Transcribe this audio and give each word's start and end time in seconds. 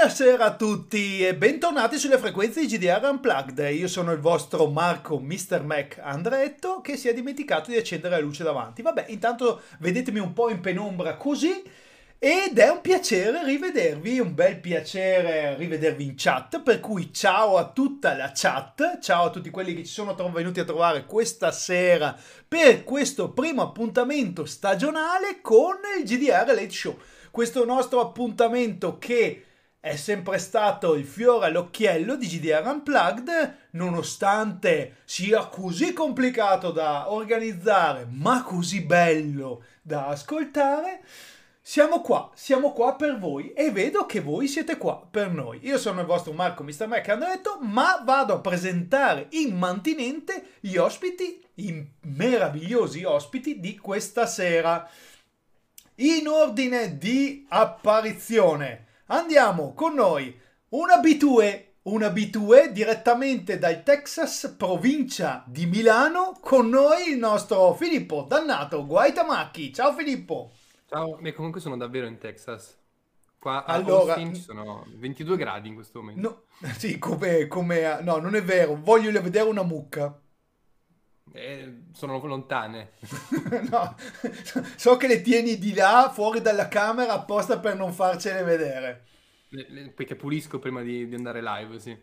Buonasera 0.00 0.44
a 0.46 0.56
tutti 0.56 1.26
e 1.26 1.34
bentornati 1.34 1.98
sulle 1.98 2.16
frequenze 2.16 2.60
di 2.60 2.78
GDR 2.78 3.06
Unplugged. 3.06 3.58
Io 3.70 3.86
sono 3.86 4.12
il 4.12 4.18
vostro 4.18 4.66
Marco 4.66 5.18
Mr. 5.18 5.62
Mac 5.62 5.98
Andretto 6.00 6.80
che 6.80 6.96
si 6.96 7.08
è 7.08 7.12
dimenticato 7.12 7.70
di 7.70 7.76
accendere 7.76 8.14
la 8.14 8.22
luce 8.22 8.42
davanti. 8.42 8.80
Vabbè, 8.80 9.04
intanto 9.08 9.60
vedetemi 9.78 10.18
un 10.18 10.32
po' 10.32 10.48
in 10.48 10.60
penombra 10.60 11.16
così 11.16 11.62
ed 12.18 12.58
è 12.58 12.70
un 12.70 12.80
piacere 12.80 13.44
rivedervi, 13.44 14.20
un 14.20 14.34
bel 14.34 14.58
piacere 14.58 15.54
rivedervi 15.56 16.02
in 16.02 16.14
chat, 16.16 16.62
per 16.62 16.80
cui 16.80 17.12
ciao 17.12 17.58
a 17.58 17.68
tutta 17.68 18.16
la 18.16 18.32
chat, 18.34 19.00
ciao 19.02 19.26
a 19.26 19.30
tutti 19.30 19.50
quelli 19.50 19.74
che 19.74 19.84
ci 19.84 19.92
sono 19.92 20.14
venuti 20.30 20.60
a 20.60 20.64
trovare 20.64 21.04
questa 21.04 21.52
sera 21.52 22.16
per 22.48 22.84
questo 22.84 23.32
primo 23.32 23.60
appuntamento 23.60 24.46
stagionale 24.46 25.42
con 25.42 25.76
il 25.98 26.04
GDR 26.04 26.46
Late 26.46 26.70
Show. 26.70 26.98
Questo 27.30 27.66
nostro 27.66 28.00
appuntamento 28.00 28.96
che 28.98 29.44
è 29.80 29.96
sempre 29.96 30.38
stato 30.38 30.94
il 30.94 31.06
fiore 31.06 31.46
all'occhiello 31.46 32.14
di 32.14 32.26
GDR 32.26 32.66
Unplugged, 32.66 33.54
nonostante 33.70 34.98
sia 35.06 35.46
così 35.46 35.94
complicato 35.94 36.70
da 36.70 37.10
organizzare, 37.10 38.06
ma 38.10 38.42
così 38.42 38.82
bello 38.82 39.64
da 39.80 40.08
ascoltare. 40.08 41.02
Siamo 41.62 42.02
qua, 42.02 42.30
siamo 42.34 42.72
qua 42.72 42.94
per 42.94 43.18
voi 43.18 43.54
e 43.54 43.70
vedo 43.70 44.04
che 44.04 44.20
voi 44.20 44.48
siete 44.48 44.76
qua 44.76 45.00
per 45.10 45.30
noi. 45.30 45.60
Io 45.62 45.78
sono 45.78 46.00
il 46.00 46.06
vostro 46.06 46.32
Marco 46.32 46.62
Mr. 46.62 46.86
Mac 46.86 47.08
Andretto, 47.08 47.58
ma 47.62 48.02
vado 48.04 48.34
a 48.34 48.40
presentare 48.40 49.28
immantinente 49.30 50.56
gli 50.60 50.76
ospiti, 50.76 51.42
i 51.54 51.90
meravigliosi 52.02 53.04
ospiti 53.04 53.60
di 53.60 53.78
questa 53.78 54.26
sera. 54.26 54.86
In 55.96 56.28
ordine 56.28 56.98
di 56.98 57.46
apparizione 57.48 58.88
andiamo 59.10 59.72
con 59.74 59.94
noi 59.94 60.38
un 60.70 60.90
abitue, 60.90 61.74
un 61.82 62.02
abitue 62.02 62.70
direttamente 62.72 63.58
dal 63.58 63.82
Texas, 63.82 64.54
provincia 64.56 65.44
di 65.46 65.66
Milano, 65.66 66.38
con 66.40 66.68
noi 66.68 67.10
il 67.10 67.18
nostro 67.18 67.74
Filippo 67.74 68.24
Dannato 68.28 68.86
Guaitamacchi. 68.86 69.72
Ciao 69.72 69.92
Filippo! 69.94 70.52
Ciao, 70.88 71.18
e 71.18 71.32
comunque 71.32 71.60
sono 71.60 71.76
davvero 71.76 72.06
in 72.06 72.18
Texas. 72.18 72.76
Qua 73.38 73.64
a 73.64 73.74
Allora- 73.74 74.14
Austin 74.14 74.34
ci 74.34 74.42
sono 74.42 74.86
22 74.96 75.36
gradi 75.36 75.68
in 75.68 75.74
questo 75.74 76.00
momento. 76.00 76.44
No, 76.60 76.70
sì, 76.78 76.98
come, 76.98 77.46
come... 77.48 78.00
No, 78.02 78.18
non 78.18 78.34
è 78.36 78.42
vero, 78.42 78.78
voglio 78.80 79.10
vedere 79.20 79.48
una 79.48 79.62
mucca. 79.62 80.16
Eh, 81.32 81.82
sono 81.92 82.18
lontane. 82.18 82.92
no, 83.70 83.96
so 84.76 84.96
che 84.96 85.06
le 85.06 85.22
tieni 85.22 85.58
di 85.58 85.74
là, 85.74 86.10
fuori 86.12 86.40
dalla 86.40 86.68
camera, 86.68 87.12
apposta 87.12 87.58
per 87.58 87.76
non 87.76 87.92
farcele 87.92 88.42
vedere. 88.42 89.04
Le- 89.50 89.66
le- 89.68 89.90
Perché 89.90 90.16
pulisco 90.16 90.58
prima 90.58 90.82
di, 90.82 91.08
di 91.08 91.14
andare 91.14 91.42
live, 91.42 91.78
sì. 91.78 91.96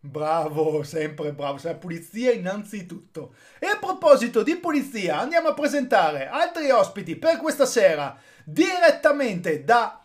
Bravo, 0.00 0.82
sempre 0.82 1.32
bravo, 1.32 1.58
la 1.62 1.74
pulizia 1.74 2.30
innanzitutto. 2.30 3.34
E 3.58 3.66
a 3.66 3.78
proposito 3.78 4.42
di 4.42 4.56
pulizia, 4.56 5.18
andiamo 5.18 5.48
a 5.48 5.54
presentare 5.54 6.26
altri 6.28 6.70
ospiti 6.70 7.16
per 7.16 7.38
questa 7.38 7.64
sera, 7.64 8.16
direttamente 8.44 9.64
da 9.64 10.04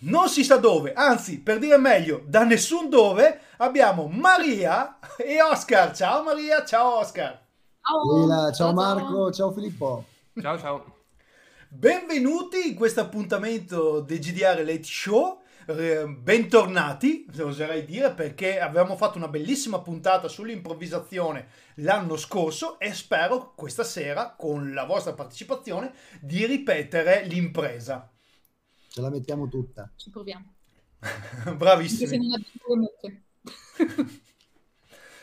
non 0.00 0.28
si 0.28 0.44
sa 0.44 0.56
dove, 0.56 0.92
anzi, 0.92 1.40
per 1.40 1.58
dire 1.58 1.78
meglio, 1.78 2.22
da 2.26 2.44
nessun 2.44 2.88
dove, 2.90 3.40
abbiamo 3.58 4.06
Maria 4.06 4.98
e 5.16 5.40
Oscar. 5.42 5.94
Ciao 5.96 6.22
Maria, 6.22 6.64
ciao 6.64 6.98
Oscar. 6.98 7.40
Ciao, 7.84 8.52
ciao 8.52 8.72
Marco, 8.72 9.32
ciao 9.32 9.50
Filippo. 9.50 10.04
Ciao, 10.40 10.56
ciao. 10.56 10.98
Benvenuti 11.68 12.68
in 12.68 12.74
questo 12.76 13.00
appuntamento 13.00 13.98
del 14.00 14.20
GDR 14.20 14.64
Late 14.64 14.84
Show. 14.84 15.40
Eh, 15.66 16.06
bentornati, 16.06 17.26
oserei 17.40 17.84
dire, 17.84 18.12
perché 18.14 18.60
avevamo 18.60 18.96
fatto 18.96 19.18
una 19.18 19.26
bellissima 19.26 19.80
puntata 19.80 20.28
sull'improvvisazione 20.28 21.48
l'anno 21.76 22.16
scorso 22.16 22.78
e 22.78 22.94
spero 22.94 23.52
questa 23.56 23.82
sera, 23.82 24.36
con 24.38 24.72
la 24.72 24.84
vostra 24.84 25.14
partecipazione, 25.14 25.92
di 26.20 26.46
ripetere 26.46 27.24
l'impresa. 27.24 28.08
Ce 28.88 29.00
la 29.00 29.10
mettiamo 29.10 29.48
tutta. 29.48 29.90
Ci 29.96 30.10
proviamo. 30.10 30.54
Anche 31.00 31.50
se 31.50 31.56
Bravissimi. 31.56 32.28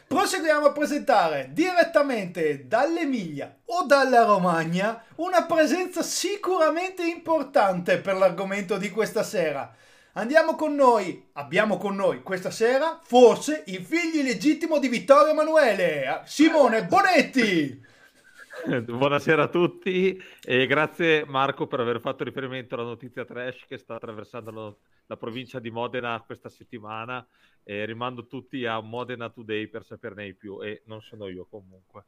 Proseguiamo 0.10 0.66
a 0.66 0.72
presentare 0.72 1.52
direttamente 1.54 2.66
dall'Emilia 2.66 3.60
o 3.66 3.84
dalla 3.86 4.24
Romagna 4.24 5.04
una 5.18 5.44
presenza 5.44 6.02
sicuramente 6.02 7.04
importante 7.04 8.00
per 8.00 8.16
l'argomento 8.16 8.78
di 8.78 8.90
questa 8.90 9.22
sera. 9.22 9.72
Andiamo 10.14 10.56
con 10.56 10.74
noi, 10.74 11.30
abbiamo 11.34 11.78
con 11.78 11.96
noi 11.96 12.24
questa 12.24 12.50
sera 12.50 13.00
forse 13.04 13.62
il 13.68 13.86
figlio 13.86 14.22
illegittimo 14.22 14.80
di 14.80 14.88
Vittorio 14.88 15.32
Emanuele, 15.32 16.24
Simone 16.26 16.86
Bonetti. 16.86 17.80
Buonasera 18.86 19.44
a 19.44 19.48
tutti 19.48 20.22
e 20.44 20.66
grazie 20.68 21.26
Marco 21.26 21.68
per 21.68 21.80
aver 21.80 22.00
fatto 22.00 22.24
riferimento 22.24 22.76
alla 22.76 22.84
notizia 22.84 23.26
trash 23.26 23.66
che 23.68 23.78
sta 23.78 23.96
attraversando 23.96 24.52
lo- 24.52 24.80
la 25.08 25.18
provincia 25.18 25.60
di 25.60 25.70
Modena 25.72 26.22
questa 26.26 26.50
settimana 26.50 27.26
e 27.64 27.86
rimando 27.86 28.28
tutti 28.28 28.66
a 28.66 28.80
Modena 28.82 29.30
Today 29.30 29.68
per 29.68 29.84
saperne 29.84 30.26
di 30.26 30.36
più 30.36 30.62
e 30.62 30.84
non 30.86 31.02
sono 31.02 31.28
io 31.28 31.46
comunque. 31.46 32.06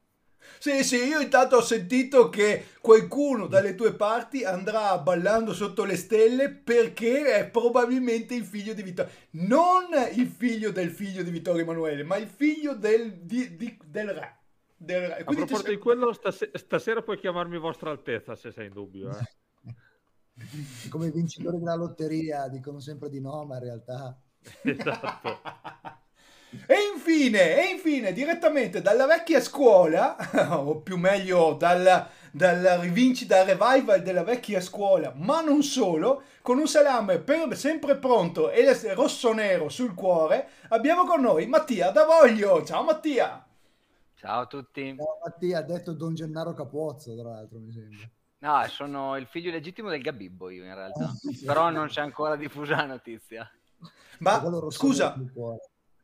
Sì, 0.58 0.82
sì, 0.84 0.96
io 1.04 1.20
intanto 1.20 1.56
ho 1.56 1.60
sentito 1.62 2.28
che 2.28 2.66
qualcuno 2.80 3.46
dalle 3.46 3.74
tue 3.74 3.94
parti 3.94 4.44
andrà 4.44 4.96
ballando 4.98 5.52
sotto 5.54 5.84
le 5.84 5.96
stelle 5.96 6.50
perché 6.50 7.34
è 7.34 7.48
probabilmente 7.50 8.34
il 8.34 8.44
figlio 8.44 8.72
di 8.74 8.82
Vittorio. 8.82 9.12
Non 9.32 9.88
il 10.14 10.26
figlio 10.28 10.70
del 10.70 10.90
figlio 10.90 11.22
di 11.22 11.30
Vittorio 11.30 11.62
Emanuele, 11.62 12.02
ma 12.04 12.16
il 12.16 12.28
figlio 12.28 12.74
del, 12.74 13.12
di- 13.22 13.56
di- 13.56 13.78
del 13.84 14.08
re. 14.10 14.41
Del. 14.84 15.10
A 15.12 15.16
proposito 15.24 15.56
sei- 15.56 15.74
di 15.76 15.80
quello, 15.80 16.12
stase- 16.12 16.50
stasera 16.54 17.02
puoi 17.02 17.18
chiamarmi 17.18 17.56
Vostra 17.58 17.90
Altezza 17.90 18.34
se 18.34 18.50
sei 18.50 18.66
in 18.66 18.72
dubbio. 18.72 19.10
eh. 19.10 19.40
Come 20.88 21.06
i 21.06 21.10
vincitori 21.12 21.58
della 21.58 21.74
lotteria 21.74 22.48
dicono 22.48 22.80
sempre 22.80 23.08
di 23.08 23.20
no, 23.20 23.44
ma 23.44 23.56
in 23.56 23.62
realtà 23.62 24.18
Esatto. 24.62 25.40
E 26.66 26.74
infine, 26.94 27.56
e 27.64 27.70
infine, 27.70 28.12
direttamente 28.12 28.82
dalla 28.82 29.06
vecchia 29.06 29.40
scuola, 29.40 30.16
o 30.60 30.80
più 30.80 30.98
meglio 30.98 31.54
dalla, 31.54 32.10
dalla 32.30 32.78
rivincita 32.78 33.42
revival 33.44 34.02
della 34.02 34.22
vecchia 34.24 34.60
scuola, 34.60 35.12
ma 35.16 35.40
non 35.40 35.62
solo, 35.62 36.24
con 36.42 36.58
un 36.58 36.66
salame 36.68 37.20
per- 37.20 37.56
sempre 37.56 37.96
pronto 37.96 38.50
e 38.50 38.66
rosso-nero 38.94 39.68
sul 39.70 39.94
cuore, 39.94 40.48
abbiamo 40.68 41.04
con 41.06 41.20
noi 41.22 41.46
Mattia 41.46 41.90
D'Avoglio. 41.90 42.62
Ciao 42.64 42.82
Mattia! 42.82 43.46
Ciao 44.22 44.42
a 44.42 44.46
tutti. 44.46 44.94
No, 44.94 45.18
Mattia 45.20 45.58
ha 45.58 45.62
detto 45.62 45.94
Don 45.94 46.14
Gennaro 46.14 46.54
Capuozzo, 46.54 47.16
tra 47.18 47.30
l'altro, 47.30 47.58
mi 47.58 47.72
sembra. 47.72 48.08
No, 48.38 48.68
sono 48.68 49.16
il 49.16 49.26
figlio 49.26 49.50
legittimo 49.50 49.90
del 49.90 50.00
Gabibbo 50.00 50.48
io 50.48 50.64
in 50.64 50.72
realtà, 50.72 51.10
però 51.44 51.70
non 51.70 51.88
c'è 51.88 52.02
ancora 52.02 52.36
diffusa 52.36 52.76
la 52.76 52.86
notizia. 52.86 53.50
Ma 54.20 54.40
scusa, 54.68 55.16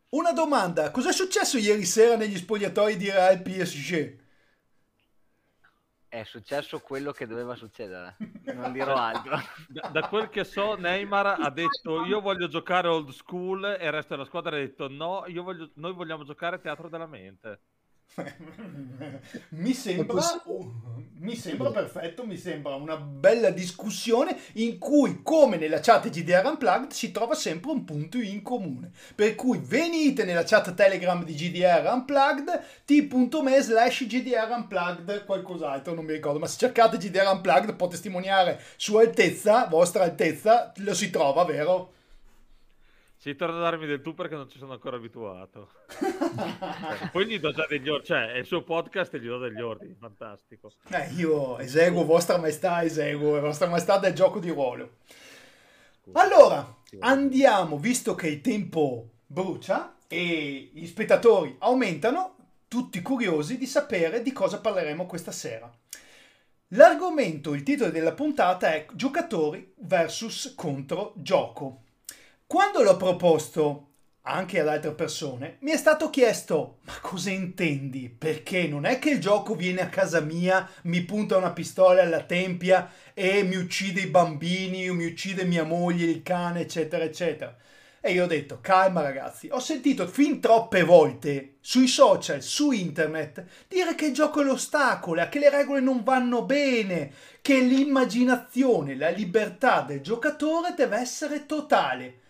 una 0.08 0.32
domanda, 0.32 0.90
cosa 0.90 1.10
è 1.10 1.12
successo 1.12 1.58
ieri 1.58 1.84
sera 1.84 2.16
negli 2.16 2.36
spogliatoi 2.36 2.96
di 2.96 3.08
Real 3.08 3.40
PSG? 3.40 4.18
È 6.08 6.24
successo 6.24 6.80
quello 6.80 7.12
che 7.12 7.26
doveva 7.26 7.54
succedere, 7.54 8.16
non 8.52 8.72
dirò 8.72 8.96
altro. 8.96 9.38
Da, 9.68 9.90
da 9.90 10.08
quel 10.08 10.28
che 10.28 10.42
so, 10.42 10.74
Neymar 10.74 11.36
ha 11.38 11.50
detto 11.50 12.04
io 12.04 12.20
voglio 12.20 12.48
giocare 12.48 12.88
old 12.88 13.10
school 13.10 13.64
e 13.78 13.84
il 13.84 13.92
resto 13.92 14.14
della 14.14 14.26
squadra 14.26 14.56
ha 14.56 14.58
detto 14.58 14.88
no, 14.88 15.22
io 15.28 15.44
voglio- 15.44 15.70
noi 15.74 15.92
vogliamo 15.92 16.24
giocare 16.24 16.60
teatro 16.60 16.88
della 16.88 17.06
mente. 17.06 17.60
mi 19.50 19.74
sembra, 19.74 20.22
mi 21.18 21.36
sembra 21.36 21.70
perfetto, 21.70 22.26
mi 22.26 22.36
sembra 22.36 22.74
una 22.74 22.96
bella 22.96 23.50
discussione 23.50 24.36
in 24.54 24.78
cui, 24.78 25.20
come 25.22 25.56
nella 25.56 25.80
chat 25.80 26.08
GDR 26.08 26.44
Unplugged, 26.46 26.90
si 26.90 27.12
trova 27.12 27.34
sempre 27.34 27.70
un 27.70 27.84
punto 27.84 28.18
in 28.18 28.42
comune. 28.42 28.90
Per 29.14 29.34
cui 29.34 29.60
venite 29.62 30.24
nella 30.24 30.44
chat 30.44 30.74
Telegram 30.74 31.24
di 31.24 31.34
GDR 31.34 31.88
Unplugged, 31.92 32.62
t.me 32.84 33.60
slash 33.60 34.06
GDR 34.06 34.50
Unplugged, 34.50 35.24
qualcos'altro, 35.24 35.94
non 35.94 36.04
mi 36.04 36.12
ricordo, 36.12 36.38
ma 36.38 36.46
se 36.46 36.58
cercate 36.58 36.98
GDR 36.98 37.30
Unplugged 37.32 37.74
può 37.76 37.88
testimoniare 37.88 38.60
Sua 38.76 39.02
Altezza, 39.02 39.66
Vostra 39.66 40.04
Altezza, 40.04 40.72
lo 40.76 40.94
si 40.94 41.10
trova, 41.10 41.44
vero? 41.44 41.92
Si 43.20 43.34
torna 43.34 43.56
a 43.56 43.62
darmi 43.62 43.84
del 43.84 44.00
tu 44.00 44.14
perché 44.14 44.36
non 44.36 44.48
ci 44.48 44.58
sono 44.58 44.74
ancora 44.74 44.94
abituato. 44.96 45.70
Eh, 46.00 47.08
Poi 47.10 47.26
gli 47.26 47.40
do 47.40 47.50
già 47.50 47.66
degli 47.68 47.88
ordini, 47.88 48.06
cioè 48.06 48.32
è 48.32 48.38
il 48.38 48.46
suo 48.46 48.62
podcast 48.62 49.12
e 49.12 49.18
gli 49.18 49.26
do 49.26 49.38
degli 49.38 49.60
ordini, 49.60 49.96
fantastico. 49.98 50.70
Eh, 50.90 51.14
io 51.16 51.58
eseguo 51.58 52.04
Vostra 52.04 52.38
Maestà, 52.38 52.84
eseguo 52.84 53.40
Vostra 53.40 53.66
Maestà 53.66 53.98
del 53.98 54.12
gioco 54.12 54.38
di 54.38 54.50
ruolo. 54.50 54.98
Allora, 56.12 56.76
andiamo, 57.00 57.76
visto 57.76 58.14
che 58.14 58.28
il 58.28 58.40
tempo 58.40 59.08
brucia 59.26 59.96
e 60.06 60.70
gli 60.72 60.86
spettatori 60.86 61.56
aumentano, 61.58 62.36
tutti 62.68 63.02
curiosi 63.02 63.58
di 63.58 63.66
sapere 63.66 64.22
di 64.22 64.30
cosa 64.30 64.60
parleremo 64.60 65.06
questa 65.06 65.32
sera. 65.32 65.68
L'argomento, 66.68 67.52
il 67.52 67.64
titolo 67.64 67.90
della 67.90 68.12
puntata 68.12 68.72
è 68.72 68.86
Giocatori 68.92 69.72
versus 69.78 70.52
contro 70.54 71.14
gioco. 71.16 71.82
Quando 72.48 72.82
l'ho 72.82 72.96
proposto 72.96 73.88
anche 74.22 74.60
ad 74.60 74.68
altre 74.68 74.92
persone, 74.92 75.58
mi 75.60 75.70
è 75.70 75.76
stato 75.76 76.08
chiesto: 76.08 76.78
ma 76.84 76.98
cosa 77.02 77.28
intendi? 77.28 78.08
Perché 78.08 78.66
non 78.66 78.86
è 78.86 78.98
che 78.98 79.10
il 79.10 79.20
gioco 79.20 79.54
viene 79.54 79.82
a 79.82 79.90
casa 79.90 80.20
mia, 80.20 80.66
mi 80.84 81.02
punta 81.02 81.36
una 81.36 81.52
pistola 81.52 82.00
alla 82.00 82.22
tempia 82.22 82.90
e 83.12 83.42
mi 83.42 83.56
uccide 83.56 84.00
i 84.00 84.06
bambini, 84.06 84.88
o 84.88 84.94
mi 84.94 85.04
uccide 85.04 85.44
mia 85.44 85.64
moglie, 85.64 86.06
il 86.06 86.22
cane, 86.22 86.60
eccetera, 86.60 87.04
eccetera. 87.04 87.54
E 88.00 88.12
io 88.12 88.24
ho 88.24 88.26
detto, 88.26 88.60
calma 88.62 89.02
ragazzi, 89.02 89.50
ho 89.52 89.60
sentito 89.60 90.06
fin 90.06 90.40
troppe 90.40 90.84
volte 90.84 91.56
sui 91.60 91.86
social, 91.86 92.42
su 92.42 92.70
internet, 92.70 93.44
dire 93.68 93.94
che 93.94 94.06
il 94.06 94.14
gioco 94.14 94.40
è 94.40 94.44
l'ostacolo, 94.44 95.28
che 95.28 95.38
le 95.38 95.50
regole 95.50 95.80
non 95.80 96.02
vanno 96.02 96.46
bene, 96.46 97.12
che 97.42 97.60
l'immaginazione, 97.60 98.96
la 98.96 99.10
libertà 99.10 99.82
del 99.82 100.00
giocatore 100.00 100.72
deve 100.74 100.96
essere 100.96 101.44
totale. 101.44 102.20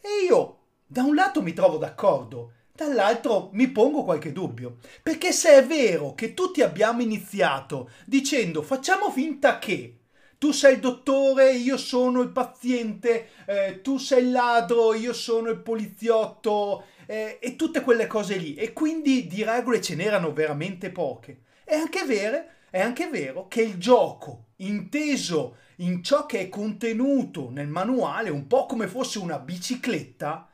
E 0.00 0.24
io, 0.26 0.58
da 0.86 1.02
un 1.02 1.14
lato 1.14 1.42
mi 1.42 1.52
trovo 1.52 1.76
d'accordo, 1.76 2.52
dall'altro 2.72 3.50
mi 3.52 3.68
pongo 3.68 4.04
qualche 4.04 4.32
dubbio. 4.32 4.76
Perché 5.02 5.32
se 5.32 5.54
è 5.54 5.66
vero 5.66 6.14
che 6.14 6.34
tutti 6.34 6.62
abbiamo 6.62 7.02
iniziato 7.02 7.90
dicendo 8.06 8.62
facciamo 8.62 9.10
finta 9.10 9.58
che 9.58 9.98
tu 10.38 10.52
sei 10.52 10.74
il 10.74 10.80
dottore, 10.80 11.52
io 11.54 11.76
sono 11.76 12.20
il 12.20 12.30
paziente, 12.30 13.30
eh, 13.44 13.80
tu 13.82 13.98
sei 13.98 14.22
il 14.22 14.30
ladro, 14.30 14.94
io 14.94 15.12
sono 15.12 15.48
il 15.50 15.58
poliziotto 15.58 16.84
eh, 17.06 17.38
e 17.40 17.56
tutte 17.56 17.80
quelle 17.80 18.06
cose 18.06 18.36
lì. 18.36 18.54
E 18.54 18.72
quindi 18.72 19.26
di 19.26 19.42
regole 19.42 19.80
ce 19.80 19.96
n'erano 19.96 20.32
veramente 20.32 20.90
poche. 20.90 21.42
È 21.64 21.74
anche 21.74 22.04
vero, 22.04 22.44
è 22.70 22.80
anche 22.80 23.08
vero 23.08 23.48
che 23.48 23.62
il 23.62 23.78
gioco, 23.78 24.50
inteso 24.58 25.56
in 25.80 26.02
ciò 26.02 26.26
che 26.26 26.40
è 26.40 26.48
contenuto 26.48 27.50
nel 27.50 27.68
manuale, 27.68 28.30
un 28.30 28.46
po' 28.46 28.66
come 28.66 28.86
fosse 28.86 29.18
una 29.18 29.38
bicicletta, 29.38 30.48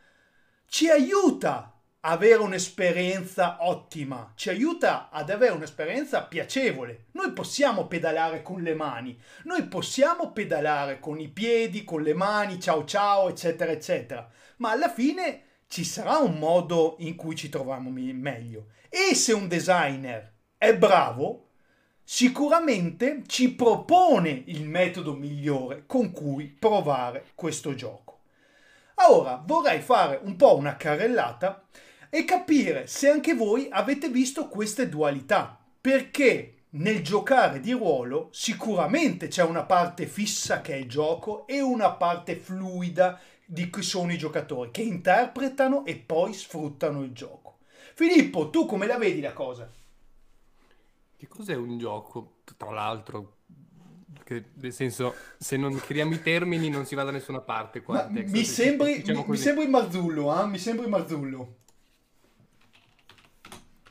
ci 0.66 0.88
aiuta 0.88 1.74
avere 2.06 2.42
un'esperienza 2.42 3.58
ottima, 3.60 4.32
ci 4.34 4.50
aiuta 4.50 5.08
ad 5.10 5.30
avere 5.30 5.52
un'esperienza 5.52 6.24
piacevole. 6.24 7.06
Noi 7.12 7.32
possiamo 7.32 7.86
pedalare 7.86 8.42
con 8.42 8.60
le 8.60 8.74
mani, 8.74 9.18
noi 9.44 9.64
possiamo 9.64 10.32
pedalare 10.32 11.00
con 11.00 11.18
i 11.18 11.28
piedi, 11.28 11.84
con 11.84 12.02
le 12.02 12.12
mani, 12.12 12.60
ciao 12.60 12.84
ciao, 12.84 13.30
eccetera, 13.30 13.72
eccetera. 13.72 14.28
Ma 14.58 14.72
alla 14.72 14.90
fine 14.90 15.42
ci 15.68 15.84
sarà 15.84 16.18
un 16.18 16.38
modo 16.38 16.96
in 16.98 17.16
cui 17.16 17.34
ci 17.34 17.48
troviamo 17.48 17.88
meglio. 17.90 18.66
E 18.90 19.14
se 19.14 19.32
un 19.32 19.48
designer 19.48 20.32
è 20.58 20.76
bravo, 20.76 21.43
sicuramente 22.04 23.22
ci 23.26 23.54
propone 23.54 24.42
il 24.46 24.68
metodo 24.68 25.14
migliore 25.14 25.84
con 25.86 26.12
cui 26.12 26.46
provare 26.46 27.28
questo 27.34 27.74
gioco. 27.74 28.20
Ora 29.08 29.42
vorrei 29.44 29.80
fare 29.80 30.20
un 30.22 30.36
po' 30.36 30.56
una 30.56 30.76
carrellata 30.76 31.64
e 32.10 32.24
capire 32.24 32.86
se 32.86 33.08
anche 33.08 33.34
voi 33.34 33.66
avete 33.70 34.08
visto 34.08 34.46
queste 34.48 34.88
dualità. 34.88 35.58
Perché 35.80 36.54
nel 36.70 37.02
giocare 37.02 37.60
di 37.60 37.72
ruolo 37.72 38.28
sicuramente 38.32 39.28
c'è 39.28 39.42
una 39.42 39.64
parte 39.64 40.06
fissa 40.06 40.60
che 40.60 40.74
è 40.74 40.76
il 40.76 40.88
gioco 40.88 41.46
e 41.46 41.60
una 41.60 41.92
parte 41.92 42.36
fluida 42.36 43.18
di 43.44 43.68
cui 43.68 43.82
sono 43.82 44.12
i 44.12 44.18
giocatori 44.18 44.70
che 44.70 44.82
interpretano 44.82 45.84
e 45.84 45.96
poi 45.96 46.32
sfruttano 46.32 47.02
il 47.02 47.12
gioco. 47.12 47.58
Filippo, 47.94 48.50
tu 48.50 48.64
come 48.64 48.86
la 48.86 48.96
vedi 48.96 49.20
la 49.20 49.32
cosa? 49.32 49.70
Che 51.24 51.28
cos'è 51.28 51.54
un 51.54 51.78
gioco? 51.78 52.40
Tra 52.58 52.70
l'altro, 52.70 53.38
che, 54.24 54.50
nel 54.60 54.74
senso, 54.74 55.14
se 55.38 55.56
non 55.56 55.74
creiamo 55.74 56.12
i 56.12 56.20
termini 56.22 56.68
non 56.68 56.84
si 56.84 56.94
va 56.94 57.02
da 57.02 57.10
nessuna 57.10 57.40
parte 57.40 57.80
qua. 57.80 58.06
Mi, 58.10 58.44
sembri, 58.44 58.96
diciamo 58.96 59.22
mi, 59.22 59.30
mi 59.30 59.36
sembri 59.38 59.66
Marzullo, 59.66 60.38
eh? 60.38 60.46
mi 60.46 60.58
sembri 60.58 60.86
Marzullo. 60.86 61.56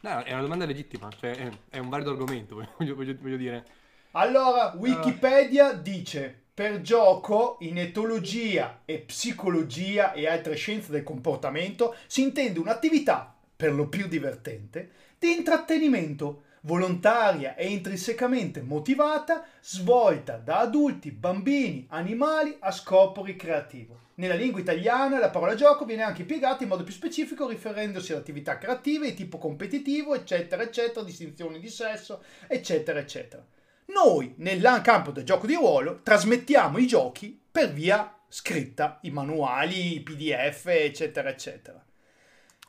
No, 0.01 0.23
è 0.23 0.31
una 0.31 0.41
domanda 0.41 0.65
legittima, 0.65 1.09
cioè 1.17 1.35
è, 1.35 1.49
è 1.69 1.79
un 1.79 1.89
valido 1.89 2.11
argomento, 2.11 2.53
voglio, 2.77 2.93
voglio, 2.93 3.17
voglio 3.19 3.37
dire. 3.37 3.65
Allora, 4.11 4.75
Wikipedia 4.77 5.69
uh. 5.69 5.81
dice 5.81 6.43
per 6.53 6.81
gioco 6.81 7.57
in 7.61 7.79
etologia 7.79 8.81
e 8.85 8.99
psicologia 8.99 10.13
e 10.13 10.27
altre 10.27 10.53
scienze 10.53 10.91
del 10.91 11.01
comportamento 11.01 11.95
si 12.05 12.21
intende 12.21 12.59
un'attività, 12.59 13.35
per 13.55 13.73
lo 13.73 13.87
più 13.87 14.07
divertente, 14.07 14.91
di 15.17 15.31
intrattenimento 15.31 16.43
volontaria 16.65 17.55
e 17.55 17.67
intrinsecamente 17.67 18.61
motivata, 18.61 19.45
svolta 19.61 20.37
da 20.37 20.59
adulti, 20.59 21.11
bambini, 21.11 21.85
animali 21.89 22.55
a 22.59 22.71
scopo 22.71 23.23
ricreativo. 23.23 24.01
Nella 24.15 24.35
lingua 24.35 24.59
italiana 24.59 25.17
la 25.17 25.29
parola 25.29 25.55
gioco 25.55 25.85
viene 25.85 26.03
anche 26.03 26.21
impiegata 26.21 26.63
in 26.63 26.69
modo 26.69 26.83
più 26.83 26.93
specifico 26.93 27.47
riferendosi 27.47 28.13
ad 28.13 28.19
attività 28.19 28.57
creative 28.57 29.07
di 29.07 29.13
tipo 29.15 29.37
competitivo, 29.37 30.13
eccetera, 30.13 30.61
eccetera, 30.61 31.03
distinzioni 31.03 31.59
di 31.59 31.69
sesso, 31.69 32.23
eccetera, 32.47 32.99
eccetera. 32.99 33.45
Noi, 33.87 34.35
nel 34.37 34.81
campo 34.83 35.11
del 35.11 35.23
gioco 35.23 35.47
di 35.47 35.55
ruolo, 35.55 36.01
trasmettiamo 36.01 36.77
i 36.77 36.87
giochi 36.87 37.41
per 37.51 37.73
via 37.73 38.15
scritta, 38.27 38.99
i 39.01 39.11
manuali, 39.11 39.95
i 39.95 40.01
PDF, 40.01 40.67
eccetera, 40.67 41.29
eccetera. 41.29 41.83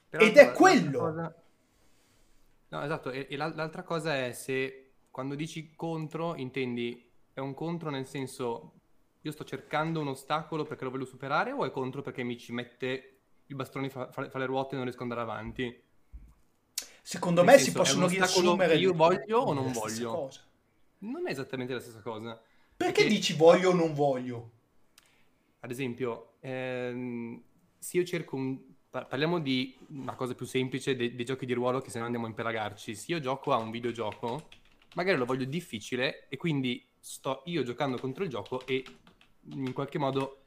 Però 0.09 0.25
Ed 0.25 0.37
è 0.37 0.53
quello 0.53 0.99
cosa 0.99 1.35
No, 2.75 2.83
esatto, 2.83 3.13
e, 3.13 3.29
e 3.31 3.37
l'altra 3.37 3.85
cosa 3.85 4.17
è 4.17 4.33
se 4.33 4.95
quando 5.13 5.37
dici 5.37 5.75
contro 5.77 6.35
intendi 6.35 7.09
è 7.33 7.39
un 7.39 7.55
contro 7.55 7.89
nel 7.89 8.05
senso 8.05 8.73
io 9.21 9.31
sto 9.31 9.45
cercando 9.45 10.01
un 10.01 10.09
ostacolo 10.09 10.65
perché 10.65 10.83
lo 10.83 10.91
voglio 10.91 11.05
superare 11.05 11.53
o 11.53 11.65
è 11.65 11.71
contro 11.71 12.03
perché 12.03 12.25
mi 12.25 12.37
ci 12.37 12.51
mette 12.51 13.19
il 13.47 13.55
bastone 13.55 13.91
fra, 13.91 14.11
fra, 14.11 14.29
fra 14.29 14.39
le 14.41 14.47
ruote 14.47 14.73
e 14.73 14.75
non 14.75 14.87
riesco 14.87 15.05
ad 15.05 15.11
andare 15.11 15.31
avanti? 15.31 15.83
Secondo 17.01 17.45
nel 17.45 17.53
me 17.53 17.59
senso, 17.59 17.71
si 17.71 17.77
possono 17.77 18.09
riassumere 18.09 18.77
io 18.77 18.93
voglio 18.93 19.39
o 19.39 19.53
non 19.53 19.71
voglio? 19.71 20.11
Cosa. 20.11 20.41
Non 20.99 21.29
è 21.29 21.31
esattamente 21.31 21.75
la 21.75 21.81
stessa 21.81 22.01
cosa. 22.01 22.33
Perché, 22.77 23.03
perché 23.03 23.07
dici 23.07 23.35
voglio 23.35 23.71
o 23.71 23.75
non 23.75 23.95
voglio? 23.95 24.51
Ad 25.61 25.71
esempio, 25.71 26.35
ehm, 26.41 27.41
se 27.79 27.99
io 27.99 28.05
cerco 28.05 28.35
un, 28.35 28.61
parliamo 29.03 29.41
di 29.41 29.77
una 29.89 30.15
cosa 30.15 30.35
più 30.35 30.47
semplice 30.47 30.95
dei, 30.95 31.15
dei, 31.15 31.25
giochi 31.25 31.47
di 31.47 31.53
ruolo 31.53 31.81
che 31.81 31.91
se 31.91 31.99
no 31.99 32.05
andiamo 32.05 32.27
a 32.27 32.29
impelagarci. 32.29 32.95
Se 32.95 33.13
io 33.13 33.21
gioco 33.21 33.53
a 33.53 33.57
un 33.57 33.71
videogioco, 33.71 34.49
magari 34.95 35.19
lo 35.19 35.25
voglio 35.25 35.45
difficile 35.45 36.29
e 36.29 36.37
quindi 36.37 36.85
sto 37.01 37.43
io 37.47 37.63
giocando 37.65 37.99
contro 37.99 38.23
il 38.23 38.31
gioco 38.31 38.65
e 38.67 38.85
in 39.53 39.73
qualche 39.73 39.99
modo 39.99 40.45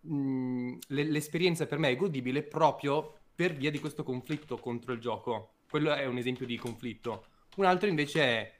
mh, 0.00 0.78
l'esperienza 0.88 1.66
per 1.66 1.78
me 1.78 1.90
è 1.90 1.96
godibile 1.96 2.42
proprio 2.42 3.18
per 3.34 3.54
via 3.54 3.70
di 3.70 3.78
questo 3.78 4.02
conflitto 4.02 4.56
contro 4.56 4.92
il 4.92 5.00
gioco. 5.00 5.54
Quello 5.68 5.92
è 5.92 6.06
un 6.06 6.16
esempio 6.18 6.46
di 6.46 6.56
conflitto. 6.56 7.26
Un 7.56 7.66
altro 7.66 7.88
invece 7.88 8.22
è, 8.22 8.54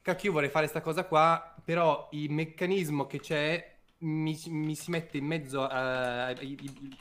cacchio, 0.00 0.28
io 0.28 0.34
vorrei 0.34 0.50
fare 0.50 0.68
questa 0.68 0.82
cosa 0.82 1.04
qua, 1.04 1.54
però 1.64 2.08
il 2.12 2.30
meccanismo 2.30 3.06
che 3.06 3.20
c'è 3.20 3.69
mi, 4.00 4.38
mi, 4.46 4.74
si 4.74 4.90
mette 4.90 5.18
in 5.18 5.26
mezzo 5.26 5.62
a, 5.62 6.28
a, 6.28 6.34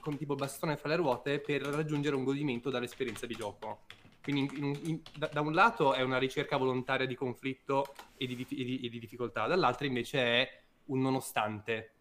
con 0.01 0.17
tipo 0.17 0.35
bastone 0.35 0.77
fra 0.77 0.89
le 0.89 0.95
ruote 0.95 1.39
per 1.39 1.61
raggiungere 1.61 2.15
un 2.15 2.23
godimento 2.23 2.69
dall'esperienza 2.69 3.25
di 3.25 3.35
gioco. 3.35 3.81
Quindi 4.21 4.57
in, 4.57 4.63
in, 4.63 4.79
in, 4.83 5.01
da, 5.15 5.29
da, 5.31 5.41
un 5.41 5.53
lato 5.53 5.93
è 5.93 6.01
una 6.01 6.17
ricerca 6.17 6.57
volontaria 6.57 7.07
di 7.07 7.15
conflitto 7.15 7.93
e 8.17 8.27
di, 8.27 8.45
e 8.49 8.63
di, 8.63 8.79
e 8.81 8.89
di 8.89 8.99
difficoltà, 8.99 9.47
dall'altro 9.47 9.85
invece 9.85 10.19
è 10.19 10.61
un 10.85 11.01
nonostante. 11.01 11.93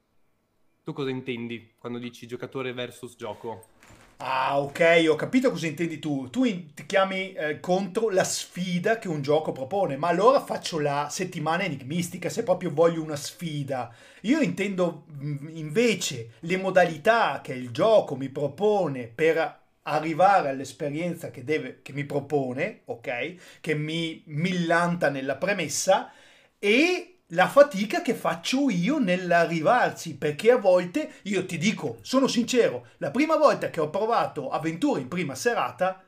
Tu 0.83 0.93
cosa 0.93 1.11
intendi 1.11 1.75
quando 1.79 1.99
dici 1.99 2.27
giocatore 2.27 2.73
versus 2.73 3.15
gioco? 3.15 3.77
Ah, 4.21 4.59
ok, 4.61 5.05
ho 5.09 5.15
capito 5.15 5.51
cosa 5.53 5.67
intendi 5.69 6.01
tu. 6.01 6.29
Tu 6.29 6.43
in- 6.45 6.75
ti 6.75 6.87
chiami 6.87 7.33
eh, 7.35 7.61
contro 7.61 8.11
la 8.11 8.25
sfida 8.25 8.99
che 8.99 9.07
un 9.09 9.23
gioco 9.23 9.53
propone, 9.53 9.97
ma 9.97 10.09
allora 10.09 10.41
faccio 10.45 10.81
la 10.81 11.07
settimana 11.09 11.63
enigmistica 11.63 12.29
se 12.29 12.43
proprio 12.43 12.73
voglio 12.73 13.01
una 13.03 13.15
sfida. 13.15 13.95
Io 14.23 14.41
intendo 14.41 15.05
mm, 15.13 15.49
invece 15.57 16.33
le 16.41 16.57
modalità 16.57 17.41
che 17.43 17.53
il 17.53 17.71
gioco 17.71 18.17
mi 18.17 18.29
propone 18.29 19.07
per 19.07 19.57
arrivare 19.83 20.49
all'esperienza 20.49 21.31
che, 21.31 21.45
deve, 21.45 21.79
che 21.83 21.93
mi 21.93 22.05
propone, 22.05 22.81
ok? 22.87 23.61
Che 23.61 23.75
mi 23.75 24.23
millanta 24.27 25.11
nella 25.11 25.37
premessa 25.37 26.11
e 26.59 27.18
la 27.33 27.49
fatica 27.49 28.01
che 28.03 28.15
faccio 28.15 28.71
io 28.71 28.99
nell'arrivarci, 28.99 30.17
perché 30.17 30.51
a 30.53 30.57
volte, 30.57 31.11
io 31.25 31.45
ti 31.45 31.59
dico, 31.59 31.99
sono 32.03 32.27
sincero, 32.27 32.87
la 32.99 33.11
prima 33.11 33.37
volta 33.37 33.71
che 33.71 33.81
ho 33.81 33.91
provato 33.91 34.49
avventure 34.51 35.01
in 35.01 35.09
prima 35.09 35.35
serata, 35.35 36.03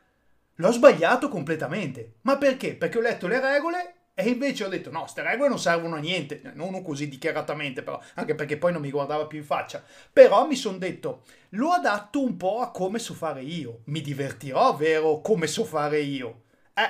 l'ho 0.56 0.72
sbagliato 0.72 1.28
completamente. 1.28 2.14
Ma 2.22 2.36
perché? 2.36 2.74
Perché 2.74 2.98
ho 2.98 3.02
letto 3.02 3.26
le 3.26 3.40
regole 3.40 3.94
e 4.14 4.28
invece 4.28 4.64
ho 4.64 4.68
detto 4.68 4.90
no, 4.90 5.00
queste 5.00 5.22
regole 5.22 5.48
non 5.48 5.58
servono 5.58 5.96
a 5.96 5.98
niente, 5.98 6.42
non 6.54 6.82
così 6.82 7.08
dichiaratamente 7.08 7.82
però, 7.82 7.98
anche 8.14 8.34
perché 8.34 8.58
poi 8.58 8.72
non 8.72 8.82
mi 8.82 8.90
guardava 8.90 9.26
più 9.26 9.38
in 9.38 9.44
faccia. 9.44 9.82
Però 10.12 10.46
mi 10.46 10.56
sono 10.56 10.78
detto, 10.78 11.22
lo 11.50 11.70
adatto 11.70 12.22
un 12.22 12.36
po' 12.36 12.60
a 12.60 12.70
come 12.70 12.98
so 12.98 13.14
fare 13.14 13.42
io. 13.42 13.80
Mi 13.86 14.00
divertirò, 14.00 14.74
vero, 14.76 15.20
come 15.20 15.46
so 15.46 15.64
fare 15.64 16.00
io. 16.00 16.42
Eh. 16.74 16.88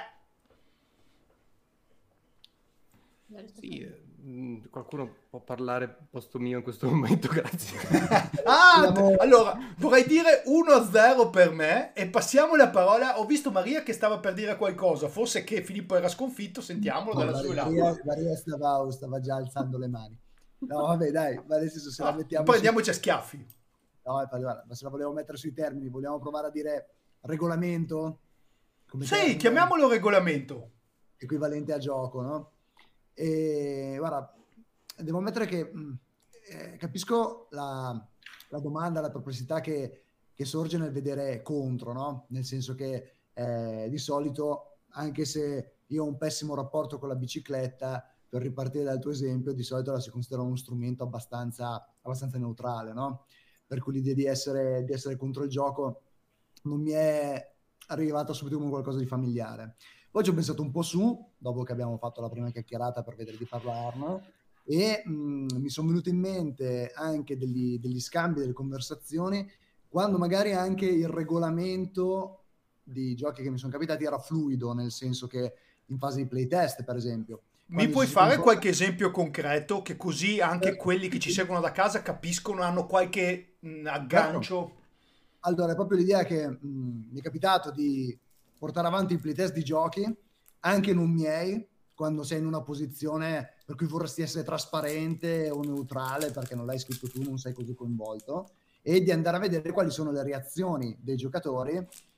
Sì, 3.55 3.87
Mm, 3.87 4.00
Qualcuno 4.71 5.13
può 5.29 5.41
parlare 5.41 6.07
posto 6.11 6.39
mio 6.39 6.59
in 6.59 6.63
questo 6.63 6.87
momento, 6.91 7.29
grazie. 7.29 7.79
Ah, 8.45 8.83
Abbiamo- 8.87 9.15
allora 9.19 9.59
vorrei 9.79 10.05
dire 10.07 10.43
1-0 10.47 11.31
per 11.31 11.51
me 11.53 11.93
e 11.95 12.09
passiamo 12.09 12.55
la 12.55 12.69
parola. 12.69 13.19
Ho 13.19 13.25
visto 13.25 13.51
Maria 13.51 13.83
che 13.83 13.93
stava 13.93 14.19
per 14.19 14.35
dire 14.35 14.57
qualcosa, 14.57 15.09
forse 15.09 15.43
che 15.43 15.63
Filippo 15.63 15.97
era 15.97 16.09
sconfitto, 16.09 16.61
sentiamolo 16.61 17.17
dalla 17.19 17.33
sua 17.35 17.55
Maria, 17.55 17.85
labbra. 17.85 18.03
Maria 18.05 18.37
stava, 18.37 18.91
stava 18.91 19.21
già 19.21 19.37
alzando 19.37 19.79
le 19.79 19.89
mani. 19.89 20.19
No, 20.59 20.87
vabbè, 20.87 21.11
dai, 21.11 21.43
ma 21.49 21.57
nel 21.57 21.71
senso 21.71 21.91
se 21.91 22.03
la 22.03 22.11
Ah, 22.11 22.15
mettiamo... 22.15 22.45
prendiamoci 22.45 22.91
a 22.91 22.93
schiaffi. 22.93 23.45
su- 23.49 23.57
No, 24.05 24.27
guarda, 24.29 24.65
ma 24.69 24.75
se 24.75 24.85
la 24.85 24.91
volevo 24.91 25.13
mettere 25.13 25.39
sui 25.39 25.53
termini, 25.53 25.89
vogliamo 25.89 26.19
provare 26.19 26.49
a 26.49 26.51
dire 26.51 26.95
regolamento? 27.23 28.19
Come 28.87 29.05
Sì, 29.05 29.15
termine? 29.15 29.37
chiamiamolo 29.37 29.89
regolamento. 29.89 30.71
equivalente 31.17 31.73
a 31.73 31.79
gioco, 31.79 32.23
no? 32.23 32.51
E 33.21 33.97
guarda, 33.99 34.35
devo 34.97 35.19
ammettere 35.19 35.45
che 35.45 35.63
mh, 35.71 35.99
eh, 36.49 36.77
capisco 36.79 37.49
la, 37.51 38.09
la 38.49 38.59
domanda, 38.61 39.03
la 39.03 39.11
perplessità 39.11 39.61
che, 39.61 40.05
che 40.33 40.45
sorge 40.47 40.79
nel 40.79 40.91
vedere 40.91 41.43
contro, 41.43 41.93
no? 41.93 42.25
Nel 42.31 42.47
senso 42.47 42.75
che 42.75 43.17
eh, 43.35 43.89
di 43.91 43.99
solito, 43.99 44.79
anche 44.93 45.27
se 45.27 45.81
io 45.89 46.03
ho 46.03 46.07
un 46.07 46.17
pessimo 46.17 46.55
rapporto 46.55 46.99
con 46.99 47.09
la 47.09 47.15
bicicletta, 47.15 48.11
per 48.27 48.41
ripartire 48.41 48.85
dal 48.85 49.01
tuo 49.01 49.11
esempio, 49.11 49.53
di 49.53 49.65
solito 49.65 49.93
la 49.93 50.01
si 50.01 50.09
considera 50.09 50.41
uno 50.41 50.57
strumento 50.57 51.03
abbastanza, 51.03 51.93
abbastanza 52.01 52.39
neutrale, 52.39 52.95
no? 52.95 53.27
Per 53.67 53.83
cui 53.83 53.93
l'idea 53.93 54.15
di 54.15 54.25
essere, 54.25 54.83
di 54.85 54.95
essere 54.95 55.17
contro 55.17 55.45
il 55.45 55.51
gioco 55.51 56.01
non 56.63 56.81
mi 56.81 56.93
è 56.93 57.55
arrivata 57.89 58.33
subito 58.33 58.57
come 58.57 58.71
qualcosa 58.71 58.99
di 58.99 59.05
familiare. 59.05 59.77
Poi 60.11 60.25
ci 60.25 60.31
ho 60.31 60.35
pensato 60.35 60.63
un 60.63 60.71
po' 60.71 60.83
su, 60.83 61.27
dopo 61.39 61.63
che 61.63 61.73
abbiamo 61.73 61.97
fatto 61.97 62.21
la 62.21 62.29
prima 62.29 62.51
chiacchierata 62.51 63.03
per 63.03 63.15
vedere 63.15 63.37
di 63.37 63.45
parlarne, 63.45 64.33
e 64.65 65.03
mh, 65.05 65.57
mi 65.59 65.69
sono 65.69 65.89
venute 65.89 66.11
in 66.11 66.19
mente 66.19 66.93
anche 66.95 67.39
degli, 67.39 67.79
degli 67.79 68.01
scambi, 68.01 68.41
delle 68.41 68.53
conversazioni, 68.53 69.49
quando 69.89 70.19
magari 70.19 70.53
anche 70.53 70.87
il 70.87 71.09
regolamento 71.09 72.45
di 72.83 73.15
giochi 73.15 73.43
che 73.43 73.51
mi 73.51 73.59
sono 73.59 73.73
capitati 73.73 74.05
era 74.05 74.19
fluido, 74.19 74.73
nel 74.73 74.91
senso 74.91 75.27
che 75.27 75.55
in 75.87 75.99
fase 75.99 76.19
di 76.19 76.27
playtest, 76.27 76.83
per 76.85 76.97
esempio. 76.97 77.43
Mi 77.67 77.89
puoi 77.89 78.07
fare 78.07 78.37
qualche 78.37 78.69
esempio 78.69 79.13
concreto 79.13 79.81
che 79.81 79.97
così 79.97 80.41
anche 80.41 80.71
Eh, 80.71 80.77
quelli 80.77 81.09
che 81.09 81.21
ci 81.21 81.31
seguono 81.31 81.61
da 81.61 81.71
casa 81.71 82.03
capiscono, 82.03 82.63
hanno 82.63 82.87
qualche 82.87 83.55
mh, 83.61 83.87
aggancio? 83.87 84.73
Allora, 85.41 85.73
è 85.73 85.75
proprio 85.77 85.99
l'idea 85.99 86.25
che 86.25 86.49
mh, 86.49 86.59
mi 87.13 87.19
è 87.19 87.23
capitato 87.23 87.71
di 87.71 88.17
portare 88.61 88.87
avanti 88.87 89.15
il 89.15 89.21
playtest 89.21 89.55
di 89.55 89.65
giochi, 89.65 90.07
anche 90.61 90.93
non 90.93 91.11
miei, 91.11 91.67
quando 91.95 92.23
sei 92.23 92.41
in 92.41 92.47
una 92.47 92.61
posizione 92.61 93.55
per 93.65 93.75
cui 93.75 93.87
vorresti 93.87 94.21
essere 94.21 94.45
trasparente 94.45 95.49
o 95.49 95.63
neutrale 95.63 96.31
perché 96.31 96.55
non 96.55 96.67
l'hai 96.67 96.79
scritto 96.79 97.09
tu, 97.09 97.23
non 97.23 97.39
sei 97.39 97.55
così 97.55 97.75
coinvolto, 97.75 98.51
e 98.83 99.03
di 99.03 99.11
andare 99.11 99.39
a 99.39 99.41
vedere 99.41 99.73
quali 99.73 99.91
sono 99.91 100.11
le 100.13 100.23
reazioni 100.23 100.95
dei 101.01 101.17
giocatori 101.17 101.75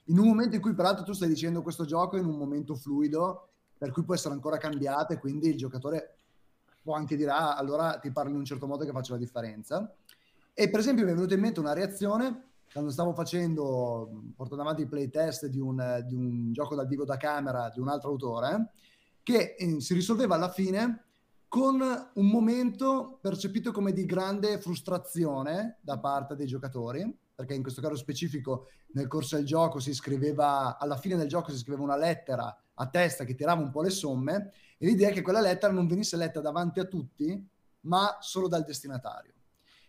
in 0.07 0.18
un 0.18 0.26
momento 0.26 0.57
in 0.57 0.61
cui 0.61 0.74
peraltro 0.74 1.05
tu 1.05 1.12
stai 1.12 1.28
dicendo 1.28 1.62
questo 1.62 1.85
gioco 1.85 2.16
in 2.16 2.24
un 2.24 2.37
momento 2.37 2.74
fluido, 2.74 3.48
per 3.78 3.92
cui 3.92 4.02
può 4.02 4.14
essere 4.14 4.35
ancora 4.35 4.57
cambiato 4.57 5.12
e 5.12 5.18
quindi 5.18 5.48
il 5.48 5.57
giocatore 5.57 6.16
può 6.83 6.94
anche 6.94 7.16
dire 7.16 7.31
ah, 7.31 7.57
allora 7.57 7.98
ti 7.98 8.11
parlo 8.11 8.31
in 8.31 8.37
un 8.38 8.44
certo 8.44 8.66
modo 8.66 8.85
che 8.85 8.90
faccio 8.90 9.12
la 9.12 9.18
differenza. 9.18 9.94
E 10.55 10.68
per 10.68 10.81
esempio 10.81 11.05
mi 11.05 11.12
è 11.12 11.14
venuta 11.14 11.35
in 11.35 11.40
mente 11.40 11.61
una 11.61 11.72
reazione 11.72 12.52
quando 12.73 12.91
stavo 12.91 13.13
facendo, 13.13 14.23
portando 14.35 14.63
avanti 14.63 14.83
il 14.83 14.89
playtest 14.89 15.47
di 15.47 15.61
un, 15.61 16.03
di 16.07 16.15
un 16.15 16.53
gioco 16.53 16.75
dal 16.75 16.87
vivo 16.87 17.05
da 17.05 17.17
camera 17.17 17.71
di 17.73 17.81
un 17.81 17.89
altro 17.89 18.11
autore, 18.11 18.71
che 19.23 19.55
eh, 19.59 19.81
si 19.81 19.95
risolveva 19.95 20.35
alla 20.35 20.51
fine 20.51 21.05
con 21.49 21.81
un 21.81 22.27
momento 22.27 23.19
percepito 23.21 23.73
come 23.73 23.93
di 23.93 24.07
grande 24.07 24.59
frustrazione 24.59 25.79
da 25.83 25.99
parte 25.99 26.35
dei 26.35 26.47
giocatori, 26.47 27.15
perché 27.35 27.53
in 27.53 27.63
questo 27.63 27.83
caso 27.83 27.97
specifico 27.97 28.69
nel 28.95 29.07
corso 29.07 29.37
del 29.37 29.45
gioco 29.45 29.79
si 29.79 29.93
scriveva, 29.93 30.79
alla 30.79 30.97
fine 30.97 31.17
del 31.17 31.29
gioco 31.29 31.51
si 31.51 31.59
scriveva 31.59 31.83
una 31.83 31.97
lettera 31.97 32.57
a 32.75 32.89
testa 32.89 33.25
che 33.25 33.35
tirava 33.35 33.61
un 33.61 33.71
po' 33.71 33.83
le 33.83 33.91
somme 33.91 34.53
e 34.79 34.87
l'idea 34.87 35.11
è 35.11 35.13
che 35.13 35.21
quella 35.21 35.41
lettera 35.41 35.73
non 35.73 35.87
venisse 35.87 36.17
letta 36.17 36.41
davanti 36.41 36.81
a 36.81 36.85
tutti, 36.85 37.47
ma 37.81 38.17
solo 38.21 38.49
dal 38.49 38.65
destinatario. 38.65 39.33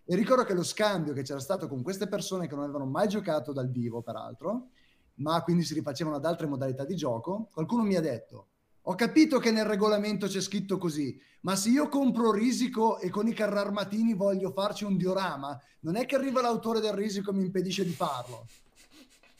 E 0.05 0.15
ricordo 0.15 0.43
che 0.43 0.53
lo 0.53 0.63
scambio 0.63 1.13
che 1.13 1.21
c'era 1.21 1.39
stato 1.39 1.67
con 1.67 1.81
queste 1.81 2.07
persone 2.07 2.47
che 2.47 2.55
non 2.55 2.63
avevano 2.63 2.85
mai 2.85 3.07
giocato 3.07 3.53
dal 3.53 3.69
vivo, 3.69 4.01
peraltro, 4.01 4.69
ma 5.15 5.41
quindi 5.43 5.63
si 5.63 5.73
rifacevano 5.73 6.17
ad 6.17 6.25
altre 6.25 6.47
modalità 6.47 6.83
di 6.83 6.95
gioco, 6.95 7.49
qualcuno 7.53 7.83
mi 7.83 7.95
ha 7.95 8.01
detto, 8.01 8.47
ho 8.81 8.95
capito 8.95 9.39
che 9.39 9.51
nel 9.51 9.63
regolamento 9.63 10.27
c'è 10.27 10.41
scritto 10.41 10.77
così, 10.77 11.17
ma 11.41 11.55
se 11.55 11.69
io 11.69 11.87
compro 11.87 12.33
risico 12.33 12.99
e 12.99 13.09
con 13.09 13.27
i 13.27 13.33
carri 13.33 13.57
armatini 13.57 14.13
voglio 14.13 14.51
farci 14.51 14.83
un 14.83 14.97
diorama, 14.97 15.57
non 15.81 15.95
è 15.95 16.05
che 16.05 16.15
arriva 16.15 16.41
l'autore 16.41 16.81
del 16.81 16.91
risico 16.91 17.31
e 17.31 17.33
mi 17.33 17.45
impedisce 17.45 17.85
di 17.85 17.93
farlo. 17.93 18.45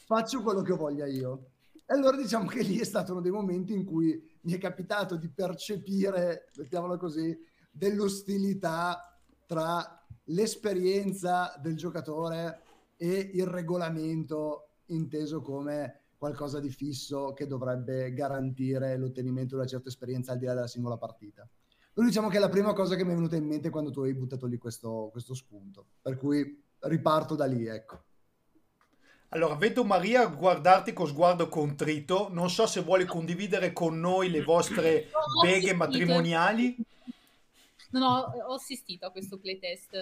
Faccio 0.05 0.41
quello 0.41 0.61
che 0.61 0.73
voglia 0.73 1.05
io. 1.07 1.49
E 1.85 1.93
allora 1.93 2.15
diciamo 2.15 2.47
che 2.47 2.61
lì 2.61 2.77
è 2.77 2.85
stato 2.85 3.11
uno 3.11 3.19
dei 3.19 3.31
momenti 3.31 3.73
in 3.73 3.83
cui 3.83 4.17
mi 4.43 4.53
è 4.53 4.57
capitato 4.57 5.17
di 5.17 5.27
percepire, 5.27 6.49
mettiamola 6.55 6.95
così, 6.95 7.37
dell'ostilità 7.69 9.19
tra 9.45 10.02
l'esperienza 10.25 11.53
del 11.61 11.75
giocatore 11.75 12.61
e 12.97 13.31
il 13.33 13.45
regolamento 13.45 14.69
inteso 14.87 15.41
come 15.41 16.01
qualcosa 16.17 16.59
di 16.59 16.69
fisso 16.69 17.33
che 17.33 17.47
dovrebbe 17.47 18.13
garantire 18.13 18.97
l'ottenimento 18.97 19.55
di 19.55 19.61
una 19.61 19.69
certa 19.69 19.89
esperienza 19.89 20.31
al 20.31 20.37
di 20.37 20.45
là 20.45 20.53
della 20.53 20.67
singola 20.67 20.97
partita. 20.97 21.47
Quindi 21.91 22.11
diciamo 22.11 22.29
che 22.29 22.37
è 22.37 22.39
la 22.39 22.49
prima 22.49 22.73
cosa 22.73 22.95
che 22.95 23.03
mi 23.03 23.11
è 23.11 23.15
venuta 23.15 23.35
in 23.35 23.45
mente 23.45 23.69
quando 23.69 23.91
tu 23.91 24.01
hai 24.01 24.13
buttato 24.13 24.45
lì 24.47 24.57
questo, 24.57 25.09
questo 25.11 25.33
spunto, 25.33 25.85
per 26.01 26.17
cui 26.17 26.63
riparto 26.79 27.35
da 27.35 27.45
lì, 27.45 27.67
ecco. 27.67 28.03
Allora, 29.29 29.55
vedo 29.55 29.83
Maria 29.83 30.27
guardarti 30.27 30.93
con 30.93 31.07
sguardo 31.07 31.49
contrito. 31.49 32.29
Non 32.31 32.51
so 32.51 32.67
se 32.67 32.81
vuole 32.81 33.05
condividere 33.05 33.73
con 33.73 33.99
noi 33.99 34.29
le 34.29 34.43
vostre 34.43 35.09
beghe 35.41 35.73
matrimoniali. 35.73 36.77
No, 37.93 37.99
no, 37.99 38.33
ho 38.47 38.53
assistito 38.55 39.05
a 39.05 39.11
questo 39.11 39.37
playtest. 39.37 39.93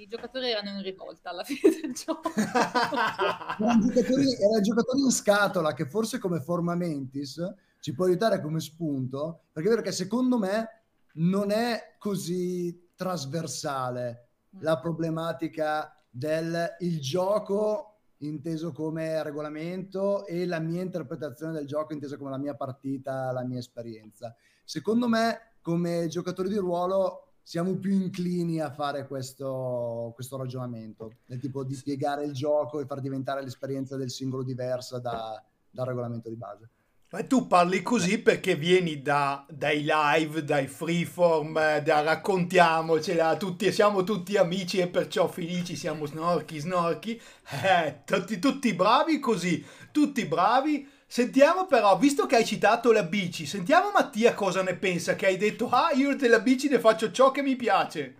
I 0.00 0.06
giocatori 0.08 0.50
erano 0.50 0.70
in 0.70 0.82
rivolta 0.82 1.30
alla 1.30 1.44
fine 1.46 1.80
del 1.80 1.94
gioco. 1.94 2.28
erano 2.34 3.86
giocatori, 3.86 4.32
erano 4.34 4.60
giocatori 4.62 5.00
in 5.02 5.10
scatola 5.10 5.72
che 5.72 5.86
forse 5.86 6.18
come 6.18 6.40
forma 6.40 6.74
mentis 6.74 7.40
ci 7.78 7.94
può 7.94 8.06
aiutare 8.06 8.40
come 8.40 8.58
spunto 8.58 9.42
perché 9.52 9.68
è 9.68 9.70
vero 9.70 9.82
che 9.82 9.92
secondo 9.92 10.38
me 10.38 10.82
non 11.14 11.52
è 11.52 11.94
così 11.98 12.90
trasversale 12.96 14.28
la 14.60 14.80
problematica 14.80 15.96
del 16.10 16.76
il 16.80 17.00
gioco 17.00 17.98
inteso 18.18 18.72
come 18.72 19.22
regolamento 19.22 20.26
e 20.26 20.46
la 20.46 20.58
mia 20.58 20.82
interpretazione 20.82 21.52
del 21.52 21.66
gioco 21.66 21.92
intesa 21.92 22.16
come 22.16 22.30
la 22.30 22.38
mia 22.38 22.54
partita, 22.54 23.30
la 23.30 23.44
mia 23.44 23.58
esperienza. 23.58 24.34
Secondo 24.64 25.06
me 25.06 25.58
come 25.60 26.06
giocatori 26.08 26.48
di 26.48 26.56
ruolo 26.56 27.25
siamo 27.46 27.76
più 27.76 27.92
inclini 27.92 28.60
a 28.60 28.72
fare 28.72 29.06
questo, 29.06 30.10
questo 30.16 30.36
ragionamento, 30.36 31.12
del 31.26 31.38
tipo 31.38 31.62
di 31.62 31.76
spiegare 31.76 32.24
il 32.24 32.32
gioco 32.32 32.80
e 32.80 32.86
far 32.86 33.00
diventare 33.00 33.40
l'esperienza 33.40 33.96
del 33.96 34.10
singolo 34.10 34.42
diversa 34.42 34.98
da- 34.98 35.40
dal 35.70 35.86
regolamento 35.86 36.28
di 36.28 36.34
base. 36.34 36.68
Ma 37.10 37.22
tu 37.22 37.46
parli 37.46 37.82
così 37.82 38.18
perché 38.18 38.56
vieni 38.56 39.00
da- 39.00 39.46
dai 39.48 39.86
live, 39.88 40.42
dai 40.42 40.66
freeform, 40.66 41.84
da 41.84 42.00
raccontiamocela, 42.00 43.36
tutti, 43.36 43.70
siamo 43.70 44.02
tutti 44.02 44.36
amici 44.36 44.78
e 44.78 44.88
perciò 44.88 45.28
felici, 45.28 45.76
siamo 45.76 46.04
snorchi, 46.06 46.58
snorchi. 46.58 47.20
Eh, 47.62 48.02
tutti, 48.04 48.40
tutti 48.40 48.74
bravi 48.74 49.20
così, 49.20 49.64
tutti 49.92 50.26
bravi. 50.26 50.94
Sentiamo 51.08 51.66
però, 51.66 51.96
visto 51.96 52.26
che 52.26 52.36
hai 52.36 52.44
citato 52.44 52.90
la 52.90 53.04
bici, 53.04 53.46
sentiamo 53.46 53.90
Mattia 53.92 54.34
cosa 54.34 54.62
ne 54.62 54.74
pensa, 54.74 55.14
che 55.14 55.26
hai 55.26 55.36
detto, 55.36 55.68
ah, 55.68 55.92
io 55.92 56.16
della 56.16 56.40
bici 56.40 56.68
ne 56.68 56.80
faccio 56.80 57.12
ciò 57.12 57.30
che 57.30 57.42
mi 57.42 57.54
piace. 57.54 58.16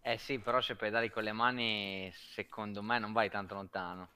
Eh 0.00 0.18
sì, 0.18 0.38
però 0.38 0.60
se 0.60 0.76
pedali 0.76 1.10
con 1.10 1.24
le 1.24 1.32
mani, 1.32 2.12
secondo 2.34 2.82
me 2.82 2.98
non 2.98 3.12
vai 3.12 3.28
tanto 3.28 3.54
lontano. 3.54 4.08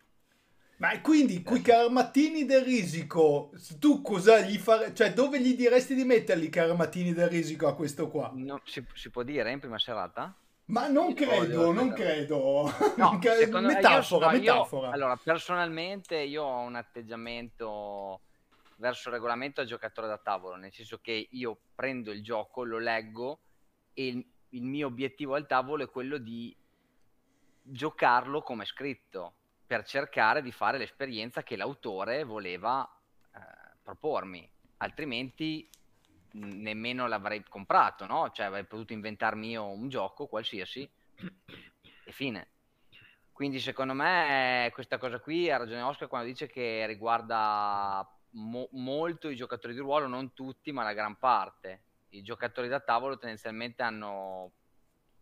Ma 0.79 1.01
quindi, 1.01 1.43
quei 1.43 1.63
carmattini 1.63 2.45
del 2.45 2.63
risico, 2.63 3.51
tu 3.81 4.03
cosa 4.03 4.41
gli 4.41 4.59
fare, 4.59 4.95
cioè 4.95 5.13
dove 5.13 5.41
gli 5.41 5.57
diresti 5.57 5.95
di 5.95 6.05
metterli 6.05 6.47
i 6.47 6.51
carmattini 6.51 7.13
del 7.13 7.29
risico 7.29 7.67
a 7.67 7.75
questo 7.75 8.09
qua? 8.09 8.31
No, 8.35 8.61
si, 8.65 8.85
si 8.95 9.11
può 9.11 9.23
dire 9.23 9.51
in 9.51 9.59
prima 9.59 9.79
serata? 9.79 10.35
Ma 10.67 10.89
non 10.89 11.15
credo, 11.15 11.73
non 11.73 11.93
credo. 11.93 12.65
No, 12.97 13.21
secondo 13.23 13.69
me- 13.69 13.75
metafora, 13.75 14.33
io- 14.33 14.39
no, 14.39 14.43
io- 14.43 14.53
metafora. 14.55 14.91
allora, 14.91 15.17
personalmente 15.17 16.17
io 16.17 16.43
ho 16.43 16.61
un 16.61 16.75
atteggiamento 16.75 18.21
verso 18.77 19.09
il 19.09 19.15
regolamento 19.15 19.61
a 19.61 19.65
giocatore 19.65 20.07
da 20.09 20.19
tavolo, 20.19 20.57
nel 20.57 20.73
senso 20.73 20.99
che 20.99 21.29
io 21.31 21.59
prendo 21.75 22.11
il 22.11 22.23
gioco, 22.23 22.65
lo 22.65 22.79
leggo 22.79 23.41
e 23.95 24.07
il, 24.09 24.27
il 24.51 24.63
mio 24.63 24.89
obiettivo 24.89 25.35
al 25.35 25.47
tavolo 25.47 25.85
è 25.85 25.91
quello 25.91 26.19
di 26.19 26.55
giocarlo 27.63 28.43
come 28.43 28.65
scritto, 28.65 29.35
per 29.67 29.85
cercare 29.85 30.43
di 30.43 30.53
fare 30.53 30.79
l'esperienza 30.79 31.43
che 31.43 31.57
l'autore 31.57 32.25
voleva 32.25 32.89
eh, 33.35 33.39
propormi, 33.83 34.49
altrimenti 34.79 35.69
nemmeno 36.37 37.07
l'avrei 37.07 37.43
comprato, 37.45 38.07
no? 38.07 38.31
Cioè 38.31 38.47
avrei 38.47 38.65
potuto 38.65 38.93
inventarmi 38.93 39.51
io 39.51 39.65
un 39.65 39.89
gioco 39.89 40.27
qualsiasi 40.27 40.89
e 42.05 42.13
fine. 42.13 42.49
Quindi 43.33 43.61
secondo 43.61 43.93
me 43.93 44.71
questa 44.73 44.99
cosa 44.99 45.21
qui 45.21 45.51
ha 45.51 45.59
ragione 45.59 45.83
Oscar 45.83 46.09
quando 46.09 46.27
dice 46.27 46.47
che 46.49 46.87
riguarda 46.87 48.09
mo- 48.31 48.69
molto 48.73 49.29
i 49.29 49.37
giocatori 49.37 49.75
di 49.75 49.81
ruolo, 49.81 50.07
non 50.07 50.33
tutti, 50.33 50.73
ma 50.73 50.83
la 50.83 50.95
gran 50.95 51.19
parte. 51.19 51.83
I 52.11 52.23
giocatori 52.23 52.69
da 52.69 52.81
tavolo 52.81 53.19
tendenzialmente 53.19 53.83
hanno 53.83 54.53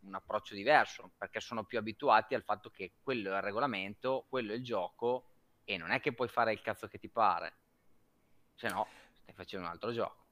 un 0.01 0.15
approccio 0.15 0.55
diverso 0.55 1.13
perché 1.17 1.41
sono 1.41 1.65
più 1.65 1.79
abituati 1.79 2.35
al 2.35 2.45
fatto 2.45 2.71
che 2.71 2.93
quello 3.03 3.33
è 3.33 3.37
il 3.37 3.43
regolamento, 3.43 4.27
quello 4.29 4.53
è 4.53 4.57
il 4.57 4.63
gioco 4.63 5.31
e 5.65 5.77
non 5.77 5.91
è 5.91 6.01
che 6.01 6.13
puoi 6.13 6.29
fare 6.29 6.53
il 6.53 6.61
cazzo 6.61 6.87
che 6.87 6.99
ti 6.99 7.09
pare, 7.09 7.57
se 8.55 8.69
no 8.69 8.87
stai 9.23 9.35
facendo 9.35 9.67
un 9.67 9.73
altro 9.73 9.93
gioco. 9.93 10.24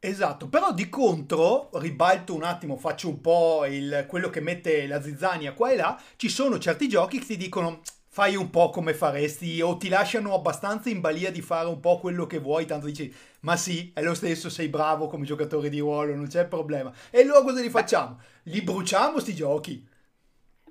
Esatto, 0.00 0.48
però 0.48 0.72
di 0.72 0.88
contro, 0.88 1.70
ribalto 1.74 2.32
un 2.34 2.44
attimo, 2.44 2.76
faccio 2.76 3.08
un 3.08 3.20
po' 3.20 3.64
il, 3.66 4.04
quello 4.08 4.30
che 4.30 4.40
mette 4.40 4.86
la 4.86 5.02
zizzania 5.02 5.54
qua 5.54 5.72
e 5.72 5.76
là, 5.76 6.00
ci 6.14 6.28
sono 6.28 6.58
certi 6.60 6.88
giochi 6.88 7.18
che 7.18 7.26
ti 7.26 7.36
dicono 7.36 7.80
fai 8.08 8.36
un 8.36 8.48
po' 8.50 8.70
come 8.70 8.94
faresti 8.94 9.60
o 9.60 9.76
ti 9.76 9.88
lasciano 9.88 10.34
abbastanza 10.34 10.88
in 10.88 11.00
balia 11.00 11.32
di 11.32 11.40
fare 11.42 11.66
un 11.68 11.80
po' 11.80 11.98
quello 11.98 12.26
che 12.26 12.38
vuoi, 12.38 12.64
tanto 12.64 12.86
dici 12.86 13.12
ma 13.40 13.56
sì, 13.56 13.90
è 13.92 14.00
lo 14.02 14.14
stesso, 14.14 14.48
sei 14.48 14.68
bravo 14.68 15.08
come 15.08 15.24
giocatore 15.24 15.68
di 15.68 15.80
ruolo, 15.80 16.14
non 16.14 16.28
c'è 16.28 16.46
problema. 16.46 16.92
E 17.10 17.22
allora 17.22 17.42
cosa 17.42 17.60
li 17.60 17.70
facciamo? 17.70 18.20
Li 18.44 18.62
bruciamo 18.62 19.18
sti 19.18 19.34
giochi? 19.34 19.88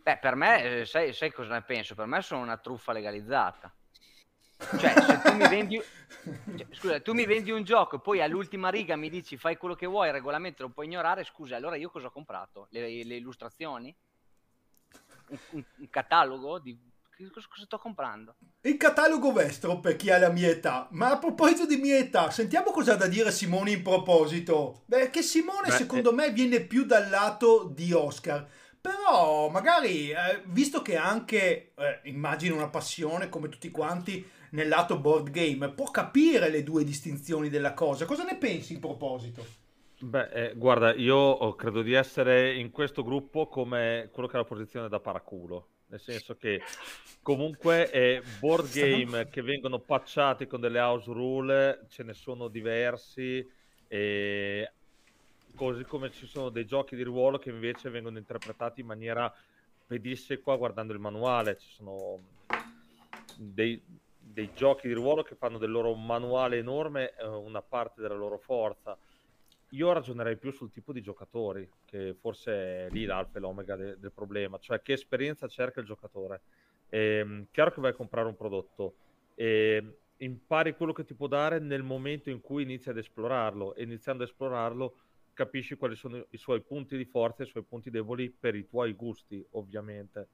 Beh, 0.04 0.18
per 0.20 0.36
me, 0.36 0.80
eh, 0.82 0.86
sai, 0.86 1.14
sai 1.14 1.32
cosa 1.32 1.54
ne 1.54 1.62
penso? 1.64 1.94
Per 1.94 2.06
me 2.06 2.22
sono 2.22 2.42
una 2.42 2.58
truffa 2.58 2.94
legalizzata. 2.94 3.74
Cioè, 4.58 4.94
se 4.94 5.22
tu 5.22 5.36
mi 5.36 5.48
vendi, 5.48 5.82
cioè, 6.58 6.68
scusa, 6.72 7.00
tu 7.00 7.14
mi 7.14 7.26
vendi 7.26 7.52
un 7.52 7.64
gioco 7.64 7.98
e 7.98 8.00
poi 8.00 8.22
all'ultima 8.22 8.70
riga 8.70 8.96
mi 8.96 9.10
dici 9.10 9.38
fai 9.38 9.56
quello 9.58 9.76
che 9.76 9.86
vuoi, 9.86 10.08
il 10.08 10.14
regolamento 10.14 10.64
lo 10.64 10.70
puoi 10.70 10.88
ignorare, 10.88 11.24
scusa, 11.24 11.56
allora 11.56 11.76
io 11.76 11.90
cosa 11.90 12.08
ho 12.08 12.12
comprato? 12.12 12.68
Le, 12.72 13.04
le 13.04 13.16
illustrazioni? 13.16 13.96
Un, 15.30 15.38
un, 15.52 15.64
un 15.78 15.90
catalogo 15.90 16.60
di 16.60 16.78
cosa, 17.32 17.48
cosa 17.50 17.66
sto 17.66 17.78
comprando? 17.78 18.36
Il 18.62 18.78
catalogo 18.78 19.32
Vestro 19.32 19.80
per 19.80 19.96
chi 19.96 20.10
ha 20.12 20.18
la 20.18 20.30
mia 20.30 20.50
età. 20.50 20.88
Ma 20.92 21.12
a 21.12 21.18
proposito 21.18 21.66
di 21.66 21.78
mia 21.78 21.98
età, 21.98 22.30
sentiamo 22.32 22.72
cosa 22.72 22.94
ha 22.94 22.98
da 22.98 23.08
dire 23.08 23.32
Simone 23.32 23.72
in 23.72 23.82
proposito. 23.82 24.84
Beh, 24.86 25.10
che 25.10 25.22
Simone 25.22 25.70
Beh, 25.70 25.76
secondo 25.76 26.12
eh. 26.12 26.14
me 26.14 26.32
viene 26.32 26.62
più 26.62 26.86
dal 26.86 27.10
lato 27.10 27.70
di 27.74 27.92
Oscar. 27.92 28.48
Però 28.80 29.50
magari, 29.50 30.12
eh, 30.12 30.44
visto 30.46 30.82
che 30.82 30.96
anche, 30.96 31.74
eh, 31.76 32.00
immagino 32.04 32.56
una 32.56 32.70
passione 32.70 33.30
come 33.30 33.50
tutti 33.50 33.70
quanti 33.70 34.36
nel 34.52 34.68
lato 34.68 35.00
board 35.00 35.30
game, 35.30 35.70
può 35.70 35.90
capire 35.92 36.50
le 36.50 36.64
due 36.64 36.84
distinzioni 36.84 37.50
della 37.50 37.74
cosa. 37.74 38.06
Cosa 38.06 38.24
ne 38.24 38.38
pensi 38.38 38.74
in 38.74 38.80
proposito? 38.80 39.46
Beh, 40.00 40.30
eh, 40.30 40.54
guarda, 40.56 40.94
io 40.94 41.16
oh, 41.16 41.56
credo 41.56 41.82
di 41.82 41.94
essere 41.94 42.54
in 42.56 42.70
questo 42.70 43.04
gruppo 43.04 43.48
come 43.48 44.10
quello 44.12 44.28
che 44.28 44.36
ha 44.36 44.40
la 44.40 44.46
posizione 44.46 44.88
da 44.88 45.00
paraculo, 45.00 45.68
nel 45.88 46.00
senso 46.00 46.36
che 46.36 46.62
comunque 47.24 47.90
eh, 47.90 48.22
board 48.40 48.72
game 48.72 49.28
che 49.28 49.42
vengono 49.42 49.80
patchati 49.80 50.46
con 50.46 50.60
delle 50.60 50.80
house 50.80 51.12
rule 51.12 51.86
ce 51.90 52.04
ne 52.04 52.14
sono 52.14 52.48
diversi, 52.48 53.44
e 53.88 54.72
così 55.56 55.84
come 55.84 56.12
ci 56.12 56.28
sono 56.28 56.50
dei 56.50 56.66
giochi 56.66 56.96
di 56.96 57.02
ruolo 57.02 57.40
che 57.40 57.50
invece 57.50 57.90
vengono 57.90 58.20
interpretati 58.20 58.82
in 58.82 58.88
maniera 58.88 59.34
pedissequa 59.88 60.58
guardando 60.58 60.94
il 60.94 61.00
manuale, 61.00 61.58
ci 61.58 61.70
sono 61.72 62.20
dei, 63.36 63.82
dei 64.38 64.54
giochi 64.54 64.88
di 64.88 64.94
ruolo 64.94 65.24
che 65.24 65.34
fanno 65.34 65.58
del 65.58 65.72
loro 65.72 65.96
manuale 65.96 66.58
enorme 66.58 67.16
eh, 67.16 67.26
una 67.26 67.64
parte 67.64 68.02
della 68.02 68.14
loro 68.14 68.38
forza 68.38 68.96
io 69.72 69.92
ragionerei 69.92 70.38
più 70.38 70.52
sul 70.52 70.70
tipo 70.70 70.94
di 70.94 71.02
giocatori, 71.02 71.68
che 71.84 72.14
forse 72.14 72.86
è 72.86 72.90
lì 72.92 73.04
l'alfa 73.04 73.38
e 73.38 73.42
l'omega 73.42 73.76
de- 73.76 74.00
del 74.00 74.14
problema, 74.14 74.60
cioè 74.60 74.82
che 74.82 74.94
esperienza 74.94 75.48
cerca 75.48 75.82
il 75.82 75.88
giocatore. 75.88 76.42
Ehm, 76.90 77.48
chiaro 77.52 77.72
che 77.72 77.82
vai 77.82 77.92
a 77.92 77.96
comprare 77.96 78.28
un 78.28 78.38
prodotto 78.38 78.96
e 79.34 79.98
impari 80.18 80.74
quello 80.76 80.94
che 80.94 81.04
ti 81.04 81.16
può 81.16 81.28
dare 81.28 81.60
nel 81.60 81.84
momento 81.84 82.30
in 82.30 82.40
cui 82.40 82.64
inizi 82.64 82.90
ad 82.90 82.98
esplorarlo 82.98 83.76
e 83.76 83.84
iniziando 83.84 84.24
ad 84.24 84.30
esplorarlo 84.30 85.00
capisci 85.34 85.76
quali 85.76 85.96
sono 85.96 86.26
i 86.30 86.38
suoi 86.38 86.62
punti 86.62 86.96
di 86.96 87.06
forza 87.06 87.44
e 87.44 87.46
i 87.46 87.50
suoi 87.50 87.64
punti 87.64 87.90
deboli 87.90 88.30
per 88.30 88.56
i 88.56 88.66
tuoi 88.66 88.94
gusti, 88.94 89.46
ovviamente. 89.52 90.30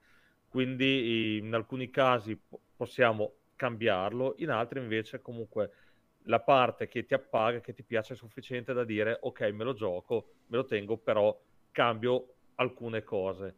Quindi 0.48 1.38
in 1.38 1.54
alcuni 1.56 1.90
casi 1.90 2.36
po- 2.38 2.60
possiamo 2.76 3.38
cambiarlo, 3.56 4.36
in 4.38 4.50
altri 4.50 4.80
invece 4.80 5.22
comunque 5.22 5.72
la 6.24 6.40
parte 6.40 6.88
che 6.88 7.06
ti 7.06 7.14
appaga, 7.14 7.60
che 7.60 7.74
ti 7.74 7.84
piace 7.84 8.14
è 8.14 8.18
sufficiente 8.18 8.74
da 8.74 8.84
dire 8.84 9.18
ok, 9.22 9.42
me 9.52 9.64
lo 9.64 9.74
gioco, 9.74 10.34
me 10.48 10.58
lo 10.58 10.66
tengo, 10.66 10.98
però 10.98 11.38
cambio 11.72 12.36
alcune 12.56 13.04
cose. 13.04 13.56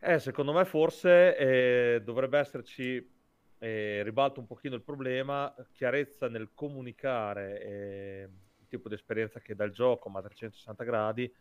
Eh, 0.00 0.18
secondo 0.20 0.52
me 0.52 0.64
forse 0.64 1.36
eh, 1.36 2.02
dovrebbe 2.04 2.38
esserci, 2.38 3.10
eh, 3.58 4.02
ribalto 4.04 4.38
un 4.38 4.46
pochino 4.46 4.76
il 4.76 4.82
problema, 4.82 5.52
chiarezza 5.72 6.28
nel 6.28 6.50
comunicare 6.54 7.60
eh, 7.62 8.28
il 8.60 8.66
tipo 8.68 8.88
di 8.88 8.94
esperienza 8.94 9.40
che 9.40 9.56
dà 9.56 9.64
il 9.64 9.72
gioco, 9.72 10.08
ma 10.08 10.20
a 10.20 10.22
360 10.22 10.84
gradi, 10.84 11.34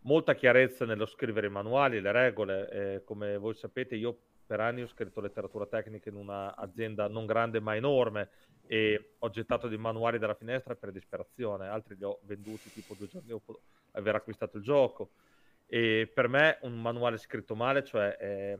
molta 0.00 0.34
chiarezza 0.34 0.84
nello 0.84 1.06
scrivere 1.06 1.46
i 1.46 1.50
manuali, 1.50 2.00
le 2.00 2.12
regole, 2.12 2.68
eh, 2.68 3.04
come 3.04 3.38
voi 3.38 3.54
sapete 3.54 3.94
io 3.94 4.18
per 4.46 4.60
anni 4.60 4.82
ho 4.82 4.86
scritto 4.86 5.20
letteratura 5.20 5.66
tecnica 5.66 6.08
in 6.08 6.16
un'azienda 6.16 7.08
non 7.08 7.26
grande 7.26 7.60
ma 7.60 7.74
enorme 7.74 8.28
e 8.66 9.14
ho 9.18 9.30
gettato 9.30 9.68
dei 9.68 9.78
manuali 9.78 10.18
dalla 10.18 10.34
finestra 10.34 10.74
per 10.74 10.90
disperazione, 10.92 11.68
altri 11.68 11.96
li 11.96 12.04
ho 12.04 12.20
venduti 12.24 12.70
tipo 12.70 12.94
due 12.94 13.06
giorni 13.06 13.28
dopo 13.28 13.60
aver 13.92 14.14
acquistato 14.14 14.56
il 14.56 14.62
gioco. 14.62 15.10
E 15.66 16.10
per 16.12 16.28
me 16.28 16.58
un 16.62 16.80
manuale 16.80 17.16
scritto 17.16 17.54
male, 17.54 17.84
cioè 17.84 18.16
è, 18.16 18.58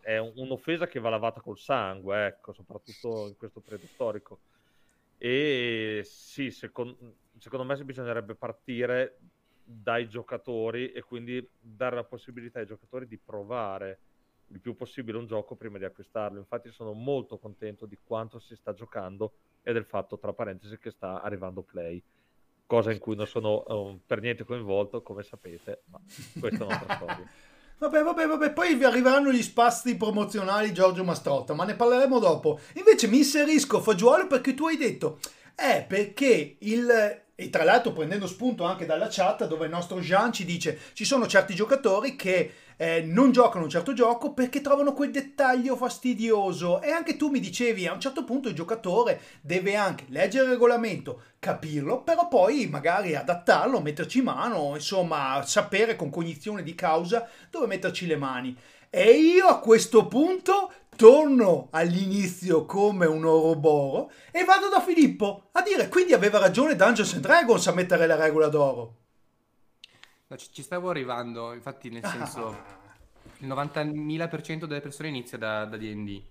è 0.00 0.18
un'offesa 0.18 0.86
che 0.86 1.00
va 1.00 1.10
lavata 1.10 1.40
col 1.40 1.58
sangue, 1.58 2.26
ecco, 2.26 2.52
soprattutto 2.52 3.28
in 3.28 3.36
questo 3.36 3.60
periodo 3.60 3.86
storico. 3.86 4.40
E 5.18 6.02
sì, 6.04 6.50
secondo, 6.50 7.16
secondo 7.38 7.64
me 7.64 7.82
bisognerebbe 7.84 8.34
partire 8.34 9.18
dai 9.62 10.08
giocatori 10.08 10.92
e 10.92 11.02
quindi 11.02 11.46
dare 11.58 11.96
la 11.96 12.04
possibilità 12.04 12.58
ai 12.58 12.66
giocatori 12.66 13.06
di 13.06 13.18
provare 13.18 14.00
il 14.52 14.60
più 14.60 14.74
possibile 14.74 15.18
un 15.18 15.26
gioco 15.26 15.54
prima 15.54 15.78
di 15.78 15.84
acquistarlo. 15.84 16.38
Infatti 16.38 16.70
sono 16.70 16.92
molto 16.92 17.38
contento 17.38 17.86
di 17.86 17.98
quanto 18.02 18.38
si 18.38 18.54
sta 18.56 18.72
giocando 18.72 19.32
e 19.62 19.72
del 19.72 19.84
fatto, 19.84 20.18
tra 20.18 20.32
parentesi, 20.32 20.78
che 20.78 20.90
sta 20.90 21.22
arrivando 21.22 21.62
Play, 21.62 22.02
cosa 22.66 22.92
in 22.92 22.98
cui 22.98 23.16
non 23.16 23.26
sono 23.26 23.64
um, 23.66 24.00
per 24.04 24.20
niente 24.20 24.44
coinvolto, 24.44 25.02
come 25.02 25.22
sapete, 25.22 25.82
ma 25.86 26.00
questa 26.38 26.64
è 26.64 26.66
un'altra 26.66 26.94
storia. 26.96 27.30
Vabbè, 27.78 28.02
vabbè, 28.02 28.26
vabbè, 28.26 28.52
poi 28.52 28.74
vi 28.74 28.84
arriveranno 28.84 29.32
gli 29.32 29.42
spazi 29.42 29.96
promozionali 29.96 30.72
Giorgio 30.72 31.02
Mastrotta, 31.02 31.54
ma 31.54 31.64
ne 31.64 31.76
parleremo 31.76 32.18
dopo. 32.18 32.60
Invece 32.74 33.06
mi 33.06 33.18
inserisco 33.18 33.80
Fagiuolo 33.80 34.26
perché 34.26 34.52
tu 34.52 34.66
hai 34.66 34.76
detto, 34.76 35.18
eh, 35.56 35.84
perché 35.88 36.56
il... 36.58 37.22
E 37.34 37.48
tra 37.48 37.64
l'altro 37.64 37.92
prendendo 37.92 38.26
spunto 38.26 38.64
anche 38.64 38.84
dalla 38.84 39.08
chat 39.10 39.46
dove 39.46 39.64
il 39.64 39.70
nostro 39.70 39.98
Jean 40.00 40.30
ci 40.30 40.44
dice 40.44 40.78
ci 40.92 41.06
sono 41.06 41.26
certi 41.26 41.54
giocatori 41.54 42.14
che 42.14 42.52
eh, 42.80 43.02
non 43.02 43.30
giocano 43.30 43.64
un 43.64 43.70
certo 43.70 43.92
gioco 43.92 44.32
perché 44.32 44.62
trovano 44.62 44.94
quel 44.94 45.10
dettaglio 45.10 45.76
fastidioso 45.76 46.80
e 46.80 46.90
anche 46.90 47.18
tu 47.18 47.28
mi 47.28 47.38
dicevi 47.38 47.86
a 47.86 47.92
un 47.92 48.00
certo 48.00 48.24
punto 48.24 48.48
il 48.48 48.54
giocatore 48.54 49.20
deve 49.42 49.76
anche 49.76 50.06
leggere 50.08 50.44
il 50.44 50.52
regolamento, 50.52 51.24
capirlo, 51.38 52.00
però 52.00 52.26
poi 52.28 52.66
magari 52.68 53.14
adattarlo, 53.14 53.82
metterci 53.82 54.22
mano, 54.22 54.72
insomma 54.76 55.42
sapere 55.44 55.94
con 55.94 56.08
cognizione 56.08 56.62
di 56.62 56.74
causa 56.74 57.28
dove 57.50 57.66
metterci 57.66 58.06
le 58.06 58.16
mani. 58.16 58.56
E 58.88 59.10
io 59.10 59.46
a 59.46 59.58
questo 59.58 60.06
punto 60.06 60.72
torno 60.96 61.68
all'inizio 61.72 62.64
come 62.64 63.04
un 63.04 63.26
oroboro 63.26 64.10
e 64.30 64.42
vado 64.44 64.70
da 64.70 64.80
Filippo 64.80 65.50
a 65.52 65.60
dire 65.60 65.88
quindi 65.88 66.14
aveva 66.14 66.38
ragione 66.38 66.76
Dungeons 66.76 67.12
and 67.12 67.22
Dragons 67.22 67.66
a 67.66 67.74
mettere 67.74 68.06
la 68.06 68.16
regola 68.16 68.48
d'oro. 68.48 68.99
No, 70.30 70.36
ci, 70.36 70.48
ci 70.52 70.62
stavo 70.62 70.90
arrivando, 70.90 71.52
infatti 71.52 71.90
nel 71.90 72.04
senso 72.04 72.54
il 73.38 73.48
90.000% 73.48 74.66
delle 74.66 74.80
persone 74.80 75.08
inizia 75.08 75.36
da, 75.36 75.64
da 75.64 75.76
D&D, 75.76 76.22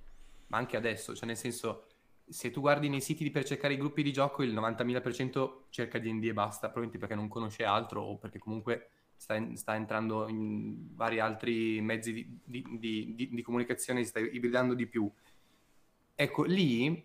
ma 0.47 0.57
anche 0.57 0.77
adesso, 0.77 1.13
cioè 1.13 1.27
nel 1.27 1.35
senso 1.35 1.83
se 2.29 2.49
tu 2.49 2.61
guardi 2.61 2.87
nei 2.87 3.01
siti 3.01 3.29
per 3.29 3.43
cercare 3.43 3.73
i 3.73 3.77
gruppi 3.77 4.01
di 4.01 4.13
gioco 4.13 4.41
il 4.41 4.53
90.000% 4.53 5.65
cerca 5.69 5.99
D&D 5.99 6.23
e 6.27 6.33
basta, 6.33 6.69
probabilmente 6.69 6.97
perché 6.97 7.15
non 7.15 7.27
conosce 7.27 7.65
altro 7.65 8.01
o 8.01 8.17
perché 8.17 8.39
comunque 8.39 8.89
sta, 9.17 9.35
in- 9.35 9.57
sta 9.57 9.75
entrando 9.75 10.29
in 10.29 10.95
vari 10.95 11.19
altri 11.19 11.81
mezzi 11.81 12.13
di, 12.13 12.39
di- 12.41 12.65
di- 13.15 13.29
di- 13.33 13.41
comunicazione, 13.41 14.01
si 14.03 14.09
sta 14.09 14.19
ibridando 14.19 14.75
di 14.75 14.87
più. 14.87 15.11
Ecco, 16.15 16.43
lì 16.43 17.03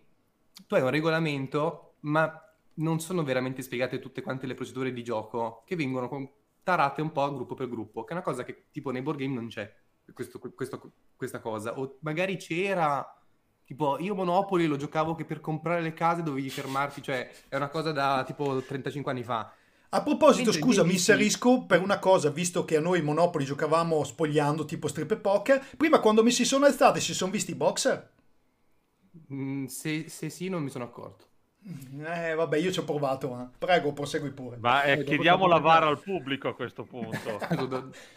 tu 0.65 0.75
hai 0.75 0.81
un 0.81 0.89
regolamento, 0.91 1.95
ma 2.01 2.41
non 2.75 3.01
sono 3.01 3.23
veramente 3.23 3.61
spiegate 3.61 3.99
tutte 3.99 4.21
quante 4.21 4.47
le 4.47 4.53
procedure 4.53 4.93
di 4.93 5.03
gioco 5.03 5.63
che 5.65 5.75
vengono 5.75 6.07
con- 6.07 6.29
tarate 6.65 7.01
un 7.01 7.13
po' 7.13 7.33
gruppo 7.33 7.55
per 7.55 7.69
gruppo, 7.69 8.03
che 8.03 8.09
è 8.11 8.15
una 8.17 8.23
cosa 8.25 8.43
che 8.43 8.65
tipo 8.71 8.91
nei 8.91 9.01
board 9.03 9.19
game 9.19 9.33
non 9.35 9.47
c'è, 9.47 9.73
questo- 10.13 10.39
questo- 10.39 10.93
questa 11.15 11.39
cosa. 11.39 11.79
O 11.79 11.97
magari 12.01 12.37
c'era, 12.37 13.07
Tipo, 13.65 13.97
io 13.99 14.13
Monopoli 14.13 14.67
lo 14.67 14.77
giocavo 14.77 15.15
che 15.15 15.25
per 15.25 15.39
comprare 15.39 15.81
le 15.81 15.93
case 15.93 16.21
dovevi 16.21 16.51
fermarti, 16.51 17.01
cioè 17.01 17.31
è 17.49 17.55
una 17.55 17.69
cosa 17.69 17.91
da 17.91 18.23
tipo 18.23 18.61
35 18.61 19.11
anni 19.11 19.23
fa. 19.23 19.51
A 19.89 20.03
proposito, 20.03 20.51
Mentre 20.51 20.59
scusa, 20.61 20.83
mi 20.83 20.93
inserisco 20.93 21.65
per 21.65 21.81
una 21.81 21.97
cosa, 21.99 22.29
visto 22.29 22.63
che 22.65 22.75
a 22.77 22.81
noi 22.81 23.01
Monopoli 23.01 23.45
giocavamo 23.45 24.03
spogliando 24.03 24.65
tipo 24.65 24.87
strip 24.87 25.11
e 25.11 25.17
poker. 25.17 25.65
Prima 25.77 25.99
quando 25.99 26.21
mi 26.21 26.31
si 26.31 26.45
sono 26.45 26.65
alzati 26.65 26.99
si 26.99 27.13
sono 27.15 27.31
visti 27.31 27.51
i 27.51 27.55
boxer? 27.55 28.11
Mm, 29.31 29.65
se, 29.67 30.09
se 30.09 30.29
sì, 30.29 30.49
non 30.49 30.63
mi 30.63 30.69
sono 30.69 30.83
accorto. 30.85 31.27
Eh, 31.67 32.33
vabbè, 32.35 32.57
io 32.57 32.71
ci 32.71 32.79
ho 32.79 32.83
provato, 32.83 33.29
ma 33.29 33.49
prego, 33.57 33.91
prosegui 33.91 34.29
pure. 34.31 34.57
Ma 34.59 34.83
eh, 34.83 35.03
chiediamo 35.03 35.47
la 35.47 35.57
VAR 35.57 35.83
al 35.83 35.99
pubblico 35.99 36.47
a 36.49 36.55
questo 36.55 36.83
punto. 36.83 37.39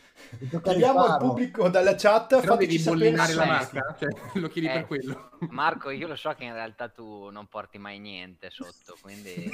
Chiediamo 0.62 1.04
al 1.04 1.16
pubblico 1.18 1.68
dalla 1.68 1.94
chat, 1.94 2.40
Però 2.40 2.56
devi 2.56 2.76
bollinare 2.80 3.34
la 3.34 3.42
se- 3.42 3.48
marca, 3.48 3.96
cioè 3.98 4.08
lo 4.40 4.48
chiedi 4.48 4.66
Eh. 4.66 4.72
per 4.72 4.87
quello. 4.87 5.30
Marco, 5.50 5.90
io 5.90 6.08
lo 6.08 6.16
so 6.16 6.34
che 6.34 6.42
in 6.44 6.52
realtà 6.52 6.88
tu 6.88 7.30
non 7.30 7.46
porti 7.46 7.78
mai 7.78 8.00
niente 8.00 8.50
sotto, 8.50 8.96
quindi 9.00 9.48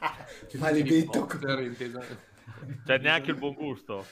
Maledetto. 0.54 1.18
Boxer, 1.26 1.60
inteso. 1.62 2.00
Cioè, 2.86 2.98
neanche 2.98 3.32
il 3.32 3.36
buon 3.36 3.54
gusto. 3.54 4.06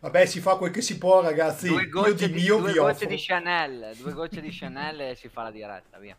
Vabbè, 0.00 0.26
si 0.26 0.40
fa 0.40 0.56
quel 0.56 0.70
che 0.70 0.82
si 0.82 0.98
può, 0.98 1.22
ragazzi. 1.22 1.66
due 1.68 1.88
gocce, 1.88 2.28
di 2.28 2.34
di, 2.34 2.42
mio 2.42 2.58
due 2.58 2.74
gocce 2.74 3.06
di 3.06 3.16
Chanel, 3.18 3.96
due 3.96 4.12
gocce 4.12 4.40
di 4.42 4.50
Chanel 4.50 5.00
e 5.00 5.14
si 5.14 5.28
fa 5.28 5.44
la 5.44 5.50
diretta, 5.50 5.98
via. 5.98 6.16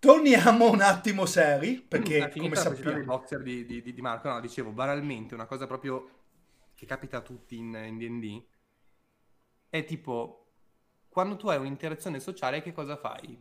Torniamo 0.00 0.70
un 0.70 0.80
attimo 0.80 1.26
seri, 1.26 1.80
perché 1.80 2.28
come 2.36 2.54
sappiamo... 2.54 3.02
boxer 3.04 3.42
di, 3.42 3.64
di- 3.64 3.82
di- 3.82 4.00
Marco, 4.00 4.28
no, 4.28 4.40
dicevo, 4.40 4.70
banalmente, 4.70 5.34
una 5.34 5.46
cosa 5.46 5.66
proprio 5.66 6.08
che 6.74 6.86
capita 6.86 7.16
a 7.18 7.20
tutti 7.20 7.56
in, 7.56 7.74
in 7.74 7.98
D&D 7.98 8.44
è 9.70 9.84
tipo, 9.84 10.52
quando 11.08 11.36
tu 11.36 11.48
hai 11.48 11.58
un'interazione 11.58 12.20
sociale, 12.20 12.62
che 12.62 12.72
cosa 12.72 12.96
fai? 12.96 13.36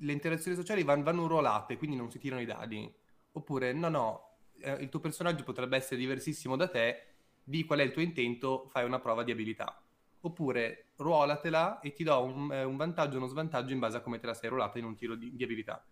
Le 0.00 0.12
interazioni 0.12 0.56
sociali 0.56 0.82
van- 0.84 1.02
vanno 1.02 1.26
ruolate, 1.26 1.76
quindi 1.78 1.96
non 1.96 2.10
si 2.10 2.18
tirano 2.18 2.42
i 2.42 2.46
dadi. 2.46 2.92
Oppure, 3.32 3.72
no, 3.72 3.88
no, 3.88 4.36
eh, 4.60 4.72
il 4.74 4.88
tuo 4.90 5.00
personaggio 5.00 5.42
potrebbe 5.44 5.76
essere 5.76 5.96
diversissimo 5.96 6.54
da 6.56 6.68
te, 6.68 7.04
di 7.42 7.64
qual 7.64 7.78
è 7.80 7.82
il 7.82 7.92
tuo 7.92 8.02
intento, 8.02 8.68
fai 8.68 8.84
una 8.84 9.00
prova 9.00 9.22
di 9.24 9.30
abilità. 9.32 9.82
Oppure, 10.20 10.92
ruolatela 10.96 11.80
e 11.80 11.92
ti 11.92 12.02
do 12.04 12.22
un, 12.22 12.52
eh, 12.52 12.64
un 12.64 12.76
vantaggio 12.76 13.14
o 13.16 13.18
uno 13.18 13.28
svantaggio 13.28 13.72
in 13.72 13.78
base 13.78 13.96
a 13.98 14.00
come 14.00 14.18
te 14.18 14.26
la 14.26 14.34
sei 14.34 14.48
ruolata 14.50 14.78
in 14.78 14.84
un 14.84 14.96
tiro 14.96 15.14
di, 15.16 15.34
di 15.34 15.44
abilità. 15.44 15.86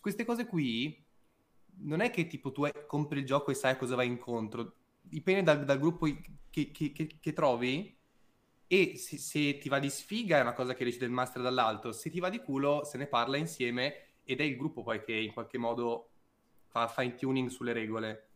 Queste 0.00 0.24
cose 0.24 0.46
qui 0.46 1.02
non 1.78 2.00
è 2.00 2.10
che 2.10 2.26
tipo 2.26 2.52
tu 2.52 2.68
compri 2.86 3.20
il 3.20 3.26
gioco 3.26 3.50
e 3.50 3.54
sai 3.54 3.76
cosa 3.76 3.94
vai 3.96 4.06
incontro, 4.06 4.76
dipende 5.00 5.42
dal, 5.42 5.64
dal 5.64 5.78
gruppo 5.78 6.06
che, 6.50 6.70
che- 6.70 6.92
che- 6.92 7.18
che 7.20 7.32
trovi 7.32 7.96
e 8.66 8.96
se, 8.96 9.18
se 9.18 9.58
ti 9.58 9.68
va 9.68 9.78
di 9.78 9.90
sfiga 9.90 10.38
è 10.38 10.40
una 10.42 10.52
cosa 10.54 10.74
che 10.74 10.84
decide 10.84 11.06
il 11.06 11.10
master 11.12 11.42
dall'alto, 11.42 11.92
se 11.92 12.10
ti 12.10 12.20
va 12.20 12.28
di 12.28 12.40
culo 12.40 12.84
se 12.84 12.98
ne 12.98 13.06
parla 13.06 13.36
insieme 13.36 14.18
ed 14.24 14.40
è 14.40 14.44
il 14.44 14.56
gruppo 14.56 14.82
poi 14.82 15.00
che 15.02 15.12
in 15.14 15.32
qualche 15.32 15.58
modo 15.58 16.10
fa 16.68 16.88
fine 16.88 17.14
tuning 17.14 17.48
sulle 17.48 17.72
regole. 17.72 18.33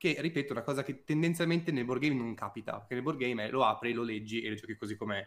Che, 0.00 0.16
ripeto, 0.18 0.48
è 0.48 0.52
una 0.52 0.62
cosa 0.62 0.82
che 0.82 1.04
tendenzialmente 1.04 1.70
nel 1.70 1.84
board 1.84 2.00
game 2.00 2.14
non 2.14 2.34
capita, 2.34 2.78
perché 2.78 2.94
nel 2.94 3.02
board 3.02 3.18
game 3.18 3.50
lo 3.50 3.64
apri, 3.64 3.92
lo 3.92 4.02
leggi 4.02 4.40
e 4.40 4.48
lo 4.48 4.54
giochi 4.54 4.74
così 4.74 4.96
com'è. 4.96 5.22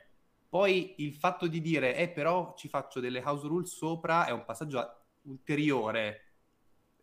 Poi 0.49 0.95
il 0.97 1.13
fatto 1.13 1.45
di 1.45 1.61
dire, 1.61 1.95
eh 1.95 2.09
però 2.09 2.55
ci 2.57 2.67
faccio 2.69 2.99
delle 2.99 3.21
house 3.24 3.45
rules 3.47 3.71
sopra 3.71 4.26
è 4.26 4.32
un 4.32 4.43
passaggio 4.45 5.03
ulteriore. 5.26 6.34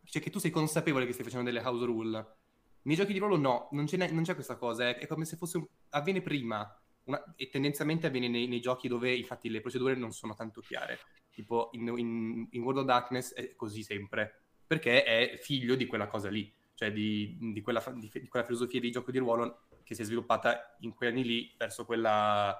Cioè 0.02 0.20
che 0.20 0.30
tu 0.30 0.40
sei 0.40 0.50
consapevole 0.50 1.06
che 1.06 1.12
stai 1.12 1.24
facendo 1.24 1.48
delle 1.48 1.64
house 1.64 1.84
rule. 1.84 2.36
Nei 2.82 2.96
giochi 2.96 3.12
di 3.12 3.20
ruolo 3.20 3.36
no, 3.36 3.68
non 3.70 3.84
c'è, 3.84 3.96
non 4.10 4.24
c'è 4.24 4.34
questa 4.34 4.56
cosa, 4.56 4.88
è, 4.88 4.98
è 4.98 5.06
come 5.06 5.24
se 5.24 5.36
fosse 5.36 5.58
un- 5.58 5.66
avviene 5.90 6.22
prima. 6.22 6.68
Una- 7.04 7.22
e 7.36 7.48
tendenzialmente 7.50 8.08
avviene 8.08 8.26
nei, 8.28 8.48
nei 8.48 8.60
giochi 8.60 8.88
dove 8.88 9.14
infatti 9.14 9.48
le 9.48 9.60
procedure 9.60 9.94
non 9.94 10.10
sono 10.10 10.34
tanto 10.34 10.60
chiare. 10.60 10.98
Tipo 11.30 11.70
in, 11.74 11.86
in- 11.96 12.48
in 12.50 12.62
World 12.62 12.80
of 12.80 12.86
Darkness 12.86 13.32
è 13.32 13.54
così 13.54 13.84
sempre, 13.84 14.42
perché 14.66 15.04
è 15.04 15.38
figlio 15.40 15.76
di 15.76 15.86
quella 15.86 16.08
cosa 16.08 16.28
lì, 16.28 16.52
cioè 16.80 16.90
di, 16.92 17.36
di 17.52 17.60
quella, 17.60 17.84
di- 17.94 18.10
di 18.10 18.28
quella 18.28 18.46
filosofia 18.46 18.80
di 18.80 18.90
gioco 18.90 19.10
di 19.10 19.18
ruolo 19.18 19.66
che 19.82 19.94
si 19.94 20.00
è 20.00 20.04
sviluppata 20.06 20.76
in 20.80 20.94
quegli 20.94 21.10
anni 21.10 21.24
lì 21.24 21.54
verso 21.58 21.84
quella- 21.84 22.56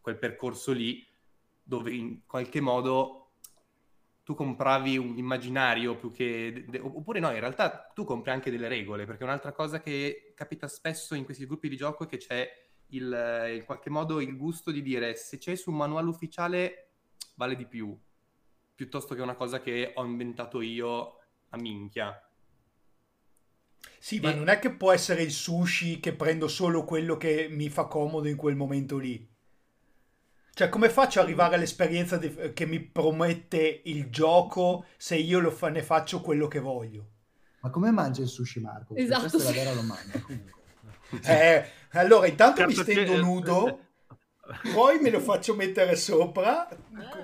quel 0.00 0.18
percorso 0.18 0.70
lì 0.70 1.04
dove 1.60 1.90
in 1.92 2.24
qualche 2.26 2.60
modo 2.60 3.32
tu 4.22 4.34
compravi 4.34 4.96
un 4.98 5.18
immaginario 5.18 5.96
più 5.96 6.12
che... 6.12 6.64
de- 6.68 6.78
oppure 6.78 7.18
no, 7.18 7.32
in 7.32 7.40
realtà 7.40 7.90
tu 7.92 8.04
compri 8.04 8.30
anche 8.30 8.52
delle 8.52 8.68
regole, 8.68 9.04
perché 9.04 9.24
un'altra 9.24 9.52
cosa 9.52 9.80
che 9.80 10.32
capita 10.36 10.68
spesso 10.68 11.16
in 11.16 11.24
questi 11.24 11.44
gruppi 11.44 11.68
di 11.68 11.76
gioco 11.76 12.04
è 12.04 12.06
che 12.06 12.18
c'è 12.18 12.48
il, 12.90 13.56
in 13.56 13.64
qualche 13.64 13.90
modo 13.90 14.20
il 14.20 14.36
gusto 14.36 14.70
di 14.70 14.80
dire 14.80 15.16
se 15.16 15.38
c'è 15.38 15.56
su 15.56 15.70
un 15.70 15.76
manuale 15.78 16.08
ufficiale 16.08 16.90
vale 17.34 17.56
di 17.56 17.66
più, 17.66 17.98
piuttosto 18.76 19.16
che 19.16 19.22
una 19.22 19.34
cosa 19.34 19.60
che 19.60 19.92
ho 19.92 20.04
inventato 20.04 20.60
io 20.60 21.18
a 21.48 21.56
minchia. 21.56 22.23
Sì, 23.98 24.20
ma 24.20 24.30
E- 24.30 24.34
non 24.34 24.48
è 24.48 24.58
che 24.58 24.70
può 24.72 24.92
essere 24.92 25.22
il 25.22 25.30
sushi 25.32 26.00
che 26.00 26.14
prendo 26.14 26.48
solo 26.48 26.84
quello 26.84 27.16
che 27.16 27.48
mi 27.50 27.68
fa 27.70 27.84
comodo 27.86 28.28
in 28.28 28.36
quel 28.36 28.56
momento 28.56 28.98
lì. 28.98 29.26
Cioè, 30.56 30.68
come 30.68 30.88
faccio 30.88 31.18
ad 31.18 31.24
arrivare 31.26 31.56
all'esperienza 31.56 32.16
di- 32.16 32.52
che 32.52 32.64
mi 32.66 32.80
promette 32.80 33.80
il 33.84 34.08
gioco 34.08 34.84
se 34.96 35.16
io 35.16 35.40
lo 35.40 35.50
fa- 35.50 35.68
ne 35.68 35.82
faccio 35.82 36.20
quello 36.20 36.46
che 36.46 36.60
voglio? 36.60 37.08
Ma 37.60 37.70
come 37.70 37.90
mangia 37.90 38.22
il 38.22 38.28
sushi 38.28 38.60
Marco? 38.60 38.94
Perché 38.94 39.02
Esatto, 39.10 39.20
Questa 39.36 39.38
è 39.38 39.42
la 39.42 39.48
sì. 39.50 39.56
vera 39.58 39.72
domanda. 39.74 40.20
comunque. 40.20 40.52
Eh, 41.26 41.64
allora, 41.92 42.26
intanto 42.26 42.64
mi 42.66 42.74
Certo 42.74 42.90
stendo 42.90 43.12
che- 43.12 43.20
nudo, 43.20 43.80
poi 44.74 44.98
me 45.00 45.10
lo 45.10 45.20
faccio 45.20 45.54
mettere 45.54 45.96
sopra. 45.96 46.68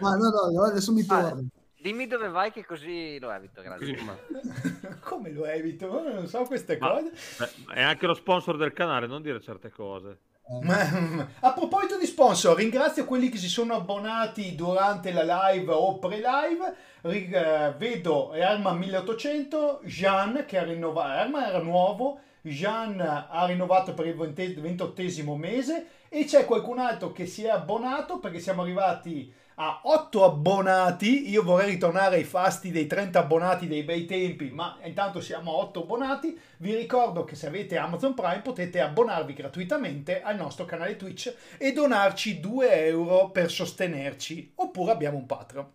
Ma 0.00 0.14
no, 0.16 0.28
no, 0.50 0.62
adesso 0.64 0.92
mi 0.92 1.02
Ah, 1.02 1.04
torno. 1.22 1.46
Dimmi 1.80 2.06
dove 2.06 2.28
vai 2.28 2.52
che 2.52 2.64
così 2.64 3.18
lo 3.18 3.30
evito, 3.30 3.62
Così 3.62 3.92
grazie. 3.92 3.96
non 3.96 4.06
va. 4.06 4.96
Come 5.00 5.30
lo 5.32 5.46
evito? 5.46 6.02
Non 6.12 6.26
so 6.26 6.42
queste 6.42 6.76
Ma- 6.78 6.90
cose. 6.90 7.10
Beh, 7.38 7.74
È 7.74 7.82
anche 7.82 8.06
lo 8.06 8.14
sponsor 8.14 8.56
del 8.58 8.72
canale, 8.72 9.06
non 9.06 9.22
dire 9.22 9.40
certe 9.40 9.70
cose. 9.70 10.18
Ma- 10.62 11.26
A 11.40 11.52
proposito 11.52 11.96
di 11.96 12.04
sponsor, 12.06 12.56
ringrazio 12.56 13.04
quelli 13.04 13.28
che 13.30 13.38
si 13.38 13.48
sono 13.48 13.74
abbonati 13.74 14.54
durante 14.56 15.12
la 15.12 15.50
live 15.52 15.72
o 15.72 15.98
pre-live. 15.98 16.74
Ri- 17.02 17.30
eh, 17.32 17.72
vedo 17.78 18.34
Herman 18.34 18.76
1800, 18.76 19.80
Jean 19.84 20.44
che 20.46 20.58
ha 20.58 20.64
rinnovato, 20.64 21.18
Herman 21.18 21.44
era 21.44 21.60
nuovo, 21.62 22.20
Jean 22.42 23.00
ha 23.00 23.44
rinnovato 23.46 23.94
per 23.94 24.06
il 24.06 24.14
ventottesimo 24.14 25.34
mese 25.36 25.86
e 26.08 26.24
c'è 26.24 26.44
qualcun 26.44 26.78
altro 26.78 27.12
che 27.12 27.24
si 27.26 27.44
è 27.44 27.48
abbonato 27.48 28.18
perché 28.18 28.38
siamo 28.40 28.62
arrivati 28.62 29.32
a 29.62 29.80
8 29.82 30.24
abbonati. 30.24 31.28
Io 31.28 31.42
vorrei 31.42 31.72
ritornare 31.72 32.16
ai 32.16 32.24
fasti 32.24 32.70
dei 32.70 32.86
30 32.86 33.18
abbonati 33.18 33.68
dei 33.68 33.82
bei 33.82 34.06
tempi, 34.06 34.50
ma 34.50 34.78
intanto 34.84 35.20
siamo 35.20 35.52
a 35.52 35.56
8 35.58 35.82
abbonati. 35.82 36.38
Vi 36.56 36.74
ricordo 36.74 37.24
che 37.24 37.34
se 37.34 37.46
avete 37.46 37.76
Amazon 37.76 38.14
Prime 38.14 38.40
potete 38.40 38.80
abbonarvi 38.80 39.34
gratuitamente 39.34 40.22
al 40.22 40.36
nostro 40.36 40.64
canale 40.64 40.96
Twitch 40.96 41.34
e 41.58 41.72
donarci 41.72 42.40
2 42.40 42.86
euro 42.86 43.30
per 43.30 43.50
sostenerci. 43.50 44.52
Oppure 44.54 44.92
abbiamo 44.92 45.18
un 45.18 45.26
Patreon. 45.26 45.66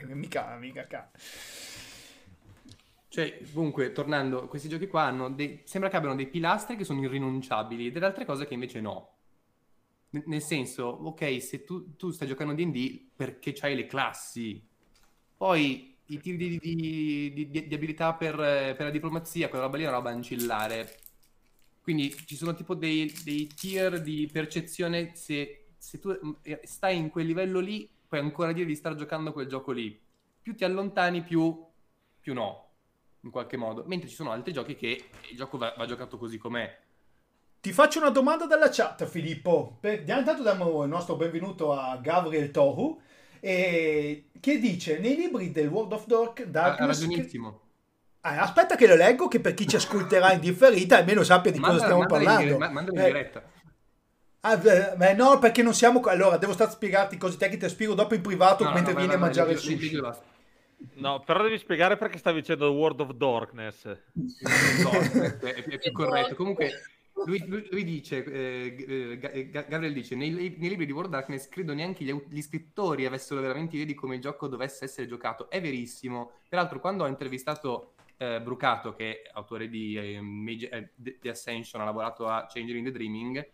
Eh, 0.00 0.14
mica, 0.14 0.56
mica 0.58 0.86
ca- 0.88 1.08
Cioè, 3.08 3.38
comunque, 3.54 3.92
tornando, 3.92 4.48
questi 4.48 4.68
giochi 4.68 4.88
qua 4.88 5.02
hanno 5.02 5.30
dei... 5.30 5.62
sembra 5.64 5.88
che 5.88 5.96
abbiano 5.96 6.16
dei 6.16 6.26
pilastri 6.26 6.74
che 6.76 6.84
sono 6.84 7.02
irrinunciabili 7.02 7.92
delle 7.92 8.06
altre 8.06 8.24
cose 8.24 8.48
che 8.48 8.54
invece 8.54 8.80
no. 8.80 9.17
Nel 10.10 10.40
senso, 10.40 10.84
ok, 10.86 11.42
se 11.42 11.64
tu, 11.64 11.94
tu 11.96 12.10
stai 12.12 12.26
giocando 12.28 12.54
D&D 12.54 13.10
perché 13.14 13.52
c'hai 13.52 13.74
le 13.76 13.84
classi, 13.86 14.66
poi 15.36 15.98
i 16.06 16.18
tiri 16.20 16.36
di, 16.58 16.58
di- 16.58 17.50
di- 17.50 17.66
di- 17.68 17.74
abilità 17.74 18.14
per, 18.14 18.34
per 18.36 18.80
la 18.80 18.90
diplomazia, 18.90 19.48
quella 19.50 19.64
roba 19.64 19.76
lì 19.76 19.82
è 19.84 19.86
una 19.88 19.96
roba 19.96 20.10
ancillare. 20.10 20.96
Quindi 21.82 22.14
ci 22.26 22.36
sono 22.36 22.54
tipo 22.54 22.74
dei, 22.74 23.12
dei 23.22 23.46
tier 23.48 24.00
di 24.00 24.28
percezione, 24.32 25.14
se, 25.14 25.72
se 25.76 25.98
tu 25.98 26.10
eh, 26.42 26.60
stai 26.64 26.96
in 26.96 27.10
quel 27.10 27.26
livello 27.26 27.60
lì, 27.60 27.88
puoi 28.08 28.20
ancora 28.20 28.52
dire 28.52 28.66
di 28.66 28.74
star 28.76 28.94
giocando 28.94 29.32
quel 29.32 29.46
gioco 29.46 29.72
lì. 29.72 29.98
Più 30.40 30.54
ti 30.54 30.64
allontani, 30.64 31.22
più, 31.22 31.66
più 32.20 32.32
no 32.34 32.64
in 33.22 33.30
qualche 33.30 33.56
modo. 33.58 33.84
Mentre 33.86 34.08
ci 34.08 34.14
sono 34.14 34.30
altri 34.30 34.52
giochi 34.54 34.74
che 34.74 35.10
il 35.30 35.36
gioco 35.36 35.58
va, 35.58 35.74
va 35.76 35.84
giocato 35.86 36.16
così 36.18 36.38
com'è. 36.38 36.86
Ti 37.60 37.72
faccio 37.72 37.98
una 37.98 38.10
domanda 38.10 38.46
dalla 38.46 38.68
chat, 38.70 39.04
Filippo. 39.06 39.78
Per, 39.80 40.00
intanto 40.00 40.42
diamo 40.42 40.82
il 40.84 40.88
nostro 40.88 41.16
benvenuto 41.16 41.72
a 41.72 41.96
Gabriel 42.00 42.50
Tohu, 42.52 43.00
e, 43.40 44.26
che 44.40 44.58
dice, 44.58 44.98
nei 44.98 45.16
libri 45.16 45.50
del 45.50 45.66
World 45.68 45.92
of 45.92 46.06
Dark, 46.06 46.40
Ha, 46.40 46.42
ha 46.42 46.46
Darkness... 46.46 47.00
ragionissimo. 47.02 47.60
Ah, 48.20 48.42
aspetta 48.42 48.76
che 48.76 48.86
lo 48.86 48.94
leggo, 48.94 49.26
che 49.28 49.40
per 49.40 49.54
chi 49.54 49.66
ci 49.66 49.76
ascolterà 49.76 50.32
in 50.32 50.40
differita 50.40 50.98
almeno 50.98 51.22
sappia 51.22 51.50
di 51.50 51.58
cosa 51.58 51.70
Manda- 51.72 51.84
stiamo 51.84 52.02
in 52.02 52.08
parlando. 52.08 52.42
dire- 52.42 52.58
ma- 52.58 52.68
mandali 52.70 52.96
in 52.96 53.02
Eh, 53.02 53.06
diretta. 53.06 53.42
ah, 54.40 54.56
beh, 54.56 55.14
no, 55.14 55.38
perché 55.38 55.62
non 55.62 55.74
siamo... 55.74 56.00
Allora, 56.02 56.36
devo 56.36 56.52
stare 56.52 56.70
a 56.70 56.72
spiegarti 56.72 57.16
cose 57.16 57.36
tecniche, 57.38 57.58
te 57.60 57.66
le 57.66 57.72
spiego 57.72 57.94
dopo 57.94 58.14
in 58.14 58.20
privato 58.20 58.62
No, 58.64 58.70
no, 58.70 58.74
mentre 58.76 58.92
vai, 58.92 59.06
vieni 59.06 59.16
a 59.16 59.18
vai, 59.18 59.34
vai, 59.34 59.44
mangiare 59.46 59.52
il 59.52 59.58
sushi. 59.58 60.00
No, 60.94 61.20
però 61.24 61.42
devi 61.42 61.58
spiegare 61.58 61.96
perché 61.96 62.18
stavi 62.18 62.40
dicendo 62.40 62.70
World 62.70 63.00
of 63.00 63.12
Darkness. 63.14 63.84
No, 63.84 64.90
è, 65.40 65.54
è 65.54 65.78
più 65.78 65.92
corretto. 65.92 66.34
Comunque, 66.34 66.70
lui, 67.24 67.44
lui- 67.46 67.68
lui 67.70 67.84
dice, 67.84 68.24
eh, 68.24 69.12
eh, 69.12 69.18
Ga- 69.50 69.62
Gabriel 69.62 69.92
dice, 69.92 70.14
nei, 70.14 70.30
nei 70.30 70.68
libri 70.68 70.86
di 70.86 70.92
World 70.92 71.10
Darkness 71.10 71.48
credo 71.48 71.74
neanche 71.74 72.04
gli, 72.04 72.12
gli 72.28 72.40
scrittori 72.40 73.06
avessero 73.06 73.40
veramente 73.40 73.74
idea 73.74 73.86
di 73.86 73.94
come 73.94 74.16
il 74.16 74.20
gioco 74.20 74.48
dovesse 74.48 74.84
essere 74.84 75.06
giocato. 75.06 75.48
È 75.50 75.60
verissimo. 75.60 76.32
Peraltro, 76.48 76.80
quando 76.80 77.04
ho 77.04 77.06
intervistato 77.06 77.94
eh, 78.16 78.40
Brucato, 78.40 78.94
che 78.94 79.22
è 79.22 79.30
autore 79.32 79.68
di 79.68 79.96
eh, 79.96 80.20
Mage- 80.20 80.68
eh, 80.70 80.92
The 80.96 81.18
The 81.20 81.28
Ascension, 81.30 81.80
ha 81.82 81.84
lavorato 81.84 82.26
a 82.28 82.46
Changing 82.46 82.84
the 82.84 82.92
Dreaming, 82.92 83.50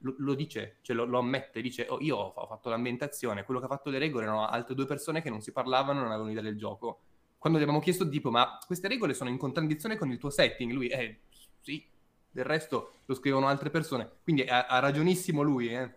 lo, 0.00 0.14
lo 0.18 0.34
dice, 0.34 0.78
cioè 0.82 0.94
lo, 0.96 1.04
lo 1.04 1.18
ammette, 1.18 1.60
dice, 1.60 1.86
"Oh, 1.88 1.98
io 2.00 2.16
ho, 2.16 2.32
ho 2.34 2.46
fatto 2.46 2.68
l'ambientazione, 2.68 3.44
quello 3.44 3.60
che 3.60 3.66
ha 3.66 3.68
fatto 3.68 3.90
le 3.90 3.98
regole 3.98 4.24
erano 4.24 4.46
altre 4.46 4.74
due 4.74 4.86
persone 4.86 5.22
che 5.22 5.30
non 5.30 5.40
si 5.40 5.52
parlavano 5.52 6.00
non 6.00 6.08
avevano 6.08 6.30
idea 6.30 6.42
del 6.42 6.56
gioco. 6.56 7.00
Quando 7.38 7.58
gli 7.58 7.62
abbiamo 7.62 7.80
chiesto 7.80 8.08
tipo, 8.08 8.30
ma 8.30 8.58
queste 8.66 8.88
regole 8.88 9.14
sono 9.14 9.30
in 9.30 9.38
contraddizione 9.38 9.96
con 9.96 10.10
il 10.10 10.18
tuo 10.18 10.30
setting? 10.30 10.72
Lui, 10.72 10.88
eh, 10.88 11.20
sì, 11.60 11.86
del 12.36 12.44
resto 12.44 12.92
lo 13.06 13.14
scrivono 13.14 13.48
altre 13.48 13.70
persone. 13.70 14.18
Quindi 14.22 14.42
ha, 14.42 14.78
ragionissimo 14.78 15.40
lui, 15.40 15.68
eh. 15.74 15.90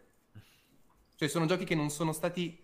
Cioè 1.15 1.27
sono 1.27 1.45
giochi 1.45 1.65
che 1.65 1.75
non 1.75 1.89
sono 1.89 2.13
stati 2.13 2.63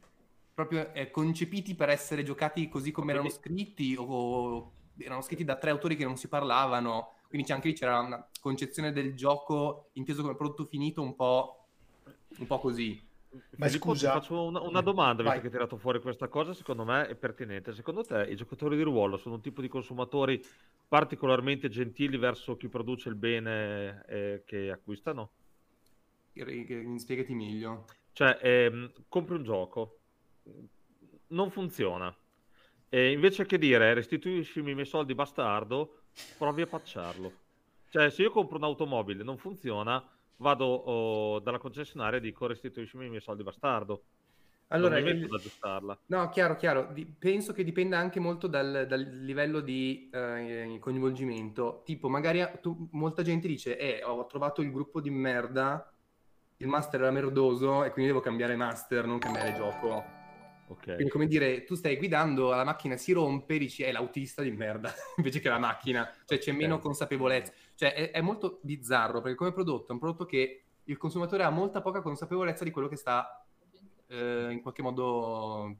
proprio 0.53 0.93
eh, 0.93 1.11
concepiti 1.11 1.76
per 1.76 1.89
essere 1.89 2.23
giocati 2.23 2.69
così 2.69 2.91
come 2.91 3.11
erano 3.11 3.30
scritti 3.30 3.93
o 3.99 4.71
erano 4.97 5.21
scritti 5.21 5.43
da 5.43 5.57
tre 5.57 5.71
autori 5.71 5.97
che 5.97 6.05
non 6.05 6.15
si 6.15 6.30
parlavano. 6.30 7.15
Quindi 7.28 7.51
anche 7.51 7.67
lì 7.67 7.73
c'era 7.73 7.99
una 7.99 8.26
concezione 8.39 8.93
del 8.93 9.13
gioco 9.13 9.89
inteso 9.93 10.21
come 10.21 10.36
prodotto 10.36 10.63
finito 10.63 11.01
un 11.01 11.13
po', 11.13 11.67
un 12.38 12.47
po' 12.47 12.59
così. 12.59 13.04
Ma 13.57 13.67
Filippo, 13.67 13.93
scusa- 13.93 14.11
ti 14.11 14.19
faccio 14.19 14.43
una, 14.43 14.61
una 14.61 14.81
domanda, 14.81 15.21
visto 15.23 15.29
Vai. 15.29 15.39
che 15.39 15.45
hai 15.45 15.51
tirato 15.51 15.77
fuori 15.77 15.99
questa 16.01 16.27
cosa, 16.27 16.53
secondo 16.53 16.83
me 16.83 17.07
è 17.07 17.15
pertinente. 17.15 17.73
Secondo 17.73 18.03
te 18.03 18.25
i 18.29 18.36
giocatori 18.36 18.75
di 18.75 18.83
ruolo 18.83 19.17
sono 19.17 19.36
un 19.36 19.41
tipo 19.41 19.61
di 19.61 19.67
consumatori 19.67 20.43
particolarmente 20.88 21.69
gentili 21.69 22.17
verso 22.17 22.55
chi 22.57 22.67
produce 22.67 23.09
il 23.09 23.15
bene 23.15 24.05
eh, 24.07 24.43
che 24.45 24.71
acquistano? 24.71 25.31
Spiegati 26.97 27.33
meglio. 27.33 27.86
Cioè, 28.11 28.39
ehm, 28.41 28.91
compri 29.07 29.36
un 29.36 29.43
gioco, 29.43 29.99
non 31.27 31.49
funziona, 31.49 32.15
e 32.89 33.11
invece 33.11 33.45
che 33.45 33.57
dire 33.57 33.93
restituiscimi 33.93 34.71
i 34.71 34.73
miei 34.73 34.86
soldi 34.86 35.13
bastardo, 35.13 36.03
provi 36.38 36.61
a 36.61 36.67
patcharlo. 36.67 37.31
Cioè, 37.89 38.09
se 38.09 38.21
io 38.21 38.31
compro 38.31 38.57
un'automobile 38.57 39.21
e 39.21 39.23
non 39.23 39.38
funziona, 39.38 40.05
vado 40.38 40.65
oh, 40.65 41.39
dalla 41.39 41.57
concessionaria 41.59 42.17
e 42.19 42.21
dico 42.21 42.47
restituiscimi 42.47 43.05
i 43.05 43.09
miei 43.09 43.21
soldi 43.21 43.43
bastardo. 43.43 44.03
Allora, 44.69 44.95
non 44.95 45.03
mi 45.03 45.11
metto 45.13 45.25
il- 45.25 45.31
ad 45.33 45.39
aggiustarla. 45.39 45.99
No, 46.07 46.29
chiaro, 46.29 46.55
chiaro. 46.55 46.89
Di- 46.91 47.05
penso 47.05 47.53
che 47.53 47.63
dipenda 47.63 47.99
anche 47.99 48.19
molto 48.19 48.47
dal, 48.47 48.86
dal 48.88 49.01
livello 49.01 49.59
di 49.59 50.09
eh, 50.11 50.77
coinvolgimento. 50.79 51.83
Tipo, 51.86 52.09
magari 52.09 52.41
a- 52.41 52.47
tu- 52.47 52.88
molta 52.93 53.21
gente 53.21 53.47
dice, 53.47 53.77
eh, 53.77 54.03
ho 54.03 54.25
trovato 54.25 54.61
il 54.61 54.71
gruppo 54.71 55.01
di 55.01 55.11
merda, 55.11 55.88
il 56.57 56.67
master 56.67 57.01
era 57.01 57.11
merdoso 57.11 57.83
e 57.83 57.91
quindi 57.91 58.09
devo 58.11 58.21
cambiare 58.23 58.55
master, 58.55 59.05
non 59.05 59.19
cambiare 59.19 59.53
gioco. 59.53 60.03
Ok. 60.67 60.95
Quindi, 60.95 61.09
come 61.09 61.27
dire, 61.27 61.63
tu 61.63 61.75
stai 61.75 61.95
guidando, 61.97 62.49
la 62.49 62.63
macchina 62.63 62.97
si 62.97 63.11
rompe, 63.11 63.59
dici, 63.59 63.83
è 63.83 63.91
l'autista 63.91 64.41
di 64.41 64.49
merda, 64.49 64.91
invece 65.17 65.39
che 65.39 65.49
la 65.49 65.59
macchina. 65.59 66.09
Cioè, 66.25 66.39
c'è 66.39 66.51
meno 66.53 66.75
Ok. 66.75 66.81
consapevolezza. 66.81 67.53
Cioè, 67.76 67.93
è, 67.93 68.11
è 68.11 68.21
molto 68.21 68.59
bizzarro, 68.61 69.21
perché 69.21 69.38
come 69.38 69.51
prodotto 69.51 69.89
è 69.89 69.91
un 69.91 69.99
prodotto 69.99 70.26
che 70.26 70.63
il 70.84 70.97
consumatore 70.97 71.43
ha 71.43 71.49
molta 71.49 71.82
poca 71.82 72.01
consapevolezza 72.01 72.63
di 72.63 72.71
quello 72.71 72.88
che 72.88 72.95
sta 72.95 73.45
eh, 74.07 74.51
in 74.51 74.61
qualche 74.61 74.82
modo 74.82 75.76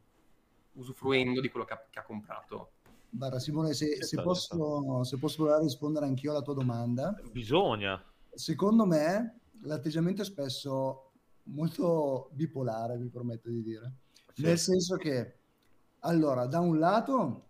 usufruendo 0.74 1.42
di 1.42 1.50
quello 1.50 1.66
che 1.66 1.74
ha, 1.74 1.86
che 1.90 2.00
ha 2.00 2.04
comprato. 2.04 2.72
Guarda, 3.10 3.40
Simone, 3.40 3.74
se, 3.74 3.96
se 3.96 4.18
Certo, 4.18 4.24
posso, 4.24 5.04
se 5.04 5.18
posso 5.18 5.38
provare 5.38 5.60
a 5.60 5.64
rispondere 5.64 6.06
anch'io 6.06 6.32
alla 6.32 6.42
tua 6.42 6.54
domanda, 6.54 7.18
Bisogna. 7.32 8.04
secondo 8.34 8.86
me 8.86 9.40
l'atteggiamento 9.62 10.22
è 10.22 10.26
spesso 10.26 11.12
molto 11.44 12.30
bipolare, 12.34 12.98
mi 12.98 13.08
permetto 13.08 13.50
di 13.50 13.62
dire. 13.62 13.94
Sì. 14.34 14.42
Nel 14.42 14.58
senso 14.58 14.98
che, 14.98 15.38
allora, 16.00 16.46
da 16.46 16.60
un 16.60 16.78
lato, 16.78 17.44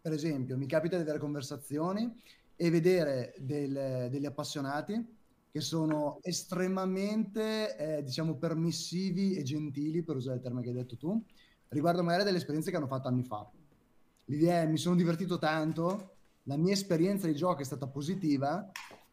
per 0.00 0.12
esempio, 0.12 0.56
mi 0.56 0.66
capita 0.66 0.96
di 0.96 1.02
avere 1.02 1.18
conversazioni 1.18 2.10
e 2.56 2.70
vedere 2.70 3.34
del- 3.38 4.08
degli 4.10 4.26
appassionati 4.26 5.22
che 5.50 5.60
sono 5.60 6.18
estremamente, 6.22 7.76
eh, 7.76 8.02
diciamo, 8.02 8.34
permissivi 8.34 9.36
e 9.36 9.42
gentili, 9.44 10.02
per 10.02 10.16
usare 10.16 10.36
il 10.36 10.42
termine 10.42 10.64
che 10.64 10.70
hai 10.70 10.74
detto 10.74 10.96
tu, 10.96 11.22
riguardo 11.68 12.02
magari 12.02 12.24
delle 12.24 12.38
esperienze 12.38 12.70
che 12.70 12.76
hanno 12.76 12.88
fatto 12.88 13.06
anni 13.06 13.22
fa. 13.22 13.48
L'idea 14.24 14.62
è, 14.62 14.66
mi 14.66 14.78
sono 14.78 14.96
divertito 14.96 15.38
tanto, 15.38 16.16
la 16.44 16.56
mia 16.56 16.72
esperienza 16.72 17.26
di 17.26 17.34
gioco 17.34 17.60
è 17.60 17.64
stata 17.64 17.86
positiva, 17.86 18.68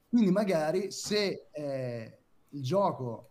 quindi 0.10 0.32
magari 0.32 0.92
se 0.92 1.48
eh, 1.52 2.18
il 2.50 2.64
gioco 2.64 3.30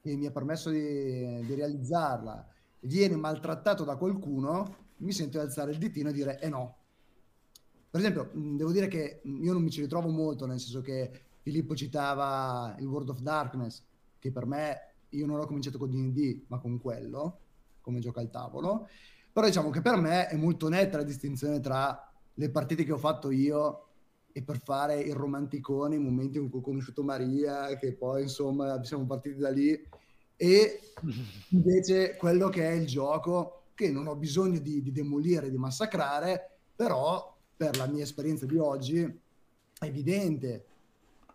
che 0.00 0.14
mi 0.14 0.26
ha 0.26 0.30
permesso 0.30 0.68
di, 0.70 1.44
di 1.46 1.54
realizzarla 1.54 2.46
viene 2.80 3.16
maltrattato 3.16 3.84
da 3.84 3.96
qualcuno, 3.96 4.76
mi 4.98 5.12
sento 5.12 5.38
di 5.38 5.44
alzare 5.44 5.70
il 5.70 5.78
ditino 5.78 6.10
e 6.10 6.12
dire 6.12 6.38
eh 6.40 6.48
no. 6.48 6.76
Per 7.94 8.02
esempio, 8.02 8.30
mh, 8.32 8.56
devo 8.56 8.72
dire 8.72 8.88
che 8.88 9.20
mh, 9.22 9.44
io 9.44 9.52
non 9.52 9.62
mi 9.62 9.70
ci 9.70 9.80
ritrovo 9.80 10.08
molto, 10.08 10.46
nel 10.46 10.58
senso 10.58 10.80
che 10.80 11.12
Filippo 11.42 11.76
citava 11.76 12.74
il 12.80 12.86
World 12.86 13.10
of 13.10 13.20
Darkness, 13.20 13.84
che 14.18 14.32
per 14.32 14.46
me, 14.46 14.94
io 15.10 15.26
non 15.26 15.38
ho 15.38 15.46
cominciato 15.46 15.78
con 15.78 15.90
D&D, 15.90 16.46
ma 16.48 16.58
con 16.58 16.80
quello, 16.80 17.38
come 17.80 18.00
gioca 18.00 18.18
al 18.18 18.30
tavolo, 18.30 18.88
però 19.32 19.46
diciamo 19.46 19.70
che 19.70 19.80
per 19.80 19.94
me 19.94 20.26
è 20.26 20.34
molto 20.34 20.68
netta 20.68 20.96
la 20.96 21.04
distinzione 21.04 21.60
tra 21.60 22.12
le 22.34 22.50
partite 22.50 22.82
che 22.82 22.90
ho 22.90 22.98
fatto 22.98 23.30
io 23.30 23.86
e 24.32 24.42
per 24.42 24.58
fare 24.58 24.98
il 24.98 25.14
romanticone, 25.14 25.94
i 25.94 26.00
momenti 26.00 26.38
in 26.38 26.50
cui 26.50 26.58
ho 26.58 26.62
conosciuto 26.62 27.04
Maria, 27.04 27.76
che 27.76 27.92
poi 27.92 28.22
insomma 28.22 28.82
siamo 28.82 29.06
partiti 29.06 29.36
da 29.36 29.50
lì, 29.50 29.80
e 30.34 30.80
invece 31.50 32.16
quello 32.16 32.48
che 32.48 32.68
è 32.68 32.72
il 32.72 32.86
gioco, 32.88 33.66
che 33.72 33.92
non 33.92 34.08
ho 34.08 34.16
bisogno 34.16 34.58
di, 34.58 34.82
di 34.82 34.90
demolire, 34.90 35.48
di 35.48 35.58
massacrare, 35.58 36.58
però 36.74 37.33
per 37.56 37.76
la 37.76 37.86
mia 37.86 38.02
esperienza 38.02 38.46
di 38.46 38.56
oggi 38.56 39.20
evidente 39.80 40.66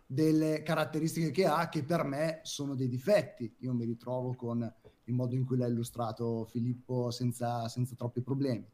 delle 0.06 0.62
caratteristiche 0.62 1.30
che 1.30 1.46
ha 1.46 1.68
che 1.68 1.84
per 1.84 2.02
me 2.04 2.40
sono 2.42 2.74
dei 2.74 2.88
difetti. 2.88 3.54
Io 3.58 3.72
mi 3.72 3.84
ritrovo 3.84 4.34
con 4.34 4.74
il 5.04 5.14
modo 5.14 5.34
in 5.34 5.44
cui 5.44 5.56
l'ha 5.56 5.66
illustrato 5.66 6.44
Filippo 6.46 7.10
senza, 7.10 7.68
senza 7.68 7.94
troppi 7.94 8.20
problemi. 8.20 8.66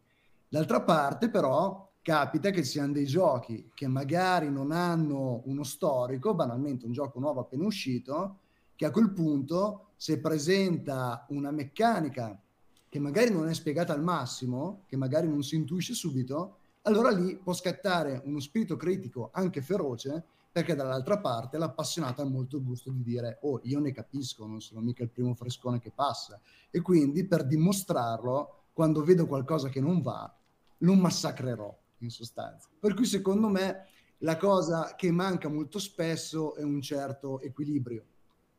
D'altra 0.49 0.81
parte, 0.83 1.29
però, 1.29 1.93
capita 2.01 2.51
che 2.51 2.63
siano 2.63 2.93
dei 2.93 3.05
giochi 3.05 3.71
che 3.75 3.87
magari 3.87 4.51
non 4.51 4.71
hanno 4.71 5.43
uno 5.45 5.63
storico, 5.63 6.35
banalmente 6.35 6.87
un 6.87 6.93
gioco 6.93 7.19
nuovo 7.19 7.41
appena 7.41 7.65
uscito, 7.65 8.39
che 8.75 8.87
a 8.87 8.91
quel 8.91 9.13
punto, 9.13 9.89
se 9.97 10.21
presenta 10.21 11.27
una 11.31 11.51
meccanica 11.51 12.41
che 12.89 12.99
magari 12.99 13.33
non 13.33 13.49
è 13.49 13.55
spiegata 13.55 13.93
al 13.93 14.03
massimo, 14.03 14.85
che 14.87 14.97
magari 14.97 15.29
non 15.29 15.43
si 15.43 15.57
intuisce 15.57 15.95
subito, 15.95 16.59
allora 16.87 17.11
lì 17.11 17.37
può 17.37 17.53
scattare 17.53 18.23
uno 18.25 18.41
spirito 18.41 18.77
critico 18.77 19.31
anche 19.33 19.61
feroce, 19.61 20.25
perché 20.51 20.75
dall'altra 20.75 21.19
parte 21.19 21.59
l'appassionato 21.59 22.23
ha 22.23 22.25
molto 22.25 22.57
il 22.57 22.65
gusto 22.65 22.91
di 22.91 23.03
dire, 23.03 23.39
oh, 23.43 23.61
io 23.65 23.79
ne 23.79 23.93
capisco, 23.93 24.47
non 24.47 24.61
sono 24.61 24.81
mica 24.81 25.03
il 25.03 25.11
primo 25.11 25.35
frescone 25.35 25.81
che 25.81 25.91
passa. 25.91 26.41
E 26.71 26.81
quindi 26.81 27.27
per 27.27 27.45
dimostrarlo, 27.45 28.69
quando 28.73 29.03
vedo 29.03 29.27
qualcosa 29.27 29.69
che 29.69 29.81
non 29.81 30.01
va, 30.01 30.35
lo 30.79 30.95
massacrerò 30.95 31.77
in 31.99 32.11
sostanza. 32.11 32.69
Per 32.79 32.95
cui 32.95 33.05
secondo 33.05 33.49
me 33.49 33.89
la 34.19 34.37
cosa 34.37 34.95
che 34.95 35.11
manca 35.11 35.49
molto 35.49 35.79
spesso 35.79 36.55
è 36.55 36.63
un 36.63 36.81
certo 36.81 37.41
equilibrio. 37.41 38.05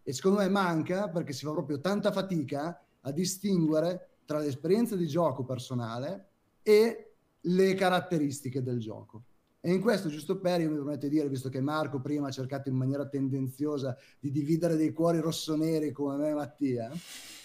E 0.03 0.13
secondo 0.13 0.39
me 0.39 0.49
manca 0.49 1.09
perché 1.09 1.33
si 1.33 1.45
fa 1.45 1.51
proprio 1.51 1.79
tanta 1.79 2.11
fatica 2.11 2.79
a 3.01 3.11
distinguere 3.11 4.17
tra 4.25 4.39
l'esperienza 4.39 4.95
di 4.95 5.07
gioco 5.07 5.43
personale 5.43 6.29
e 6.61 7.06
le 7.47 7.73
caratteristiche 7.75 8.61
del 8.61 8.79
gioco. 8.79 9.23
E 9.59 9.73
in 9.73 9.81
questo, 9.81 10.07
giusto 10.07 10.39
per, 10.39 10.61
io 10.61 10.69
mi 10.69 10.75
permetto 10.75 11.07
di 11.07 11.15
dire, 11.15 11.27
visto 11.27 11.49
che 11.49 11.59
Marco 11.59 11.99
prima 11.99 12.27
ha 12.27 12.31
cercato 12.31 12.69
in 12.69 12.75
maniera 12.75 13.07
tendenziosa 13.07 13.97
di 14.19 14.31
dividere 14.31 14.75
dei 14.75 14.93
cuori 14.93 15.19
rossoneri 15.19 15.91
come 15.91 16.15
me 16.15 16.29
e 16.29 16.33
Mattia, 16.33 16.91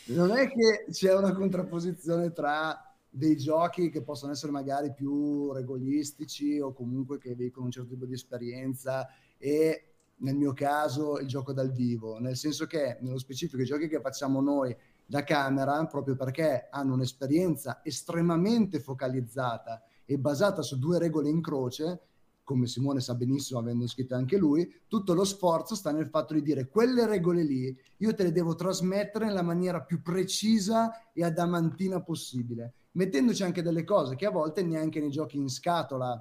non 0.07 0.31
è 0.31 0.47
che 0.49 0.87
c'è 0.91 1.15
una 1.17 1.33
contrapposizione 1.33 2.33
tra 2.33 2.79
dei 3.09 3.37
giochi 3.37 3.91
che 3.91 4.03
possono 4.03 4.33
essere 4.33 4.53
magari 4.53 4.93
più 4.93 5.53
regolistici 5.53 6.59
o 6.61 6.73
comunque 6.73 7.19
che 7.19 7.35
veicolano 7.35 7.67
un 7.67 7.73
certo 7.73 7.91
tipo 7.91 8.07
di 8.07 8.15
esperienza 8.15 9.09
e 9.37 9.89
nel 10.19 10.37
mio 10.37 10.53
caso 10.53 11.19
il 11.19 11.27
gioco 11.27 11.53
dal 11.53 11.73
vivo, 11.73 12.19
nel 12.19 12.37
senso 12.37 12.67
che 12.67 12.99
nello 13.01 13.19
specifico 13.19 13.61
i 13.61 13.67
giochi 13.67 13.89
che 13.89 14.01
facciamo 14.01 14.41
noi 14.41 14.75
da 15.05 15.25
camera, 15.25 15.85
proprio 15.87 16.15
perché 16.15 16.69
hanno 16.71 16.95
un'esperienza 16.95 17.81
estremamente 17.83 18.81
focalizzata 18.81 19.83
e 20.13 20.19
basata 20.19 20.63
su 20.63 20.79
due 20.79 20.99
regole 20.99 21.29
in 21.29 21.41
croce, 21.41 22.01
come 22.45 22.67
Simone 22.67 23.01
sa 23.01 23.15
benissimo 23.15 23.61
avendo 23.61 23.87
scritto 23.87 24.15
anche 24.15 24.37
lui, 24.37 24.71
tutto 24.89 25.15
lo 25.15 25.25
sforzo 25.25 25.75
sta 25.75 25.93
nel 25.93 26.09
fatto 26.09 26.35
di 26.35 26.43
dire 26.43 26.69
quelle 26.69 27.07
regole 27.07 27.43
lì 27.45 27.77
io 27.99 28.15
te 28.15 28.25
le 28.25 28.33
devo 28.33 28.55
trasmettere 28.55 29.27
nella 29.27 29.43
maniera 29.43 29.81
più 29.81 30.03
precisa 30.03 31.13
e 31.13 31.25
adamantina 31.25 32.03
possibile, 32.03 32.75
mettendoci 32.93 33.43
anche 33.43 33.63
delle 33.63 33.85
cose 33.85 34.17
che 34.17 34.27
a 34.27 34.31
volte 34.31 34.63
neanche 34.63 35.01
nei 35.01 35.11
giochi 35.11 35.37
in 35.37 35.49
scatola 35.49 36.21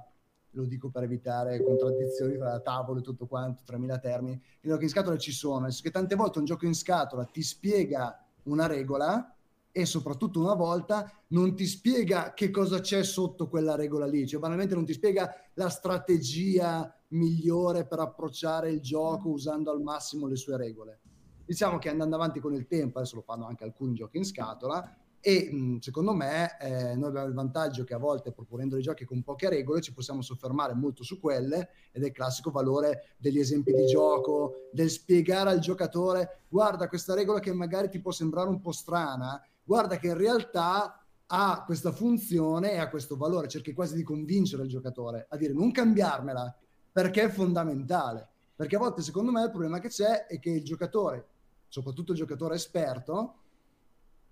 lo 0.54 0.64
dico 0.64 0.90
per 0.90 1.04
evitare 1.04 1.62
contraddizioni 1.62 2.36
tra 2.36 2.60
tavolo 2.60 2.98
e 2.98 3.02
tutto 3.02 3.26
quanto, 3.26 3.62
3000 3.64 3.98
termini, 3.98 4.42
i 4.60 4.68
giochi 4.68 4.84
in 4.84 4.90
scatola 4.90 5.16
ci 5.16 5.32
sono, 5.32 5.60
nel 5.60 5.70
senso 5.70 5.82
che 5.82 5.90
tante 5.90 6.14
volte 6.14 6.38
un 6.38 6.44
gioco 6.44 6.66
in 6.66 6.74
scatola 6.74 7.24
ti 7.24 7.42
spiega 7.42 8.22
una 8.44 8.66
regola 8.66 9.34
e 9.72 9.86
soprattutto 9.86 10.38
una 10.38 10.54
volta 10.54 11.10
non 11.28 11.56
ti 11.56 11.66
spiega 11.66 12.34
che 12.34 12.50
cosa 12.50 12.80
c'è 12.80 13.02
sotto 13.02 13.48
quella 13.48 13.74
regola 13.74 14.06
lì, 14.06 14.26
cioè 14.26 14.38
banalmente 14.38 14.74
non 14.74 14.84
ti 14.84 14.92
spiega 14.92 15.34
la 15.54 15.70
strategia 15.70 16.94
migliore 17.08 17.86
per 17.86 17.98
approcciare 17.98 18.70
il 18.70 18.80
gioco 18.80 19.30
usando 19.30 19.70
al 19.70 19.80
massimo 19.80 20.26
le 20.26 20.36
sue 20.36 20.56
regole. 20.56 21.00
Diciamo 21.44 21.78
che 21.78 21.88
andando 21.88 22.16
avanti 22.16 22.38
con 22.38 22.54
il 22.54 22.66
tempo, 22.66 22.98
adesso 22.98 23.16
lo 23.16 23.22
fanno 23.22 23.46
anche 23.46 23.64
alcuni 23.64 23.94
giochi 23.94 24.18
in 24.18 24.24
scatola, 24.24 24.96
e 25.24 25.48
mh, 25.52 25.78
secondo 25.78 26.12
me 26.14 26.58
eh, 26.58 26.96
noi 26.96 27.10
abbiamo 27.10 27.28
il 27.28 27.34
vantaggio 27.34 27.84
che 27.84 27.94
a 27.94 27.98
volte 27.98 28.32
proponendo 28.32 28.74
dei 28.74 28.82
giochi 28.82 29.04
con 29.04 29.22
poche 29.22 29.48
regole 29.48 29.80
ci 29.80 29.92
possiamo 29.92 30.20
soffermare 30.20 30.74
molto 30.74 31.04
su 31.04 31.20
quelle 31.20 31.68
ed 31.92 32.02
è 32.02 32.06
il 32.06 32.12
classico 32.12 32.50
valore 32.50 33.14
degli 33.18 33.38
esempi 33.38 33.72
di 33.72 33.86
gioco, 33.86 34.68
del 34.72 34.90
spiegare 34.90 35.50
al 35.50 35.60
giocatore 35.60 36.40
guarda 36.48 36.88
questa 36.88 37.14
regola 37.14 37.38
che 37.38 37.52
magari 37.52 37.88
ti 37.88 38.00
può 38.00 38.10
sembrare 38.10 38.48
un 38.48 38.60
po' 38.60 38.72
strana, 38.72 39.40
guarda 39.64 39.98
che 39.98 40.08
in 40.08 40.16
realtà 40.16 41.04
ha 41.26 41.62
questa 41.64 41.92
funzione 41.92 42.72
e 42.72 42.78
ha 42.78 42.90
questo 42.90 43.16
valore, 43.16 43.48
cerchi 43.48 43.72
quasi 43.72 43.94
di 43.94 44.02
convincere 44.02 44.64
il 44.64 44.68
giocatore 44.68 45.26
a 45.28 45.36
dire 45.36 45.54
non 45.54 45.70
cambiarmela 45.70 46.56
perché 46.92 47.22
è 47.22 47.28
fondamentale. 47.28 48.28
Perché 48.54 48.76
a 48.76 48.80
volte 48.80 49.02
secondo 49.02 49.32
me 49.32 49.42
il 49.42 49.50
problema 49.50 49.78
che 49.78 49.88
c'è 49.88 50.26
è 50.26 50.38
che 50.38 50.50
il 50.50 50.62
giocatore, 50.62 51.26
soprattutto 51.68 52.12
il 52.12 52.18
giocatore 52.18 52.54
esperto, 52.54 53.36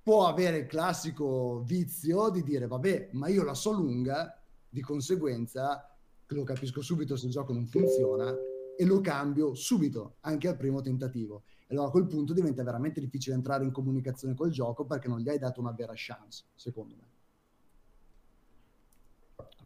può 0.03 0.26
avere 0.26 0.59
il 0.59 0.66
classico 0.66 1.62
vizio 1.64 2.28
di 2.28 2.43
dire 2.43 2.66
vabbè, 2.66 3.11
ma 3.12 3.28
io 3.28 3.45
la 3.45 3.55
so 3.55 3.72
lunga, 3.72 4.39
di 4.68 4.83
conseguenza 4.83 5.91
lo 6.26 6.45
capisco 6.45 6.81
subito 6.81 7.16
se 7.16 7.26
il 7.26 7.33
gioco 7.33 7.53
non 7.53 7.66
funziona 7.66 8.33
e 8.76 8.85
lo 8.85 9.01
cambio 9.01 9.55
subito, 9.55 10.16
anche 10.20 10.49
al 10.49 10.57
primo 10.57 10.81
tentativo. 10.81 11.43
Allora 11.71 11.87
a 11.87 11.91
quel 11.91 12.07
punto 12.07 12.33
diventa 12.33 12.64
veramente 12.64 13.01
difficile 13.01 13.37
entrare 13.37 13.62
in 13.64 13.71
comunicazione 13.71 14.35
col 14.35 14.51
gioco 14.51 14.85
perché 14.85 15.07
non 15.07 15.21
gli 15.21 15.29
hai 15.29 15.39
dato 15.39 15.61
una 15.61 15.71
vera 15.71 15.93
chance, 15.95 16.47
secondo 16.55 16.97
me. 16.97 17.18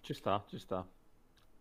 Ci 0.01 0.13
sta, 0.13 0.45
ci 0.47 0.59
sta. 0.59 0.87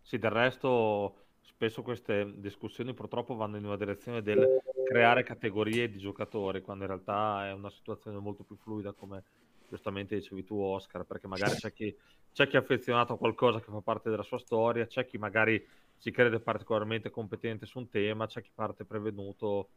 Sì, 0.02 0.18
del 0.18 0.32
resto 0.32 1.16
spesso 1.40 1.82
queste 1.82 2.34
discussioni 2.40 2.94
purtroppo 2.94 3.36
vanno 3.36 3.56
in 3.56 3.64
una 3.64 3.78
direzione 3.78 4.22
del 4.22 4.62
creare 4.84 5.24
categorie 5.24 5.90
di 5.90 5.98
giocatori, 5.98 6.62
quando 6.62 6.84
in 6.84 6.90
realtà 6.90 7.48
è 7.48 7.54
una 7.54 7.70
situazione 7.70 8.20
molto 8.20 8.44
più 8.44 8.58
fluida, 8.58 8.92
come 8.92 9.24
giustamente 9.70 10.16
dicevi 10.16 10.44
tu, 10.44 10.60
Oscar, 10.60 11.06
perché 11.06 11.28
magari 11.28 11.56
c'è 11.56 11.72
chi, 11.72 11.96
c'è 12.34 12.48
chi 12.48 12.58
è 12.58 12.60
affezionato 12.60 13.14
a 13.14 13.18
qualcosa 13.18 13.62
che 13.62 13.72
fa 13.72 13.80
parte 13.80 14.10
della 14.10 14.24
sua 14.24 14.40
storia, 14.40 14.86
c'è 14.86 15.06
chi 15.06 15.18
magari 15.18 15.66
si 15.96 16.12
crede 16.12 16.42
particolarmente 16.42 17.10
competente 17.10 17.66
su 17.66 17.80
un 17.80 17.88
tema, 17.90 18.28
c'è 18.28 18.42
chi 18.42 18.52
parte 18.54 18.84
prevenuto, 18.84 19.70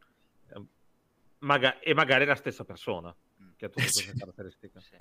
maga- 1.39 1.79
e 1.79 1.93
magari 1.93 2.23
è 2.23 2.27
la 2.27 2.35
stessa 2.35 2.63
persona 2.63 3.13
che 3.55 3.65
ha 3.65 3.69
tutte 3.69 3.81
queste 3.81 4.13
caratteristiche. 4.17 4.79
Sì. 4.81 4.95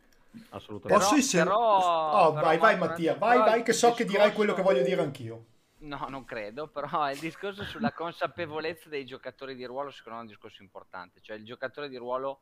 Assolutamente. 0.51 1.03
Posso 1.05 1.17
essere... 1.17 1.45
però- 1.45 2.27
oh, 2.27 2.33
però, 2.33 2.47
vai, 2.47 2.59
vai 2.59 2.79
Mattia, 2.79 3.15
vai, 3.15 3.39
vai, 3.39 3.63
che 3.63 3.73
so 3.73 3.93
che 3.93 4.05
dirai 4.05 4.29
discorso- 4.29 4.35
quello 4.35 4.55
che 4.55 4.63
voglio 4.63 4.83
dire 4.83 5.01
anch'io. 5.03 5.45
No, 5.79 6.07
non 6.09 6.25
credo, 6.25 6.69
però 6.69 6.89
il 7.13 7.19
discorso 7.19 7.65
sulla 7.65 7.93
consapevolezza 7.93 8.89
dei 8.89 9.05
giocatori 9.05 9.55
di 9.55 9.65
ruolo 9.65 9.91
secondo 9.91 10.19
me 10.19 10.25
è 10.25 10.27
un 10.27 10.33
discorso 10.33 10.63
importante, 10.63 11.21
cioè 11.21 11.37
il 11.37 11.45
giocatore 11.45 11.89
di 11.89 11.97
ruolo 11.97 12.41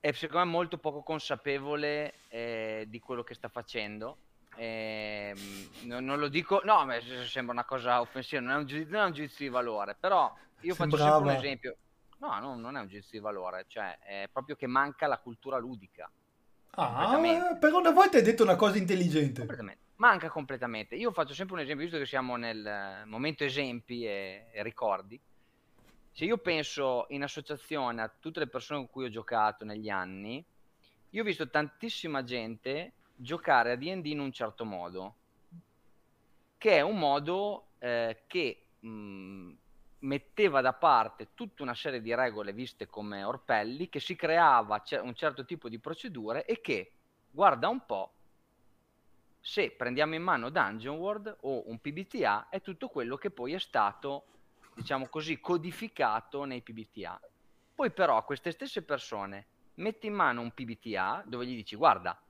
è 0.00 0.10
secondo 0.12 0.44
me 0.44 0.50
molto 0.50 0.78
poco 0.78 1.02
consapevole 1.02 2.14
eh, 2.28 2.86
di 2.88 2.98
quello 2.98 3.22
che 3.22 3.34
sta 3.34 3.48
facendo. 3.48 4.16
Ehm, 4.56 5.38
non, 5.84 6.04
non 6.04 6.18
lo 6.18 6.26
dico, 6.28 6.60
no, 6.64 6.84
sembra 7.24 7.52
una 7.52 7.64
cosa 7.64 8.00
offensiva, 8.00 8.40
non 8.40 8.50
è 8.50 8.56
un 8.56 8.66
giudizio, 8.66 8.92
non 8.96 9.04
è 9.04 9.06
un 9.06 9.12
giudizio 9.12 9.46
di 9.46 9.50
valore, 9.50 9.96
però 9.98 10.34
io 10.62 10.74
faccio 10.74 10.96
sempre 10.96 11.10
un 11.10 11.16
Sembrava. 11.16 11.38
esempio. 11.38 11.76
No, 12.18 12.38
no, 12.38 12.54
non 12.56 12.76
è 12.76 12.80
un 12.80 12.86
giudizio 12.86 13.18
di 13.18 13.24
valore, 13.24 13.64
cioè 13.66 13.98
è 13.98 14.28
proprio 14.32 14.54
che 14.54 14.66
manca 14.66 15.06
la 15.06 15.18
cultura 15.18 15.58
ludica. 15.58 16.10
Ah, 16.74 16.86
Completamente. 17.10 17.58
per 17.58 17.72
una 17.74 17.90
volta 17.90 18.16
hai 18.16 18.22
detto 18.22 18.42
una 18.42 18.56
cosa 18.56 18.78
intelligente. 18.78 19.40
Completamente. 19.40 19.80
Manca 19.96 20.28
completamente. 20.30 20.94
Io 20.94 21.12
faccio 21.12 21.34
sempre 21.34 21.56
un 21.56 21.60
esempio, 21.62 21.84
visto 21.84 21.98
che 21.98 22.06
siamo 22.06 22.36
nel 22.36 22.64
eh, 22.66 23.04
momento 23.04 23.44
esempi 23.44 24.04
e, 24.06 24.46
e 24.52 24.62
ricordi. 24.62 25.20
Se 26.10 26.24
io 26.24 26.38
penso 26.38 27.06
in 27.10 27.22
associazione 27.22 28.02
a 28.02 28.08
tutte 28.20 28.40
le 28.40 28.46
persone 28.46 28.80
con 28.80 28.90
cui 28.90 29.04
ho 29.04 29.10
giocato 29.10 29.64
negli 29.64 29.88
anni, 29.88 30.44
io 31.10 31.22
ho 31.22 31.24
visto 31.24 31.48
tantissima 31.48 32.22
gente 32.24 32.92
giocare 33.14 33.72
a 33.72 33.76
D&D 33.76 34.06
in 34.06 34.20
un 34.20 34.32
certo 34.32 34.64
modo, 34.64 35.16
che 36.58 36.76
è 36.76 36.80
un 36.80 36.98
modo 36.98 37.68
eh, 37.78 38.22
che 38.26 38.66
mh, 38.80 39.50
metteva 40.02 40.60
da 40.60 40.72
parte 40.72 41.28
tutta 41.34 41.62
una 41.62 41.74
serie 41.74 42.00
di 42.00 42.14
regole 42.14 42.52
viste 42.52 42.86
come 42.86 43.22
orpelli, 43.24 43.88
che 43.88 44.00
si 44.00 44.16
creava 44.16 44.82
un 45.02 45.14
certo 45.14 45.44
tipo 45.44 45.68
di 45.68 45.78
procedure 45.78 46.44
e 46.44 46.60
che, 46.60 46.92
guarda 47.30 47.68
un 47.68 47.84
po', 47.84 48.12
se 49.40 49.72
prendiamo 49.72 50.14
in 50.14 50.22
mano 50.22 50.50
Dungeon 50.50 50.96
World 50.96 51.36
o 51.40 51.68
un 51.68 51.78
PBTA, 51.80 52.48
è 52.48 52.60
tutto 52.60 52.88
quello 52.88 53.16
che 53.16 53.30
poi 53.30 53.54
è 53.54 53.58
stato, 53.58 54.24
diciamo 54.74 55.08
così, 55.08 55.40
codificato 55.40 56.44
nei 56.44 56.62
PBTA. 56.62 57.20
Poi 57.74 57.90
però 57.90 58.24
queste 58.24 58.52
stesse 58.52 58.82
persone 58.82 59.46
metti 59.74 60.06
in 60.06 60.14
mano 60.14 60.42
un 60.42 60.52
PBTA 60.52 61.24
dove 61.26 61.46
gli 61.46 61.54
dici 61.54 61.74
guarda, 61.74 62.20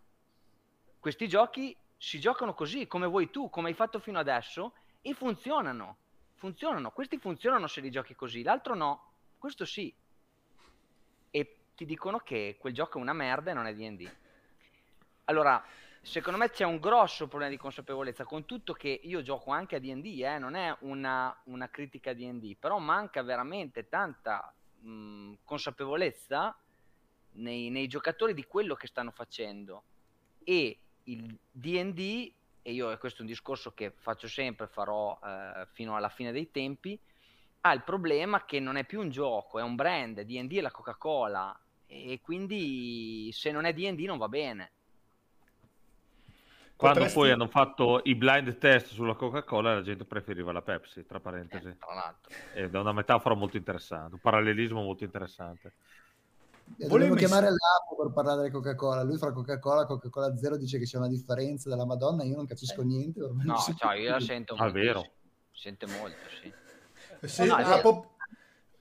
questi 0.98 1.26
giochi 1.28 1.76
si 1.96 2.20
giocano 2.20 2.54
così, 2.54 2.86
come 2.86 3.06
vuoi 3.06 3.30
tu, 3.30 3.50
come 3.50 3.68
hai 3.68 3.74
fatto 3.74 3.98
fino 3.98 4.18
adesso, 4.18 4.74
e 5.02 5.14
funzionano. 5.14 5.96
Funzionano. 6.42 6.90
Questi 6.90 7.18
funzionano 7.18 7.68
se 7.68 7.80
li 7.80 7.88
giochi 7.88 8.16
così, 8.16 8.42
l'altro 8.42 8.74
no. 8.74 9.12
Questo 9.38 9.64
sì. 9.64 9.94
E 11.30 11.56
ti 11.76 11.84
dicono 11.84 12.18
che 12.18 12.56
quel 12.58 12.74
gioco 12.74 12.98
è 12.98 13.00
una 13.00 13.12
merda 13.12 13.52
e 13.52 13.54
non 13.54 13.66
è 13.66 13.72
D&D. 13.72 14.10
Allora, 15.26 15.64
secondo 16.00 16.40
me 16.40 16.50
c'è 16.50 16.64
un 16.64 16.80
grosso 16.80 17.28
problema 17.28 17.52
di 17.52 17.58
consapevolezza, 17.58 18.24
con 18.24 18.44
tutto 18.44 18.72
che 18.72 18.88
io 19.04 19.22
gioco 19.22 19.52
anche 19.52 19.76
a 19.76 19.78
D&D, 19.78 20.22
eh, 20.22 20.38
non 20.38 20.56
è 20.56 20.76
una, 20.80 21.32
una 21.44 21.70
critica 21.70 22.10
a 22.10 22.14
D&D, 22.14 22.56
però 22.56 22.78
manca 22.78 23.22
veramente 23.22 23.88
tanta 23.88 24.52
mh, 24.80 25.34
consapevolezza 25.44 26.58
nei, 27.34 27.70
nei 27.70 27.86
giocatori 27.86 28.34
di 28.34 28.46
quello 28.46 28.74
che 28.74 28.88
stanno 28.88 29.12
facendo. 29.12 29.84
E 30.42 30.76
il 31.04 31.38
D&D, 31.52 32.32
e 32.62 32.72
io 32.72 32.96
questo 32.98 33.18
è 33.18 33.22
un 33.22 33.28
discorso 33.28 33.72
che 33.72 33.92
faccio 33.94 34.28
sempre, 34.28 34.66
farò 34.66 35.18
eh, 35.22 35.66
fino 35.72 35.96
alla 35.96 36.08
fine 36.08 36.32
dei 36.32 36.50
tempi, 36.50 36.98
ha 37.62 37.72
il 37.72 37.82
problema 37.82 38.44
che 38.44 38.60
non 38.60 38.76
è 38.76 38.84
più 38.84 39.00
un 39.00 39.10
gioco, 39.10 39.58
è 39.58 39.62
un 39.62 39.74
brand, 39.74 40.20
D&D 40.20 40.56
è 40.56 40.60
la 40.60 40.70
Coca-Cola, 40.70 41.58
e 41.86 42.20
quindi 42.22 43.30
se 43.32 43.50
non 43.50 43.64
è 43.64 43.72
D&D 43.72 44.04
non 44.04 44.18
va 44.18 44.28
bene. 44.28 44.70
Quando 46.74 46.98
Potresti- 46.98 47.18
poi 47.20 47.30
hanno 47.30 47.46
fatto 47.46 48.00
i 48.04 48.14
blind 48.16 48.58
test 48.58 48.88
sulla 48.88 49.14
Coca-Cola, 49.14 49.74
la 49.74 49.82
gente 49.82 50.04
preferiva 50.04 50.50
la 50.50 50.62
Pepsi, 50.62 51.06
tra 51.06 51.20
parentesi. 51.20 51.68
Eh, 51.68 51.76
tra 51.78 51.94
l'altro. 51.94 52.32
Ed 52.54 52.74
è 52.74 52.78
una 52.78 52.92
metafora 52.92 53.36
molto 53.36 53.56
interessante, 53.56 54.14
un 54.14 54.20
parallelismo 54.20 54.82
molto 54.82 55.04
interessante. 55.04 55.74
Eh, 56.78 56.88
Volevo 56.88 57.14
chiamare 57.14 57.46
l'Apo 57.50 57.96
per 58.02 58.12
parlare 58.12 58.44
di 58.44 58.50
Coca-Cola. 58.50 59.02
Lui 59.02 59.16
fra 59.18 59.32
Coca-Cola 59.32 59.82
e 59.82 59.86
Coca-Cola 59.86 60.36
Zero 60.36 60.56
dice 60.56 60.78
che 60.78 60.84
c'è 60.84 60.96
una 60.98 61.08
differenza 61.08 61.68
della 61.68 61.84
Madonna. 61.84 62.24
Io 62.24 62.36
non 62.36 62.46
capisco 62.46 62.82
niente. 62.82 63.22
ormai 63.22 63.46
non 63.46 63.56
No, 63.56 63.74
cioè, 63.76 63.96
io 63.96 64.10
la 64.10 64.20
sento 64.20 64.54
Ah, 64.54 64.62
molto. 64.64 64.78
vero. 64.78 65.00
Si 65.52 65.60
sente 65.62 65.86
molto, 65.86 66.16
sì. 66.40 66.52
No, 67.46 67.54
ah, 67.54 67.74
sì. 67.76 67.80
po- 67.82 68.06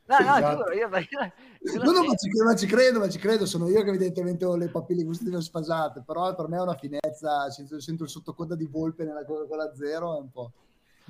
No, 0.06 0.18
no, 0.20 0.36
Esatto. 0.36 0.58
giuro, 0.58 0.72
io, 0.74 0.90
io- 0.98 1.84
No, 1.84 1.92
no, 1.92 2.04
ma 2.04 2.16
ci, 2.16 2.28
credo, 2.30 2.44
ma 2.46 2.56
ci 2.56 2.66
credo, 2.68 3.00
ma 3.00 3.10
ci 3.10 3.20
credo. 3.20 3.46
Sono 3.46 3.70
io 3.70 3.82
che 3.84 3.90
evidentemente 3.90 4.44
ho 4.46 4.56
le 4.56 4.68
papille 4.70 5.04
gustative 5.04 5.40
spasate. 5.42 6.04
Però 6.06 6.34
per 6.36 6.48
me 6.50 6.58
è 6.58 6.62
una 6.62 6.76
finezza. 6.76 7.50
Sento, 7.50 7.80
sento 7.80 8.04
il 8.04 8.10
sottocoda 8.10 8.56
di 8.56 8.66
volpe 8.66 9.04
nella 9.06 9.24
Coca-Cola 9.24 9.74
Zero. 9.76 10.18
È 10.18 10.20
un 10.20 10.32
po'. 10.32 10.52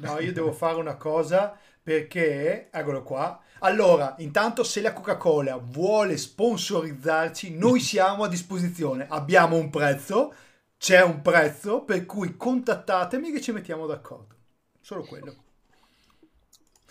No, 0.01 0.19
io 0.19 0.33
devo 0.33 0.51
fare 0.51 0.77
una 0.77 0.95
cosa 0.95 1.57
perché, 1.81 2.69
eccolo 2.71 3.03
qua. 3.03 3.41
Allora, 3.59 4.15
intanto 4.17 4.63
se 4.63 4.81
la 4.81 4.93
Coca-Cola 4.93 5.57
vuole 5.57 6.17
sponsorizzarci, 6.17 7.55
noi 7.55 7.79
siamo 7.81 8.23
a 8.23 8.27
disposizione. 8.27 9.05
Abbiamo 9.09 9.55
un 9.55 9.69
prezzo, 9.69 10.33
c'è 10.77 11.01
un 11.03 11.21
prezzo, 11.21 11.83
per 11.83 12.05
cui 12.05 12.35
contattatemi 12.35 13.31
che 13.31 13.41
ci 13.41 13.51
mettiamo 13.51 13.85
d'accordo. 13.85 14.35
Solo 14.79 15.03
quello. 15.03 15.40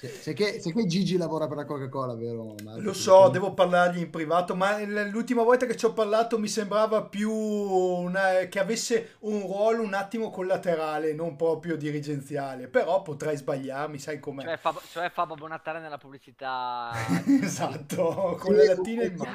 Se, 0.01 0.09
se 0.09 0.33
che, 0.33 0.61
se 0.63 0.73
che 0.73 0.87
Gigi 0.87 1.19
lavora 1.19 1.47
per 1.47 1.59
la 1.59 1.67
Coca-Cola, 1.67 2.15
vero? 2.15 2.55
Marco? 2.65 2.81
Lo 2.81 2.95
so, 2.95 3.29
devo 3.29 3.53
parlargli 3.53 3.99
in 3.99 4.09
privato, 4.09 4.57
ma 4.57 4.79
l'ultima 4.83 5.43
volta 5.43 5.67
che 5.67 5.77
ci 5.77 5.85
ho 5.85 5.93
parlato 5.93 6.39
mi 6.39 6.49
sembrava 6.49 7.03
più 7.05 7.31
una- 7.31 8.47
che 8.49 8.59
avesse 8.59 9.17
un 9.21 9.43
ruolo 9.43 9.83
un 9.83 9.93
attimo 9.93 10.31
collaterale, 10.31 11.13
non 11.13 11.37
proprio 11.37 11.77
dirigenziale. 11.77 12.67
Però 12.69 13.03
potrei 13.03 13.37
sbagliarmi, 13.37 13.99
sai 13.99 14.19
com'è. 14.21 14.43
Cioè 14.43 14.57
fa, 14.57 14.75
cioè 14.91 15.11
fa 15.11 15.27
Babbo 15.27 15.47
Natale 15.47 15.81
nella 15.81 15.99
pubblicità. 15.99 16.93
esatto, 17.43 18.39
con 18.41 18.55
le 18.55 18.69
lattine 18.69 19.05
in 19.05 19.17
mano. 19.17 19.33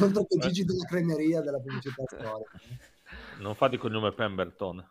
Oltre 0.00 0.26
che 0.26 0.38
Gigi 0.48 0.64
della 0.64 0.84
cremeria 0.84 1.42
della 1.42 1.60
pubblicità 1.60 2.02
storica. 2.06 2.58
Non 3.38 3.54
fa 3.54 3.68
di 3.68 3.76
cognome 3.76 4.10
Pemberton. 4.10 4.84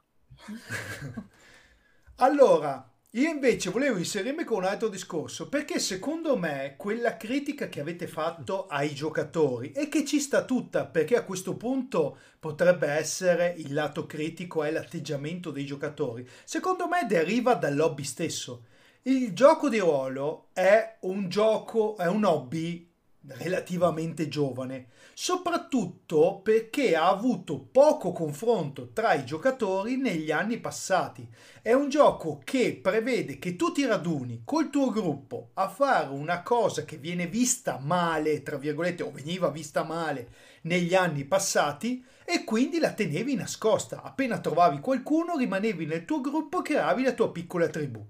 Allora, 2.19 2.89
io 3.17 3.31
invece 3.31 3.71
volevo 3.71 3.97
inserirmi 3.97 4.43
con 4.43 4.57
un 4.57 4.65
altro 4.65 4.89
discorso, 4.89 5.49
perché 5.49 5.79
secondo 5.79 6.37
me 6.37 6.75
quella 6.77 7.17
critica 7.17 7.67
che 7.67 7.79
avete 7.79 8.05
fatto 8.05 8.67
ai 8.67 8.93
giocatori 8.93 9.71
e 9.71 9.89
che 9.89 10.05
ci 10.05 10.19
sta 10.19 10.45
tutta, 10.45 10.85
perché 10.85 11.15
a 11.15 11.23
questo 11.23 11.57
punto 11.57 12.19
potrebbe 12.39 12.87
essere 12.87 13.55
il 13.57 13.73
lato 13.73 14.05
critico 14.05 14.63
è 14.63 14.69
l'atteggiamento 14.69 15.49
dei 15.49 15.65
giocatori, 15.65 16.27
secondo 16.43 16.87
me 16.87 17.07
deriva 17.07 17.55
dal 17.55 17.75
lobby 17.75 18.03
stesso. 18.03 18.65
Il 19.03 19.33
gioco 19.33 19.67
di 19.67 19.79
ruolo 19.79 20.49
è 20.53 20.97
un 21.01 21.27
gioco, 21.27 21.97
è 21.97 22.05
un 22.05 22.23
hobby 22.23 22.87
relativamente 23.29 24.27
giovane, 24.27 24.89
soprattutto 25.19 26.41
perché 26.43 26.95
ha 26.95 27.07
avuto 27.07 27.59
poco 27.59 28.11
confronto 28.11 28.91
tra 28.93 29.15
i 29.15 29.25
giocatori 29.25 29.97
negli 29.97 30.29
anni 30.29 30.59
passati. 30.59 31.27
È 31.59 31.73
un 31.73 31.89
gioco 31.89 32.39
che 32.43 32.77
prevede 32.79 33.39
che 33.39 33.55
tu 33.55 33.71
ti 33.71 33.83
raduni 33.83 34.43
col 34.45 34.69
tuo 34.69 34.91
gruppo 34.91 35.49
a 35.55 35.69
fare 35.69 36.09
una 36.09 36.43
cosa 36.43 36.85
che 36.85 36.97
viene 36.97 37.25
vista 37.25 37.79
male, 37.81 38.43
tra 38.43 38.57
virgolette, 38.57 39.01
o 39.01 39.09
veniva 39.09 39.49
vista 39.49 39.83
male 39.83 40.29
negli 40.61 40.93
anni 40.93 41.25
passati 41.25 42.05
e 42.23 42.43
quindi 42.43 42.77
la 42.77 42.93
tenevi 42.93 43.33
nascosta. 43.33 44.03
Appena 44.03 44.37
trovavi 44.37 44.79
qualcuno 44.79 45.35
rimanevi 45.35 45.87
nel 45.87 46.05
tuo 46.05 46.21
gruppo 46.21 46.59
e 46.59 46.61
creavi 46.61 47.01
la 47.01 47.13
tua 47.13 47.31
piccola 47.31 47.67
tribù. 47.69 48.05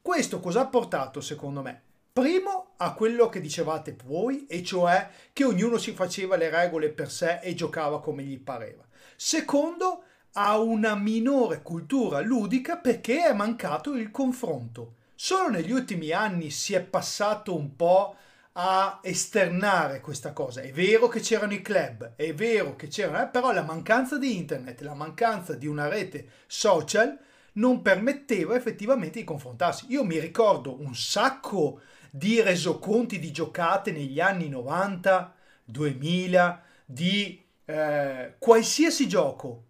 Questo 0.00 0.40
cosa 0.40 0.60
ha 0.62 0.66
portato 0.68 1.20
secondo 1.20 1.60
me? 1.60 1.85
Primo 2.16 2.72
a 2.78 2.94
quello 2.94 3.28
che 3.28 3.42
dicevate 3.42 3.94
voi, 4.06 4.46
e 4.46 4.62
cioè 4.62 5.06
che 5.34 5.44
ognuno 5.44 5.76
si 5.76 5.92
faceva 5.92 6.36
le 6.36 6.48
regole 6.48 6.88
per 6.88 7.10
sé 7.10 7.40
e 7.42 7.52
giocava 7.52 8.00
come 8.00 8.22
gli 8.22 8.38
pareva. 8.38 8.82
Secondo 9.16 10.02
a 10.32 10.58
una 10.58 10.94
minore 10.94 11.60
cultura 11.60 12.20
ludica 12.20 12.78
perché 12.78 13.26
è 13.26 13.34
mancato 13.34 13.92
il 13.92 14.10
confronto. 14.10 14.94
Solo 15.14 15.50
negli 15.50 15.72
ultimi 15.72 16.10
anni 16.10 16.48
si 16.48 16.72
è 16.72 16.80
passato 16.80 17.54
un 17.54 17.76
po' 17.76 18.16
a 18.52 18.98
esternare 19.02 20.00
questa 20.00 20.32
cosa. 20.32 20.62
È 20.62 20.72
vero 20.72 21.08
che 21.08 21.20
c'erano 21.20 21.52
i 21.52 21.60
club, 21.60 22.14
è 22.16 22.32
vero 22.32 22.76
che 22.76 22.88
c'erano, 22.88 23.24
eh, 23.24 23.28
però 23.28 23.52
la 23.52 23.62
mancanza 23.62 24.16
di 24.16 24.38
internet, 24.38 24.80
la 24.80 24.94
mancanza 24.94 25.52
di 25.52 25.66
una 25.66 25.86
rete 25.86 26.26
social 26.46 27.18
non 27.56 27.82
permetteva 27.82 28.56
effettivamente 28.56 29.18
di 29.18 29.24
confrontarsi. 29.26 29.84
Io 29.90 30.02
mi 30.02 30.18
ricordo 30.18 30.80
un 30.80 30.94
sacco 30.94 31.80
di 32.16 32.40
resoconti 32.40 33.18
di 33.18 33.30
giocate 33.30 33.92
negli 33.92 34.20
anni 34.20 34.48
90, 34.48 35.34
2000, 35.64 36.62
di 36.86 37.44
eh, 37.66 38.34
qualsiasi 38.38 39.06
gioco, 39.06 39.64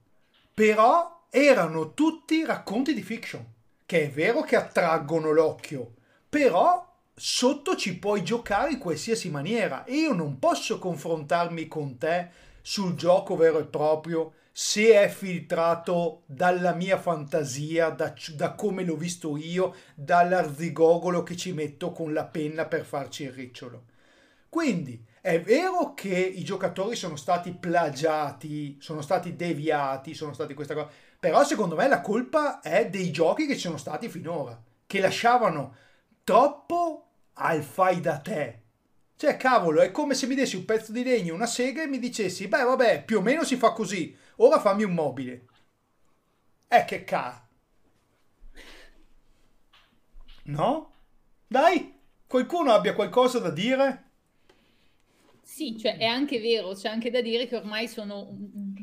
però 0.55 1.25
erano 1.29 1.93
tutti 1.93 2.45
racconti 2.45 2.95
di 2.95 3.03
fiction, 3.03 3.45
che 3.85 4.05
è 4.05 4.11
vero 4.11 4.43
che 4.43 4.55
attraggono 4.55 5.33
l'occhio, 5.33 5.95
però 6.29 6.87
sotto 7.13 7.75
ci 7.75 7.99
puoi 7.99 8.23
giocare 8.23 8.71
in 8.71 8.79
qualsiasi 8.79 9.29
maniera. 9.29 9.83
E 9.85 9.95
io 9.95 10.13
non 10.13 10.39
posso 10.39 10.79
confrontarmi 10.79 11.67
con 11.67 11.99
te 11.99 12.29
sul 12.63 12.95
gioco 12.95 13.35
vero 13.35 13.59
e 13.59 13.65
proprio 13.65 14.35
se 14.59 14.99
è 14.99 15.07
filtrato 15.09 16.23
dalla 16.25 16.73
mia 16.73 16.97
fantasia, 16.97 17.91
da, 17.91 18.15
da 18.37 18.55
come 18.55 18.85
l'ho 18.85 18.97
visto 18.97 19.37
io, 19.37 19.75
dall'arzigogolo 19.95 21.23
che 21.23 21.37
ci 21.37 21.53
metto 21.53 21.93
con 21.93 22.15
la 22.15 22.25
penna 22.25 22.65
per 22.65 22.87
farci 22.87 23.25
il 23.25 23.33
ricciolo. 23.33 23.85
Quindi 24.49 25.05
è 25.21 25.43
vero 25.43 25.93
che 25.93 26.09
i 26.09 26.43
giocatori 26.43 26.97
sono 26.97 27.17
stati 27.17 27.53
plagiati, 27.53 28.79
sono 28.81 29.03
stati 29.03 29.37
deviati, 29.37 30.15
sono 30.15 30.33
stati 30.33 30.55
questa 30.55 30.73
cosa, 30.73 30.89
però 31.21 31.45
secondo 31.45 31.77
me 31.77 31.87
la 31.87 32.01
colpa 32.01 32.61
è 32.61 32.89
dei 32.89 33.11
giochi 33.11 33.47
che 33.47 33.57
ci 33.57 33.61
sono 33.61 33.77
stati 33.77 34.09
finora, 34.09 34.59
che 34.87 35.01
lasciavano 35.01 35.75
troppo 36.25 37.09
al 37.35 37.63
fai 37.63 38.01
da 38.01 38.17
te 38.21 38.61
cioè, 39.19 39.39
cavolo, 39.39 39.81
è 39.81 39.91
come 39.91 40.13
se 40.13 40.27
mi 40.27 40.35
dessi 40.35 40.57
un 40.57 40.67
pezzo 40.67 40.93
di 40.93 41.03
legno, 41.03 41.33
una 41.33 41.47
sega 41.47 41.83
e 41.83 41.87
mi 41.87 41.99
dicessi, 41.99 42.49
beh, 42.49 42.65
vabbè, 42.65 43.05
più 43.05 43.17
o 43.17 43.23
meno 43.23 43.45
si 43.45 43.57
fa 43.57 43.73
così, 43.73 44.15
ora 44.37 44.61
fammi 44.61 44.83
un 44.85 44.93
mobile. 44.93 45.47
Eh, 46.69 46.85
che 46.85 47.05
ca... 47.05 47.47
No? 50.45 50.93
Dai, 51.47 51.99
qualcuno 52.27 52.73
abbia 52.73 52.95
qualcosa 52.95 53.39
da 53.39 53.51
dire? 53.51 54.05
Sì, 55.43 55.79
cioè 55.79 55.97
è 55.97 56.05
anche 56.05 56.41
vero, 56.41 56.75
c'è 56.75 56.89
anche 56.89 57.11
da 57.11 57.21
dire 57.21 57.47
che 57.47 57.57
ormai 57.57 57.89
sono 57.89 58.29
un, 58.29 58.75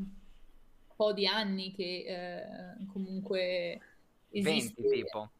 po' 0.95 1.13
di 1.13 1.27
anni 1.27 1.73
che 1.73 2.05
eh, 2.07 2.85
comunque 2.91 3.79
esiste. 4.29 4.81
20 4.81 4.95
tipo. 4.95 5.31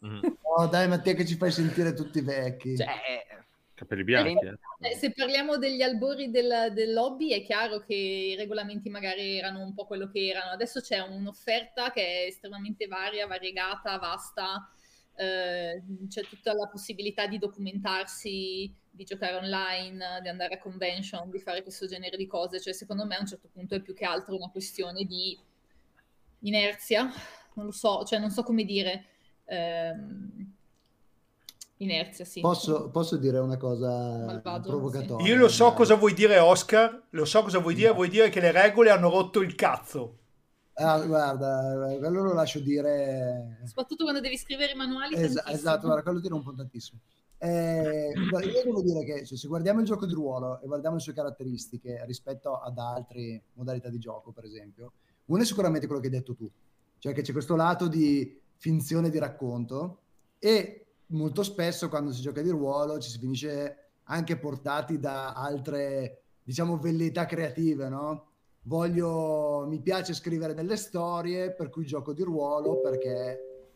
Oh, 0.56 0.66
dai 0.66 0.86
Mattia 0.86 1.14
che 1.14 1.24
ci 1.24 1.36
fai 1.36 1.50
sentire 1.50 1.94
tutti 1.94 2.20
vecchi. 2.20 2.76
Cioè, 2.76 2.86
eh, 2.86 3.44
Capelli 3.74 4.04
bianchi, 4.04 4.46
eh. 4.46 4.58
Eh, 4.78 4.94
Se 4.94 5.12
parliamo 5.12 5.56
degli 5.56 5.82
albori 5.82 6.30
del, 6.30 6.70
del 6.72 6.92
lobby, 6.92 7.30
è 7.30 7.42
chiaro 7.42 7.80
che 7.80 7.94
i 7.94 8.36
regolamenti 8.36 8.88
magari 8.88 9.36
erano 9.38 9.60
un 9.62 9.74
po' 9.74 9.84
quello 9.84 10.08
che 10.08 10.28
erano. 10.28 10.52
Adesso 10.52 10.80
c'è 10.80 11.00
un'offerta 11.00 11.90
che 11.90 12.22
è 12.22 12.26
estremamente 12.26 12.86
varia, 12.86 13.26
variegata, 13.26 13.98
vasta. 13.98 14.70
eh, 15.16 15.82
c'è 16.08 16.22
tutta 16.22 16.54
la 16.54 16.68
possibilità 16.68 17.26
di 17.26 17.38
documentarsi, 17.38 18.72
di 18.90 19.04
giocare 19.04 19.36
online, 19.36 20.20
di 20.22 20.28
andare 20.28 20.54
a 20.54 20.58
convention, 20.58 21.28
di 21.30 21.40
fare 21.40 21.62
questo 21.62 21.86
genere 21.86 22.16
di 22.16 22.26
cose. 22.26 22.60
Cioè, 22.60 22.72
secondo 22.72 23.04
me 23.06 23.16
a 23.16 23.20
un 23.20 23.26
certo 23.26 23.48
punto 23.52 23.74
è 23.74 23.80
più 23.80 23.94
che 23.94 24.04
altro 24.04 24.36
una 24.36 24.50
questione 24.50 25.04
di 25.04 25.36
inerzia. 26.40 27.10
Non 27.54 27.66
lo 27.66 27.72
so, 27.72 28.04
cioè 28.04 28.18
non 28.18 28.30
so 28.30 28.42
come 28.42 28.64
dire. 28.64 29.06
Ehm, 29.46 30.53
inerzia, 31.78 32.24
sì. 32.24 32.40
Posso, 32.40 32.90
posso 32.90 33.16
dire 33.16 33.38
una 33.38 33.56
cosa 33.56 34.24
Malvagio, 34.24 34.68
provocatoria? 34.68 35.26
Io 35.26 35.36
lo 35.36 35.48
so 35.48 35.72
cosa 35.72 35.94
vuoi 35.94 36.14
dire, 36.14 36.38
Oscar. 36.38 37.06
Lo 37.10 37.24
so 37.24 37.42
cosa 37.42 37.58
vuoi 37.58 37.74
dire. 37.74 37.92
Vuoi 37.92 38.08
dire 38.08 38.28
che 38.28 38.40
le 38.40 38.52
regole 38.52 38.90
hanno 38.90 39.10
rotto 39.10 39.40
il 39.40 39.54
cazzo. 39.54 40.18
Ah, 40.74 41.00
guarda, 41.00 41.96
quello 41.98 42.22
lo 42.22 42.32
lascio 42.32 42.60
dire. 42.60 43.60
Soprattutto 43.64 44.04
quando 44.04 44.20
devi 44.20 44.36
scrivere 44.36 44.72
i 44.72 44.76
manuali. 44.76 45.14
Es- 45.14 45.42
esatto, 45.46 45.86
guarda, 45.86 46.02
quello 46.02 46.20
tira 46.20 46.34
un 46.34 46.42
po' 46.42 46.54
tantissimo. 46.54 47.00
Eh, 47.38 48.12
guarda, 48.30 48.50
io 48.50 48.62
devo 48.64 48.82
dire 48.82 49.04
che 49.04 49.26
cioè, 49.26 49.36
se 49.36 49.48
guardiamo 49.48 49.80
il 49.80 49.86
gioco 49.86 50.06
di 50.06 50.14
ruolo 50.14 50.60
e 50.62 50.66
guardiamo 50.66 50.96
le 50.96 51.02
sue 51.02 51.12
caratteristiche 51.12 52.02
rispetto 52.06 52.58
ad 52.58 52.78
altre 52.78 53.42
modalità 53.54 53.90
di 53.90 53.98
gioco, 53.98 54.30
per 54.32 54.44
esempio, 54.44 54.92
uno 55.26 55.42
è 55.42 55.44
sicuramente 55.44 55.86
quello 55.86 56.00
che 56.00 56.08
hai 56.08 56.12
detto 56.14 56.34
tu, 56.34 56.50
cioè 56.98 57.12
che 57.12 57.22
c'è 57.22 57.32
questo 57.32 57.54
lato 57.54 57.86
di 57.86 58.40
finzione 58.56 59.10
di 59.10 59.18
racconto 59.18 59.98
e 60.38 60.83
molto 61.14 61.42
spesso 61.42 61.88
quando 61.88 62.12
si 62.12 62.20
gioca 62.20 62.42
di 62.42 62.50
ruolo 62.50 62.98
ci 62.98 63.10
si 63.10 63.18
finisce 63.18 63.78
anche 64.04 64.36
portati 64.36 64.98
da 64.98 65.32
altre, 65.32 66.22
diciamo, 66.42 66.76
velleità 66.76 67.24
creative, 67.24 67.88
no? 67.88 68.28
Voglio, 68.62 69.66
mi 69.66 69.80
piace 69.80 70.14
scrivere 70.14 70.54
delle 70.54 70.76
storie, 70.76 71.52
per 71.52 71.70
cui 71.70 71.84
gioco 71.84 72.12
di 72.12 72.22
ruolo 72.22 72.80
perché 72.80 73.68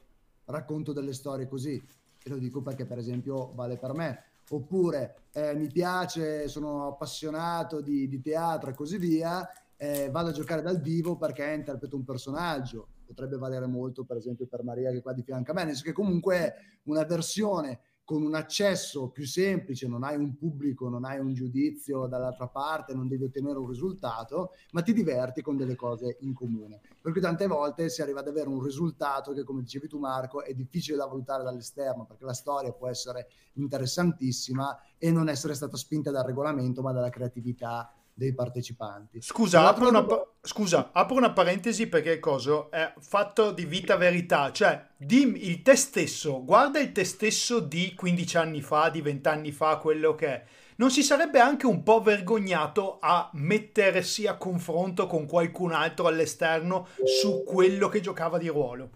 racconto 0.47 0.93
delle 0.93 1.12
storie 1.12 1.47
così. 1.47 1.82
E 2.22 2.30
lo 2.30 2.36
dico 2.36 2.62
perché, 2.62 2.84
per 2.84 2.99
esempio, 2.99 3.53
vale 3.55 3.76
per 3.78 3.93
me. 3.93 4.24
Oppure 4.51 5.24
eh, 5.32 5.55
mi 5.55 5.68
piace, 5.68 6.49
sono 6.49 6.89
appassionato 6.89 7.80
di, 7.80 8.09
di 8.09 8.20
teatro 8.20 8.70
e 8.70 8.74
così 8.74 8.97
via, 8.97 9.47
eh, 9.76 10.11
vado 10.11 10.30
a 10.30 10.32
giocare 10.32 10.62
dal 10.62 10.80
vivo 10.80 11.16
perché 11.16 11.53
interpreto 11.53 11.97
un 11.97 12.05
personaggio. 12.05 12.89
Potrebbe 13.09 13.39
valere 13.39 13.67
molto, 13.67 14.05
per 14.05 14.19
esempio, 14.19 14.47
per 14.47 14.63
Maria 14.63 14.91
che 14.91 14.99
è 14.99 15.03
qua 15.03 15.15
di 15.15 15.23
fianco 15.23 15.53
a 15.53 15.55
me, 15.55 15.65
nel 15.65 15.73
senso 15.73 15.85
che 15.85 15.95
comunque 15.95 16.37
è 16.37 16.55
una 16.85 17.05
versione 17.05 17.81
con 18.05 18.23
un 18.23 18.35
accesso 18.35 19.11
più 19.11 19.27
semplice, 19.27 19.87
non 19.87 20.03
hai 20.03 20.17
un 20.17 20.35
pubblico, 20.35 20.89
non 20.89 21.05
hai 21.05 21.19
un 21.19 21.35
giudizio 21.35 22.07
dall'altra 22.07 22.49
parte, 22.49 22.95
non 22.95 23.07
devi 23.07 23.25
ottenere 23.25 23.59
un 23.59 23.69
risultato, 23.69 24.53
ma 24.73 24.81
ti 24.81 24.95
diverti 24.95 25.43
con 25.43 25.59
delle 25.59 25.75
cose 25.75 26.17
in 26.21 26.33
comune. 26.33 26.81
Per 27.03 27.13
cui 27.13 27.21
tante 27.21 27.47
volte 27.47 27.91
si 27.91 28.01
arriva 28.01 28.21
ad 28.21 28.29
avere 28.29 28.49
un 28.49 28.63
risultato 28.63 29.35
che, 29.35 29.45
come 29.45 29.61
dicevi 29.61 29.89
tu 29.89 29.99
Marco, 29.99 30.43
è 30.43 30.55
difficile 30.55 30.97
da 30.97 31.05
valutare 31.05 31.45
dall'esterno, 31.45 32.07
perché 32.07 32.25
la 32.25 32.33
storia 32.33 32.73
può 32.73 32.89
essere 32.89 33.29
interessantissima 33.55 34.81
e 34.97 35.11
non 35.11 35.29
essere 35.29 35.53
stata 35.53 35.77
spinta 35.77 36.11
dal 36.11 36.25
regolamento, 36.25 36.81
ma 36.81 36.93
dalla 36.93 37.11
creatività 37.11 37.93
dei 38.19 38.35
partecipanti. 38.35 39.23
Scusa, 39.23 39.69
apro 39.69 39.89
una, 39.89 40.03
pa- 40.03 40.29
scusa, 40.41 40.91
apro 40.93 41.14
una 41.14 41.31
parentesi 41.31 41.87
perché 41.87 42.19
cosa? 42.19 42.69
È 42.69 42.93
fatto 42.99 43.53
di 43.53 43.64
vita 43.64 43.97
verità, 43.97 44.51
cioè 44.51 44.89
dimmi 44.97 45.49
il 45.49 45.62
te 45.62 45.77
stesso, 45.77 46.45
guarda 46.45 46.81
il 46.81 46.91
te 46.91 47.05
stesso 47.05 47.61
di 47.61 47.95
15 47.95 48.37
anni 48.37 48.61
fa, 48.61 48.89
di 48.89 49.03
20 49.03 49.29
anni 49.29 49.53
fa, 49.53 49.77
quello 49.77 50.16
che 50.16 50.27
è. 50.27 50.45
Non 50.79 50.91
si 50.91 51.05
sarebbe 51.05 51.39
anche 51.39 51.66
un 51.66 51.85
po' 51.85 52.01
vergognato 52.01 52.99
a 53.01 53.31
mettersi 53.35 54.27
a 54.27 54.37
confronto 54.37 55.07
con 55.07 55.25
qualcun 55.27 55.71
altro 55.71 56.09
all'esterno 56.09 56.89
su 57.05 57.45
quello 57.45 57.89
che 57.89 58.01
giocava 58.01 58.37
di 58.37 58.49
ruolo? 58.49 58.91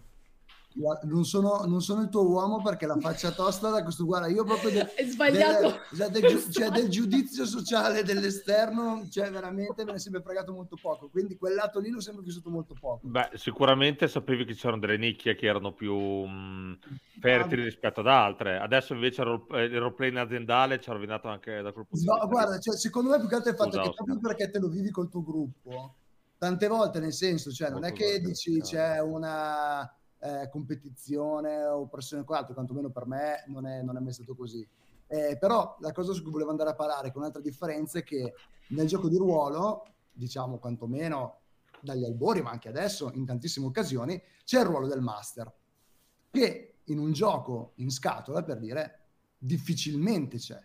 Non 1.02 1.24
sono, 1.24 1.64
non 1.66 1.80
sono 1.82 2.02
il 2.02 2.08
tuo 2.08 2.26
uomo 2.26 2.62
perché 2.62 2.86
la 2.86 2.96
faccia 2.98 3.30
tosta 3.30 3.68
da 3.70 3.82
questo 3.82 4.04
guarda 4.04 4.28
io 4.28 4.44
proprio 4.44 4.70
de- 4.70 4.92
È 4.94 5.04
sbagliato. 5.04 5.78
del, 5.90 5.98
cioè, 5.98 6.08
del 6.10 6.22
giu- 6.30 6.50
cioè, 6.50 6.68
del 6.70 6.88
giudizio 6.88 7.44
sociale 7.44 8.02
dell'esterno 8.02 9.06
cioè 9.10 9.30
veramente 9.30 9.84
me 9.84 9.90
ne 9.92 9.96
è 9.96 10.00
sempre 10.00 10.22
fregato 10.22 10.52
molto 10.52 10.76
poco 10.80 11.08
quindi 11.10 11.36
quel 11.36 11.54
lato 11.54 11.78
lì 11.80 11.90
l'ho 11.90 12.00
sempre 12.00 12.22
vissuto 12.22 12.48
molto 12.50 12.74
poco 12.78 13.00
Beh, 13.06 13.30
sicuramente 13.34 14.08
sapevi 14.08 14.44
che 14.44 14.54
c'erano 14.54 14.80
delle 14.80 14.96
nicchie 14.96 15.34
che 15.34 15.46
erano 15.46 15.72
più 15.74 15.94
mh, 15.94 16.78
fertili 17.20 17.62
rispetto 17.64 18.00
ad 18.00 18.06
altre. 18.08 18.58
Adesso 18.58 18.94
invece 18.94 19.22
il 19.22 19.44
eh, 19.52 19.64
il 19.64 19.78
roleplay 19.78 20.16
aziendale 20.16 20.80
ci 20.80 20.90
ha 20.90 20.92
rovinato 20.92 21.28
anche 21.28 21.60
da 21.62 21.72
quel 21.72 21.86
punto 21.86 22.04
No, 22.04 22.14
di 22.14 22.20
vista. 22.20 22.26
guarda, 22.26 22.58
cioè, 22.58 22.76
secondo 22.76 23.10
me 23.10 23.18
più 23.18 23.28
che 23.28 23.34
altro 23.34 23.50
è 23.50 23.52
il 23.52 23.58
fatto 23.58 23.70
Scusa, 23.76 23.82
che 23.82 23.94
proprio 23.94 24.18
perché 24.20 24.50
te 24.50 24.58
lo 24.58 24.68
vivi 24.68 24.90
col 24.90 25.08
tuo 25.08 25.22
gruppo, 25.22 25.94
tante 26.38 26.66
volte 26.68 27.00
nel 27.00 27.12
senso, 27.12 27.50
cioè 27.50 27.70
non 27.70 27.84
è 27.84 27.92
che 27.92 28.20
dici 28.20 28.60
c'è 28.60 29.00
una 29.00 29.88
eh, 30.22 30.48
competizione 30.50 31.64
o 31.64 31.88
pressione 31.88 32.24
con 32.24 32.36
altro, 32.36 32.54
quantomeno 32.54 32.90
per 32.90 33.06
me 33.06 33.44
non 33.48 33.66
è, 33.66 33.82
non 33.82 33.96
è 33.96 34.00
mai 34.00 34.12
stato 34.12 34.34
così. 34.34 34.66
Eh, 35.08 35.36
però 35.38 35.76
la 35.80 35.92
cosa 35.92 36.12
su 36.12 36.22
cui 36.22 36.30
volevo 36.30 36.50
andare 36.50 36.70
a 36.70 36.74
parlare 36.74 37.10
con 37.10 37.20
un'altra 37.20 37.42
differenza 37.42 37.98
è 37.98 38.02
che 38.04 38.34
nel 38.68 38.86
gioco 38.86 39.08
di 39.08 39.16
ruolo, 39.16 39.84
diciamo 40.12 40.58
quantomeno 40.58 41.40
dagli 41.80 42.04
albori, 42.04 42.40
ma 42.40 42.50
anche 42.50 42.68
adesso 42.68 43.10
in 43.14 43.26
tantissime 43.26 43.66
occasioni, 43.66 44.22
c'è 44.44 44.60
il 44.60 44.66
ruolo 44.66 44.86
del 44.86 45.00
master, 45.00 45.52
che 46.30 46.76
in 46.84 46.98
un 46.98 47.12
gioco 47.12 47.72
in 47.76 47.90
scatola, 47.90 48.42
per 48.42 48.58
dire, 48.58 49.00
difficilmente 49.36 50.38
c'è. 50.38 50.60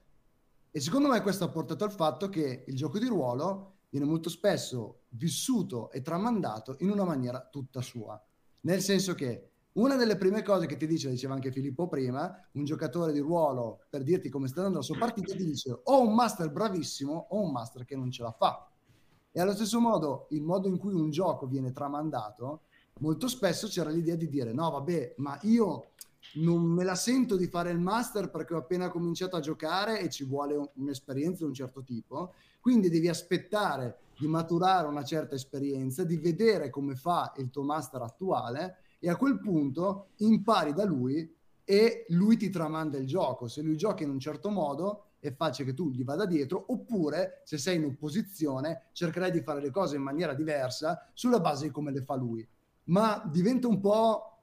E 0.69 0.79
secondo 0.79 1.07
me 1.07 1.21
questo 1.21 1.45
ha 1.45 1.49
portato 1.49 1.83
al 1.83 1.91
fatto 1.91 2.29
che 2.29 2.63
il 2.67 2.75
gioco 2.75 2.99
di 2.99 3.07
ruolo 3.07 3.79
viene 3.89 4.05
molto 4.05 4.29
spesso 4.29 5.05
vissuto 5.09 5.89
e 5.89 6.01
tramandato 6.01 6.75
in 6.79 6.91
una 6.91 7.03
maniera 7.03 7.41
tutta 7.41 7.81
sua. 7.81 8.21
Nel 8.67 8.81
senso 8.81 9.13
che 9.15 9.51
una 9.73 9.95
delle 9.95 10.17
prime 10.17 10.43
cose 10.43 10.65
che 10.65 10.75
ti 10.75 10.87
dice, 10.87 11.09
diceva 11.09 11.33
anche 11.33 11.53
Filippo 11.53 11.87
prima, 11.87 12.49
un 12.51 12.65
giocatore 12.65 13.13
di 13.13 13.19
ruolo 13.19 13.85
per 13.89 14.03
dirti 14.03 14.27
come 14.27 14.49
sta 14.49 14.57
andando 14.57 14.79
la 14.79 14.83
sua 14.83 14.97
partita 14.97 15.33
ti 15.33 15.45
dice 15.45 15.79
o 15.85 16.01
un 16.01 16.13
master 16.13 16.51
bravissimo 16.51 17.27
o 17.29 17.43
un 17.43 17.51
master 17.53 17.85
che 17.85 17.95
non 17.95 18.11
ce 18.11 18.23
la 18.23 18.31
fa. 18.33 18.69
E 19.31 19.39
allo 19.39 19.53
stesso 19.53 19.79
modo, 19.79 20.27
il 20.31 20.43
modo 20.43 20.67
in 20.67 20.77
cui 20.77 20.93
un 20.93 21.09
gioco 21.11 21.47
viene 21.47 21.71
tramandato, 21.71 22.63
molto 22.99 23.29
spesso 23.29 23.67
c'era 23.67 23.89
l'idea 23.89 24.15
di 24.15 24.27
dire 24.27 24.51
no, 24.51 24.69
vabbè, 24.69 25.13
ma 25.19 25.39
io 25.43 25.91
non 26.33 26.61
me 26.61 26.83
la 26.83 26.95
sento 26.95 27.37
di 27.37 27.47
fare 27.47 27.71
il 27.71 27.79
master 27.79 28.29
perché 28.29 28.53
ho 28.53 28.57
appena 28.57 28.89
cominciato 28.89 29.37
a 29.37 29.39
giocare 29.39 30.01
e 30.01 30.09
ci 30.09 30.25
vuole 30.25 30.57
un- 30.57 30.69
un'esperienza 30.73 31.43
di 31.43 31.45
un 31.45 31.53
certo 31.53 31.83
tipo, 31.83 32.33
quindi 32.59 32.89
devi 32.89 33.07
aspettare 33.07 33.97
di 34.17 34.27
maturare 34.27 34.87
una 34.87 35.03
certa 35.03 35.35
esperienza, 35.35 36.03
di 36.03 36.17
vedere 36.17 36.69
come 36.69 36.95
fa 36.95 37.33
il 37.37 37.49
tuo 37.49 37.63
master 37.63 38.01
attuale 38.01 38.77
e 38.99 39.09
a 39.09 39.15
quel 39.15 39.39
punto 39.39 40.09
impari 40.17 40.73
da 40.73 40.85
lui 40.85 41.35
e 41.63 42.05
lui 42.09 42.37
ti 42.37 42.49
tramanda 42.49 42.97
il 42.97 43.05
gioco. 43.05 43.47
Se 43.47 43.61
lui 43.61 43.77
gioca 43.77 44.03
in 44.03 44.09
un 44.09 44.19
certo 44.19 44.49
modo 44.49 45.03
è 45.19 45.33
facile 45.33 45.69
che 45.69 45.73
tu 45.75 45.89
gli 45.89 46.03
vada 46.03 46.25
dietro, 46.25 46.65
oppure 46.67 47.41
se 47.43 47.57
sei 47.57 47.77
in 47.77 47.85
opposizione 47.85 48.89
cercherai 48.93 49.31
di 49.31 49.41
fare 49.41 49.61
le 49.61 49.71
cose 49.71 49.95
in 49.95 50.01
maniera 50.01 50.33
diversa 50.33 51.09
sulla 51.13 51.39
base 51.39 51.65
di 51.65 51.71
come 51.71 51.91
le 51.91 52.01
fa 52.01 52.15
lui. 52.15 52.47
Ma 52.85 53.21
diventa 53.29 53.67
un 53.67 53.79
po', 53.79 54.39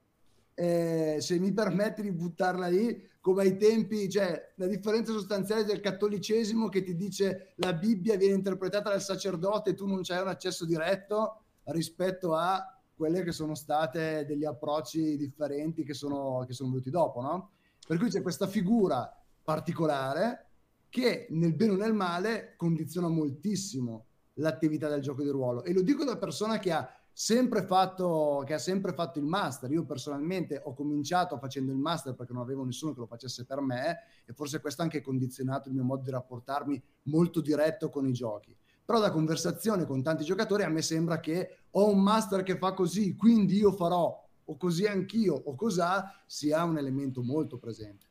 eh, 0.55 1.17
se 1.21 1.39
mi 1.39 1.53
permetti 1.53 2.03
di 2.03 2.13
buttarla 2.13 2.67
lì, 2.67 3.13
come 3.25 3.45
ai 3.45 3.57
tempi, 3.57 4.07
cioè 4.11 4.53
la 4.57 4.67
differenza 4.67 5.11
sostanziale 5.11 5.65
del 5.65 5.81
cattolicesimo 5.81 6.69
che 6.69 6.83
ti 6.83 6.95
dice 6.95 7.55
la 7.57 7.73
Bibbia 7.73 8.19
viene 8.19 8.35
interpretata 8.35 8.91
dal 8.91 9.01
sacerdote 9.01 9.71
e 9.71 9.75
tu 9.75 9.87
non 9.87 10.03
c'hai 10.03 10.21
un 10.21 10.29
accesso 10.29 10.67
diretto 10.67 11.45
rispetto 11.69 12.35
a 12.35 12.79
quelle 12.95 13.23
che 13.23 13.33
sono 13.33 13.55
state 13.55 14.27
degli 14.27 14.45
approcci 14.45 15.17
differenti 15.17 15.85
che 15.85 15.95
sono, 15.95 16.45
che 16.47 16.53
sono 16.53 16.69
venuti 16.69 16.91
dopo, 16.91 17.23
no? 17.23 17.53
Per 17.87 17.97
cui 17.97 18.11
c'è 18.11 18.21
questa 18.21 18.47
figura 18.47 19.11
particolare 19.43 20.49
che 20.91 21.27
nel 21.31 21.55
bene 21.55 21.73
o 21.73 21.77
nel 21.77 21.95
male 21.95 22.53
condiziona 22.59 23.09
moltissimo 23.09 24.05
l'attività 24.35 24.91
del 24.91 25.01
gioco 25.01 25.23
di 25.23 25.31
ruolo. 25.31 25.65
E 25.65 25.73
lo 25.73 25.81
dico 25.81 26.05
da 26.05 26.19
persona 26.19 26.59
che 26.59 26.73
ha 26.73 26.87
sempre 27.17 27.63
fatto, 27.63 28.43
che 28.45 28.55
ha 28.55 28.59
sempre 28.59 28.93
fatto 28.93 29.21
il 29.21 29.25
master. 29.25 29.71
Io 29.71 29.85
personalmente 29.85 30.61
ho 30.63 30.75
cominciato 30.75 31.39
facendo 31.39 31.71
il 31.71 31.79
master 31.79 32.15
perché 32.15 32.33
non 32.33 32.43
avevo 32.43 32.65
nessuno 32.65 32.93
che 32.93 33.01
lo 33.01 33.07
facesse 33.07 33.47
per 33.47 33.61
me 33.61 34.01
e 34.27 34.33
forse 34.33 34.61
questo 34.61 34.83
ha 34.83 34.85
anche 34.85 35.01
condizionato 35.01 35.69
il 35.69 35.77
mio 35.77 35.85
modo 35.85 36.03
di 36.03 36.11
rapportarmi 36.11 36.83
molto 37.05 37.41
diretto 37.41 37.89
con 37.89 38.07
i 38.07 38.13
giochi. 38.13 38.55
Però 38.85 38.99
da 38.99 39.13
conversazione 39.13 39.87
con 39.87 40.03
tanti 40.03 40.25
giocatori 40.25 40.65
a 40.65 40.69
me 40.69 40.83
sembra 40.83 41.21
che 41.21 41.61
ho 41.71 41.89
un 41.89 42.03
master 42.03 42.43
che 42.43 42.59
fa 42.59 42.75
così, 42.75 43.17
quindi 43.17 43.57
io 43.57 43.73
farò 43.73 44.23
o 44.47 44.57
così 44.57 44.85
anch'io 44.85 45.35
o 45.35 45.55
cos'ha 45.55 46.23
sia 46.27 46.65
un 46.65 46.77
elemento 46.77 47.23
molto 47.23 47.59
presente. 47.59 48.09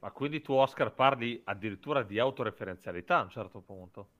Ma 0.00 0.10
quindi 0.12 0.42
tu, 0.42 0.52
Oscar, 0.52 0.94
parli 0.94 1.40
addirittura 1.42 2.04
di 2.04 2.18
autoreferenzialità 2.18 3.18
a 3.18 3.22
un 3.22 3.30
certo 3.30 3.60
punto. 3.62 4.10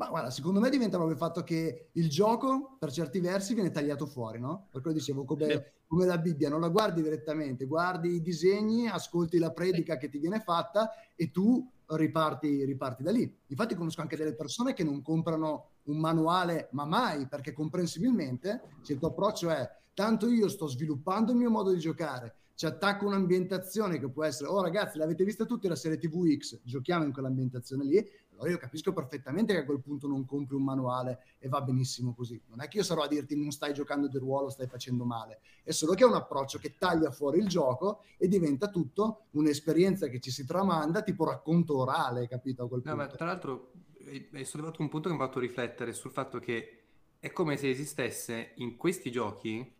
Ma 0.00 0.08
guarda, 0.08 0.30
secondo 0.30 0.60
me 0.60 0.70
diventa 0.70 0.96
proprio 0.96 1.14
il 1.14 1.22
fatto 1.22 1.42
che 1.42 1.88
il 1.92 2.08
gioco, 2.08 2.74
per 2.78 2.90
certi 2.90 3.20
versi, 3.20 3.52
viene 3.52 3.70
tagliato 3.70 4.06
fuori, 4.06 4.40
no? 4.40 4.68
Per 4.70 4.80
quello 4.80 4.96
dicevo, 4.96 5.24
come, 5.24 5.72
come 5.86 6.06
la 6.06 6.16
Bibbia, 6.16 6.48
non 6.48 6.62
la 6.62 6.70
guardi 6.70 7.02
direttamente, 7.02 7.66
guardi 7.66 8.14
i 8.14 8.22
disegni, 8.22 8.88
ascolti 8.88 9.36
la 9.36 9.50
predica 9.50 9.98
che 9.98 10.08
ti 10.08 10.16
viene 10.16 10.40
fatta 10.40 10.90
e 11.14 11.30
tu 11.30 11.70
riparti, 11.84 12.64
riparti 12.64 13.02
da 13.02 13.10
lì. 13.10 13.30
Infatti 13.48 13.74
conosco 13.74 14.00
anche 14.00 14.16
delle 14.16 14.32
persone 14.32 14.72
che 14.72 14.84
non 14.84 15.02
comprano 15.02 15.66
un 15.84 15.98
manuale, 15.98 16.68
ma 16.72 16.86
mai, 16.86 17.26
perché 17.26 17.52
comprensibilmente, 17.52 18.62
se 18.80 18.94
il 18.94 18.98
tuo 18.98 19.08
approccio 19.08 19.50
è 19.50 19.70
tanto 19.92 20.30
io 20.30 20.48
sto 20.48 20.66
sviluppando 20.66 21.32
il 21.32 21.36
mio 21.36 21.50
modo 21.50 21.72
di 21.72 21.78
giocare, 21.78 22.36
ci 22.54 22.64
attacco 22.64 23.06
un'ambientazione 23.06 23.98
che 23.98 24.08
può 24.08 24.24
essere, 24.24 24.48
oh 24.48 24.62
ragazzi, 24.62 24.98
l'avete 24.98 25.24
vista 25.24 25.44
tutti 25.44 25.68
la 25.68 25.76
serie 25.76 25.98
TV 25.98 26.36
X, 26.36 26.60
giochiamo 26.62 27.04
in 27.04 27.12
quell'ambientazione 27.12 27.84
lì, 27.84 28.06
allora 28.40 28.54
io 28.54 28.58
capisco 28.58 28.92
perfettamente 28.92 29.52
che 29.52 29.60
a 29.60 29.64
quel 29.64 29.80
punto 29.80 30.08
non 30.08 30.24
compri 30.24 30.56
un 30.56 30.64
manuale 30.64 31.24
e 31.38 31.48
va 31.48 31.60
benissimo 31.60 32.14
così. 32.14 32.40
Non 32.48 32.62
è 32.62 32.68
che 32.68 32.78
io 32.78 32.82
sarò 32.82 33.02
a 33.02 33.06
dirti 33.08 33.36
non 33.38 33.50
stai 33.50 33.74
giocando 33.74 34.08
di 34.08 34.16
ruolo, 34.18 34.48
stai 34.48 34.66
facendo 34.66 35.04
male. 35.04 35.40
È 35.62 35.70
solo 35.72 35.92
che 35.94 36.04
è 36.04 36.06
un 36.06 36.14
approccio 36.14 36.58
che 36.58 36.76
taglia 36.78 37.10
fuori 37.10 37.38
il 37.38 37.48
gioco 37.48 38.02
e 38.16 38.28
diventa 38.28 38.68
tutto 38.70 39.26
un'esperienza 39.32 40.08
che 40.08 40.20
ci 40.20 40.30
si 40.30 40.46
tramanda, 40.46 41.02
tipo 41.02 41.24
racconto 41.24 41.76
orale, 41.78 42.26
capito? 42.28 42.64
A 42.64 42.68
quel 42.68 42.80
No, 42.84 42.94
punto. 42.94 43.06
ma 43.10 43.14
tra 43.16 43.26
l'altro 43.26 43.72
hai 44.06 44.28
hai 44.32 44.44
sollevato 44.46 44.80
un 44.80 44.88
punto 44.88 45.08
che 45.10 45.14
mi 45.14 45.20
ha 45.20 45.26
fatto 45.26 45.38
riflettere 45.38 45.92
sul 45.92 46.10
fatto 46.10 46.38
che 46.38 46.82
è 47.18 47.30
come 47.32 47.56
se 47.58 47.68
esistesse 47.68 48.52
in 48.56 48.76
questi 48.76 49.10
giochi 49.10 49.74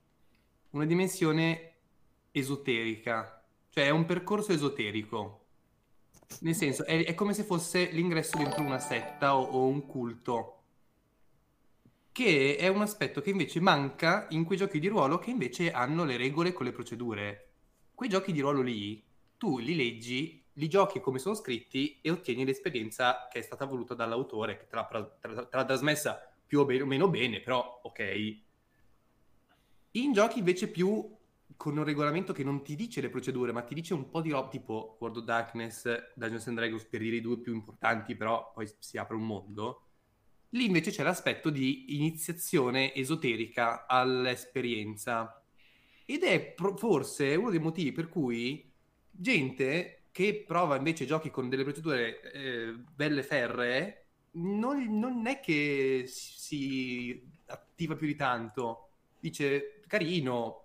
una 0.70 0.84
dimensione 0.84 1.72
esoterica, 2.30 3.42
cioè 3.70 3.86
è 3.86 3.90
un 3.90 4.04
percorso 4.04 4.52
esoterico. 4.52 5.39
Nel 6.40 6.54
senso, 6.54 6.84
è, 6.84 7.04
è 7.04 7.14
come 7.14 7.34
se 7.34 7.42
fosse 7.42 7.90
l'ingresso 7.90 8.38
dentro 8.38 8.62
una 8.62 8.78
setta 8.78 9.36
o, 9.36 9.42
o 9.42 9.66
un 9.66 9.84
culto, 9.86 10.62
che 12.12 12.56
è 12.56 12.68
un 12.68 12.80
aspetto 12.80 13.20
che 13.20 13.30
invece 13.30 13.60
manca 13.60 14.26
in 14.30 14.44
quei 14.44 14.58
giochi 14.58 14.78
di 14.78 14.88
ruolo 14.88 15.18
che 15.18 15.30
invece 15.30 15.70
hanno 15.70 16.04
le 16.04 16.16
regole 16.16 16.52
con 16.52 16.66
le 16.66 16.72
procedure. 16.72 17.50
Quei 17.94 18.08
giochi 18.08 18.32
di 18.32 18.40
ruolo 18.40 18.62
lì, 18.62 19.04
tu 19.36 19.58
li 19.58 19.76
leggi, 19.76 20.42
li 20.54 20.68
giochi 20.68 21.00
come 21.00 21.18
sono 21.18 21.34
scritti 21.34 21.98
e 22.00 22.10
ottieni 22.10 22.44
l'esperienza 22.44 23.28
che 23.30 23.38
è 23.38 23.42
stata 23.42 23.64
voluta 23.64 23.94
dall'autore, 23.94 24.56
che 24.56 24.66
te 24.66 24.76
l'ha, 24.76 24.86
tra- 24.86 25.46
tra- 25.46 25.64
trasmessa 25.64 26.32
più 26.46 26.60
o 26.60 26.64
meno 26.64 27.08
bene, 27.08 27.40
però 27.40 27.80
ok. 27.82 28.38
In 29.92 30.12
giochi 30.12 30.38
invece 30.38 30.68
più 30.68 31.16
con 31.60 31.76
un 31.76 31.84
regolamento 31.84 32.32
che 32.32 32.42
non 32.42 32.62
ti 32.62 32.74
dice 32.74 33.02
le 33.02 33.10
procedure, 33.10 33.52
ma 33.52 33.60
ti 33.60 33.74
dice 33.74 33.92
un 33.92 34.08
po' 34.08 34.22
di 34.22 34.30
roba, 34.30 34.48
tipo 34.48 34.96
World 34.98 35.18
of 35.18 35.24
Darkness, 35.24 36.14
Dungeons 36.14 36.46
and 36.46 36.56
Dragons, 36.56 36.86
per 36.86 37.00
dire 37.00 37.16
i 37.16 37.20
due 37.20 37.38
più 37.38 37.52
importanti, 37.52 38.16
però 38.16 38.50
poi 38.50 38.66
si 38.78 38.96
apre 38.96 39.14
un 39.14 39.26
mondo. 39.26 39.82
Lì 40.52 40.64
invece 40.64 40.90
c'è 40.90 41.02
l'aspetto 41.02 41.50
di 41.50 41.96
iniziazione 41.96 42.94
esoterica 42.94 43.84
all'esperienza. 43.86 45.44
Ed 46.06 46.22
è 46.22 46.40
pro- 46.40 46.78
forse 46.78 47.34
uno 47.34 47.50
dei 47.50 47.58
motivi 47.58 47.92
per 47.92 48.08
cui 48.08 48.72
gente 49.10 50.04
che 50.12 50.42
prova 50.46 50.76
invece 50.76 51.04
giochi 51.04 51.28
con 51.28 51.50
delle 51.50 51.64
procedure 51.64 52.32
eh, 52.32 52.72
belle 52.72 53.22
ferree 53.22 54.06
non, 54.32 54.98
non 54.98 55.26
è 55.26 55.40
che 55.40 56.04
si, 56.06 56.38
si 56.38 57.30
attiva 57.48 57.96
più 57.96 58.06
di 58.06 58.16
tanto. 58.16 58.92
Dice 59.20 59.82
carino, 59.86 60.59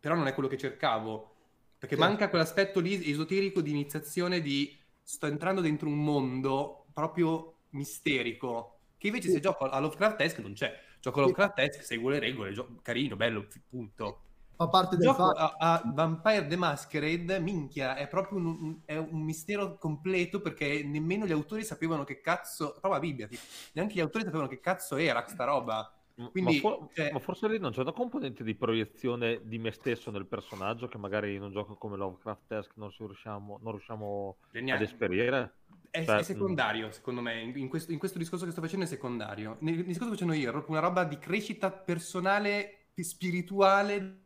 però 0.00 0.14
non 0.14 0.26
è 0.26 0.34
quello 0.34 0.48
che 0.48 0.56
cercavo. 0.58 1.34
Perché 1.78 1.94
Sì. 1.94 2.00
manca 2.00 2.28
quell'aspetto 2.28 2.80
lì 2.80 3.08
esoterico 3.10 3.60
di 3.60 3.70
iniziazione 3.70 4.40
di 4.40 4.76
sto 5.02 5.26
entrando 5.26 5.60
dentro 5.60 5.88
un 5.88 6.02
mondo 6.02 6.86
proprio 6.92 7.60
misterico. 7.70 8.80
Che 8.98 9.06
invece 9.06 9.28
Sì. 9.28 9.34
se 9.34 9.40
gioco 9.40 9.68
a 9.68 9.78
Lovecraftesque 9.78 10.42
non 10.42 10.52
c'è. 10.54 10.74
Gioco 11.00 11.20
a. 11.20 11.22
Lovecraftesque, 11.22 11.82
seguo 11.84 12.10
le 12.10 12.18
regole, 12.18 12.52
gio- 12.52 12.78
carino, 12.82 13.14
bello, 13.16 13.46
punto. 13.68 14.22
Fa 14.56 14.66
parte 14.68 14.96
del 14.96 15.06
Gioco 15.06 15.22
a, 15.30 15.54
a 15.56 15.82
Vampire 15.94 16.48
the 16.48 16.56
Masquerade, 16.56 17.38
minchia, 17.38 17.94
è 17.94 18.08
proprio 18.08 18.38
un, 18.38 18.46
un- 18.46 18.80
è 18.84 18.96
un 18.96 19.20
mistero 19.22 19.78
completo 19.78 20.40
perché 20.40 20.82
nemmeno 20.82 21.26
gli 21.26 21.32
autori 21.32 21.62
sapevano 21.62 22.02
che 22.02 22.20
cazzo, 22.20 22.76
la 22.82 22.98
Bibbia, 22.98 23.28
neanche 23.74 23.94
gli 23.94 24.00
autori 24.00 24.24
sapevano 24.24 24.48
che 24.48 24.58
cazzo 24.58 24.96
era 24.96 25.24
sta 25.28 25.44
roba. 25.44 25.92
Ma, 26.18 26.30
Quindi, 26.30 26.58
fo- 26.58 26.90
cioè- 26.92 27.12
ma 27.12 27.20
forse 27.20 27.48
lì 27.48 27.58
non 27.60 27.70
c'è 27.70 27.80
una 27.80 27.92
componente 27.92 28.42
di 28.42 28.56
proiezione 28.56 29.40
di 29.44 29.56
me 29.58 29.70
stesso 29.70 30.10
nel 30.10 30.26
personaggio 30.26 30.88
che 30.88 30.98
magari 30.98 31.34
in 31.34 31.42
un 31.42 31.52
gioco 31.52 31.76
come 31.76 31.96
Lovecraft 31.96 32.42
Desk 32.48 32.72
non, 32.74 32.90
si 32.90 33.04
riusciamo, 33.04 33.60
non 33.62 33.70
riusciamo 33.72 34.38
Geniale. 34.50 34.82
ad 34.82 34.90
esperire. 34.90 35.54
È, 35.90 36.04
Cioè, 36.04 36.18
è 36.18 36.22
secondario, 36.24 36.90
secondo 36.90 37.20
me. 37.20 37.40
In, 37.40 37.56
in 37.56 37.68
questo, 37.68 37.92
in 37.92 37.98
questo 37.98 38.18
discorso 38.18 38.44
che 38.44 38.50
sto 38.50 38.60
facendo 38.60 38.84
è 38.84 38.88
secondario. 38.88 39.58
Nel, 39.60 39.74
nel 39.76 39.84
discorso 39.84 40.10
che 40.10 40.16
sto 40.16 40.26
facendo 40.26 40.34
io 40.34 40.48
è 40.48 40.52
proprio 40.52 40.76
una 40.76 40.86
roba 40.86 41.04
di 41.04 41.18
crescita 41.18 41.70
personale, 41.70 42.88
spirituale. 42.96 44.22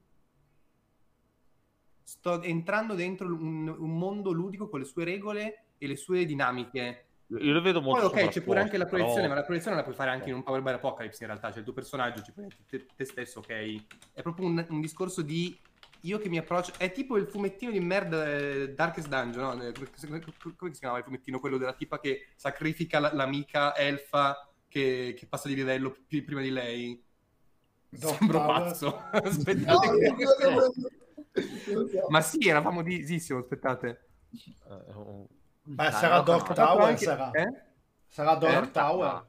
Sto 2.03 2.41
entrando 2.43 2.95
dentro 2.95 3.27
un, 3.27 3.69
un 3.69 3.99
mondo 3.99 4.33
ludico 4.33 4.71
con 4.71 4.81
le 4.81 4.87
sue 4.87 5.05
regole 5.05 5.65
e 5.77 5.87
le 5.87 5.97
sue 5.97 6.25
dinamiche. 6.25 7.09
Io 7.29 7.53
lo 7.53 7.61
vedo 7.63 7.81
Poi 7.81 8.01
molto 8.01 8.07
ok, 8.07 8.29
c'è 8.29 8.43
pure 8.43 8.61
anche 8.61 8.77
la 8.79 8.87
proiezione, 8.87 9.23
però- 9.23 9.29
ma 9.29 9.35
la 9.35 9.45
proiezione 9.45 9.77
la 9.77 9.83
puoi 9.83 9.95
fare 9.95 10.11
anche 10.11 10.29
in 10.29 10.35
un 10.37 10.43
Power 10.43 10.63
by 10.63 10.73
Apocalypse 10.73 11.23
in 11.23 11.29
realtà, 11.29 11.49
cioè 11.51 11.59
il 11.59 11.65
tuo 11.65 11.73
personaggio, 11.73 12.23
ci 12.23 12.33
prendi 12.33 12.55
te, 12.67 12.87
te 12.95 13.05
stesso, 13.05 13.39
ok? 13.41 13.85
È 14.13 14.23
proprio 14.23 14.47
un, 14.47 14.65
un 14.69 14.81
discorso 14.81 15.23
di 15.23 15.59
io 16.05 16.19
che 16.19 16.29
mi 16.29 16.39
approccio, 16.39 16.73
è 16.79 16.91
tipo 16.93 17.17
il 17.17 17.27
fumettino 17.27 17.71
di 17.71 17.81
merda 17.81 18.27
eh, 18.31 18.73
Darkest 18.75 19.09
Dungeon, 19.09 19.57
no? 19.59 19.63
Eh, 19.65 19.73
Come 19.73 20.55
come 20.57 20.73
si 20.73 20.79
chiamava 20.81 20.99
il 20.99 21.05
fumettino? 21.05 21.39
Quello 21.39 21.59
della 21.59 21.75
tipa 21.75 22.01
che 22.01 22.29
sacrifica 22.37 22.99
la- 22.99 23.13
l'amica 23.15 23.77
elfa 23.77 24.49
che, 24.69 25.15
che 25.17 25.27
passa 25.27 25.49
di 25.49 25.55
livello 25.55 25.95
pi- 26.07 26.23
prima 26.23 26.41
di 26.41 26.51
lei. 26.51 27.03
Dark 27.91 28.19
Sembro 28.19 28.39
Tower. 28.39 28.63
pazzo. 28.65 28.97
Aspettate 29.13 29.91
no, 29.91 29.99
che... 29.99 30.09
no, 30.45 30.51
no, 30.51 30.73
no. 30.77 32.07
Ma 32.09 32.21
sì, 32.21 32.49
era 32.49 32.61
famosissimo, 32.63 33.39
aspettate. 33.39 34.07
Eh, 34.69 34.93
Ma 35.65 35.87
Ah, 35.87 35.91
sarà 35.93 36.21
Dark 36.21 36.49
no. 36.49 36.55
Tower, 36.55 36.83
Anche- 36.89 37.05
sarà. 37.05 37.31
eh? 37.31 37.53
Sarà 38.09 38.35
Dark 38.35 38.67
Eh? 38.67 38.71
Tower. 38.73 39.27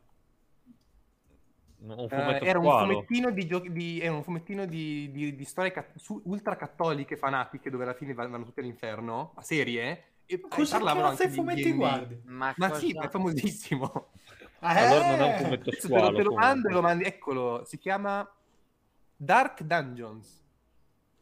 un 1.86 1.92
Eh, 2.00 2.08
fumetto 2.08 2.46
era 2.46 2.60
un 2.60 2.66
squalo. 2.66 2.94
fumettino 2.94 3.30
di, 3.32 3.72
di- 3.74 4.00
era 4.02 4.14
un 4.16 4.24
fumettino 4.24 4.66
di, 4.66 5.12
di- 5.12 5.36
di 5.36 5.44
storie 5.44 5.72
cat- 5.72 5.98
su- 5.98 6.22
ultracattoliche 6.26 7.18
fanatiche 7.18 7.70
dove 7.70 7.84
alla 7.84 7.94
fine 7.94 8.14
vanno 8.14 8.42
tutti 8.46 8.62
all'inferno 8.62 9.34
a 9.36 9.42
serie 9.42 10.04
e, 10.26 10.36
e 10.36 10.40
Cosa 10.48 10.78
parlavano 10.78 11.08
anche 11.08 11.24
i 11.26 11.28
di 11.28 11.34
fumetti 11.34 11.64
D&D. 11.64 11.76
guardi? 11.76 12.22
Ma, 12.24 12.54
ma 12.56 12.68
cosa- 12.70 12.80
sì 12.80 12.98
è 12.98 13.10
famosissimo 13.10 14.12
Allora 14.60 15.08
non 15.10 15.20
è 15.20 15.24
un 15.24 15.30
Eh, 15.34 15.38
fumetto 15.44 15.70
Adesso 15.70 15.88
te 15.90 15.94
lo, 15.94 16.00
squalo. 16.00 16.16
te 16.18 16.24
lo 16.24 16.34
mando 16.34 16.70
lo 16.70 16.82
mandi 16.82 17.04
eccolo 17.04 17.64
si 17.66 17.78
chiama 17.78 18.34
Dark 19.18 19.62
Dungeons 19.64 20.43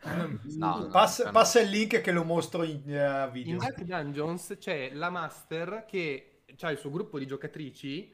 No, 0.03 0.87
passa, 0.91 1.25
no. 1.25 1.31
passa 1.31 1.59
il 1.61 1.69
link 1.69 2.01
che 2.01 2.11
lo 2.11 2.23
mostro 2.23 2.63
in 2.63 2.81
in 2.85 3.31
video. 3.31 3.57
Dark 3.57 3.81
Dungeons 3.83 4.55
c'è 4.59 4.91
la 4.93 5.09
master 5.09 5.85
che 5.87 6.41
ha 6.59 6.71
il 6.71 6.77
suo 6.77 6.89
gruppo 6.89 7.19
di 7.19 7.27
giocatrici 7.27 8.11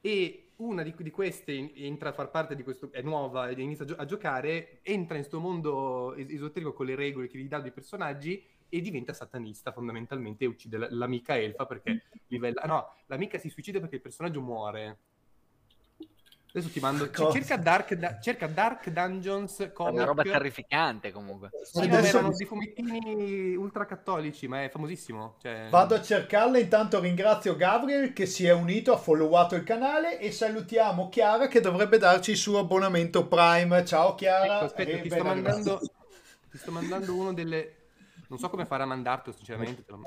e 0.00 0.52
una 0.56 0.82
di, 0.82 0.94
di 0.98 1.10
queste 1.10 1.52
in- 1.52 1.70
entra 1.74 2.10
a 2.10 2.12
far 2.12 2.30
parte 2.30 2.54
di 2.54 2.62
questo, 2.62 2.90
è 2.92 3.00
nuova 3.02 3.48
ed 3.48 3.58
inizia 3.58 3.84
a, 3.84 3.88
gio- 3.88 3.96
a 3.96 4.04
giocare, 4.04 4.80
entra 4.82 5.14
in 5.16 5.20
questo 5.22 5.40
mondo 5.40 6.14
es- 6.14 6.28
esoterico 6.30 6.72
con 6.72 6.86
le 6.86 6.94
regole 6.94 7.28
che 7.28 7.38
gli 7.38 7.48
dà 7.48 7.60
dei 7.60 7.72
personaggi 7.72 8.44
e 8.68 8.80
diventa 8.80 9.12
satanista 9.12 9.72
fondamentalmente 9.72 10.44
e 10.44 10.46
uccide 10.48 10.78
l- 10.78 10.88
l'amica 10.90 11.36
elfa 11.38 11.66
perché 11.66 12.02
livella... 12.28 12.62
No, 12.66 12.92
l'amica 13.06 13.38
si 13.38 13.48
suicida 13.48 13.80
perché 13.80 13.96
il 13.96 14.02
personaggio 14.02 14.40
muore. 14.42 14.98
Adesso 16.50 16.70
ti 16.72 16.80
mando... 16.80 17.10
c- 17.10 17.16
Cosa? 17.16 17.32
cerca, 17.32 17.56
Dark, 17.56 17.94
Da- 17.94 18.18
cerca 18.20 18.46
Dark 18.46 18.88
Dungeons 18.90 19.58
È 19.60 19.72
comic. 19.72 19.94
una 19.94 20.04
roba 20.04 20.22
terrificante 20.22 21.12
comunque. 21.12 21.50
Sì, 21.62 21.80
Adesso- 21.80 22.00
no, 22.00 22.06
erano 22.06 22.36
dei 22.36 22.46
fumettini 22.46 23.54
ultracattolici, 23.54 24.48
ma 24.48 24.62
è 24.64 24.70
famosissimo. 24.70 25.36
Cioè... 25.42 25.68
Vado 25.70 25.94
a 25.94 26.00
cercarla, 26.02 26.58
intanto 26.58 27.00
ringrazio 27.00 27.54
Gabriel 27.54 28.12
che 28.14 28.24
si 28.26 28.46
è 28.46 28.52
unito, 28.52 28.92
ha 28.94 28.96
followato 28.96 29.54
il 29.56 29.62
canale 29.62 30.18
e 30.18 30.32
salutiamo 30.32 31.08
Chiara 31.10 31.48
che 31.48 31.60
dovrebbe 31.60 31.98
darci 31.98 32.30
il 32.30 32.36
suo 32.38 32.58
abbonamento 32.58 33.26
Prime. 33.28 33.84
Ciao 33.84 34.14
Chiara. 34.14 34.56
Ecco, 34.56 34.64
aspetta, 34.64 34.98
ti, 35.00 35.10
sto 35.10 35.22
mandando, 35.24 35.78
ti 36.50 36.58
sto 36.58 36.70
mandando 36.70 37.14
uno 37.14 37.32
delle... 37.34 37.74
Non 38.28 38.38
so 38.38 38.48
come 38.50 38.64
fare 38.66 38.82
a 38.82 38.86
mandartelo, 38.86 39.34
sinceramente. 39.36 39.84
te 39.84 39.92
lo-. 39.92 40.00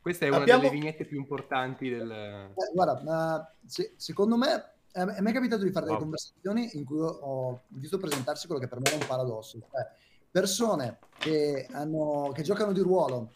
Questa 0.00 0.24
è 0.24 0.28
una 0.28 0.38
Abbiamo- 0.38 0.62
delle 0.62 0.72
vignette 0.72 1.04
più 1.04 1.18
importanti 1.18 1.88
del... 1.90 2.10
Eh, 2.10 2.52
guarda, 2.72 3.00
ma 3.04 3.52
se- 3.66 3.94
secondo 3.96 4.36
me 4.36 4.72
a 4.92 5.04
me 5.04 5.30
è 5.30 5.32
capitato 5.32 5.62
di 5.62 5.70
fare 5.70 5.86
delle 5.86 5.98
conversazioni 5.98 6.70
in 6.74 6.84
cui 6.84 6.98
ho 7.00 7.62
visto 7.68 7.98
presentarsi 7.98 8.46
quello 8.46 8.60
che 8.60 8.68
per 8.68 8.80
me 8.80 8.88
era 8.88 8.96
un 8.96 9.06
paradosso. 9.06 9.58
Cioè, 9.70 9.86
persone 10.30 10.98
che, 11.18 11.66
hanno, 11.72 12.30
che 12.34 12.42
giocano 12.42 12.72
di 12.72 12.80
ruolo 12.80 13.32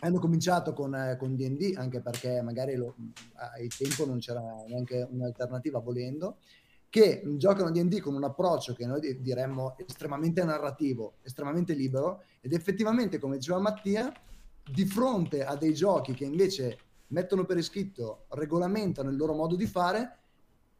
hanno 0.00 0.18
cominciato 0.18 0.72
con, 0.72 0.94
eh, 0.94 1.16
con 1.16 1.36
D&D 1.36 1.74
anche 1.76 2.00
perché 2.00 2.42
magari 2.42 2.74
lo- 2.74 2.96
ai 3.54 3.68
tempo 3.68 4.04
non 4.04 4.18
c'era 4.18 4.42
neanche 4.66 5.06
un'alternativa 5.08 5.78
volendo 5.78 6.38
che 6.88 7.22
giocano 7.36 7.70
D&D 7.70 8.00
con 8.00 8.14
un 8.14 8.24
approccio 8.24 8.74
che 8.74 8.84
noi 8.84 9.00
di- 9.00 9.20
diremmo 9.20 9.76
estremamente 9.78 10.42
narrativo, 10.44 11.14
estremamente 11.22 11.72
libero 11.72 12.24
ed 12.40 12.52
effettivamente 12.52 13.18
come 13.18 13.36
diceva 13.36 13.58
Mattia 13.60 14.12
di 14.64 14.84
fronte 14.84 15.44
a 15.44 15.56
dei 15.56 15.72
giochi 15.72 16.12
che 16.14 16.24
invece 16.24 16.78
mettono 17.08 17.44
per 17.44 17.58
iscritto, 17.58 18.24
regolamentano 18.30 19.10
il 19.10 19.16
loro 19.16 19.34
modo 19.34 19.54
di 19.54 19.66
fare, 19.66 20.18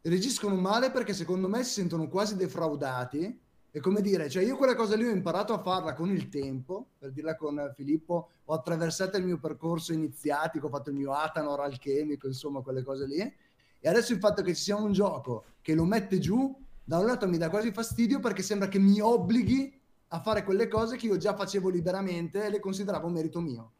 reagiscono 0.09 0.55
male 0.55 0.91
perché 0.91 1.13
secondo 1.13 1.47
me 1.47 1.63
si 1.63 1.71
sentono 1.71 2.07
quasi 2.07 2.35
defraudati. 2.35 3.39
E 3.75 3.79
come 3.79 4.01
dire, 4.01 4.29
cioè 4.29 4.43
io 4.43 4.55
quella 4.55 4.75
cosa 4.75 4.95
lì 4.95 5.03
ho 5.03 5.09
imparato 5.09 5.51
a 5.51 5.57
farla 5.57 5.93
con 5.93 6.11
il 6.11 6.29
tempo, 6.29 6.89
per 6.99 7.11
dirla 7.11 7.35
con 7.35 7.73
Filippo, 7.75 8.29
ho 8.45 8.53
attraversato 8.53 9.17
il 9.17 9.25
mio 9.25 9.39
percorso 9.39 9.93
iniziatico, 9.93 10.67
ho 10.67 10.69
fatto 10.69 10.91
il 10.91 10.95
mio 10.95 11.11
Atanor 11.11 11.61
alchemico, 11.61 12.27
insomma 12.27 12.61
quelle 12.61 12.83
cose 12.83 13.07
lì. 13.07 13.19
E 13.19 13.89
adesso 13.89 14.13
il 14.13 14.19
fatto 14.19 14.43
che 14.43 14.53
ci 14.53 14.61
sia 14.61 14.75
un 14.75 14.91
gioco 14.91 15.45
che 15.61 15.73
lo 15.73 15.85
mette 15.85 16.19
giù, 16.19 16.55
da 16.83 16.99
un 16.99 17.07
lato 17.07 17.27
mi 17.27 17.37
dà 17.37 17.49
quasi 17.49 17.71
fastidio 17.71 18.19
perché 18.19 18.43
sembra 18.43 18.67
che 18.67 18.77
mi 18.77 18.99
obblighi 18.99 19.81
a 20.09 20.21
fare 20.21 20.43
quelle 20.43 20.67
cose 20.67 20.95
che 20.95 21.07
io 21.07 21.17
già 21.17 21.35
facevo 21.35 21.69
liberamente 21.69 22.45
e 22.45 22.49
le 22.51 22.59
consideravo 22.59 23.07
merito 23.07 23.39
mio. 23.39 23.71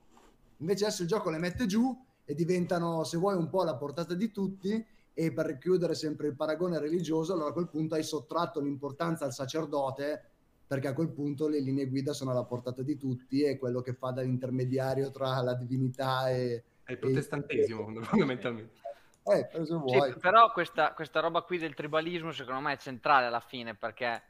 Invece 0.58 0.86
adesso 0.86 1.04
il 1.04 1.08
gioco 1.08 1.30
le 1.30 1.38
mette 1.38 1.68
giù 1.68 1.96
e 2.26 2.34
diventano, 2.34 3.04
se 3.04 3.18
vuoi, 3.18 3.36
un 3.36 3.50
po' 3.50 3.62
alla 3.62 3.76
portata 3.76 4.16
di 4.16 4.32
tutti. 4.32 4.84
E 5.14 5.32
per 5.32 5.58
chiudere 5.58 5.94
sempre 5.94 6.28
il 6.28 6.36
paragone 6.36 6.80
religioso, 6.80 7.34
allora 7.34 7.50
a 7.50 7.54
quel 7.54 7.70
punto 7.70 7.96
hai 7.96 8.04
sottratto 8.04 8.60
l'importanza 8.60 9.26
al 9.26 9.34
sacerdote, 9.34 10.24
perché 10.66 10.88
a 10.88 10.94
quel 10.94 11.10
punto 11.10 11.48
le 11.48 11.60
linee 11.60 11.88
guida 11.88 12.14
sono 12.14 12.32
alla 12.32 12.46
portata 12.46 12.82
di 12.82 12.98
tutti 12.98 13.44
e 13.44 13.58
quello 13.58 13.82
che 13.82 13.94
fa 13.94 14.12
da 14.12 14.24
intermediario 14.24 15.12
tra 15.12 15.42
la 15.42 15.54
divinità 15.54 16.30
e. 16.30 16.64
È 16.84 16.92
il 16.92 16.98
protestantesimo, 16.98 17.94
fondamentalmente. 18.04 18.82
Eh, 19.26 19.50
se 19.52 19.66
Sì, 19.66 20.20
però 20.20 20.52
questa, 20.52 20.94
questa 20.94 21.22
roba 21.22 21.42
qui 21.44 21.58
del 21.58 21.74
tribalismo 21.74 22.32
secondo 22.32 22.60
me 22.60 22.74
è 22.74 22.78
centrale 22.78 23.28
alla 23.28 23.40
fine 23.40 23.74
perché 23.74 24.22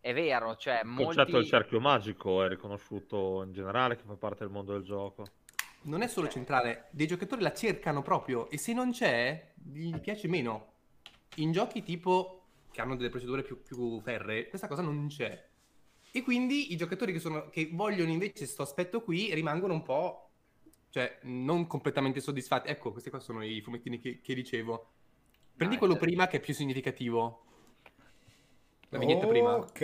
è 0.00 0.14
vero, 0.14 0.56
cioè 0.56 0.80
Il 0.82 0.94
concetto 0.94 1.24
del 1.24 1.34
molti... 1.34 1.48
cerchio 1.48 1.80
magico 1.80 2.42
è 2.42 2.48
riconosciuto 2.48 3.42
in 3.42 3.52
generale 3.52 3.96
che 3.96 4.02
fa 4.06 4.16
parte 4.16 4.44
del 4.44 4.52
mondo 4.52 4.72
del 4.72 4.82
gioco. 4.82 5.26
Non 5.82 6.02
è 6.02 6.08
solo 6.08 6.28
centrale, 6.28 6.88
dei 6.90 7.06
giocatori 7.06 7.40
la 7.42 7.54
cercano 7.54 8.02
proprio 8.02 8.50
e 8.50 8.58
se 8.58 8.72
non 8.74 8.92
c'è, 8.92 9.52
gli 9.54 9.96
piace 9.98 10.28
meno. 10.28 10.72
In 11.36 11.52
giochi 11.52 11.82
tipo 11.82 12.44
che 12.70 12.80
hanno 12.80 12.96
delle 12.96 13.08
procedure 13.08 13.42
più, 13.42 13.62
più 13.62 14.00
ferree, 14.00 14.48
questa 14.48 14.68
cosa 14.68 14.82
non 14.82 15.08
c'è. 15.08 15.48
E 16.12 16.22
quindi 16.22 16.72
i 16.72 16.76
giocatori 16.76 17.12
che, 17.12 17.18
sono, 17.18 17.48
che 17.50 17.70
vogliono 17.72 18.10
invece 18.10 18.32
questo 18.32 18.62
aspetto 18.62 19.02
qui 19.02 19.32
rimangono 19.32 19.72
un 19.72 19.82
po', 19.82 20.30
cioè, 20.90 21.18
non 21.22 21.66
completamente 21.66 22.20
soddisfatti. 22.20 22.68
Ecco, 22.68 22.90
questi 22.90 23.10
qua 23.10 23.20
sono 23.20 23.44
i 23.44 23.60
fumettini 23.60 23.98
che, 24.00 24.20
che 24.20 24.34
dicevo. 24.34 24.92
Prendi 25.56 25.76
No, 25.76 25.80
quello 25.80 25.94
è- 25.94 25.98
prima 25.98 26.26
che 26.26 26.38
è 26.38 26.40
più 26.40 26.52
significativo. 26.52 27.44
La 28.88 28.98
vignetta 28.98 29.26
prima. 29.26 29.54
Ok. 29.54 29.78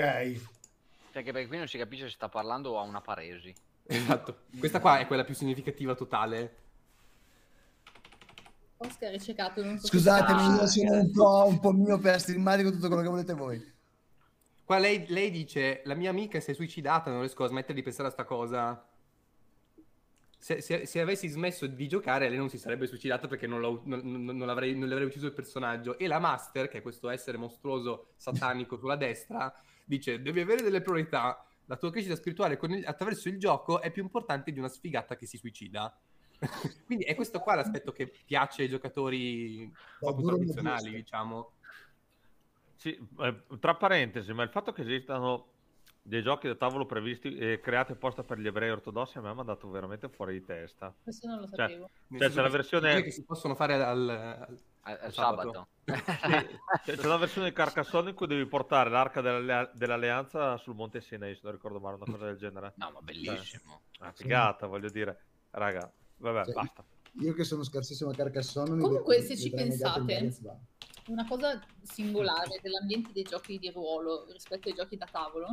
Perché, 1.12 1.32
perché 1.32 1.47
qui 1.47 1.59
non 1.59 1.68
si 1.68 1.78
capisce 1.78 2.07
se 2.07 2.14
sta 2.14 2.28
parlando 2.28 2.72
o 2.72 2.78
ha 2.78 2.82
una 2.82 3.01
paresi. 3.01 3.55
Esatto. 3.87 4.45
Questa 4.59 4.80
qua 4.80 4.99
è 4.99 5.07
quella 5.07 5.24
più 5.24 5.34
significativa 5.34 5.95
totale. 5.95 6.64
Oscar 8.78 9.12
è 9.12 9.18
ciecato, 9.18 9.64
non 9.64 9.78
so 9.78 9.87
Scusatemi, 9.87 10.39
Ah, 10.41 10.61
io 10.61 10.66
sono 10.66 10.93
un 11.01 11.11
po', 11.12 11.45
un 11.47 11.61
po' 11.61 11.72
mio 11.72 11.99
per 11.99 12.22
con 12.24 12.72
tutto 12.72 12.89
quello 12.89 13.03
che 13.03 13.09
volete 13.09 13.32
voi. 13.34 13.74
Qua 14.64 14.78
lei, 14.78 15.07
lei 15.09 15.30
dice: 15.30 15.82
La 15.84 15.95
mia 15.95 16.11
amica 16.11 16.41
si 16.41 16.51
è 16.51 16.55
suicidata, 16.55 17.11
non 17.11 17.20
riesco 17.20 17.45
a 17.45 17.49
smettere 17.49 17.74
di 17.74 17.82
pensare 17.82 18.09
a 18.09 18.11
sta 18.11 18.24
cosa. 18.24 18.87
Se, 20.39 20.61
se- 20.61 20.84
se 20.87 21.01
avessi 21.01 21.28
smesso 21.28 21.66
di 21.66 21.89
giocare, 21.89 22.28
lei 22.28 22.37
non 22.37 22.51
si 22.51 22.59
sarebbe 22.59 22.87
suicidata 22.87 23.26
perché 23.28 23.47
non, 23.47 23.61
l'ho- 23.61 23.82
non- 23.84 24.01
non- 24.05 24.37
non 24.37 24.47
l'avrei, 24.47 24.74
non 24.76 24.89
le 24.89 24.93
avrei 24.95 25.09
ucciso 25.09 25.26
il 25.26 25.32
personaggio. 25.32 25.97
E 25.99 26.07
la 26.07 26.18
Master, 26.18 26.68
che 26.68 26.78
è 26.78 26.82
questo 26.82 27.09
essere 27.09 27.39
mostruoso 27.39 28.09
satanico 28.16 28.76
sulla 28.76 28.97
destra, 28.97 29.55
dice: 29.84 30.20
Devi 30.20 30.41
avere 30.41 30.62
delle 30.62 30.82
priorità. 30.82 31.41
La 31.66 31.76
tua 31.76 31.90
crescita 31.90 32.14
spirituale 32.16 32.56
con 32.56 32.70
il- 32.72 32.86
attraverso 32.86 33.28
il 33.28 33.38
gioco 33.38 33.80
è 33.80 33.90
più 33.90 34.02
importante 34.02 34.52
di 34.52 34.58
una 34.58 34.68
sfigata 34.68 35.16
che 35.16 35.26
si 35.26 35.36
suicida. 35.36 35.96
Quindi 36.86 37.04
è 37.04 37.14
questo 37.14 37.40
qua 37.40 37.54
l'aspetto 37.54 37.92
che 37.92 38.12
piace 38.24 38.62
ai 38.62 38.68
giocatori 38.68 39.72
duro 39.98 40.36
tradizionali, 40.36 40.92
diciamo. 40.92 41.50
Sì, 42.76 42.96
eh, 43.20 43.42
tra 43.58 43.74
parentesi, 43.74 44.32
ma 44.32 44.42
il 44.42 44.50
fatto 44.50 44.72
che 44.72 44.82
esistano 44.82 45.46
dei 46.02 46.22
giochi 46.22 46.46
da 46.46 46.54
tavolo 46.54 46.86
previsti 46.86 47.36
e 47.36 47.58
creati 47.60 47.92
apposta 47.92 48.22
per 48.22 48.38
gli 48.38 48.46
ebrei 48.46 48.70
ortodossi 48.70 49.18
a 49.18 49.20
me 49.20 49.26
mi 49.26 49.32
ha 49.32 49.36
mandato 49.36 49.68
veramente 49.68 50.08
fuori 50.08 50.34
di 50.38 50.44
testa. 50.44 50.94
Questo 51.02 51.26
non 51.26 51.40
lo 51.40 51.46
Cioè, 51.48 51.56
sapevo. 51.56 51.90
Cioè, 52.10 52.18
senso 52.18 52.28
c'è 52.28 52.36
la 52.42 52.42
che- 52.46 52.52
versione- 52.52 53.02
che 53.02 53.10
si 53.10 53.24
possono 53.24 53.54
fare 53.56 53.74
al, 53.74 54.08
al- 54.08 54.58
al, 54.87 54.99
al 55.03 55.12
Sabato. 55.12 55.68
sabato. 55.84 56.49
Sì, 56.84 56.93
c'è 56.97 57.07
una 57.07 57.16
versione 57.16 57.49
di 57.49 57.55
Carcassonne 57.55 58.11
in 58.11 58.16
cui 58.16 58.26
devi 58.26 58.47
portare 58.47 58.89
l'arca 58.89 59.20
dell'allea- 59.20 59.70
dell'alleanza 59.74 60.57
sul 60.59 60.74
Monte 60.74 61.01
Sinai, 61.01 61.34
se 61.34 61.41
non 61.43 61.53
ricordo 61.53 61.80
male, 61.80 61.97
una 61.97 62.05
cosa 62.05 62.26
del 62.26 62.37
genere. 62.37 62.72
No, 62.76 62.91
ma 62.93 63.01
bellissimo. 63.01 63.82
Una 64.01 64.12
figata, 64.12 64.66
voglio 64.66 64.89
dire. 64.89 65.24
Raga, 65.51 65.91
vabbè, 66.18 66.45
Cioè, 66.45 66.55
basta. 66.55 66.84
Io 67.20 67.32
che 67.32 67.45
sono 67.45 67.64
scarsissimo 67.64 68.11
a 68.11 68.14
Carcassonne... 68.14 68.80
Comunque, 68.80 69.22
se 69.22 69.37
ci 69.37 69.51
pensate-. 69.51 70.34
Una 71.07 71.26
cosa 71.26 71.61
singolare 71.82 72.59
dell'ambiente 72.61 73.12
dei 73.12 73.22
giochi 73.22 73.59
di 73.59 73.70
ruolo 73.70 74.26
rispetto 74.32 74.68
ai 74.68 74.74
giochi 74.74 74.97
da 74.97 75.07
tavolo 75.11 75.49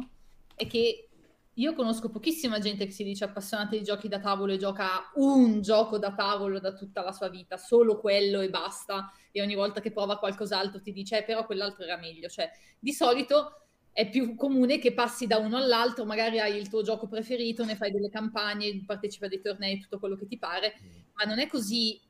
è 0.56 0.68
che 0.68 1.10
io 1.56 1.74
conosco 1.74 2.10
pochissima 2.10 2.60
gente 2.60 2.86
che 2.86 2.92
si 2.92 3.04
dice 3.04 3.26
appassionata 3.26 3.76
di 3.76 3.84
giochi 3.84 4.08
da 4.08 4.20
tavolo 4.20 4.54
e 4.54 4.58
gioca 4.58 5.12
un 5.16 5.62
gioco 5.62 6.00
da 6.00 6.14
tavolo 6.14 6.60
da 6.60 6.74
tutta 6.74 7.04
la 7.04 7.12
sua 7.12 7.30
vita, 7.30 7.58
solo 7.58 8.00
quello 8.00 8.42
e 8.42 8.50
basta, 8.50 9.12
e 9.32 9.42
ogni 9.42 9.54
volta 9.54 9.80
che 9.80 9.92
prova 9.92 10.18
qualcos'altro 10.18 10.82
ti 10.82 10.92
dice 10.92 11.20
eh, 11.20 11.24
però 11.24 11.46
quell'altro 11.46 11.84
era 11.84 11.98
meglio. 11.98 12.28
Cioè, 12.28 12.50
di 12.80 12.92
solito 12.92 13.66
è 13.92 14.10
più 14.10 14.36
comune 14.36 14.80
che 14.80 14.94
passi 14.94 15.28
da 15.28 15.38
uno 15.38 15.58
all'altro, 15.58 16.06
magari 16.06 16.40
hai 16.40 16.58
il 16.58 16.70
tuo 16.70 16.82
gioco 16.82 17.08
preferito, 17.08 17.64
ne 17.64 17.76
fai 17.76 17.92
delle 17.92 18.10
campagne, 18.10 18.84
partecipi 18.86 19.26
a 19.26 19.28
dei 19.28 19.42
tornei, 19.42 19.80
tutto 19.80 20.00
quello 20.00 20.16
che 20.16 20.26
ti 20.26 20.40
pare, 20.40 20.74
ma 21.14 21.26
non 21.26 21.38
è 21.38 21.46
così, 21.46 22.02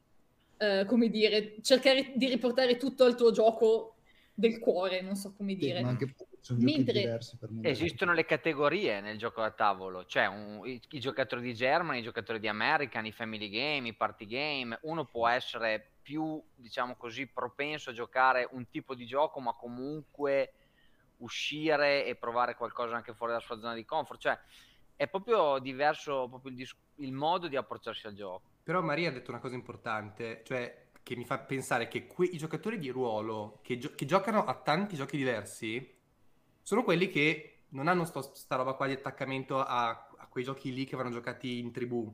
eh, 0.57 0.85
come 0.87 1.09
dire, 1.09 1.57
cercare 1.61 2.13
di 2.15 2.27
riportare 2.29 2.77
tutto 2.77 3.03
al 3.03 3.17
tuo 3.17 3.31
gioco 3.31 3.97
del 4.33 4.59
cuore, 4.59 5.01
non 5.01 5.15
so 5.15 5.33
come 5.35 5.51
Sì, 5.51 5.57
dire. 5.57 5.81
ma 5.81 5.89
anche 5.89 6.13
sono 6.43 6.59
giochi 6.59 6.73
Mentre- 6.75 6.99
diversi 6.99 7.37
per 7.37 7.49
me. 7.51 7.69
Esistono 7.69 8.11
le 8.11 8.25
categorie 8.25 8.99
nel 8.99 9.17
gioco 9.17 9.39
da 9.39 9.51
tavolo, 9.51 10.05
cioè 10.05 10.25
un- 10.27 10.61
i, 10.67 10.81
i 10.89 10.99
giocatori 10.99 11.41
di 11.41 11.53
German, 11.53 11.95
i 11.95 12.01
giocatori 12.01 12.39
di 12.39 12.49
American, 12.49 13.05
i 13.05 13.13
family 13.13 13.47
game, 13.49 13.87
i 13.87 13.93
party 13.93 14.25
game. 14.25 14.77
Uno 14.81 15.05
può 15.05 15.25
essere 15.29 15.91
più, 16.01 16.43
diciamo 16.53 16.95
così, 16.97 17.27
propenso 17.27 17.91
a 17.91 17.93
giocare 17.93 18.45
un 18.51 18.67
tipo 18.69 18.93
di 18.93 19.05
gioco, 19.05 19.39
ma 19.39 19.53
comunque 19.53 20.51
uscire 21.19 22.05
e 22.05 22.15
provare 22.15 22.55
qualcosa 22.55 22.95
anche 22.95 23.13
fuori 23.13 23.31
dalla 23.31 23.43
sua 23.43 23.57
zona 23.59 23.73
di 23.73 23.85
comfort. 23.85 24.19
Cioè, 24.19 24.37
è 24.97 25.07
proprio 25.07 25.59
diverso 25.59 26.27
proprio 26.27 26.51
il, 26.51 26.57
dis- 26.57 26.75
il 26.95 27.13
modo 27.13 27.47
di 27.47 27.55
approcciarsi 27.55 28.07
al 28.07 28.15
gioco. 28.15 28.41
Però 28.63 28.81
Maria 28.81 29.07
ha 29.09 29.13
detto 29.13 29.31
una 29.31 29.39
cosa 29.39 29.55
importante, 29.55 30.41
cioè 30.45 30.87
che 31.01 31.15
mi 31.15 31.23
fa 31.25 31.39
pensare 31.39 31.87
che 31.87 32.05
que- 32.05 32.25
i 32.27 32.37
giocatori 32.37 32.77
di 32.79 32.89
ruolo 32.89 33.59
che, 33.61 33.77
gio- 33.77 33.93
che 33.95 34.05
giocano 34.05 34.43
a 34.45 34.53
tanti 34.55 34.95
giochi 34.97 35.15
diversi 35.15 36.01
sono 36.63 36.83
quelli 36.83 37.09
che 37.09 37.65
non 37.69 37.87
hanno 37.87 38.05
sto- 38.05 38.33
sta 38.35 38.55
roba 38.55 38.73
qua 38.73 38.87
di 38.87 38.93
attaccamento 38.93 39.59
a, 39.59 39.89
a 40.17 40.27
quei 40.27 40.43
giochi 40.43 40.73
lì 40.73 40.85
che 40.85 40.95
vanno 40.95 41.11
giocati 41.11 41.59
in 41.59 41.71
tribù. 41.71 42.11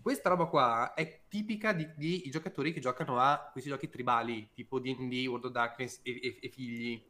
Questa 0.00 0.28
roba 0.28 0.46
qua 0.46 0.94
è 0.94 1.22
tipica 1.28 1.72
di, 1.72 1.88
di 1.96 2.28
giocatori 2.30 2.72
che 2.72 2.80
giocano 2.80 3.18
a 3.18 3.48
questi 3.52 3.70
giochi 3.70 3.88
tribali, 3.88 4.50
tipo 4.52 4.78
D&D, 4.78 5.26
World 5.26 5.46
of 5.46 5.52
Darkness 5.52 6.00
e, 6.02 6.20
e- 6.22 6.38
e 6.42 6.48
figli. 6.50 7.02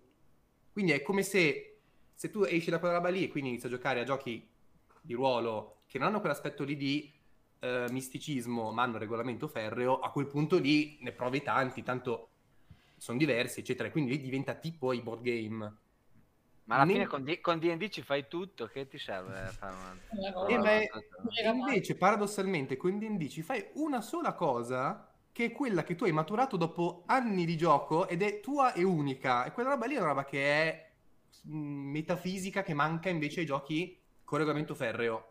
Quindi 0.73 0.93
è 0.93 1.03
come 1.03 1.23
se, 1.23 1.79
se 2.15 2.31
tu 2.31 2.43
esci 2.45 2.71
da 2.71 2.79
quella 2.79 2.95
roba 2.97 3.09
lì 3.09 3.25
e 3.25 3.29
quindi 3.29 3.51
inizi 3.51 3.67
a 3.67 3.71
giocare 3.71 4.01
a 4.01 4.05
giochi 4.05 4.47
di 5.01 5.15
ruolo 5.15 5.83
che 5.87 5.99
non 5.99 6.09
hanno 6.09 6.21
quell'aspetto 6.21 6.65
lì 6.65 6.77
di 6.77 7.13
eh, 7.61 7.87
misticismo, 7.91 8.73
ma 8.73 8.83
hanno 8.83 8.99
regolamento 8.99 9.49
ferreo, 9.49 9.99
a 10.01 10.11
quel 10.11 10.27
punto 10.27 10.59
lì 10.59 10.99
ne 11.01 11.13
provi 11.13 11.43
tanti, 11.43 11.83
tanto 11.83 12.29
sono 12.97 13.19
diversi, 13.19 13.61
eccetera, 13.61 13.91
quindi 13.91 14.13
lì 14.13 14.21
diventa 14.21 14.55
tipo 14.55 14.93
i 14.93 15.01
board 15.03 15.23
game. 15.23 15.77
Ma 16.65 16.77
alla 16.77 16.85
Ne- 16.85 16.91
fine 16.91 17.07
con, 17.07 17.25
D- 17.25 17.41
con 17.41 17.59
D&D 17.59 17.89
ci 17.89 18.03
fai 18.03 18.27
tutto, 18.29 18.67
che 18.67 18.87
ti 18.87 18.99
serve 18.99 19.55
fare 19.59 19.75
una... 19.77 19.99
Eh, 20.47 20.59
ma 20.59 20.71
è- 20.73 20.89
Invece, 21.51 21.97
paradossalmente, 21.97 22.77
con 22.77 22.99
D&D 22.99 23.29
ci 23.29 23.43
fai 23.43 23.65
una 23.75 24.01
sola 24.01 24.35
cosa 24.35 25.09
che 25.33 25.47
è 25.47 25.53
quella 25.53 25.83
che 25.83 25.95
tu 25.97 26.05
hai 26.05 26.13
maturato 26.13 26.57
dopo 26.57 27.03
anni 27.07 27.45
di 27.45 27.57
gioco 27.57 28.07
ed 28.09 28.23
è 28.23 28.41
tua 28.41 28.73
e 28.73 28.83
unica. 28.85 29.45
E 29.45 29.53
quella 29.53 29.71
roba 29.71 29.87
lì 29.87 29.95
è 29.95 29.99
una 29.99 30.07
roba 30.09 30.25
che 30.25 30.45
è 30.45 30.91
mm, 31.49 31.91
metafisica 31.91 32.63
che 32.63 32.75
manca 32.75 33.09
invece 33.09 33.41
ai 33.41 33.47
giochi 33.47 33.99
con 34.23 34.39
regolamento 34.39 34.75
ferreo. 34.75 35.29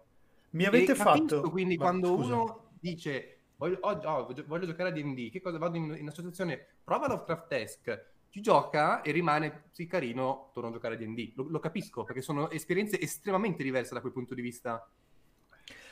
Mi 0.51 0.65
avete 0.65 0.93
E 0.93 0.95
capisco, 0.95 1.41
fatto... 1.41 1.49
Quindi 1.49 1.77
Ma, 1.77 1.85
quando 1.91 2.13
scusa. 2.13 2.35
uno 2.35 2.71
dice 2.79 3.39
voglio, 3.55 3.77
oh, 3.81 3.91
oh, 3.91 4.33
voglio- 4.45 4.65
giocare 4.67 4.89
a 4.89 4.91
D&D, 4.91 5.29
che 5.31 5.41
cosa 5.41 5.57
vado 5.57 5.77
in, 5.77 5.95
in 5.97 6.07
associazione? 6.07 6.65
Prova 6.83 7.07
Lovecraft 7.07 7.51
Esque, 7.53 8.12
ci 8.33 8.41
gioca 8.41 9.03
e 9.03 9.11
rimane 9.11 9.65
sì 9.69 9.85
carino, 9.85 10.49
torno 10.53 10.69
a 10.69 10.71
giocare 10.71 10.95
a 10.95 10.97
D&D. 10.97 11.33
Lo, 11.35 11.45
lo 11.49 11.59
capisco 11.59 12.03
perché 12.03 12.23
sono 12.23 12.49
esperienze 12.49 12.99
estremamente 12.99 13.61
diverse 13.61 13.93
da 13.93 14.01
quel 14.01 14.11
punto 14.11 14.33
di 14.33 14.41
vista. 14.41 14.89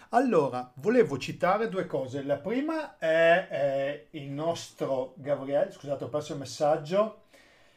Allora, 0.09 0.73
volevo 0.77 1.19
citare 1.19 1.69
due 1.69 1.85
cose. 1.85 2.23
La 2.23 2.37
prima 2.37 2.97
è, 2.97 4.07
eh, 4.11 4.17
il 4.17 4.27
nostro 4.29 5.13
Gabriele, 5.17 5.71
scusate, 5.71 6.05
ho 6.05 6.09
perso 6.09 6.33
il 6.33 6.39
messaggio, 6.39 7.25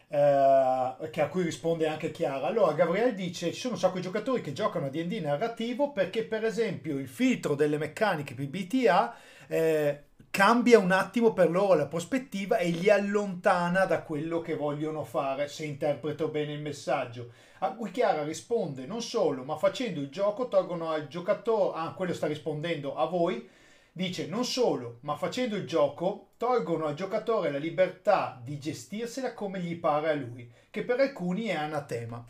eh, 0.09 0.19
a 0.19 1.29
cui 1.31 1.43
risponde 1.43 1.87
anche 1.87 2.11
Chiara. 2.11 2.47
Allora, 2.47 2.73
Gabriele 2.73 3.12
dice: 3.12 3.53
Ci 3.53 3.61
sono 3.61 3.75
un 3.75 3.81
sacco 3.81 3.97
di 3.97 4.01
giocatori 4.01 4.41
che 4.41 4.55
giocano 4.55 4.87
a 4.87 4.89
DD 4.89 5.21
narrativo 5.21 5.93
perché, 5.93 6.25
per 6.25 6.43
esempio, 6.43 6.99
il 6.99 7.09
filtro 7.09 7.55
delle 7.55 7.77
meccaniche 7.77 8.33
PBTA 8.33 9.15
eh, 9.47 10.04
cambia 10.35 10.80
un 10.80 10.91
attimo 10.91 11.32
per 11.32 11.49
loro 11.49 11.74
la 11.74 11.87
prospettiva 11.87 12.57
e 12.57 12.70
li 12.70 12.91
allontana 12.91 13.85
da 13.85 14.03
quello 14.03 14.41
che 14.41 14.57
vogliono 14.57 15.05
fare, 15.05 15.47
se 15.47 15.64
interpreto 15.64 16.26
bene 16.26 16.55
il 16.55 16.61
messaggio. 16.61 17.30
A 17.61 17.70
cui 17.70 17.93
Chiara 17.93 18.24
risponde 18.24 18.85
non 18.85 19.01
solo, 19.01 19.45
ma 19.45 19.57
facendo 19.57 20.01
il 20.01 20.09
gioco 20.09 20.49
tolgono 20.49 20.91
al 20.91 21.07
giocatore, 21.07 21.78
ah, 21.78 21.93
quello 21.93 22.12
sta 22.12 22.26
rispondendo 22.26 22.97
a 22.97 23.05
voi, 23.05 23.49
dice 23.93 24.26
non 24.26 24.45
solo, 24.45 24.99
ma 25.03 25.14
facendo 25.14 25.55
il 25.55 25.68
gioco 25.68 26.30
tolgono 26.37 26.87
al 26.87 26.95
giocatore 26.95 27.53
la 27.53 27.59
libertà 27.59 28.41
di 28.43 28.59
gestirsela 28.59 29.35
come 29.35 29.61
gli 29.61 29.76
pare 29.76 30.11
a 30.11 30.14
lui, 30.14 30.51
che 30.68 30.82
per 30.82 30.99
alcuni 30.99 31.45
è 31.45 31.55
anatema. 31.55 32.26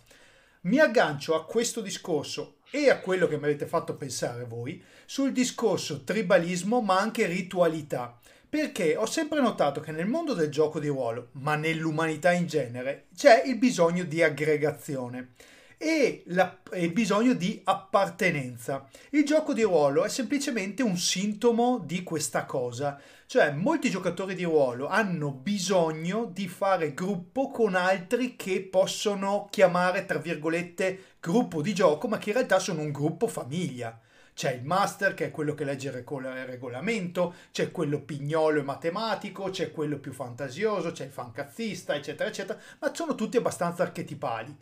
Mi 0.65 0.79
aggancio 0.79 1.35
a 1.35 1.47
questo 1.47 1.81
discorso 1.81 2.57
e 2.71 2.91
a 2.91 2.99
quello 2.99 3.27
che 3.27 3.37
mi 3.37 3.45
avete 3.45 3.67
fatto 3.67 3.97
pensare 3.97 4.45
voi 4.45 4.83
sul 5.07 5.33
discorso 5.33 6.05
tribalismo 6.05 6.81
ma 6.81 6.99
anche 6.99 7.27
ritualità. 7.27 8.19
Perché 8.49 8.97
ho 8.97 9.07
sempre 9.07 9.41
notato 9.41 9.81
che 9.81 9.91
nel 9.91 10.07
mondo 10.07 10.33
del 10.33 10.49
gioco 10.49 10.79
di 10.79 10.87
ruolo, 10.87 11.31
ma 11.33 11.57
nell'umanità 11.57 12.31
in 12.31 12.47
genere, 12.47 13.07
c'è 13.17 13.43
il 13.47 13.59
bisogno 13.59 14.05
di 14.05 14.23
aggregazione 14.23 15.33
e, 15.77 16.23
la- 16.27 16.57
il 16.75 16.93
bisogno 16.93 17.35
di 17.35 17.61
appartenenza. 17.65 18.89
Il 19.11 19.25
gioco 19.25 19.53
di 19.53 19.63
ruolo 19.63 20.05
è 20.05 20.09
semplicemente 20.09 20.83
un 20.83 20.97
sintomo 20.97 21.83
di 21.85 22.03
questa 22.03 22.45
cosa, 22.45 23.01
cioè 23.27 23.51
molti 23.51 23.91
giocatori 23.91 24.35
di 24.35 24.45
ruolo 24.45 24.87
hanno 24.87 25.31
bisogno 25.31 26.31
di 26.33 26.47
fare 26.47 26.95
gruppo 26.95 27.51
con 27.51 27.75
altri 27.75 28.37
che 28.37 28.63
possono 28.63 29.49
chiamare 29.51 30.05
tra 30.05 30.19
virgolette 30.19 31.14
gruppo 31.25 31.63
di 31.63 31.73
gioco, 31.73 32.07
ma 32.07 32.19
che 32.19 32.29
in 32.29 32.35
realtà 32.37 32.59
sono 32.59 32.83
un 32.83 32.93
gruppo 32.93 33.27
famiglia. 33.29 33.99
C'è 34.35 34.53
il 34.53 34.65
master 34.65 35.15
che 35.15 35.27
è 35.27 35.31
quello 35.31 35.55
che 35.55 35.65
legge 35.65 35.89
il 35.89 36.05
regolamento, 36.45 37.35
c'è 37.51 37.71
quello 37.71 38.03
pignolo 38.03 38.61
e 38.61 38.63
matematico, 38.63 39.49
c'è 39.49 39.71
quello 39.71 39.99
più 39.99 40.13
fantasioso, 40.13 40.93
c'è 40.93 41.05
il 41.05 41.11
fancazzista, 41.11 41.95
eccetera, 41.95 42.29
eccetera, 42.29 42.59
ma 42.81 42.95
sono 42.95 43.15
tutti 43.15 43.39
abbastanza 43.39 43.85
archetipali. 43.85 44.55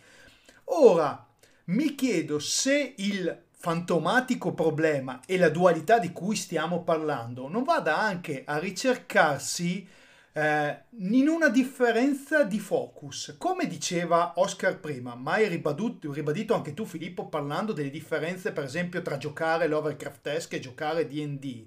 Ora, 0.66 1.26
mi 1.64 1.96
chiedo 1.96 2.38
se 2.38 2.94
il 2.96 3.44
fantomatico 3.50 4.52
problema 4.52 5.20
e 5.26 5.38
la 5.38 5.48
dualità 5.48 5.98
di 5.98 6.12
cui 6.12 6.36
stiamo 6.36 6.84
parlando 6.84 7.48
non 7.48 7.64
vada 7.64 7.98
anche 7.98 8.42
a 8.46 8.58
ricercarsi 8.58 9.88
eh, 10.32 10.84
in 10.98 11.28
una 11.28 11.48
differenza 11.48 12.44
di 12.44 12.58
focus. 12.58 13.34
Come 13.38 13.66
diceva 13.66 14.34
Oscar 14.36 14.80
prima, 14.80 15.14
ma 15.14 15.32
hai 15.32 15.48
ribadut- 15.48 16.08
ribadito 16.10 16.54
anche 16.54 16.74
tu 16.74 16.84
Filippo 16.84 17.28
parlando 17.28 17.72
delle 17.72 17.90
differenze 17.90 18.52
per 18.52 18.64
esempio 18.64 19.02
tra 19.02 19.18
giocare 19.18 19.66
l'Overcraftesque 19.66 20.56
e 20.56 20.60
giocare 20.60 21.06
D&D. 21.06 21.66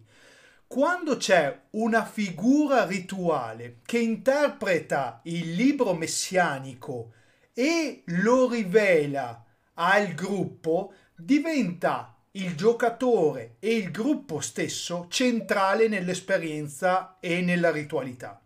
Quando 0.68 1.18
c'è 1.18 1.62
una 1.72 2.04
figura 2.04 2.86
rituale 2.86 3.82
che 3.86 4.00
interpreta 4.00 5.22
il 5.26 5.54
libro 5.54 5.94
messianico 5.94 7.14
e 7.54 8.02
lo 8.06 8.50
rivela 8.50 9.46
al 9.76 10.14
gruppo, 10.14 10.94
diventa 11.16 12.18
il 12.32 12.56
giocatore 12.56 13.58
e 13.60 13.76
il 13.76 13.92
gruppo 13.92 14.40
stesso 14.40 15.06
centrale 15.10 15.88
nell'esperienza 15.88 17.18
e 17.20 17.42
nella 17.42 17.72
ritualità. 17.72 18.45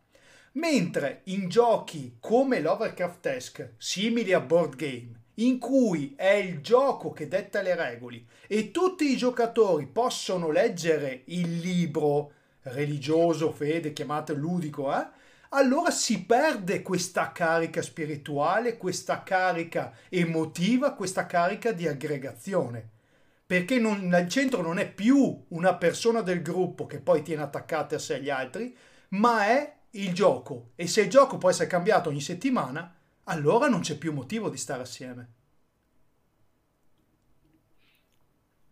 Mentre 0.53 1.21
in 1.25 1.47
giochi 1.47 2.17
come 2.19 2.59
l'Overcraftesque, 2.59 3.75
simili 3.77 4.33
a 4.33 4.39
board 4.39 4.75
game, 4.75 5.19
in 5.35 5.59
cui 5.59 6.13
è 6.17 6.31
il 6.31 6.61
gioco 6.61 7.11
che 7.11 7.27
detta 7.27 7.61
le 7.61 7.75
regole 7.75 8.23
e 8.47 8.71
tutti 8.71 9.11
i 9.11 9.17
giocatori 9.17 9.85
possono 9.85 10.51
leggere 10.51 11.21
il 11.25 11.59
libro 11.59 12.33
religioso, 12.63 13.51
fede, 13.51 13.93
chiamate 13.93 14.33
ludico, 14.33 14.93
eh? 14.93 15.07
allora 15.49 15.91
si 15.91 16.25
perde 16.25 16.81
questa 16.81 17.31
carica 17.31 17.81
spirituale, 17.81 18.77
questa 18.77 19.23
carica 19.23 19.93
emotiva, 20.09 20.93
questa 20.93 21.25
carica 21.25 21.71
di 21.71 21.87
aggregazione. 21.87 22.97
Perché 23.45 23.79
non, 23.79 24.13
al 24.13 24.27
centro 24.29 24.61
non 24.61 24.77
è 24.77 24.91
più 24.91 25.45
una 25.49 25.73
persona 25.75 26.21
del 26.21 26.43
gruppo 26.43 26.85
che 26.85 26.99
poi 26.99 27.23
tiene 27.23 27.41
attaccate 27.41 27.95
a 27.95 27.99
sé 27.99 28.21
gli 28.21 28.29
altri, 28.29 28.77
ma 29.09 29.47
è 29.47 29.77
il 29.91 30.13
gioco 30.13 30.71
e 30.75 30.87
se 30.87 31.01
il 31.01 31.09
gioco 31.09 31.37
può 31.37 31.49
essere 31.49 31.67
cambiato 31.67 32.09
ogni 32.09 32.21
settimana, 32.21 32.95
allora 33.23 33.67
non 33.67 33.81
c'è 33.81 33.97
più 33.97 34.13
motivo 34.13 34.49
di 34.49 34.57
stare 34.57 34.81
assieme. 34.81 35.33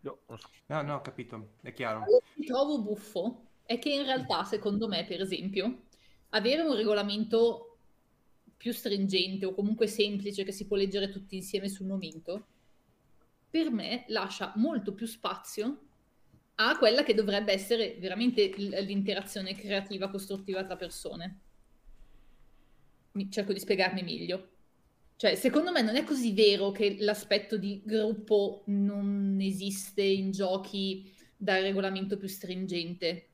No, 0.00 0.82
no, 0.82 0.94
ho 0.94 1.00
capito, 1.00 1.54
è 1.62 1.72
chiaro. 1.72 2.02
Quello 2.02 2.22
che 2.34 2.44
trovo 2.44 2.82
buffo 2.82 3.46
è 3.64 3.78
che 3.78 3.90
in 3.90 4.04
realtà, 4.04 4.44
secondo 4.44 4.86
me, 4.86 5.04
per 5.04 5.20
esempio, 5.20 5.82
avere 6.30 6.62
un 6.62 6.74
regolamento 6.74 7.76
più 8.56 8.72
stringente 8.72 9.46
o 9.46 9.54
comunque 9.54 9.86
semplice 9.86 10.44
che 10.44 10.52
si 10.52 10.66
può 10.66 10.76
leggere 10.76 11.10
tutti 11.10 11.36
insieme 11.36 11.68
sul 11.68 11.86
momento, 11.86 12.46
per 13.50 13.70
me 13.70 14.04
lascia 14.08 14.52
molto 14.56 14.92
più 14.92 15.06
spazio 15.06 15.87
a 16.60 16.76
quella 16.76 17.04
che 17.04 17.14
dovrebbe 17.14 17.52
essere 17.52 17.96
veramente 17.98 18.52
l'interazione 18.56 19.54
creativa 19.54 20.10
costruttiva 20.10 20.64
tra 20.64 20.76
persone. 20.76 21.40
Mi, 23.12 23.30
cerco 23.30 23.52
di 23.52 23.60
spiegarmi 23.60 24.02
meglio. 24.02 24.48
Cioè, 25.16 25.34
secondo 25.34 25.70
me 25.70 25.82
non 25.82 25.96
è 25.96 26.04
così 26.04 26.32
vero 26.32 26.70
che 26.70 26.96
l'aspetto 27.00 27.56
di 27.56 27.82
gruppo 27.84 28.62
non 28.66 29.38
esiste 29.40 30.02
in 30.02 30.30
giochi 30.32 31.12
dal 31.36 31.62
regolamento 31.62 32.16
più 32.16 32.28
stringente. 32.28 33.28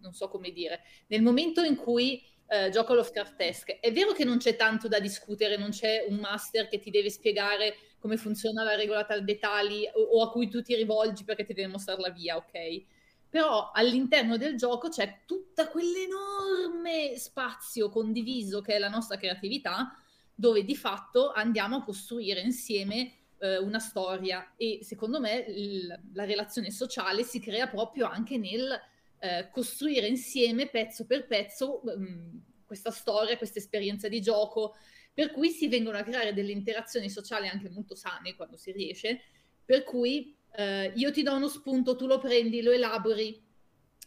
Non 0.00 0.12
so 0.12 0.28
come 0.28 0.52
dire. 0.52 0.80
Nel 1.08 1.22
momento 1.22 1.62
in 1.62 1.74
cui 1.74 2.22
eh, 2.46 2.70
gioco 2.70 2.94
Lovecraftesque, 2.94 3.80
è 3.80 3.92
vero 3.92 4.12
che 4.12 4.24
non 4.24 4.38
c'è 4.38 4.54
tanto 4.54 4.86
da 4.86 5.00
discutere, 5.00 5.56
non 5.56 5.70
c'è 5.70 6.06
un 6.08 6.16
master 6.16 6.68
che 6.68 6.78
ti 6.78 6.90
deve 6.90 7.10
spiegare 7.10 7.74
come 7.98 8.16
funziona 8.16 8.62
la 8.62 8.74
regola 8.74 9.04
tal 9.04 9.24
dettagli 9.24 9.88
o, 9.94 10.00
o 10.00 10.22
a 10.22 10.30
cui 10.30 10.48
tu 10.48 10.62
ti 10.62 10.74
rivolgi 10.74 11.24
perché 11.24 11.44
ti 11.44 11.54
deve 11.54 11.68
mostrare 11.68 12.00
la 12.00 12.10
via, 12.10 12.36
ok? 12.36 12.84
Però 13.28 13.70
all'interno 13.72 14.36
del 14.36 14.56
gioco 14.56 14.88
c'è 14.88 15.20
tutta 15.26 15.68
quell'enorme 15.68 17.16
spazio 17.16 17.90
condiviso 17.90 18.60
che 18.60 18.74
è 18.74 18.78
la 18.78 18.88
nostra 18.88 19.16
creatività 19.16 19.94
dove 20.34 20.64
di 20.64 20.76
fatto 20.76 21.32
andiamo 21.32 21.76
a 21.76 21.82
costruire 21.82 22.40
insieme 22.40 23.12
eh, 23.38 23.58
una 23.58 23.80
storia 23.80 24.54
e 24.56 24.80
secondo 24.82 25.20
me 25.20 25.44
il, 25.48 25.86
la 26.12 26.24
relazione 26.24 26.70
sociale 26.70 27.22
si 27.22 27.40
crea 27.40 27.66
proprio 27.68 28.06
anche 28.06 28.38
nel 28.38 28.80
eh, 29.18 29.48
costruire 29.50 30.06
insieme 30.06 30.68
pezzo 30.68 31.06
per 31.06 31.26
pezzo 31.26 31.82
mh, 31.84 31.90
mm, 31.90 32.38
questa 32.64 32.90
storia, 32.90 33.36
questa 33.36 33.58
esperienza 33.58 34.08
di 34.08 34.20
gioco, 34.20 34.76
per 35.18 35.32
cui 35.32 35.50
si 35.50 35.66
vengono 35.66 35.98
a 35.98 36.04
creare 36.04 36.32
delle 36.32 36.52
interazioni 36.52 37.10
sociali 37.10 37.48
anche 37.48 37.68
molto 37.70 37.96
sane 37.96 38.36
quando 38.36 38.56
si 38.56 38.70
riesce, 38.70 39.20
per 39.64 39.82
cui 39.82 40.32
eh, 40.52 40.92
io 40.94 41.10
ti 41.10 41.24
do 41.24 41.34
uno 41.34 41.48
spunto, 41.48 41.96
tu 41.96 42.06
lo 42.06 42.20
prendi, 42.20 42.62
lo 42.62 42.70
elabori, 42.70 43.36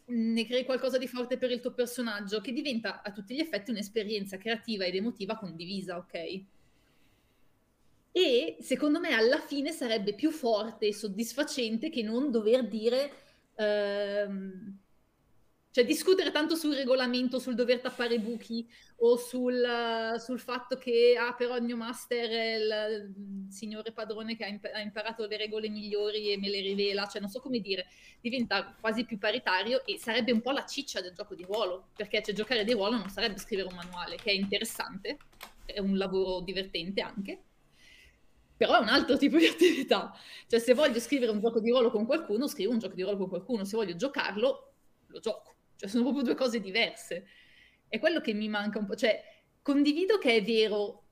ne 0.05 0.45
crei 0.45 0.63
qualcosa 0.63 0.97
di 0.97 1.09
forte 1.09 1.37
per 1.37 1.51
il 1.51 1.59
tuo 1.59 1.73
personaggio, 1.73 2.39
che 2.39 2.53
diventa 2.53 3.01
a 3.01 3.11
tutti 3.11 3.35
gli 3.35 3.41
effetti 3.41 3.71
un'esperienza 3.71 4.37
creativa 4.37 4.85
ed 4.85 4.95
emotiva 4.95 5.35
condivisa, 5.35 5.97
ok? 5.97 6.43
E 8.13 8.55
secondo 8.61 9.01
me 9.01 9.11
alla 9.13 9.39
fine 9.39 9.73
sarebbe 9.73 10.13
più 10.13 10.31
forte 10.31 10.87
e 10.87 10.93
soddisfacente 10.93 11.89
che 11.89 12.03
non 12.03 12.31
dover 12.31 12.65
dire 12.65 13.11
ehm, 13.55 14.77
cioè 15.71 15.85
discutere 15.85 16.31
tanto 16.31 16.55
sul 16.55 16.75
regolamento, 16.75 17.39
sul 17.39 17.55
dover 17.55 17.79
tappare 17.79 18.19
buchi 18.19 18.67
o 18.97 19.15
sul, 19.15 20.15
sul 20.19 20.39
fatto 20.39 20.77
che 20.77 21.15
ah, 21.17 21.33
però 21.33 21.55
il 21.55 21.63
mio 21.63 21.77
master 21.77 22.29
è 22.29 22.55
il, 22.55 23.13
il 23.15 23.51
signore 23.51 23.93
padrone 23.93 24.35
che 24.35 24.43
ha, 24.43 24.47
imp- 24.47 24.69
ha, 24.73 24.81
imparato 24.81 25.25
le 25.27 25.37
regole 25.37 25.69
migliori 25.69 26.33
e 26.33 26.37
me 26.37 26.49
le 26.49 26.59
rivela, 26.59 27.07
cioè 27.07 27.21
non 27.21 27.29
so 27.29 27.39
come 27.39 27.59
dire, 27.59 27.87
diventa 28.19 28.75
quasi 28.81 29.05
più 29.05 29.17
paritario 29.17 29.85
e 29.85 29.97
sarebbe 29.97 30.33
un 30.33 30.41
po' 30.41 30.51
la 30.51 30.65
ciccia 30.65 30.99
del 30.99 31.13
gioco 31.13 31.35
di 31.35 31.45
ruolo, 31.45 31.87
perché 31.95 32.21
cioè, 32.21 32.35
giocare 32.35 32.65
di 32.65 32.73
ruolo 32.73 32.97
non 32.97 33.09
sarebbe 33.09 33.39
scrivere 33.39 33.69
un 33.69 33.75
manuale, 33.75 34.17
che 34.17 34.31
è 34.31 34.33
interessante, 34.33 35.19
è 35.63 35.79
un 35.79 35.97
lavoro 35.97 36.41
divertente 36.41 36.99
anche, 36.99 37.43
però 38.57 38.77
è 38.77 38.81
un 38.81 38.89
altro 38.89 39.15
tipo 39.15 39.37
di 39.37 39.47
attività. 39.47 40.13
Cioè 40.47 40.59
se 40.59 40.73
voglio 40.73 40.99
scrivere 40.99 41.31
un 41.31 41.39
gioco 41.39 41.61
di 41.61 41.69
ruolo 41.69 41.91
con 41.91 42.05
qualcuno, 42.05 42.45
scrivo 42.47 42.73
un 42.73 42.79
gioco 42.79 42.93
di 42.93 43.03
ruolo 43.03 43.17
con 43.17 43.29
qualcuno, 43.29 43.63
se 43.63 43.77
voglio 43.77 43.95
giocarlo, 43.95 44.73
lo 45.07 45.19
gioco 45.19 45.51
cioè 45.81 45.89
sono 45.89 46.03
proprio 46.03 46.23
due 46.23 46.35
cose 46.35 46.59
diverse. 46.59 47.25
È 47.87 47.97
quello 47.97 48.21
che 48.21 48.33
mi 48.33 48.47
manca 48.47 48.77
un 48.77 48.85
po', 48.85 48.95
cioè 48.95 49.19
condivido 49.63 50.19
che 50.19 50.35
è 50.35 50.43
vero 50.43 51.07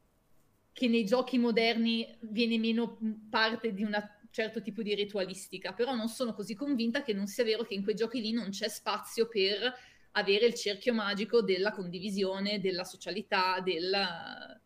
che 0.72 0.88
nei 0.88 1.06
giochi 1.06 1.40
moderni 1.40 2.16
viene 2.22 2.60
meno 2.60 3.00
parte 3.32 3.74
di 3.74 3.84
un 3.84 4.00
certo 4.30 4.62
tipo 4.62 4.84
di 4.84 4.94
ritualistica, 4.94 5.74
però 5.74 5.96
non 5.96 6.08
sono 6.08 6.36
così 6.36 6.54
convinta 6.54 7.02
che 7.02 7.14
non 7.14 7.26
sia 7.26 7.44
vero 7.44 7.64
che 7.64 7.74
in 7.74 7.82
quei 7.82 7.96
giochi 7.96 8.22
lì 8.22 8.32
non 8.32 8.50
c'è 8.50 8.70
spazio 8.70 9.28
per 9.28 9.74
avere 10.12 10.46
il 10.46 10.54
cerchio 10.54 10.94
magico 10.94 11.42
della 11.42 11.72
condivisione, 11.72 12.60
della 12.60 12.84
socialità, 12.84 13.60
della... 13.62 14.62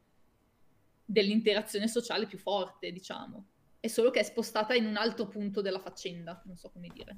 dell'interazione 1.06 1.88
sociale 1.88 2.28
più 2.28 2.38
forte, 2.38 2.92
diciamo. 2.92 3.48
È 3.80 3.88
solo 3.88 4.10
che 4.10 4.20
è 4.20 4.24
spostata 4.24 4.74
in 4.74 4.86
un 4.86 4.98
altro 4.98 5.30
punto 5.30 5.62
della 5.62 5.80
faccenda, 5.80 6.42
non 6.46 6.58
so 6.58 6.70
come 6.70 6.90
dire. 6.94 7.18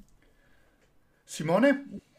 Simone? 1.24 2.14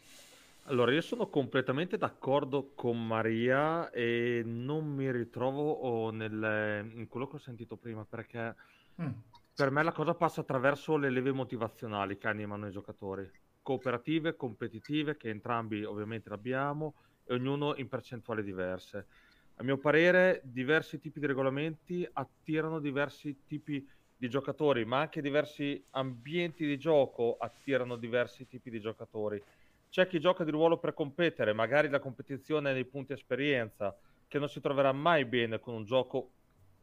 Allora, 0.68 0.92
io 0.92 1.00
sono 1.00 1.28
completamente 1.30 1.96
d'accordo 1.96 2.72
con 2.74 3.04
Maria 3.06 3.90
e 3.90 4.42
non 4.44 4.86
mi 4.86 5.10
ritrovo 5.10 5.70
oh, 5.72 6.10
nel- 6.10 6.90
in 6.94 7.06
quello 7.08 7.26
che 7.26 7.36
ho 7.36 7.38
sentito 7.38 7.76
prima 7.78 8.04
perché 8.04 8.54
Mm. 8.98 9.14
per 9.54 9.70
me 9.70 9.82
la 9.82 9.92
cosa 9.92 10.14
passa 10.14 10.40
attraverso 10.42 10.96
le 10.96 11.10
leve 11.10 11.32
motivazionali 11.32 12.16
che 12.16 12.28
animano 12.28 12.68
i 12.68 12.70
giocatori, 12.70 13.28
cooperative, 13.60 14.36
competitive, 14.36 15.16
che 15.16 15.30
entrambi 15.30 15.84
ovviamente 15.84 16.32
abbiamo 16.32 16.94
e 17.24 17.34
ognuno 17.34 17.74
in 17.76 17.88
percentuali 17.88 18.42
diverse. 18.42 19.08
A 19.54 19.64
mio 19.64 19.78
parere, 19.78 20.40
diversi 20.44 21.00
tipi 21.00 21.18
di 21.18 21.26
regolamenti 21.26 22.08
attirano 22.12 22.78
diversi 22.78 23.42
tipi 23.44 23.84
di 24.14 24.28
giocatori, 24.28 24.84
ma 24.84 25.00
anche 25.00 25.20
diversi 25.20 25.84
ambienti 25.90 26.64
di 26.66 26.78
gioco 26.78 27.36
attirano 27.36 27.96
diversi 27.96 28.46
tipi 28.46 28.70
di 28.70 28.78
giocatori. 28.80 29.42
C'è 29.90 30.06
chi 30.06 30.20
gioca 30.20 30.44
di 30.44 30.50
ruolo 30.50 30.78
per 30.78 30.94
competere, 30.94 31.52
magari 31.52 31.88
la 31.88 31.98
competizione 31.98 32.72
nei 32.72 32.84
punti 32.84 33.12
esperienza, 33.12 33.96
che 34.26 34.38
non 34.38 34.48
si 34.48 34.60
troverà 34.60 34.92
mai 34.92 35.24
bene 35.24 35.58
con 35.58 35.74
un 35.74 35.84
gioco 35.84 36.30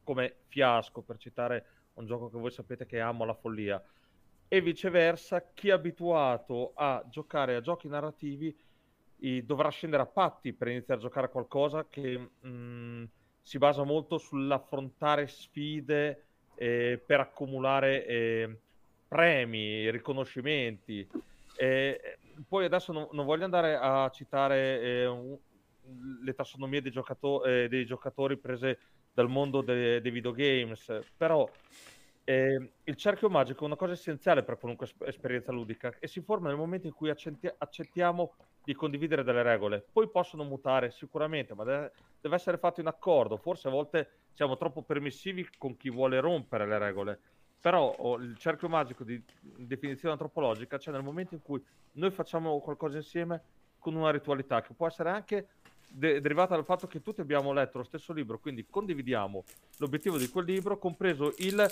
come 0.03 0.38
Fiasco, 0.48 1.02
per 1.02 1.18
citare 1.18 1.65
un 1.95 2.06
gioco 2.06 2.30
che 2.30 2.38
voi 2.38 2.52
sapete 2.52 2.86
che 2.86 2.99
amo 2.99 3.23
alla 3.23 3.34
follia. 3.34 3.82
E 4.48 4.61
viceversa, 4.61 5.52
chi 5.53 5.69
è 5.69 5.72
abituato 5.72 6.73
a 6.76 7.03
giocare 7.10 7.56
a 7.56 7.61
giochi 7.61 7.88
narrativi 7.88 8.56
dovrà 9.44 9.69
scendere 9.69 10.03
a 10.03 10.07
patti 10.07 10.53
per 10.53 10.68
iniziare 10.68 10.99
a 10.99 11.03
giocare 11.03 11.27
a 11.27 11.30
qualcosa 11.30 11.88
che 11.90 12.18
mh, 12.18 12.48
mm, 12.48 13.03
si 13.41 13.57
basa 13.57 13.84
molto 13.84 14.18
sull'affrontare 14.18 15.27
sfide 15.27 16.26
eh, 16.56 17.02
per 17.03 17.19
accumulare 17.22 18.06
eh, 18.06 18.60
premi, 19.07 19.90
riconoscimenti. 19.90 21.07
Eh, 21.57 22.18
poi 22.48 22.66
adesso 22.66 22.91
non, 22.91 23.07
non, 23.12 23.26
voglio 23.26 23.45
andare 23.45 23.76
a 23.76 24.10
citare 24.10 24.82
eh, 24.82 25.06
un, 25.06 25.38
le 26.24 26.34
tassonomie 26.34 26.82
dei, 26.82 26.91
giocato- 26.91 27.44
eh, 27.44 27.68
dei, 27.68 27.86
giocatori 27.86 28.38
prese 28.38 28.80
dal 29.14 29.30
mondo 29.30 29.62
de- 29.62 30.02
dei 30.02 30.12
videogames, 30.12 31.02
però 31.16 31.49
eh, 32.28 32.72
il 32.84 32.95
cerchio 32.95 33.30
magico 33.30 33.64
è 33.64 33.68
una 33.68 33.76
cosa 33.76 33.94
essenziale 33.94 34.44
per 34.44 34.57
qualunque 34.57 34.88
es- 34.88 34.95
esperienza 35.02 35.52
ludica 35.52 35.94
e 35.99 36.07
si 36.07 36.22
forma 36.22 36.48
nel 36.48 36.57
momento 36.57 36.88
in 36.88 36.94
cui 36.94 37.10
accetti- 37.10 37.49
accettiamo 37.56 38.34
di 38.64 38.74
condividere 38.74 39.24
delle 39.24 39.44
regole. 39.44 39.86
Poi 39.91 40.10
possono 40.10 40.44
mutare 40.44 40.90
sicuramente, 40.90 41.53
ma 41.53 41.64
deve, 41.64 41.91
deve 42.20 42.36
essere 42.36 42.57
fatto 42.57 42.82
in 42.82 42.88
accordo. 42.88 43.38
Forse 43.38 43.68
a 43.68 43.72
volte 43.72 44.10
siamo 44.34 44.57
troppo 44.57 44.82
permissivi 44.82 45.48
con 45.57 45.78
chi 45.78 45.90
vuole 45.91 46.20
rompere 46.20 46.66
le 46.66 46.78
regole 46.80 47.20
però 47.66 47.96
oh, 47.98 48.18
il 48.18 48.38
cerchio 48.38 48.70
magico 48.70 49.04
di 49.04 49.20
definizione 49.40 50.12
antropologica 50.12 50.78
c'è 50.78 50.92
nel 50.92 51.02
momento 51.02 51.34
in 51.34 51.42
cui 51.42 51.60
noi 51.94 52.12
facciamo 52.12 52.60
qualcosa 52.60 52.98
insieme 52.98 53.42
con 53.80 53.96
una 53.96 54.12
ritualità 54.12 54.62
che 54.62 54.76
può 54.76 54.86
essere 54.86 55.10
anche 55.10 55.48
de- 55.90 56.22
derivata 56.22 56.54
dal 56.54 56.64
fatto 56.64 56.86
che 56.86 57.02
tutti 57.02 57.22
abbiamo 57.22 57.54
letto 57.54 57.80
lo 57.80 57.84
stesso 57.84 58.14
libro, 58.14 58.38
quindi 58.38 58.68
condividiamo 58.70 59.44
l'obiettivo 59.78 60.20
di 60.20 60.30
quel 60.30 60.46
libro, 60.46 60.78
compreso 60.78 61.34
il 61.40 61.66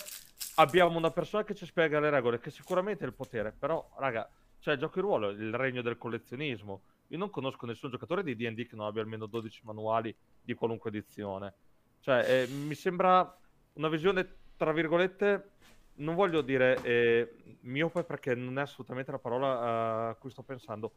abbiamo 0.56 0.98
una 0.98 1.12
persona 1.12 1.44
che 1.44 1.54
ci 1.54 1.68
spiega 1.68 2.00
le 2.00 2.10
regole, 2.10 2.40
che 2.40 2.50
sicuramente 2.50 3.04
è 3.04 3.08
il 3.08 3.14
potere, 3.14 3.52
però 3.52 3.88
raga, 3.98 4.28
cioè 4.62 4.76
gioco 4.78 4.96
di 4.96 5.02
ruolo, 5.02 5.30
il 5.30 5.54
regno 5.54 5.84
del 5.84 6.00
collezionismo. 6.00 6.82
Io 7.10 7.20
non 7.20 7.30
conosco 7.30 7.68
nessun 7.68 7.92
giocatore 7.92 8.24
di 8.24 8.36
D&D 8.36 8.66
che 8.66 8.76
non 8.76 8.88
abbia 8.88 9.04
almeno 9.04 9.28
12 9.28 9.62
manuali 9.66 10.16
di 10.42 10.56
qualunque 10.56 10.90
edizione. 10.90 11.54
Cioè, 12.00 12.26
eh, 12.28 12.48
mi 12.48 12.74
sembra 12.74 13.38
una 13.74 13.90
visione, 13.90 14.38
tra 14.58 14.72
virgolette, 14.72 15.52
non 15.96 16.16
voglio 16.16 16.42
dire 16.42 16.82
eh, 16.82 17.34
miope 17.62 18.04
perché 18.04 18.36
non 18.36 18.58
è 18.58 18.62
assolutamente 18.62 19.12
la 19.12 19.20
parola 19.20 19.48
uh, 19.48 20.10
a 20.10 20.16
cui 20.16 20.30
sto 20.30 20.44
pensando, 20.44 20.92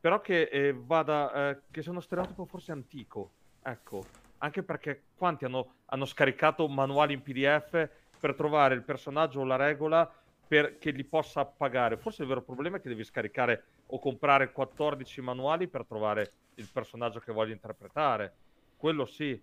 però 0.00 0.20
che 0.20 0.42
eh, 0.42 0.72
vada, 0.72 1.50
eh, 1.50 1.60
che 1.70 1.82
sia 1.82 1.90
uno 1.90 2.00
stereotipo 2.00 2.44
forse 2.44 2.72
antico, 2.72 3.30
ecco, 3.62 4.04
anche 4.38 4.62
perché 4.62 5.04
quanti 5.16 5.44
hanno, 5.44 5.74
hanno, 5.86 6.04
scaricato 6.04 6.68
manuali 6.68 7.14
in 7.14 7.22
PDF 7.22 7.88
per 8.18 8.34
trovare 8.34 8.74
il 8.74 8.82
personaggio 8.82 9.40
o 9.40 9.44
la 9.44 9.56
regola 9.56 10.10
perché 10.46 10.90
li 10.90 11.04
possa 11.04 11.44
pagare. 11.44 11.96
Forse 11.96 12.22
il 12.22 12.28
vero 12.28 12.42
problema 12.42 12.76
è 12.76 12.80
che 12.80 12.88
devi 12.88 13.02
scaricare 13.02 13.64
o 13.86 13.98
comprare 13.98 14.52
14 14.52 15.20
manuali 15.20 15.66
per 15.66 15.84
trovare 15.84 16.30
il 16.54 16.68
personaggio 16.72 17.18
che 17.18 17.32
voglio 17.32 17.52
interpretare. 17.52 18.34
Quello 18.76 19.04
sì. 19.06 19.40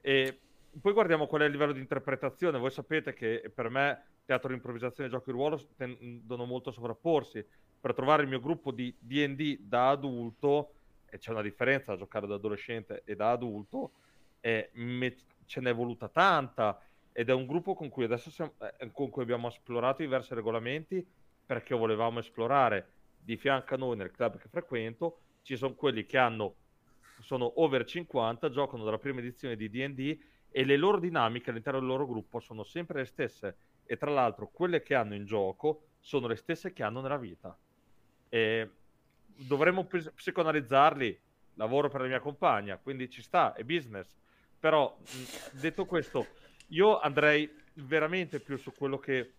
E 0.00 0.40
poi 0.80 0.92
guardiamo 0.92 1.26
qual 1.26 1.42
è 1.42 1.44
il 1.46 1.50
livello 1.50 1.72
di 1.72 1.80
interpretazione. 1.80 2.58
Voi 2.58 2.70
sapete 2.70 3.14
che 3.14 3.50
per 3.52 3.68
me 3.68 4.02
teatro 4.28 4.48
di 4.48 4.56
improvvisazione 4.56 5.08
e 5.08 5.10
giochi 5.10 5.30
di 5.30 5.32
ruolo 5.32 5.58
tendono 5.74 6.44
molto 6.44 6.68
a 6.68 6.72
sovrapporsi. 6.72 7.42
Per 7.80 7.94
trovare 7.94 8.24
il 8.24 8.28
mio 8.28 8.40
gruppo 8.40 8.72
di 8.72 8.94
DD 8.98 9.60
da 9.60 9.88
adulto, 9.88 10.72
e 11.08 11.16
c'è 11.16 11.30
una 11.30 11.40
differenza 11.40 11.92
da 11.92 11.96
giocare 11.96 12.26
da 12.26 12.34
adolescente 12.34 13.00
e 13.06 13.16
da 13.16 13.30
adulto, 13.30 13.92
e 14.40 14.68
me, 14.74 15.16
ce 15.46 15.60
n'è 15.62 15.74
voluta 15.74 16.08
tanta 16.08 16.78
ed 17.10 17.30
è 17.30 17.32
un 17.32 17.46
gruppo 17.46 17.74
con 17.74 17.88
cui 17.88 18.04
adesso 18.04 18.30
siamo, 18.30 18.52
eh, 18.78 18.90
con 18.92 19.08
cui 19.08 19.22
abbiamo 19.22 19.48
esplorato 19.48 20.02
diversi 20.02 20.34
regolamenti 20.34 21.04
perché 21.46 21.74
volevamo 21.74 22.18
esplorare 22.18 22.90
di 23.18 23.36
fianco 23.38 23.74
a 23.74 23.78
noi 23.78 23.96
nel 23.96 24.10
club 24.10 24.36
che 24.36 24.48
frequento 24.48 25.20
ci 25.42 25.56
sono 25.56 25.74
quelli 25.74 26.04
che 26.04 26.18
hanno 26.18 26.54
sono 27.20 27.60
over 27.60 27.84
50 27.84 28.50
giocano 28.50 28.84
dalla 28.84 28.98
prima 28.98 29.18
edizione 29.18 29.56
di 29.56 29.68
D&D 29.68 30.18
e 30.50 30.64
le 30.64 30.76
loro 30.76 31.00
dinamiche 31.00 31.50
all'interno 31.50 31.80
del 31.80 31.88
loro 31.88 32.06
gruppo 32.06 32.38
sono 32.38 32.62
sempre 32.62 33.00
le 33.00 33.06
stesse 33.06 33.56
e 33.90 33.96
tra 33.96 34.10
l'altro 34.10 34.48
quelle 34.48 34.82
che 34.82 34.94
hanno 34.94 35.14
in 35.14 35.24
gioco 35.24 35.84
sono 35.98 36.26
le 36.26 36.36
stesse 36.36 36.72
che 36.72 36.82
hanno 36.82 37.00
nella 37.00 37.16
vita 37.16 37.56
e 38.28 38.70
dovremmo 39.24 39.86
psicoanalizzarli 39.86 41.20
lavoro 41.54 41.88
per 41.88 42.02
la 42.02 42.06
mia 42.06 42.20
compagna 42.20 42.76
quindi 42.76 43.08
ci 43.08 43.22
sta 43.22 43.54
è 43.54 43.64
business 43.64 44.14
però 44.58 44.94
detto 45.52 45.86
questo 45.86 46.26
io 46.68 47.00
andrei 47.00 47.50
veramente 47.74 48.40
più 48.40 48.56
su 48.58 48.72
quello 48.72 48.98
che 48.98 49.32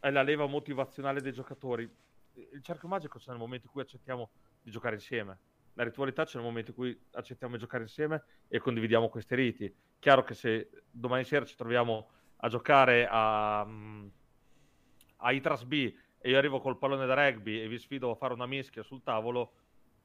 è 0.00 0.10
la 0.10 0.22
leva 0.22 0.46
motivazionale 0.46 1.22
dei 1.22 1.32
giocatori. 1.32 1.90
Il 2.34 2.62
cerchio 2.62 2.88
magico 2.88 3.18
c'è 3.18 3.30
nel 3.30 3.38
momento 3.38 3.66
in 3.66 3.72
cui 3.72 3.80
accettiamo 3.80 4.30
di 4.60 4.70
giocare 4.70 4.96
insieme. 4.96 5.38
La 5.74 5.82
ritualità 5.82 6.24
c'è 6.24 6.36
nel 6.36 6.46
momento 6.46 6.70
in 6.70 6.76
cui 6.76 7.00
accettiamo 7.12 7.54
di 7.54 7.60
giocare 7.60 7.84
insieme 7.84 8.22
e 8.48 8.58
condividiamo 8.58 9.08
questi 9.08 9.34
riti. 9.34 9.74
Chiaro 9.98 10.22
che 10.22 10.34
se 10.34 10.68
domani 10.90 11.24
sera 11.24 11.46
ci 11.46 11.56
troviamo 11.56 12.10
a 12.36 12.48
giocare 12.48 13.06
a, 13.10 13.60
a 13.60 15.32
Itras 15.32 15.64
B 15.64 15.94
e 16.18 16.30
io 16.30 16.38
arrivo 16.38 16.60
col 16.60 16.78
pallone 16.78 17.06
da 17.06 17.14
rugby 17.14 17.60
e 17.60 17.68
vi 17.68 17.78
sfido 17.78 18.10
a 18.10 18.14
fare 18.14 18.32
una 18.32 18.46
mischia 18.46 18.82
sul 18.82 19.02
tavolo, 19.02 19.52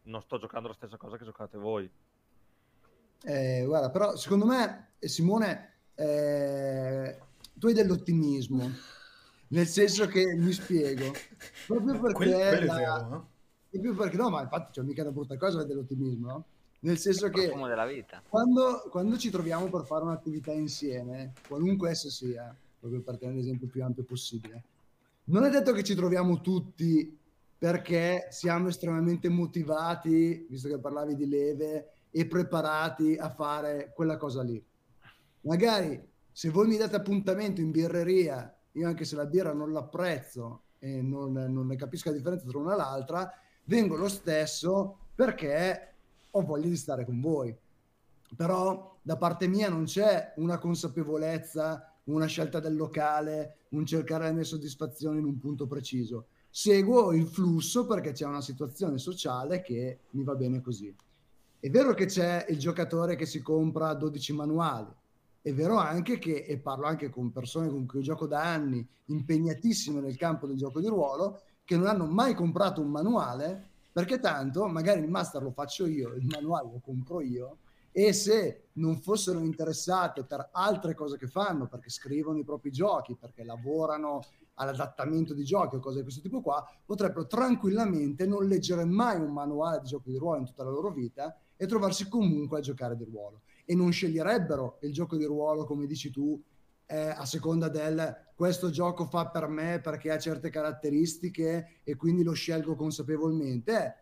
non 0.04 0.22
sto 0.22 0.38
giocando 0.38 0.68
la 0.68 0.74
stessa 0.74 0.98
cosa 0.98 1.18
che 1.18 1.24
giocate 1.24 1.58
voi. 1.58 1.90
Eh, 3.24 3.64
guarda, 3.66 3.90
però 3.90 4.16
secondo 4.16 4.46
me, 4.46 4.94
Simone, 5.00 5.80
eh, 5.96 7.20
tu 7.54 7.68
hai 7.68 7.74
dell'ottimismo, 7.74 8.70
nel 9.48 9.68
senso 9.68 10.08
che 10.08 10.36
mi 10.36 10.52
spiego, 10.52 11.12
proprio 11.68 12.00
perché... 12.00 12.14
Quello, 12.14 12.38
quello 12.38 12.66
la... 12.66 12.76
è 12.76 12.80
vero, 12.80 13.08
no? 13.08 13.30
Proprio 13.70 13.96
perché 13.96 14.18
no, 14.18 14.30
ma 14.30 14.42
infatti 14.42 14.72
c'è 14.72 14.82
mica 14.82 15.02
una 15.04 15.12
brutta 15.12 15.38
cosa 15.38 15.64
dell'ottimismo, 15.64 16.28
no? 16.28 16.46
Nel 16.82 16.98
senso 16.98 17.30
che 17.30 17.50
quando, 18.30 18.88
quando, 18.90 19.18
ci 19.18 19.30
troviamo 19.30 19.70
per 19.70 19.84
fare 19.84 20.04
un'attività 20.04 20.54
insieme, 20.54 21.34
qualunque 21.48 21.90
essa 21.90 22.10
sia, 22.10 22.56
proprio 22.80 23.02
per 23.02 23.18
tenere 23.18 23.40
l'esempio 23.40 23.68
più 23.68 23.84
ampio 23.84 24.04
possibile, 24.04 24.64
non 25.26 25.44
è 25.44 25.50
detto 25.50 25.74
che 25.74 25.84
ci 25.84 25.94
troviamo 25.94 26.40
tutti 26.40 27.18
perché 27.58 28.28
siamo 28.32 28.70
estremamente 28.70 29.28
motivati, 29.28 30.48
visto 30.50 30.70
che 30.70 30.80
parlavi 30.80 31.16
di 31.16 31.28
leve, 31.28 31.90
e 32.12 32.26
preparati 32.26 33.16
a 33.18 33.30
fare 33.30 33.92
quella 33.94 34.16
cosa 34.16 34.42
lì. 34.42 34.64
Magari 35.42 36.02
se 36.32 36.50
voi 36.50 36.68
mi 36.68 36.78
date 36.78 36.96
appuntamento 36.96 37.60
in 37.60 37.72
birreria, 37.72 38.56
io 38.72 38.88
anche 38.88 39.04
se 39.04 39.18
la 39.18 39.26
birra 39.26 39.52
non 39.52 39.74
l'apprezzo 39.74 40.64
e 40.80 41.02
non, 41.02 41.34
non 41.34 41.68
ne 41.68 41.76
capisco 41.76 42.10
la 42.10 42.16
differenza 42.16 42.48
tra 42.48 42.58
una 42.58 42.74
e 42.74 42.78
l'altra, 42.78 43.30
vengo 43.66 43.98
lo 43.98 44.08
stesso 44.08 44.98
perché 45.14 45.89
ho 46.32 46.42
voglia 46.42 46.68
di 46.68 46.76
stare 46.76 47.06
con 47.06 47.20
voi. 47.20 47.56
Però 48.36 49.00
da 49.02 49.18
parte 49.18 49.48
mia 49.48 49.70
non 49.70 49.86
c'è 49.86 50.34
una 50.38 50.58
consapevolezza, 50.58 51.94
una 52.06 52.26
scelta 52.26 52.60
del 52.60 52.76
locale, 52.76 53.66
un 53.70 53.86
cercare 53.86 54.26
le 54.26 54.34
mie 54.34 54.44
soddisfazioni 54.44 55.20
in 55.20 55.26
un 55.26 55.40
punto 55.40 55.68
preciso. 55.68 56.28
Seguo 56.50 57.12
il 57.14 57.28
flusso 57.28 57.86
perché 57.86 58.12
c'è 58.12 58.26
una 58.26 58.42
situazione 58.42 58.98
sociale 58.98 59.62
che 59.62 60.00
mi 60.12 60.24
va 60.24 60.36
bene 60.36 60.62
così. 60.62 60.94
È 61.60 61.70
vero 61.70 61.94
che 61.94 62.06
c'è 62.06 62.46
il 62.50 62.58
giocatore 62.58 63.16
che 63.16 63.26
si 63.26 63.42
compra 63.42 63.94
12 63.94 64.34
manuali, 64.34 64.94
è 65.42 65.54
vero 65.54 65.78
anche 65.78 66.20
che, 66.20 66.44
e 66.44 66.58
parlo 66.58 66.86
anche 66.86 67.10
con 67.10 67.32
persone 67.32 67.70
con 67.70 67.86
cui 67.86 68.02
gioco 68.02 68.28
da 68.28 68.44
anni, 68.44 68.86
impegnatissime 69.06 70.02
nel 70.02 70.18
campo 70.18 70.48
del 70.48 70.58
gioco 70.58 70.80
di 70.82 70.88
ruolo, 70.88 71.42
che 71.64 71.78
non 71.78 71.88
hanno 71.88 72.06
mai 72.06 72.34
comprato 72.34 72.82
un 72.82 72.90
manuale, 72.90 73.70
perché 73.92 74.20
tanto 74.20 74.68
magari 74.68 75.02
il 75.02 75.10
master 75.10 75.42
lo 75.42 75.52
faccio 75.52 75.86
io, 75.86 76.14
il 76.14 76.26
manuale 76.26 76.70
lo 76.72 76.80
compro 76.80 77.22
io, 77.22 77.58
e 77.92 78.14
se 78.14 78.68
non 78.74 78.98
fossero 78.98 79.40
interessate 79.40 80.24
per 80.24 80.50
altre 80.52 80.94
cose 80.94 81.18
che 81.18 81.28
fanno, 81.28 81.68
perché 81.68 81.90
scrivono 81.90 82.38
i 82.38 82.44
propri 82.44 82.72
giochi, 82.72 83.16
perché 83.16 83.44
lavorano 83.44 84.22
all'adattamento 84.56 85.34
di 85.34 85.44
giochi 85.44 85.76
o 85.76 85.80
cose 85.80 85.98
di 85.98 86.04
questo 86.04 86.22
tipo 86.22 86.42
qua, 86.42 86.64
potrebbero 86.86 87.26
tranquillamente 87.26 88.26
non 88.26 88.46
leggere 88.46 88.86
mai 88.86 89.20
un 89.20 89.32
manuale 89.32 89.80
di 89.80 89.88
giochi 89.88 90.12
di 90.12 90.18
ruolo 90.18 90.40
in 90.40 90.46
tutta 90.46 90.64
la 90.64 90.70
loro 90.70 90.92
vita 90.92 91.36
e 91.56 91.66
trovarsi 91.66 92.08
comunque 92.08 92.60
a 92.60 92.62
giocare 92.62 92.96
di 92.96 93.06
ruolo. 93.06 93.42
E 93.66 93.76
non 93.76 93.92
sceglierebbero 93.92 94.78
il 94.82 94.94
gioco 94.94 95.16
di 95.16 95.26
ruolo, 95.26 95.66
come 95.66 95.86
dici 95.86 96.12
tu, 96.12 96.42
eh, 96.90 97.10
a 97.10 97.26
seconda 97.26 97.70
del 97.70 98.28
questo 98.34 98.72
gioco 98.72 99.06
fa 99.06 99.28
per 99.28 99.48
me 99.48 99.80
perché 99.80 100.10
ha 100.12 100.18
certe 100.18 100.50
caratteristiche 100.50 101.82
e 101.84 101.96
quindi 101.96 102.24
lo 102.24 102.34
scelgo 102.34 102.76
consapevolmente. 102.76 103.74
Eh, 103.74 103.94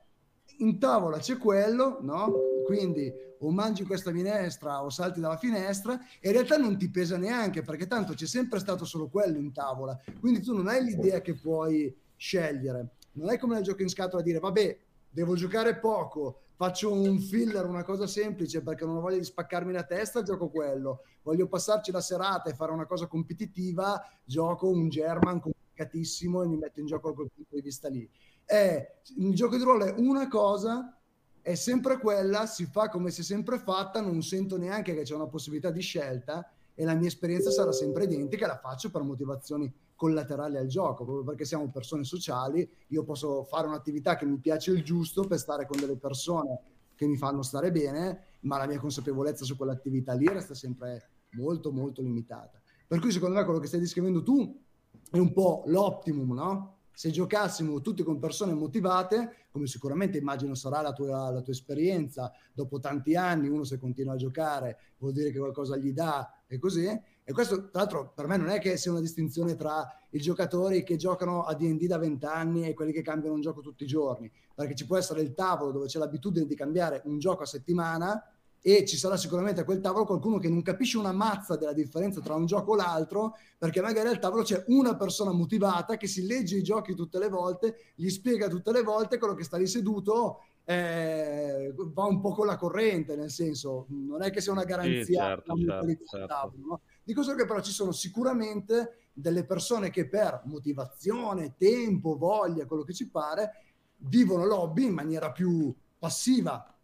in 0.60 0.80
tavola 0.80 1.18
c'è 1.18 1.38
quello, 1.38 2.00
no? 2.02 2.32
Quindi 2.66 3.12
o 3.40 3.52
mangi 3.52 3.84
questa 3.84 4.12
minestra 4.12 4.84
o 4.84 4.90
salti 4.90 5.20
dalla 5.20 5.38
finestra 5.38 6.00
e 6.20 6.30
in 6.30 6.32
realtà 6.32 6.58
non 6.58 6.78
ti 6.78 6.90
pesa 6.90 7.18
neanche 7.18 7.62
perché 7.62 7.88
tanto 7.88 8.14
c'è 8.14 8.26
sempre 8.26 8.60
stato 8.60 8.86
solo 8.86 9.10
quello 9.10 9.38
in 9.38 9.52
tavola. 9.52 10.00
Quindi 10.20 10.42
tu 10.42 10.56
non 10.56 10.68
hai 10.68 10.84
l'idea 10.84 11.20
che 11.22 11.34
puoi 11.34 11.96
scegliere. 12.16 12.96
Non 13.14 13.30
è 13.30 13.38
come 13.38 13.56
nel 13.56 13.64
gioco 13.64 13.82
in 13.82 13.90
scatola 13.90 14.22
dire 14.22 14.40
vabbè, 14.40 14.78
devo 15.10 15.36
giocare 15.36 15.78
poco, 15.78 16.44
faccio 16.58 16.92
un 16.92 17.20
filler, 17.20 17.66
una 17.66 17.84
cosa 17.84 18.08
semplice 18.08 18.64
perché 18.64 18.84
non 18.84 18.98
ho 18.98 19.00
voglia 19.00 19.20
di 19.20 19.24
spaccarmi 19.24 19.72
la 19.72 19.84
testa, 19.84 20.24
gioco 20.24 20.50
quello. 20.50 21.04
Voglio 21.22 21.48
passarci 21.48 21.92
la 21.92 22.02
serata 22.02 22.50
e 22.50 22.56
fare 22.56 22.72
una 22.72 22.88
cosa 22.88 23.06
competitiva, 23.06 24.02
gioco 24.26 24.68
un 24.68 24.90
German 24.90 25.40
complicatissimo 25.40 26.42
e 26.42 26.48
mi 26.48 26.58
metto 26.58 26.80
in 26.80 26.88
gioco 26.88 27.14
quel 27.14 27.30
punto 27.32 27.54
di 27.54 27.62
vista 27.62 27.90
lì. 27.90 28.10
È, 28.44 28.96
il 29.18 29.36
gioco 29.36 29.56
di 29.56 29.64
ruolo 29.64 29.86
è 29.86 29.94
una 29.98 30.28
cosa, 30.28 31.00
è 31.44 31.54
sempre 31.54 32.00
quella, 32.00 32.48
si 32.48 32.66
fa 32.66 32.90
come 32.90 33.12
si 33.12 33.22
è 33.22 33.24
sempre 33.24 33.60
fatta, 33.60 34.02
non 34.02 34.24
sento 34.24 34.58
neanche 34.58 34.96
che 34.96 35.04
c'è 35.04 35.14
una 35.14 35.28
possibilità 35.28 35.70
di 35.70 35.82
scelta 35.82 36.52
e 36.74 36.86
la 36.86 36.96
mia 36.96 37.08
esperienza 37.08 37.52
sarà 37.52 37.72
sempre 37.72 38.06
identica, 38.06 38.48
la 38.48 38.58
faccio 38.58 38.90
per 38.90 39.04
motivazioni 39.04 39.72
collaterali 39.98 40.56
al 40.56 40.68
gioco, 40.68 41.04
proprio 41.04 41.26
perché 41.26 41.44
siamo 41.44 41.70
persone 41.70 42.06
sociali, 42.06 42.70
io 42.88 43.04
posso 43.04 43.44
fare 43.44 43.68
un'attività 43.68 44.16
che 44.16 44.26
mi 44.26 44.38
piace 44.38 44.72
il 44.72 44.84
giusto 44.84 45.24
per 45.24 45.40
stare 45.40 45.66
con 45.66 45.78
delle 45.78 45.98
persone 45.98 46.62
che 46.96 47.06
mi 47.08 47.18
fanno 47.18 47.42
stare 47.42 47.72
bene, 47.72 48.38
ma 48.42 48.58
la 48.58 48.68
mia 48.68 48.80
consapevolezza 48.80 49.44
su 49.44 49.58
quell'attività 49.58 50.14
lì 50.14 50.28
resta 50.28 50.54
sempre 50.54 51.10
molto 51.32 51.72
molto 51.72 52.02
limitata. 52.02 52.62
Per 52.88 53.00
cui 53.00 53.12
secondo 53.12 53.36
me 53.36 53.44
quello 53.44 53.60
che 53.60 53.68
stai 53.68 53.80
descrivendo 53.80 54.24
tu 54.24 54.64
è 55.12 55.18
un 55.18 55.34
po' 55.34 55.64
l'optimum, 55.66 56.34
no? 56.34 56.76
Se 56.92 57.12
giocassimo 57.12 57.82
tutti 57.82 58.02
con 58.02 58.18
persone 58.18 58.54
motivate, 58.54 59.48
come 59.52 59.68
sicuramente 59.68 60.18
immagino 60.18 60.56
sarà 60.56 60.82
la 60.82 60.94
tua, 60.94 61.30
la 61.30 61.42
tua 61.42 61.54
esperienza, 61.54 62.32
dopo 62.54 62.80
tanti 62.80 63.16
anni 63.16 63.48
uno 63.50 63.64
se 63.64 63.78
continua 63.78 64.14
a 64.14 64.18
giocare 64.18 64.78
vuol 64.98 65.14
dire 65.14 65.32
che 65.32 65.38
qualcosa 65.38 65.78
gli 65.78 65.92
dà 65.92 66.44
e 66.48 66.58
così, 66.58 66.88
e 67.30 67.34
questo, 67.34 67.70
tra 67.70 67.82
l'altro, 67.82 68.14
per 68.16 68.26
me 68.26 68.38
non 68.38 68.48
è 68.48 68.58
che 68.58 68.78
sia 68.78 68.90
una 68.90 69.02
distinzione 69.02 69.58
tra 69.58 69.86
i 70.12 70.20
giocatori 70.22 70.82
che 70.84 70.96
giocano 70.96 71.44
a 71.44 71.54
DD 71.56 71.86
da 71.86 71.98
20 71.98 72.26
anni 72.26 72.66
e 72.66 72.74
quelli 72.74 72.94
che 72.94 73.02
cambiano 73.02 73.36
un 73.36 73.42
gioco 73.42 73.60
tutti 73.60 73.84
i 73.84 73.86
giorni, 73.86 74.32
perché 74.56 74.76
ci 74.76 74.86
può 74.86 74.96
essere 74.96 75.20
il 75.20 75.34
tavolo 75.34 75.72
dove 75.72 75.88
c'è 75.88 76.00
l'abitudine 76.00 76.46
di 76.46 76.56
cambiare 76.56 77.02
un 77.04 77.20
gioco 77.20 77.44
a 77.44 77.46
settimana 77.46 78.32
e 78.62 78.86
ci 78.86 78.96
sarà 78.96 79.18
sicuramente 79.18 79.60
a 79.60 79.66
quel 79.66 79.82
tavolo 79.82 80.06
qualcuno 80.06 80.38
che 80.38 80.48
non 80.48 80.62
capisce 80.62 80.98
una 80.98 81.12
mazza 81.12 81.58
della 81.58 81.74
differenza 81.74 82.22
tra 82.22 82.34
un 82.34 82.46
gioco 82.46 82.76
e 82.76 82.78
l'altro, 82.78 83.36
perché 83.58 83.82
magari 83.82 84.08
al 84.08 84.20
tavolo 84.20 84.44
c'è 84.44 84.64
una 84.68 84.96
persona 84.96 85.34
motivata 85.34 85.98
che 85.98 86.08
si 86.08 86.26
legge 86.26 86.56
i 86.56 86.64
giochi 86.64 86.96
tutte 86.96 87.20
le 87.20 87.28
volte, 87.28 87.92
gli 87.96 88.08
spiega 88.08 88.48
tutte 88.48 88.72
le 88.72 88.84
volte 88.84 89.18
quello 89.18 89.34
che 89.34 89.44
sta 89.44 89.58
lì 89.58 89.68
seduto 89.68 90.44
eh, 90.70 91.74
va 91.76 92.04
un 92.04 92.20
po' 92.20 92.34
con 92.34 92.46
la 92.46 92.58
corrente, 92.58 93.16
nel 93.16 93.32
senso, 93.32 93.86
non 93.88 94.22
è 94.22 94.32
che 94.32 94.42
sia 94.42 94.52
una 94.52 94.66
garanzia 94.66 95.04
sì, 95.04 95.14
certo, 95.14 95.56
certo, 95.58 96.06
certo. 96.06 96.28
Tavolo, 96.28 96.66
no? 96.66 96.82
Dico 97.08 97.24
solo 97.24 97.38
che 97.38 97.46
però 97.46 97.62
ci 97.62 97.72
sono 97.72 97.94
sicuramente 97.94 99.12
delle 99.14 99.46
persone 99.46 99.90
che 99.90 100.10
per 100.10 100.42
motivazione, 100.44 101.56
tempo, 101.56 102.18
voglia, 102.18 102.66
quello 102.66 102.84
che 102.84 102.94
ci 102.94 103.10
pare, 103.10 103.64
vivono 103.96 104.44
l'hobby 104.44 104.88
in 104.88 104.94
maniera 104.94 105.32
più 105.32 105.74
passiva 105.98 106.78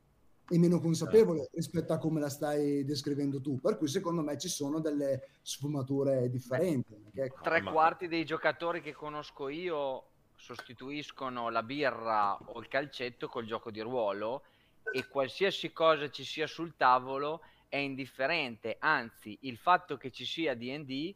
e 0.48 0.58
meno 0.58 0.80
consapevole 0.80 1.40
certo. 1.40 1.56
rispetto 1.58 1.92
a 1.92 1.98
come 1.98 2.22
la 2.22 2.30
stai 2.30 2.86
descrivendo 2.86 3.42
tu. 3.42 3.60
Per 3.60 3.78
cui 3.78 3.90
secondo 3.90 4.22
me 4.22 4.38
ci 4.38 4.48
sono 4.48 4.80
delle 4.80 5.28
sfumature 5.42 6.30
differenti. 6.30 6.96
Ecco. 7.14 7.42
Tre 7.42 7.62
quarti 7.62 8.08
dei 8.08 8.24
giocatori 8.24 8.80
che 8.80 8.94
conosco 8.94 9.50
io 9.50 10.06
sostituiscono 10.38 11.50
la 11.50 11.64
birra 11.64 12.38
o 12.38 12.62
il 12.62 12.70
calcetto 12.70 13.28
col 13.28 13.46
gioco 13.46 13.72
di 13.72 13.82
ruolo 13.82 14.44
e 14.90 15.06
qualsiasi 15.06 15.74
cosa 15.74 16.10
ci 16.10 16.24
sia 16.24 16.48
sul 16.48 16.78
tavolo 16.78 17.42
è 17.74 17.78
indifferente, 17.78 18.76
anzi 18.78 19.36
il 19.42 19.58
fatto 19.58 19.98
che 19.98 20.12
ci 20.12 20.26
sia 20.26 20.54
DD 20.54 21.12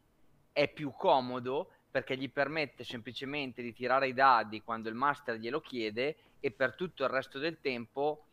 è 0.52 0.68
più 0.68 0.92
comodo 0.92 1.70
perché 1.92 2.18
gli 2.18 2.32
permette 2.32 2.84
semplicemente 2.84 3.62
di 3.62 3.74
tirare 3.74 4.08
i 4.08 4.14
dadi 4.14 4.64
quando 4.64 4.90
il 4.90 4.96
master 4.96 5.36
glielo 5.36 5.62
chiede 5.62 6.16
e 6.40 6.50
per 6.50 6.74
tutto 6.74 7.04
il 7.04 7.12
resto 7.12 7.38
del 7.38 7.60
tempo 7.62 8.26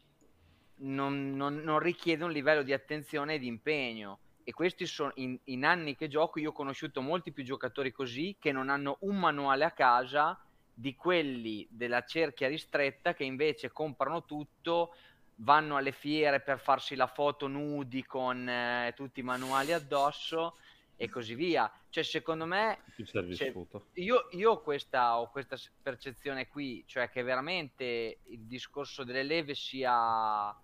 non, 0.76 1.36
non, 1.36 1.56
non 1.56 1.78
richiede 1.80 2.24
un 2.24 2.32
livello 2.32 2.62
di 2.62 2.72
attenzione 2.72 3.34
e 3.34 3.38
di 3.38 3.46
impegno. 3.46 4.20
E 4.42 4.52
questi 4.54 4.86
sono 4.86 5.12
in, 5.16 5.38
in, 5.44 5.66
anni 5.66 5.94
che 5.94 6.08
gioco. 6.08 6.40
Io 6.40 6.48
ho 6.48 6.54
conosciuto 6.54 7.02
molti 7.02 7.30
più 7.30 7.44
giocatori 7.44 7.92
così 7.92 8.36
che 8.40 8.52
non 8.52 8.70
hanno 8.70 8.96
un 9.00 9.18
manuale 9.18 9.64
a 9.64 9.70
casa 9.70 10.42
di 10.72 10.94
quelli 10.94 11.66
della 11.68 12.04
cerchia 12.04 12.48
ristretta 12.48 13.12
che 13.12 13.24
invece 13.24 13.70
comprano 13.70 14.24
tutto, 14.24 14.94
vanno 15.36 15.76
alle 15.76 15.92
fiere 15.92 16.40
per 16.40 16.58
farsi 16.58 16.94
la 16.94 17.06
foto 17.06 17.46
nudi 17.46 18.04
con 18.04 18.48
eh, 18.48 18.92
tutti 18.94 19.20
i 19.20 19.24
manuali 19.24 19.72
addosso 19.72 20.56
e 20.96 21.08
così 21.08 21.34
via. 21.34 21.70
Cioè, 21.88 22.04
secondo 22.04 22.44
me, 22.46 22.82
cioè, 23.04 23.52
io, 23.94 24.28
io 24.30 24.50
ho, 24.50 24.60
questa, 24.60 25.18
ho 25.18 25.30
questa 25.30 25.56
percezione 25.82 26.48
qui, 26.48 26.84
cioè 26.86 27.10
che 27.10 27.22
veramente 27.22 28.18
il 28.24 28.40
discorso 28.40 29.04
delle 29.04 29.22
leve 29.22 29.54
sia 29.54 30.54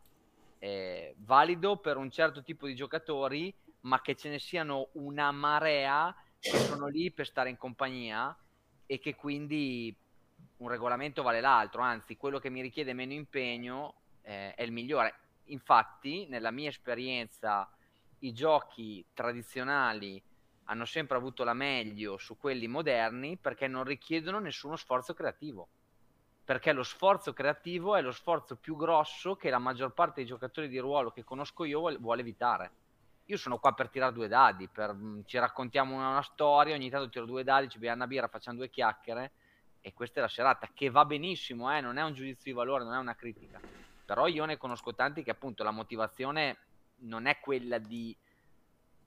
eh, 0.59 1.15
valido 1.19 1.77
per 1.79 1.97
un 1.97 2.11
certo 2.11 2.43
tipo 2.43 2.67
di 2.67 2.75
giocatori, 2.75 3.53
ma 3.83 4.01
che 4.01 4.15
ce 4.15 4.29
ne 4.29 4.39
siano 4.39 4.89
una 4.93 5.31
marea 5.31 6.15
che 6.39 6.57
sono 6.59 6.87
lì 6.87 7.11
per 7.11 7.27
stare 7.27 7.51
in 7.51 7.57
compagnia 7.57 8.37
e 8.87 8.99
che 8.99 9.15
quindi 9.15 9.95
un 10.59 10.69
regolamento 10.69 11.23
vale 11.23 11.41
l'altro, 11.41 11.83
anzi 11.83 12.17
quello 12.17 12.39
che 12.39 12.51
mi 12.51 12.61
richiede 12.61 12.93
meno 12.93 13.13
impegno 13.13 14.00
eh, 14.23 14.55
è 14.55 14.63
il 14.63 14.73
migliore. 14.73 15.15
Infatti, 15.45 16.27
nella 16.29 16.51
mia 16.51 16.69
esperienza, 16.69 17.69
i 18.21 18.33
giochi 18.33 19.05
tradizionali 19.13 20.23
hanno 20.65 20.85
sempre 20.85 21.17
avuto 21.17 21.43
la 21.43 21.55
meglio 21.55 22.17
su 22.19 22.37
quelli 22.37 22.69
moderni 22.69 23.37
perché 23.37 23.67
non 23.67 23.85
richiedono 23.85 24.39
nessuno 24.39 24.77
sforzo 24.77 25.15
creativo 25.15 25.69
perché 26.51 26.73
lo 26.73 26.83
sforzo 26.83 27.33
creativo 27.33 27.95
è 27.95 28.03
lo 28.03 28.11
sforzo 28.11 28.57
più 28.57 28.75
grosso 28.75 29.37
che 29.37 29.51
la 29.51 29.61
maggior 29.61 29.93
parte 29.93 30.15
dei 30.17 30.27
giocatori 30.27 30.67
di 30.67 30.79
ruolo 30.79 31.13
che 31.13 31.23
conosco 31.23 31.63
io 31.63 31.97
vuole 32.01 32.21
evitare. 32.23 32.73
Io 33.27 33.37
sono 33.37 33.59
qua 33.59 33.73
per 33.73 33.89
tirare 33.89 34.13
due 34.13 34.27
dadi, 34.27 34.67
per, 34.67 34.93
mm, 34.93 35.21
ci 35.27 35.39
raccontiamo 35.39 35.95
una, 35.95 36.09
una, 36.09 36.23
storia, 36.23 36.75
ogni 36.75 36.91
tanto 36.91 37.09
tiro 37.09 37.25
due 37.25 37.45
dadi, 37.45 37.69
ci 37.69 37.79
beviamo 37.79 37.99
una 37.99 38.09
birra, 38.09 38.27
facciamo 38.27 38.57
due 38.57 38.69
chiacchiere 38.69 39.31
e 39.81 39.95
questa 39.95 40.19
è 40.19 40.23
la 40.23 40.29
serata, 40.29 40.69
che 40.75 40.91
va 40.91 41.05
benissimo, 41.05 41.73
eh, 41.73 41.81
non 41.81 41.99
è 41.99 42.03
un 42.03 42.15
giudizio 42.15 42.51
di 42.51 42.53
valore, 42.53 42.83
non 42.83 42.95
è 42.95 42.99
una 42.99 43.15
critica. 43.15 43.61
Però 44.11 44.27
io 44.27 44.45
ne 44.45 44.57
conosco 44.57 44.93
tanti 44.93 45.23
che 45.23 45.31
appunto 45.31 45.63
la 45.63 45.71
motivazione 45.71 46.57
non 47.03 47.27
è 47.27 47.39
quella 47.39 47.79
di 47.79 48.13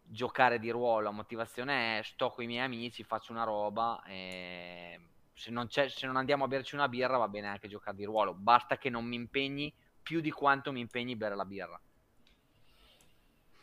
giocare 0.02 0.60
di 0.60 0.70
ruolo, 0.70 1.02
la 1.02 1.12
motivazione 1.12 2.00
è 2.00 2.04
sto 2.04 2.30
con 2.30 2.46
i 2.46 2.48
miei 2.48 2.64
amici, 2.64 3.04
faccio 3.04 3.34
una 3.34 3.44
roba 3.44 4.02
e 4.06 4.98
se 5.34 5.52
non, 5.52 5.70
se 5.70 5.92
non, 6.04 6.16
andiamo 6.16 6.46
a 6.46 6.48
berci 6.48 6.76
una 6.76 6.88
birra 6.88 7.18
va 7.18 7.28
bene 7.28 7.48
anche 7.48 7.68
giocare 7.68 7.98
di 7.98 8.06
ruolo, 8.06 8.34
basta 8.34 8.78
che 8.78 8.90
non 8.90 9.04
mi 9.04 9.18
impegni 9.18 9.74
più 10.02 10.22
di 10.22 10.32
quanto 10.32 10.72
mi 10.72 10.80
impegni 10.80 11.18
bere 11.18 11.36
la 11.36 11.46
birra. 11.46 11.78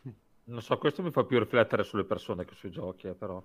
Non 0.45 0.61
so, 0.61 0.77
questo 0.77 1.03
mi 1.03 1.11
fa 1.11 1.25
più 1.25 1.39
riflettere 1.39 1.85
sulle 1.85 2.05
persone 2.05 2.45
che 2.45 2.55
sui 2.55 2.71
giochi, 2.71 3.07
eh, 3.07 3.15
però. 3.15 3.43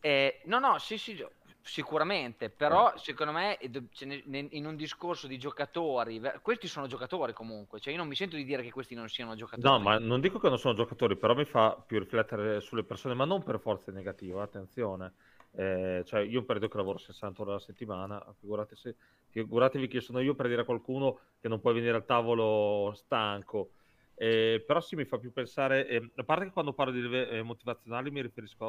Eh, 0.00 0.40
no, 0.46 0.58
no, 0.58 0.78
sì, 0.78 0.96
sì, 0.96 1.22
sicuramente, 1.64 2.50
però 2.50 2.92
eh. 2.92 2.98
secondo 2.98 3.32
me 3.32 3.58
in 3.60 4.66
un 4.66 4.76
discorso 4.76 5.26
di 5.26 5.38
giocatori, 5.38 6.20
questi 6.42 6.68
sono 6.68 6.86
giocatori 6.86 7.32
comunque, 7.32 7.80
cioè 7.80 7.92
io 7.92 7.98
non 7.98 8.08
mi 8.08 8.14
sento 8.14 8.36
di 8.36 8.44
dire 8.44 8.62
che 8.62 8.70
questi 8.70 8.94
non 8.94 9.08
siano 9.08 9.34
giocatori. 9.34 9.66
No, 9.66 9.78
ma 9.80 9.98
non 9.98 10.20
dico 10.20 10.38
che 10.38 10.48
non 10.48 10.58
sono 10.58 10.74
giocatori, 10.74 11.16
però 11.16 11.34
mi 11.34 11.44
fa 11.44 11.82
più 11.86 11.98
riflettere 11.98 12.60
sulle 12.60 12.84
persone, 12.84 13.14
ma 13.14 13.24
non 13.24 13.42
per 13.42 13.58
forza 13.58 13.90
negativa, 13.90 14.42
attenzione 14.42 15.12
eh, 15.56 16.02
cioè 16.04 16.20
io 16.20 16.42
periodo 16.42 16.68
che 16.68 16.76
lavoro 16.76 16.98
60 16.98 17.42
ore 17.42 17.50
alla 17.52 17.60
settimana, 17.60 18.34
figurate 18.40 18.74
se, 18.74 18.96
figuratevi 19.28 19.86
che 19.86 20.00
sono 20.00 20.20
io 20.20 20.34
per 20.34 20.48
dire 20.48 20.62
a 20.62 20.64
qualcuno 20.64 21.20
che 21.40 21.48
non 21.48 21.60
puoi 21.60 21.74
venire 21.74 21.96
al 21.96 22.04
tavolo 22.04 22.92
stanco. 22.94 23.70
Eh, 24.16 24.62
però 24.66 24.80
sì, 24.80 24.96
mi 24.96 25.04
fa 25.04 25.18
più 25.18 25.32
pensare, 25.32 25.86
eh, 25.86 26.10
a 26.16 26.24
parte 26.24 26.46
che 26.46 26.50
quando 26.50 26.72
parlo 26.72 26.92
di 26.92 27.18
eh, 27.28 27.42
motivazionali 27.42 28.10
mi 28.10 28.22
riferisco 28.22 28.64
a 28.64 28.68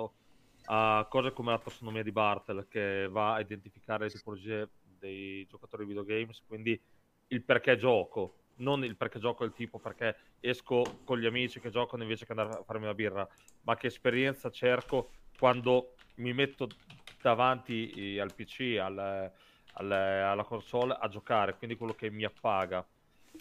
cose 0.66 1.32
come 1.34 1.52
la 1.52 1.60
tassonomia 1.60 2.04
di 2.04 2.12
Bartel 2.12 2.68
che 2.68 3.08
va 3.10 3.36
a 3.36 3.40
identificare 3.40 4.06
le 4.06 4.12
tipologie 4.12 4.70
dei 4.82 5.46
giocatori 5.46 5.84
di 5.84 5.90
videogames, 5.90 6.44
quindi 6.46 6.80
il 7.28 7.44
perché 7.44 7.76
gioco, 7.78 8.46
non 8.56 8.84
il 8.84 8.96
perché 8.98 9.20
gioco 9.20 9.44
il 9.44 9.54
tipo 9.54 9.80
perché 9.80 10.16
esco 10.40 11.02
con 11.04 11.20
gli 11.20 11.26
amici 11.26 11.60
che 11.60 11.70
giocano 11.70 12.04
invece 12.04 12.26
che 12.26 12.32
andare 12.32 12.60
a 12.60 12.64
farmi 12.64 12.84
una 12.86 12.94
birra, 12.94 13.28
ma 13.62 13.76
che 13.78 13.88
esperienza 13.88 14.50
cerco 14.50 15.12
quando 15.38 15.98
mi 16.16 16.34
metto 16.34 16.78
davanti 17.20 18.18
al 18.20 18.34
PC, 18.34 18.78
al, 18.80 18.98
al, 18.98 19.92
alla 19.92 20.44
console 20.44 20.98
a 21.00 21.08
giocare, 21.08 21.58
quindi 21.58 21.76
quello 21.76 21.94
che 21.96 22.10
mi 22.10 22.24
appaga. 22.24 22.88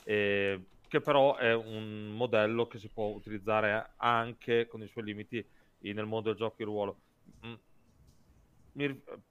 E, 0.03 0.69
che 0.89 1.01
però 1.01 1.37
è 1.37 1.55
un 1.55 2.09
modello 2.11 2.67
che 2.67 2.79
si 2.79 2.91
può 2.91 3.07
utilizzare 3.07 3.95
anche 3.97 4.67
con 4.67 4.83
i 4.83 4.87
suoi 4.89 5.05
limiti 5.05 5.47
nel 5.93 6.07
mondo 6.07 6.29
del 6.31 6.39
gioco 6.39 6.55
di 6.59 6.65
ruolo. 6.65 7.01
Mm, 7.47 7.55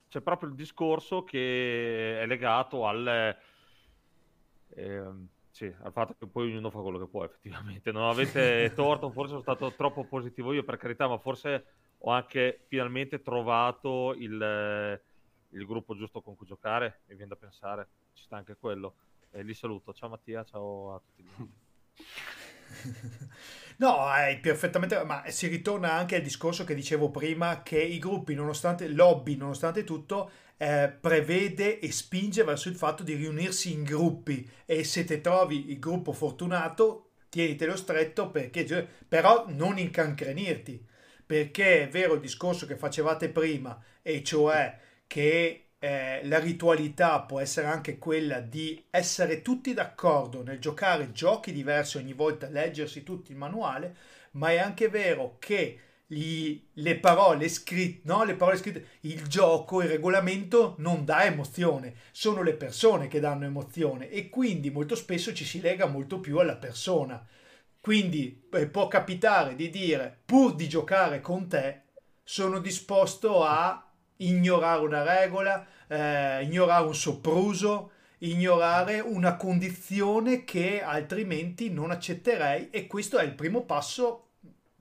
c'è 0.07 0.21
proprio 0.21 0.49
il 0.49 0.55
discorso 0.55 1.23
che 1.23 2.21
è 2.21 2.25
legato 2.25 2.87
al, 2.87 3.35
eh, 4.75 5.11
sì, 5.49 5.65
al 5.83 5.91
fatto 5.91 6.15
che 6.17 6.27
poi 6.27 6.51
ognuno 6.51 6.69
fa 6.69 6.79
quello 6.79 6.99
che 6.99 7.07
può, 7.07 7.23
effettivamente. 7.23 7.91
Non 7.91 8.09
avete 8.09 8.71
torto, 8.75 9.11
forse 9.11 9.29
sono 9.29 9.41
stato 9.41 9.73
troppo 9.73 10.05
positivo 10.05 10.53
io, 10.53 10.63
per 10.63 10.77
carità, 10.77 11.07
ma 11.07 11.17
forse 11.17 11.65
ho 11.99 12.11
anche 12.11 12.65
finalmente 12.67 13.21
trovato 13.21 14.13
il, 14.13 15.01
il, 15.49 15.65
gruppo 15.65 15.95
giusto 15.95 16.21
con 16.21 16.35
cui 16.35 16.45
giocare, 16.45 17.01
mi 17.05 17.15
viene 17.15 17.29
da 17.29 17.35
pensare, 17.35 17.87
ci 18.13 18.23
sta 18.23 18.37
anche 18.37 18.57
quello. 18.57 18.95
E 19.29 19.43
li 19.43 19.53
saluto, 19.53 19.93
ciao 19.93 20.09
Mattia, 20.09 20.43
ciao 20.43 20.95
a 20.95 21.01
tutti. 21.15 21.51
No, 23.77 24.05
hai 24.05 24.39
perfettamente, 24.39 25.03
ma 25.03 25.23
si 25.27 25.47
ritorna 25.47 25.93
anche 25.93 26.15
al 26.15 26.21
discorso 26.21 26.63
che 26.63 26.75
dicevo 26.75 27.09
prima 27.09 27.63
che 27.63 27.81
i 27.81 27.97
gruppi, 27.97 28.35
nonostante 28.35 28.87
lobby, 28.87 29.35
nonostante 29.35 29.83
tutto, 29.83 30.29
eh, 30.57 30.95
prevede 31.01 31.79
e 31.79 31.91
spinge 31.91 32.43
verso 32.43 32.69
il 32.69 32.75
fatto 32.75 33.03
di 33.03 33.15
riunirsi 33.15 33.73
in 33.73 33.83
gruppi. 33.83 34.47
E 34.65 34.83
se 34.83 35.03
te 35.05 35.21
trovi 35.21 35.71
il 35.71 35.79
gruppo 35.79 36.13
fortunato, 36.13 37.09
tienitelo 37.29 37.75
stretto 37.75 38.29
perché 38.29 38.87
però 39.07 39.45
non 39.49 39.77
incancrenirti. 39.79 40.85
Perché 41.25 41.83
è 41.83 41.89
vero 41.89 42.13
il 42.13 42.21
discorso 42.21 42.65
che 42.67 42.75
facevate 42.77 43.29
prima, 43.29 43.81
e 44.01 44.23
cioè 44.23 44.77
che 45.07 45.62
eh, 45.83 46.21
la 46.27 46.39
ritualità 46.39 47.19
può 47.23 47.41
essere 47.41 47.67
anche 47.67 47.97
quella 47.97 48.39
di 48.39 48.85
essere 48.89 49.41
tutti 49.41 49.73
d'accordo 49.73 50.41
nel 50.41 50.59
giocare 50.59 51.11
giochi 51.11 51.51
diversi 51.51 51.97
ogni 51.97 52.13
volta, 52.13 52.47
leggersi 52.47 53.03
tutti 53.03 53.31
il 53.33 53.37
manuale, 53.37 53.93
ma 54.31 54.51
è 54.51 54.59
anche 54.59 54.87
vero 54.87 55.35
che 55.39 55.79
gli, 56.05 56.67
le 56.75 56.95
parole 56.99 57.49
scritte, 57.49 57.99
no? 58.05 58.23
le 58.23 58.35
parole 58.35 58.59
scritte, 58.59 58.87
il 59.01 59.27
gioco, 59.27 59.81
il 59.81 59.89
regolamento 59.89 60.75
non 60.77 61.03
dà 61.03 61.25
emozione, 61.25 61.95
sono 62.13 62.43
le 62.43 62.53
persone 62.53 63.09
che 63.09 63.19
danno 63.19 63.43
emozione 63.43 64.09
e 64.09 64.29
quindi 64.29 64.71
molto 64.71 64.95
spesso 64.95 65.33
ci 65.33 65.43
si 65.43 65.59
lega 65.59 65.85
molto 65.87 66.21
più 66.21 66.37
alla 66.37 66.55
persona. 66.55 67.27
Quindi 67.81 68.47
eh, 68.53 68.67
può 68.67 68.87
capitare 68.87 69.53
di 69.55 69.69
dire, 69.69 70.21
pur 70.23 70.55
di 70.55 70.69
giocare 70.69 71.19
con 71.19 71.49
te, 71.49 71.81
sono 72.23 72.59
disposto 72.59 73.43
a 73.43 73.92
ignorare 74.27 74.81
una 74.81 75.03
regola, 75.03 75.65
eh, 75.87 76.43
ignorare 76.43 76.85
un 76.85 76.95
sopruso, 76.95 77.91
ignorare 78.19 78.99
una 78.99 79.35
condizione 79.35 80.43
che 80.43 80.81
altrimenti 80.81 81.69
non 81.69 81.91
accetterei 81.91 82.69
e 82.69 82.87
questo 82.87 83.17
è 83.17 83.23
il 83.23 83.33
primo 83.33 83.63
passo 83.63 84.27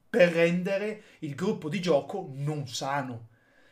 per 0.08 0.30
rendere 0.30 1.02
il 1.20 1.34
gruppo 1.34 1.68
di 1.68 1.80
gioco 1.80 2.30
non 2.34 2.68
sano. 2.68 3.28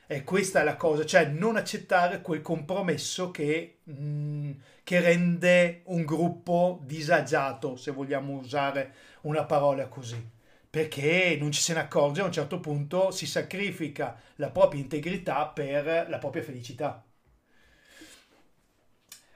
E 0.07 0.25
questa 0.25 0.63
è 0.63 0.65
la 0.65 0.77
cosa, 0.77 1.07
cioè 1.07 1.27
non 1.27 1.57
accettare 1.57 2.21
quel 2.21 2.41
compromesso 2.43 3.31
che, 3.31 3.79
mh, 3.85 3.93
mm, 3.93 4.51
che 4.83 5.01
rende 5.01 5.83
un 5.85 6.05
gruppo 6.05 6.81
disagiato, 6.83 7.77
se 7.77 7.93
vogliamo 7.93 8.33
usare 8.33 8.93
una 9.21 9.45
parola 9.45 9.87
così. 9.87 10.39
Perché 10.71 11.37
non 11.41 11.51
ci 11.51 11.61
se 11.61 11.75
ne 11.75 11.81
accorge, 11.81 12.21
a 12.21 12.25
un 12.25 12.33
certo 12.33 12.61
punto 12.61 13.11
si 13.11 13.27
sacrifica 13.27 14.17
la 14.37 14.51
propria 14.51 14.81
integrità 14.81 15.49
per 15.49 16.07
la 16.09 16.19
propria 16.19 16.45
felicità. 16.45 17.05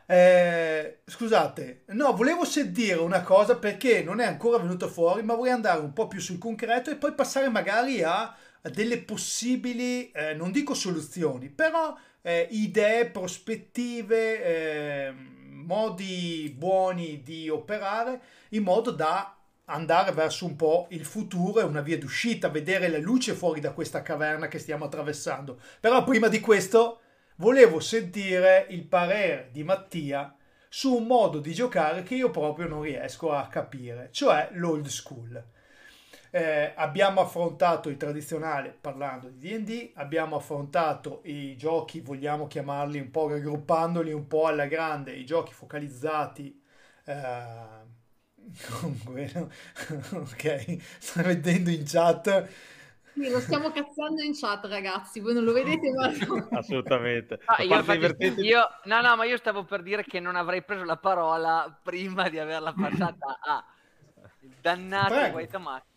Eh, 0.07 1.01
scusate, 1.07 1.85
no, 1.89 2.15
volevo 2.15 2.45
sentire 2.45 2.99
una 2.99 3.23
cosa 3.23 3.57
perché 3.57 4.03
non 4.03 4.21
è 4.21 4.27
ancora 4.27 4.59
venuto 4.59 4.87
fuori, 4.89 5.23
ma 5.23 5.35
vorrei 5.35 5.53
andare 5.53 5.81
un 5.81 5.93
po' 5.93 6.07
più 6.07 6.21
sul 6.21 6.39
concreto 6.39 6.91
e 6.91 6.97
poi 6.97 7.15
passare 7.15 7.49
magari 7.49 8.03
a, 8.03 8.23
a 8.23 8.69
delle 8.69 8.99
possibili, 8.99 10.11
eh, 10.13 10.35
non 10.35 10.53
dico 10.53 10.75
soluzioni, 10.75 11.49
però 11.49 11.97
eh, 12.21 12.49
idee, 12.51 13.07
prospettive, 13.07 14.45
eh, 14.45 15.13
modi 15.13 16.55
buoni 16.57 17.23
di 17.23 17.49
operare 17.49 18.21
in 18.51 18.63
modo 18.63 18.91
da 18.91 19.37
andare 19.67 20.13
verso 20.13 20.45
un 20.45 20.57
po' 20.57 20.87
il 20.91 21.05
futuro 21.05 21.61
e 21.61 21.65
una 21.65 21.81
via 21.81 21.99
d'uscita, 21.99 22.49
vedere 22.49 22.89
la 22.89 22.99
luce 22.99 23.35
fuori 23.35 23.61
da 23.61 23.73
questa 23.73 24.03
caverna 24.03 24.49
che 24.49 24.59
stiamo 24.59 24.85
attraversando. 24.85 25.59
Però 25.81 26.03
prima 26.05 26.29
di 26.29 26.41
questo 26.41 27.01
volevo 27.37 27.81
sentire 27.81 28.67
il 28.71 28.85
parere 28.85 29.49
di 29.53 29.65
Mattia 29.65 30.35
su 30.69 30.95
un 30.95 31.07
modo 31.07 31.39
di 31.39 31.55
giocare 31.55 32.03
che 32.03 32.15
io 32.15 32.31
proprio 32.31 32.67
non 32.67 32.83
riesco 32.83 33.33
a 33.33 33.47
capire, 33.47 34.09
cioè 34.11 34.51
l'old 34.53 34.87
school. 34.87 35.43
Eh, 36.31 36.73
abbiamo 36.75 37.21
affrontato 37.21 37.89
il 37.89 37.97
tradizionale 37.97 38.77
parlando 38.81 39.29
di 39.29 39.57
DD, 39.57 39.93
abbiamo 39.95 40.35
affrontato 40.35 41.21
i 41.25 41.57
giochi, 41.57 42.01
vogliamo 42.01 42.49
chiamarli 42.49 42.99
un 42.99 43.11
po' 43.13 43.29
raggruppandoli 43.29 44.13
un 44.13 44.27
po' 44.27 44.47
alla 44.47 44.67
grande, 44.67 45.13
i 45.13 45.25
giochi 45.25 45.53
focalizzati. 45.53 46.61
Eh, 47.05 48.03
comunque, 48.81 49.31
ok, 50.13 50.77
sto 50.99 51.23
vedendo 51.23 51.71
in 51.71 51.85
chat 51.85 52.49
sì, 53.15 53.31
lo 53.31 53.39
stiamo 53.39 53.71
cazzando 53.71 54.23
in 54.23 54.33
chat, 54.35 54.65
ragazzi. 54.65 55.21
Voi 55.21 55.35
non 55.35 55.45
lo 55.45 55.53
vedete, 55.53 55.89
ma 55.93 56.11
assolutamente. 56.59 57.39
No, 57.47 57.65
io, 57.65 57.77
infatti, 57.77 58.41
io, 58.41 58.69
no, 58.85 59.01
no, 59.01 59.15
ma 59.15 59.25
io 59.25 59.37
stavo 59.37 59.63
per 59.63 59.83
dire 59.83 60.03
che 60.03 60.19
non 60.19 60.35
avrei 60.35 60.65
preso 60.65 60.83
la 60.83 60.97
parola 60.97 61.79
prima 61.81 62.29
di 62.29 62.41
averla 62.41 62.73
passata 62.73 63.39
a 63.41 63.65
dannato 64.61 65.15
White 65.15 65.57
Amati 65.57 65.94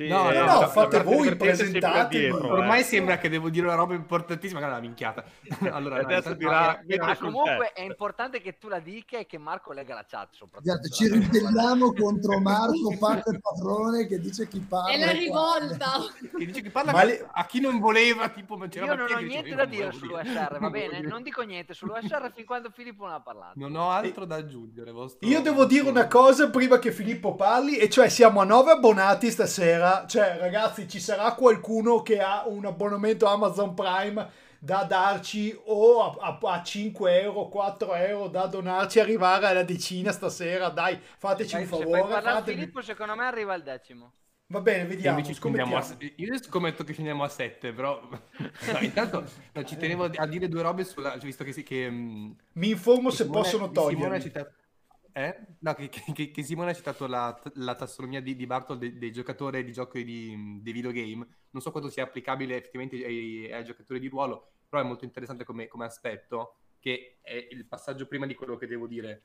sì, 0.00 0.08
no, 0.08 0.30
eh, 0.30 0.38
no, 0.38 0.60
no, 0.60 0.68
fate 0.68 1.02
voi, 1.02 1.36
presentate. 1.36 2.30
Ormai 2.30 2.80
eh. 2.80 2.84
sembra 2.84 3.18
che 3.18 3.28
devo 3.28 3.50
dire 3.50 3.66
una 3.66 3.74
roba 3.74 3.94
importantissima, 3.94 4.60
magari 4.60 4.78
una 4.78 4.88
minchiata. 4.88 5.24
allora, 5.70 5.96
adesso 5.96 6.32
dirà, 6.32 6.82
ma 6.98 7.16
comunque 7.18 7.72
è 7.74 7.82
importante 7.82 8.40
che 8.40 8.56
tu 8.56 8.68
la 8.68 8.78
dica 8.78 9.18
e 9.18 9.26
che 9.26 9.36
Marco 9.36 9.72
legga 9.72 9.94
la 9.94 10.06
chat. 10.08 10.28
Esatto, 10.62 10.88
ci 10.88 11.06
ribelliamo 11.06 11.92
contro 11.92 12.40
Marco, 12.40 12.96
parte 12.98 13.30
il 13.30 13.40
padrone 13.40 14.06
che 14.06 14.18
dice 14.20 14.48
chi 14.48 14.60
parla. 14.60 14.90
È 14.90 14.98
la 14.98 15.10
rivolta. 15.10 15.90
che 16.18 16.46
dice 16.46 16.62
chi 16.62 16.70
parla 16.70 17.04
le... 17.04 17.28
a 17.30 17.44
chi 17.44 17.60
non 17.60 17.78
voleva. 17.78 18.28
Tipo, 18.30 18.58
Io 18.72 18.94
non 18.94 19.12
ho 19.12 19.18
niente 19.18 19.54
da 19.54 19.66
dire 19.66 19.92
sull'USR, 19.92 20.58
va 20.58 20.70
bene? 20.70 21.00
Non 21.00 21.22
dico 21.22 21.42
niente 21.42 21.74
sull'USR 21.74 22.32
fin 22.32 22.46
quando 22.46 22.70
Filippo 22.70 23.04
non 23.04 23.14
ha 23.14 23.20
parlato. 23.20 23.52
Non 23.56 23.74
ho 23.76 23.90
altro 23.90 24.24
da 24.24 24.36
aggiungere. 24.36 24.92
Io 25.20 25.40
devo 25.42 25.66
dire 25.66 25.88
una 25.88 26.06
cosa 26.06 26.48
prima 26.48 26.78
che 26.78 26.90
Filippo 26.90 27.34
parli, 27.34 27.76
e 27.76 27.90
cioè 27.90 28.08
siamo 28.08 28.40
a 28.40 28.44
nove 28.44 28.70
abbonati 28.70 29.30
stasera 29.30 29.89
cioè 30.06 30.36
ragazzi 30.38 30.88
ci 30.88 31.00
sarà 31.00 31.34
qualcuno 31.34 32.02
che 32.02 32.20
ha 32.20 32.46
un 32.46 32.64
abbonamento 32.66 33.26
Amazon 33.26 33.74
Prime 33.74 34.48
da 34.58 34.84
darci 34.84 35.58
o 35.64 36.02
a, 36.02 36.38
a, 36.38 36.38
a 36.40 36.62
5 36.62 37.20
euro, 37.22 37.48
4 37.48 37.94
euro 37.94 38.28
da 38.28 38.46
donarci 38.46 39.00
arrivare 39.00 39.46
alla 39.46 39.62
decina 39.62 40.12
stasera, 40.12 40.68
dai 40.68 40.98
fateci 41.18 41.54
dai, 41.54 41.62
un 41.62 41.68
favore. 41.68 42.02
Se 42.02 42.20
fatemi... 42.20 42.58
Filippo 42.58 42.82
secondo 42.82 43.16
me 43.16 43.24
arriva 43.24 43.54
al 43.54 43.62
decimo. 43.62 44.12
Va 44.50 44.60
bene, 44.60 44.84
vediamo. 44.84 45.20
A, 45.20 45.96
io 46.16 46.42
scommetto 46.42 46.82
che 46.82 46.92
scendiamo 46.92 47.22
a 47.22 47.28
7, 47.28 47.72
però 47.72 48.00
no, 48.10 48.78
intanto 48.80 49.24
no, 49.52 49.64
ci 49.64 49.76
tenevo 49.76 50.10
a 50.12 50.26
dire 50.26 50.48
due 50.48 50.62
robe 50.62 50.84
sulla, 50.84 51.16
visto 51.16 51.44
che, 51.44 51.52
che 51.62 51.88
mm, 51.88 52.30
mi 52.54 52.70
informo 52.70 53.10
se 53.10 53.22
Simone, 53.22 53.40
possono 53.40 53.70
togliere. 53.70 54.20
Eh? 55.20 55.46
No, 55.60 55.74
che, 55.74 55.88
che, 55.88 56.30
che, 56.30 56.42
Simone 56.42 56.70
ha 56.70 56.74
citato 56.74 57.06
la, 57.06 57.38
la 57.54 57.74
tassonomia 57.74 58.22
di, 58.22 58.34
di 58.34 58.46
Bartol 58.46 58.78
dei, 58.78 58.96
dei, 58.96 59.12
giocatori 59.12 59.62
di 59.62 59.72
giochi 59.72 60.02
di, 60.02 60.60
di 60.62 60.72
videogame. 60.72 61.26
Non 61.50 61.60
so 61.60 61.70
quanto 61.70 61.90
sia 61.90 62.04
applicabile 62.04 62.56
effettivamente 62.56 62.96
ai, 63.04 63.52
ai 63.52 63.64
giocatori 63.64 64.00
di 64.00 64.08
ruolo, 64.08 64.52
però 64.68 64.82
è 64.82 64.86
molto 64.86 65.04
interessante 65.04 65.44
come, 65.44 65.68
come, 65.68 65.84
aspetto, 65.84 66.56
che 66.78 67.18
è 67.20 67.48
il 67.50 67.66
passaggio 67.66 68.06
prima 68.06 68.26
di 68.26 68.34
quello 68.34 68.56
che 68.56 68.66
devo 68.66 68.86
dire. 68.86 69.22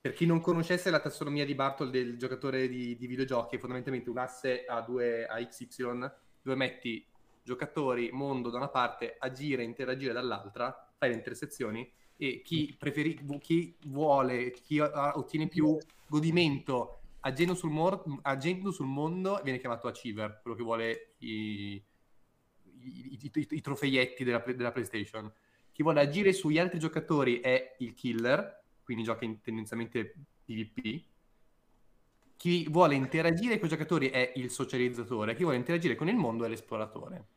Per 0.00 0.12
chi 0.12 0.26
non 0.26 0.40
conoscesse 0.40 0.90
la 0.90 1.00
tassonomia 1.00 1.44
di 1.44 1.54
Bartol 1.54 1.90
del 1.90 2.18
giocatore 2.18 2.68
di, 2.68 2.96
di 2.96 3.06
videogiochi, 3.06 3.56
è 3.56 3.58
fondamentalmente 3.58 4.10
un 4.10 4.18
asse 4.18 4.64
a, 4.64 4.80
due, 4.80 5.26
a 5.26 5.36
XY, 5.46 6.10
dove 6.42 6.56
metti 6.56 7.06
giocatori, 7.42 8.10
mondo 8.10 8.50
da 8.50 8.56
una 8.56 8.68
parte, 8.68 9.16
agire, 9.18 9.62
interagire 9.62 10.12
dall'altra, 10.12 10.92
fai 10.98 11.10
le 11.10 11.14
intersezioni 11.14 11.90
e 12.26 12.42
chi, 12.42 12.74
preferi- 12.78 13.22
chi 13.38 13.76
vuole, 13.86 14.50
chi 14.52 14.78
ottiene 14.78 15.48
più 15.48 15.76
godimento 16.06 17.00
agendo 17.20 17.54
sul, 17.54 17.70
mor- 17.70 18.02
agendo 18.22 18.70
sul 18.70 18.86
mondo 18.86 19.40
viene 19.42 19.58
chiamato 19.58 19.88
achiever, 19.88 20.40
quello 20.40 20.56
che 20.56 20.62
vuole 20.62 21.14
i, 21.18 21.82
i, 22.80 23.18
i, 23.20 23.46
i 23.50 23.60
trofeietti 23.60 24.24
della, 24.24 24.38
della, 24.38 24.72
PlayStation. 24.72 25.30
Chi 25.72 25.82
vuole 25.82 26.00
agire 26.00 26.32
sugli 26.32 26.58
altri 26.58 26.78
giocatori 26.78 27.40
è 27.40 27.76
il 27.78 27.94
killer, 27.94 28.62
quindi 28.82 29.04
gioca 29.04 29.24
in, 29.24 29.40
tendenzialmente 29.40 30.14
PvP. 30.44 31.02
Chi 32.36 32.68
vuole 32.68 32.94
interagire 32.94 33.58
con 33.58 33.66
i 33.66 33.70
giocatori 33.70 34.08
è 34.08 34.32
il 34.36 34.50
socializzatore, 34.50 35.34
chi 35.34 35.42
vuole 35.42 35.56
interagire 35.56 35.94
con 35.94 36.08
il 36.08 36.16
mondo 36.16 36.44
è 36.44 36.48
l'esploratore. 36.48 37.28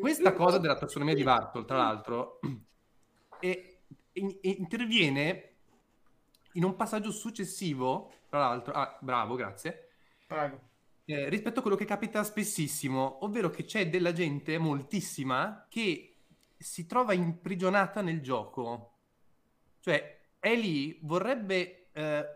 Questa 0.00 0.32
cosa 0.32 0.58
della 0.58 0.76
tassonomia 0.76 1.14
di 1.14 1.22
Bartol, 1.22 1.66
tra 1.66 1.76
l'altro, 1.76 2.40
è 3.38 3.71
in- 4.14 4.38
interviene 4.42 5.48
in 6.52 6.64
un 6.64 6.76
passaggio 6.76 7.10
successivo, 7.10 8.12
tra 8.28 8.40
l'altro, 8.40 8.72
ah, 8.74 8.98
bravo, 9.00 9.34
grazie. 9.34 9.90
Prego. 10.26 10.70
Eh, 11.04 11.28
rispetto 11.28 11.58
a 11.58 11.62
quello 11.62 11.76
che 11.76 11.84
capita 11.84 12.22
spessissimo, 12.22 13.24
ovvero 13.24 13.50
che 13.50 13.64
c'è 13.64 13.88
della 13.88 14.12
gente, 14.12 14.58
moltissima, 14.58 15.66
che 15.68 16.16
si 16.56 16.86
trova 16.86 17.12
imprigionata 17.12 18.02
nel 18.02 18.20
gioco. 18.20 18.98
Cioè, 19.80 20.20
è 20.38 20.54
lì, 20.54 20.98
vorrebbe 21.02 21.88
eh, 21.92 22.26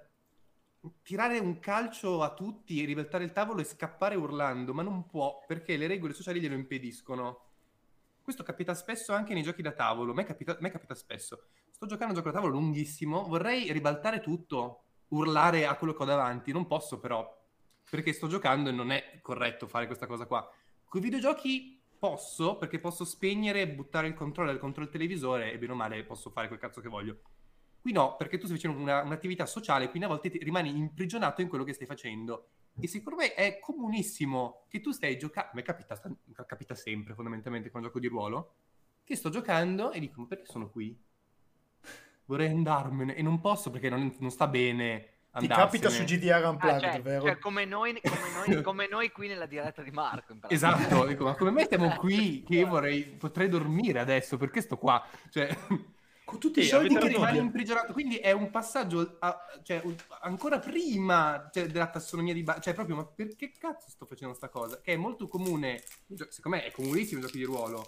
tirare 1.02 1.38
un 1.38 1.58
calcio 1.58 2.22
a 2.22 2.34
tutti, 2.34 2.84
ribaltare 2.84 3.24
il 3.24 3.32
tavolo 3.32 3.60
e 3.60 3.64
scappare 3.64 4.16
urlando, 4.16 4.74
ma 4.74 4.82
non 4.82 5.06
può 5.06 5.42
perché 5.46 5.76
le 5.76 5.86
regole 5.86 6.12
sociali 6.12 6.40
glielo 6.40 6.54
impediscono. 6.54 7.44
Questo 8.22 8.42
capita 8.42 8.74
spesso 8.74 9.12
anche 9.12 9.34
nei 9.34 9.42
giochi 9.42 9.62
da 9.62 9.72
tavolo. 9.72 10.10
A 10.10 10.14
me 10.14 10.24
capita, 10.24 10.52
a 10.52 10.58
me 10.60 10.70
capita 10.70 10.94
spesso. 10.94 11.46
Sto 11.76 11.84
giocando 11.84 12.14
un 12.14 12.18
gioco 12.20 12.30
da 12.30 12.40
tavolo 12.40 12.58
lunghissimo, 12.58 13.24
vorrei 13.28 13.70
ribaltare 13.70 14.22
tutto, 14.22 14.84
urlare 15.08 15.66
a 15.66 15.76
quello 15.76 15.92
che 15.92 16.04
ho 16.04 16.06
davanti. 16.06 16.50
Non 16.50 16.66
posso 16.66 16.98
però, 16.98 17.30
perché 17.90 18.14
sto 18.14 18.28
giocando 18.28 18.70
e 18.70 18.72
non 18.72 18.90
è 18.90 19.18
corretto 19.20 19.66
fare 19.66 19.84
questa 19.84 20.06
cosa 20.06 20.24
qua. 20.24 20.48
Con 20.86 21.00
i 21.02 21.04
videogiochi 21.04 21.78
posso, 21.98 22.56
perché 22.56 22.78
posso 22.78 23.04
spegnere, 23.04 23.68
buttare 23.68 24.06
il 24.06 24.14
controller 24.14 24.56
contro 24.56 24.82
il 24.82 24.88
televisore 24.88 25.52
e 25.52 25.58
bene 25.58 25.72
o 25.72 25.74
male 25.74 26.02
posso 26.04 26.30
fare 26.30 26.46
quel 26.46 26.58
cazzo 26.58 26.80
che 26.80 26.88
voglio. 26.88 27.20
Qui 27.78 27.92
no, 27.92 28.16
perché 28.16 28.38
tu 28.38 28.46
stai 28.46 28.56
facendo 28.56 28.80
una, 28.80 29.02
un'attività 29.02 29.44
sociale, 29.44 29.90
quindi 29.90 30.06
a 30.06 30.08
volte 30.08 30.30
rimani 30.30 30.70
imprigionato 30.70 31.42
in 31.42 31.48
quello 31.48 31.64
che 31.64 31.74
stai 31.74 31.86
facendo. 31.86 32.48
E 32.80 32.88
secondo 32.88 33.18
me 33.18 33.34
è 33.34 33.58
comunissimo 33.58 34.64
che 34.68 34.80
tu 34.80 34.92
stai 34.92 35.18
giocando. 35.18 35.60
A 35.60 35.62
capita, 35.62 36.00
capita 36.46 36.74
sempre, 36.74 37.12
fondamentalmente, 37.12 37.70
con 37.70 37.82
un 37.82 37.86
gioco 37.88 38.00
di 38.00 38.06
ruolo. 38.06 38.54
Che 39.04 39.14
sto 39.14 39.28
giocando 39.28 39.92
e 39.92 40.00
dico: 40.00 40.22
Ma 40.22 40.26
perché 40.26 40.46
sono 40.46 40.70
qui? 40.70 40.98
Vorrei 42.26 42.48
andarmene 42.48 43.14
e 43.14 43.22
non 43.22 43.40
posso 43.40 43.70
perché 43.70 43.88
non, 43.88 44.14
non 44.18 44.30
sta 44.30 44.46
bene. 44.46 45.14
Ti 45.38 45.48
capita 45.48 45.90
su 45.90 46.02
GDR 46.04 46.44
Unplugged, 46.44 46.84
ah, 46.84 46.92
cioè, 46.92 47.02
vero? 47.02 47.24
Cioè, 47.24 47.38
come 47.38 47.64
noi, 47.66 48.00
come, 48.00 48.54
noi, 48.54 48.62
come 48.62 48.88
noi, 48.88 49.10
qui 49.10 49.28
nella 49.28 49.46
diretta 49.46 49.82
di 49.82 49.90
Marco. 49.90 50.34
esatto, 50.48 51.04
dico, 51.04 51.24
ma 51.24 51.34
come 51.34 51.50
mai 51.50 51.64
stiamo 51.64 51.94
qui? 52.00 52.42
Che 52.42 52.54
io 52.54 52.66
vorrei, 52.66 53.02
potrei 53.02 53.48
dormire 53.48 53.98
adesso, 53.98 54.38
perché 54.38 54.62
sto 54.62 54.78
qua? 54.78 55.04
Cioè, 55.28 55.54
con 56.24 56.40
tutti 56.40 56.60
i 56.60 56.64
soldi 56.64 56.96
che 56.96 57.08
rimane 57.08 57.38
imprigionato. 57.38 57.92
Quindi 57.92 58.16
è 58.16 58.32
un 58.32 58.50
passaggio 58.50 59.16
a, 59.20 59.38
cioè, 59.62 59.82
ancora 60.22 60.58
prima 60.58 61.50
cioè, 61.52 61.66
della 61.66 61.88
tassonomia 61.88 62.32
di 62.32 62.42
base. 62.42 62.62
Cioè, 62.62 62.74
proprio, 62.74 62.96
ma 62.96 63.04
perché 63.04 63.52
cazzo 63.58 63.90
sto 63.90 64.06
facendo 64.06 64.34
questa 64.34 64.48
cosa? 64.48 64.80
Che 64.80 64.94
è 64.94 64.96
molto 64.96 65.28
comune, 65.28 65.82
secondo 66.30 66.56
me 66.56 66.64
è 66.64 66.70
comunissimo 66.70 67.20
nei 67.20 67.28
giochi 67.28 67.38
di 67.38 67.44
ruolo. 67.44 67.86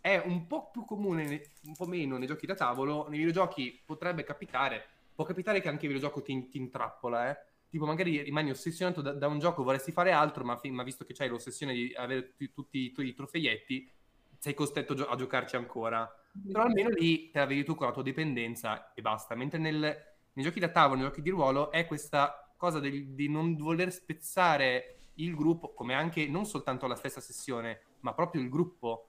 È 0.00 0.16
un 0.16 0.46
po' 0.46 0.70
più 0.70 0.84
comune, 0.84 1.50
un 1.64 1.74
po' 1.74 1.86
meno 1.86 2.16
nei 2.18 2.26
giochi 2.26 2.46
da 2.46 2.54
tavolo. 2.54 3.06
Nei 3.08 3.18
videogiochi 3.18 3.82
potrebbe 3.84 4.24
capitare. 4.24 4.84
Può 5.14 5.24
capitare 5.24 5.60
che 5.60 5.68
anche 5.68 5.86
il 5.86 5.92
videogioco 5.92 6.22
ti, 6.22 6.48
ti 6.48 6.58
intrappola, 6.58 7.30
eh. 7.30 7.38
Tipo, 7.68 7.86
magari 7.86 8.22
rimani 8.22 8.50
ossessionato 8.50 9.02
da, 9.02 9.12
da, 9.12 9.26
un 9.26 9.38
gioco, 9.38 9.62
vorresti 9.62 9.92
fare 9.92 10.12
altro, 10.12 10.44
ma, 10.44 10.58
ma 10.70 10.82
visto 10.82 11.04
che 11.04 11.14
c'hai 11.14 11.28
l'ossessione 11.28 11.74
di 11.74 11.92
avere 11.96 12.30
tutti, 12.30 12.52
tutti 12.52 12.78
i 12.78 12.92
tuoi 12.92 13.12
trofeietti, 13.12 13.90
sei 14.38 14.54
costretto 14.54 14.92
a, 14.92 14.96
gio- 14.96 15.08
a 15.08 15.16
giocarci 15.16 15.56
ancora 15.56 16.08
però 16.44 16.64
almeno 16.64 16.90
lì 16.90 17.30
te 17.30 17.38
la 17.38 17.46
vedi 17.46 17.64
tu 17.64 17.74
con 17.74 17.86
la 17.86 17.92
tua 17.92 18.02
dipendenza 18.02 18.92
e 18.92 19.00
basta. 19.00 19.34
Mentre 19.34 19.58
nel, 19.58 19.80
nei 19.80 20.44
giochi 20.44 20.60
da 20.60 20.68
tavolo, 20.68 21.00
nei 21.00 21.08
giochi 21.08 21.22
di 21.22 21.30
ruolo, 21.30 21.70
è 21.70 21.86
questa 21.86 22.52
cosa 22.56 22.78
del, 22.78 23.08
di 23.08 23.28
non 23.28 23.56
voler 23.56 23.92
spezzare 23.92 24.96
il 25.14 25.34
gruppo, 25.34 25.72
come 25.72 25.94
anche 25.94 26.26
non 26.26 26.44
soltanto 26.44 26.86
la 26.86 26.94
stessa 26.94 27.20
sessione, 27.20 27.80
ma 28.00 28.12
proprio 28.12 28.42
il 28.42 28.48
gruppo. 28.48 29.05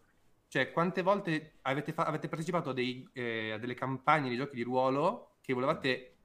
Cioè, 0.47 0.71
quante 0.71 1.01
volte 1.01 1.59
avete, 1.63 1.91
fa- 1.91 2.05
avete 2.05 2.27
partecipato 2.27 2.69
a, 2.69 2.73
dei, 2.73 3.07
eh, 3.13 3.51
a 3.51 3.57
delle 3.57 3.73
campagne 3.73 4.29
di 4.29 4.37
giochi 4.37 4.55
di 4.55 4.63
ruolo 4.63 5.37
che 5.41 5.53
volevate 5.53 6.15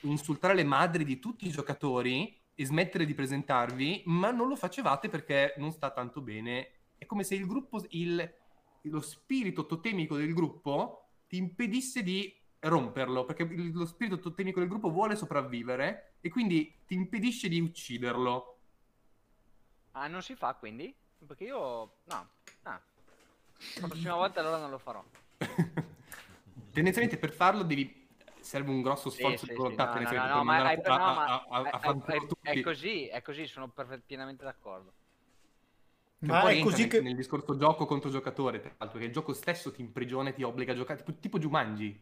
insultare 0.00 0.54
le 0.54 0.64
madri 0.64 1.04
di 1.04 1.18
tutti 1.18 1.46
i 1.46 1.50
giocatori 1.50 2.38
e 2.54 2.66
smettere 2.66 3.06
di 3.06 3.14
presentarvi, 3.14 4.02
ma 4.06 4.30
non 4.30 4.48
lo 4.48 4.56
facevate 4.56 5.08
perché 5.08 5.54
non 5.56 5.72
sta 5.72 5.90
tanto 5.90 6.20
bene. 6.20 6.70
È 6.98 7.06
come 7.06 7.24
se 7.24 7.34
il 7.34 7.46
gruppo, 7.46 7.82
il, 7.90 8.34
lo 8.82 9.00
spirito 9.00 9.64
totemico 9.64 10.16
del 10.16 10.34
gruppo 10.34 11.08
ti 11.26 11.38
impedisse 11.38 12.02
di 12.02 12.34
romperlo, 12.60 13.24
perché 13.24 13.44
lo 13.44 13.86
spirito 13.86 14.18
totemico 14.18 14.60
del 14.60 14.68
gruppo 14.68 14.90
vuole 14.90 15.16
sopravvivere 15.16 16.16
e 16.20 16.28
quindi 16.28 16.82
ti 16.86 16.94
impedisce 16.94 17.48
di 17.48 17.60
ucciderlo. 17.60 18.58
Ah, 19.92 20.06
non 20.08 20.22
si 20.22 20.34
fa 20.34 20.54
quindi? 20.54 20.94
Perché 21.26 21.44
io... 21.44 22.00
No. 22.04 22.30
La 23.74 23.86
prossima 23.88 24.14
volta 24.14 24.40
allora 24.40 24.56
non 24.58 24.70
lo 24.70 24.78
farò. 24.78 25.04
Tendenzialmente 26.72 27.18
per 27.18 27.32
farlo 27.32 27.62
devi 27.62 28.00
serve 28.40 28.70
un 28.70 28.82
grosso 28.82 29.08
Sì, 29.08 29.36
sforzo 29.36 29.46
sì, 29.46 29.46
di 29.46 29.54
sì, 29.60 29.76
volontà 29.76 29.86
no, 29.88 30.00
no, 30.00 30.26
no, 30.26 30.44
per 30.44 30.44
ma 30.44 30.62
hai- 30.64 30.80
a, 30.84 30.96
no, 30.96 31.12
ma 31.12 31.24
a, 31.24 31.46
a, 31.48 31.68
a, 31.82 31.96
è- 32.06 32.30
è- 32.40 32.60
così, 32.60 33.06
è 33.08 33.20
così, 33.22 33.46
sono 33.46 33.70
perfett- 33.70 34.04
pienamente 34.06 34.42
d'accordo. 34.44 34.92
Che 36.22 36.32
Ma 36.32 36.48
è 36.48 36.58
così 36.58 36.82
nel, 36.82 36.88
che... 36.88 37.00
nel 37.02 37.14
discorso 37.16 37.56
gioco 37.56 37.84
contro 37.84 38.08
giocatore, 38.08 38.60
peraltro, 38.60 38.98
che 38.98 39.04
il 39.04 39.12
gioco 39.12 39.34
stesso 39.34 39.70
ti 39.72 39.82
imprigiona 39.82 40.30
e 40.30 40.32
ti 40.32 40.42
obbliga 40.42 40.72
a 40.72 40.76
giocare, 40.76 40.98
tipo, 41.02 41.18
tipo 41.18 41.38
Jumanji. 41.38 42.00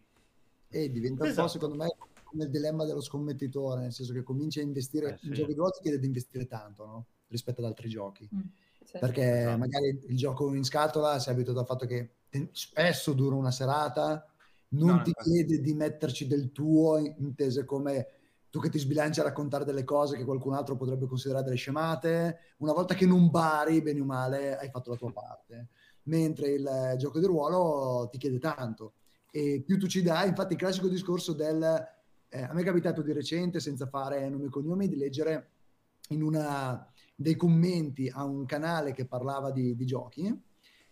E 0.68 0.90
diventa 0.90 1.24
un 1.24 1.28
Esatto. 1.28 1.42
po', 1.42 1.48
secondo 1.48 1.74
me, 1.76 1.88
come 2.22 2.44
il 2.44 2.50
dilemma 2.50 2.84
dello 2.86 3.00
scommettitore, 3.02 3.82
nel 3.82 3.92
senso 3.92 4.12
che 4.12 4.22
cominci 4.22 4.60
a 4.60 4.62
investire 4.62 5.08
Eh, 5.08 5.18
sì. 5.18 5.26
in 5.26 5.32
giochi 5.34 5.50
di 5.52 5.56
ruolo 5.58 5.72
ti 5.72 5.82
chiede 5.82 5.98
di 5.98 6.06
investire 6.06 6.46
tanto, 6.46 6.86
no? 6.86 7.06
Rispetto 7.28 7.60
ad 7.60 7.66
altri 7.66 7.88
giochi. 7.88 8.28
Mm, 8.34 8.40
sì. 8.84 8.98
Perché 8.98 9.40
Esatto. 9.40 9.58
magari 9.58 9.98
il 10.08 10.16
gioco 10.16 10.54
in 10.54 10.64
scatola 10.64 11.18
sei 11.18 11.34
abituato 11.34 11.60
al 11.60 11.66
fatto 11.66 11.86
che 11.86 12.16
spesso 12.52 13.12
dura 13.12 13.36
una 13.36 13.50
serata, 13.50 14.24
non 14.70 14.96
No, 14.96 15.02
ti 15.02 15.10
infatti. 15.10 15.30
chiede 15.30 15.60
di 15.60 15.74
metterci 15.74 16.26
del 16.26 16.52
tuo, 16.52 16.98
intese 16.98 17.64
come 17.64 18.06
tu 18.50 18.60
che 18.60 18.68
ti 18.68 18.78
sbilanci 18.78 19.20
a 19.20 19.24
raccontare 19.24 19.64
delle 19.64 19.84
cose 19.84 20.16
che 20.16 20.24
qualcun 20.24 20.54
altro 20.54 20.76
potrebbe 20.76 21.06
considerare 21.06 21.44
delle 21.44 21.56
scemate. 21.56 22.38
Una 22.58 22.72
volta 22.72 22.94
che 22.94 23.06
non 23.06 23.30
bari, 23.30 23.80
bene 23.82 24.00
o 24.00 24.04
male, 24.04 24.56
hai 24.58 24.70
fatto 24.70 24.90
la 24.90 24.96
tua 24.96 25.12
parte. 25.12 25.68
Mentre 26.04 26.48
il 26.50 26.94
gioco 26.98 27.20
di 27.20 27.26
ruolo 27.26 28.08
ti 28.10 28.18
chiede 28.18 28.38
tanto. 28.38 28.94
E 29.30 29.62
più 29.64 29.78
tu 29.78 29.86
ci 29.86 30.02
dai, 30.02 30.28
infatti 30.28 30.54
il 30.54 30.58
classico 30.58 30.88
discorso 30.88 31.32
del... 31.32 31.62
eh, 32.28 32.42
a 32.42 32.52
me 32.52 32.60
è 32.62 32.64
capitato 32.64 33.02
di 33.02 33.12
recente, 33.12 33.60
senza 33.60 33.86
fare 33.86 34.28
nomi 34.28 34.46
e 34.46 34.50
cognomi, 34.50 34.88
di 34.88 34.96
leggere 34.96 35.50
in 36.08 36.22
una, 36.22 36.89
dei 37.20 37.36
commenti 37.36 38.08
a 38.08 38.24
un 38.24 38.46
canale 38.46 38.92
che 38.92 39.04
parlava 39.04 39.50
di, 39.50 39.76
di 39.76 39.84
giochi, 39.84 40.42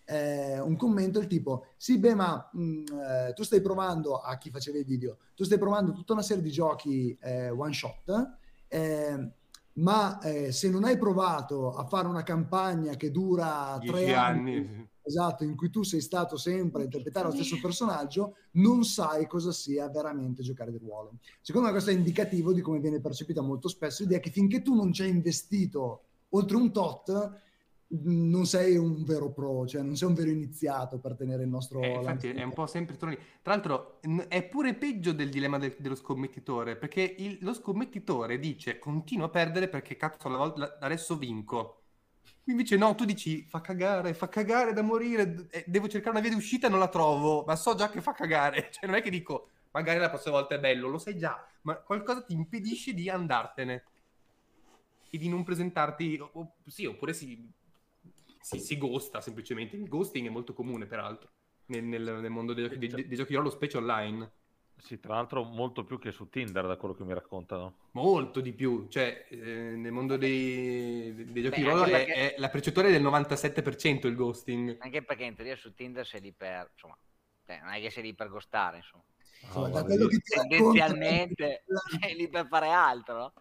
eh, 0.04 0.60
un 0.60 0.76
commento 0.76 1.18
del 1.20 1.26
tipo, 1.26 1.68
sì 1.78 1.98
beh 1.98 2.14
ma 2.14 2.50
mh, 2.52 2.82
eh, 2.92 3.32
tu 3.32 3.42
stai 3.44 3.62
provando, 3.62 4.18
a 4.18 4.36
chi 4.36 4.50
faceva 4.50 4.76
i 4.76 4.84
video, 4.84 5.16
tu 5.34 5.44
stai 5.44 5.56
provando 5.56 5.92
tutta 5.92 6.12
una 6.12 6.20
serie 6.20 6.42
di 6.42 6.50
giochi 6.50 7.16
eh, 7.22 7.48
one 7.48 7.72
shot, 7.72 8.36
eh, 8.68 9.30
ma 9.74 10.18
eh, 10.20 10.52
se 10.52 10.68
non 10.68 10.84
hai 10.84 10.98
provato 10.98 11.74
a 11.74 11.84
fare 11.84 12.08
una 12.08 12.22
campagna 12.22 12.94
che 12.94 13.10
dura 13.10 13.78
tre 13.82 14.12
anni, 14.12 14.56
anni. 14.56 14.88
esatto, 15.00 15.44
in 15.44 15.56
cui 15.56 15.70
tu 15.70 15.82
sei 15.82 16.02
stato 16.02 16.36
sempre 16.36 16.82
a 16.82 16.84
interpretare 16.84 17.28
lo 17.28 17.32
stesso 17.32 17.58
personaggio, 17.58 18.34
non 18.52 18.84
sai 18.84 19.26
cosa 19.26 19.52
sia 19.52 19.88
veramente 19.88 20.42
giocare 20.42 20.72
di 20.72 20.78
ruolo. 20.78 21.12
Secondo 21.40 21.68
me 21.68 21.72
questo 21.72 21.90
è 21.90 21.94
indicativo 21.94 22.52
di 22.52 22.60
come 22.60 22.80
viene 22.80 23.00
percepita 23.00 23.40
molto 23.40 23.68
spesso 23.68 24.02
l'idea 24.02 24.18
che 24.18 24.30
finché 24.30 24.60
tu 24.60 24.74
non 24.74 24.92
ci 24.92 25.02
hai 25.02 25.08
investito 25.08 26.02
oltre 26.30 26.56
un 26.56 26.72
tot, 26.72 27.40
non 27.90 28.44
sei 28.44 28.76
un 28.76 29.02
vero 29.04 29.32
pro, 29.32 29.66
cioè 29.66 29.80
non 29.82 29.96
sei 29.96 30.08
un 30.08 30.14
vero 30.14 30.28
iniziato 30.30 30.98
per 30.98 31.14
tenere 31.16 31.44
il 31.44 31.48
nostro... 31.48 31.80
Eh, 31.80 31.94
infatti 31.94 32.28
è 32.28 32.42
un 32.42 32.52
po' 32.52 32.66
sempre. 32.66 32.96
Tra 32.96 33.16
l'altro 33.44 34.00
è 34.28 34.42
pure 34.44 34.74
peggio 34.74 35.12
del 35.12 35.30
dilemma 35.30 35.56
del- 35.58 35.76
dello 35.78 35.94
scommettitore, 35.94 36.76
perché 36.76 37.00
il- 37.00 37.38
lo 37.40 37.54
scommettitore 37.54 38.38
dice 38.38 38.78
continuo 38.78 39.26
a 39.26 39.30
perdere 39.30 39.68
perché 39.68 39.96
cazzo 39.96 40.28
la 40.28 40.36
vol- 40.36 40.52
la- 40.56 40.76
adesso 40.80 41.16
vinco. 41.16 41.82
Invece 42.44 42.76
no, 42.76 42.94
tu 42.94 43.04
dici 43.04 43.46
fa 43.48 43.60
cagare, 43.60 44.12
fa 44.14 44.28
cagare 44.28 44.72
da 44.72 44.82
morire, 44.82 45.48
eh, 45.50 45.64
devo 45.66 45.88
cercare 45.88 46.12
una 46.12 46.20
via 46.20 46.30
di 46.30 46.36
uscita 46.36 46.66
e 46.66 46.70
non 46.70 46.78
la 46.78 46.88
trovo, 46.88 47.44
ma 47.46 47.56
so 47.56 47.74
già 47.74 47.88
che 47.88 48.00
fa 48.02 48.12
cagare. 48.12 48.68
Cioè 48.72 48.86
non 48.86 48.96
è 48.96 49.02
che 49.02 49.10
dico 49.10 49.48
magari 49.70 49.98
la 49.98 50.08
prossima 50.10 50.36
volta 50.36 50.54
è 50.54 50.60
bello, 50.60 50.88
lo 50.88 50.98
sai 50.98 51.16
già, 51.16 51.42
ma 51.62 51.76
qualcosa 51.76 52.22
ti 52.22 52.32
impedisce 52.32 52.92
di 52.94 53.08
andartene 53.08 53.84
e 55.10 55.18
di 55.18 55.28
non 55.28 55.44
presentarti, 55.44 56.18
o- 56.20 56.30
o- 56.34 56.54
sì, 56.66 56.84
oppure 56.86 57.12
si, 57.12 57.50
si, 58.40 58.58
si 58.58 58.78
ghosta 58.78 59.20
semplicemente. 59.20 59.76
Il 59.76 59.88
ghosting 59.88 60.26
è 60.26 60.30
molto 60.30 60.52
comune 60.54 60.86
peraltro 60.86 61.30
nel, 61.66 61.84
nel- 61.84 62.18
nel 62.20 62.30
mondo 62.30 62.52
dei, 62.54 62.64
giochi- 62.64 62.78
dei- 62.78 63.06
dei 63.06 63.16
giochi 63.16 63.30
di 63.30 63.34
ruolo, 63.34 63.50
specie 63.50 63.78
online. 63.78 64.32
Sì, 64.80 65.00
tra 65.00 65.14
l'altro 65.14 65.42
molto 65.42 65.84
più 65.84 65.98
che 65.98 66.12
su 66.12 66.28
Tinder, 66.28 66.64
da 66.66 66.76
quello 66.76 66.94
che 66.94 67.02
mi 67.02 67.12
raccontano. 67.12 67.88
Molto 67.92 68.40
di 68.40 68.52
più, 68.52 68.86
cioè 68.88 69.26
eh, 69.28 69.36
nel 69.74 69.90
mondo 69.90 70.16
dei, 70.16 71.12
dei 71.12 71.42
giochi 71.42 71.48
Beh, 71.48 71.56
di 71.56 71.62
ruolo 71.64 71.82
anche 71.82 71.94
è, 71.96 72.04
perché- 72.06 72.34
è- 72.36 72.38
la 72.38 72.48
percentuale 72.48 72.88
è 72.88 72.92
del 72.92 73.02
97% 73.02 74.06
il 74.06 74.14
ghosting. 74.14 74.76
Anche 74.78 75.02
perché 75.02 75.24
in 75.24 75.34
teoria 75.34 75.56
su 75.56 75.74
Tinder 75.74 76.06
sei 76.06 76.20
lì 76.20 76.32
per... 76.32 76.70
Insomma, 76.74 76.96
eh, 77.46 77.58
non 77.58 77.70
è 77.72 77.80
che 77.80 77.90
sei 77.90 78.04
lì 78.04 78.14
per 78.14 78.28
gostare, 78.28 78.76
insomma. 78.76 79.02
Insomma, 79.42 79.66
Ah, 79.66 79.70
da 79.70 79.84
quello 79.84 80.06
che 80.06 80.18
ti 80.18 80.34
racconta- 80.34 80.56
Tendenzialmente 80.58 81.64
sei 82.00 82.14
lì 82.14 82.28
per 82.28 82.46
fare 82.46 82.70
altro. 82.70 83.16
No? 83.18 83.32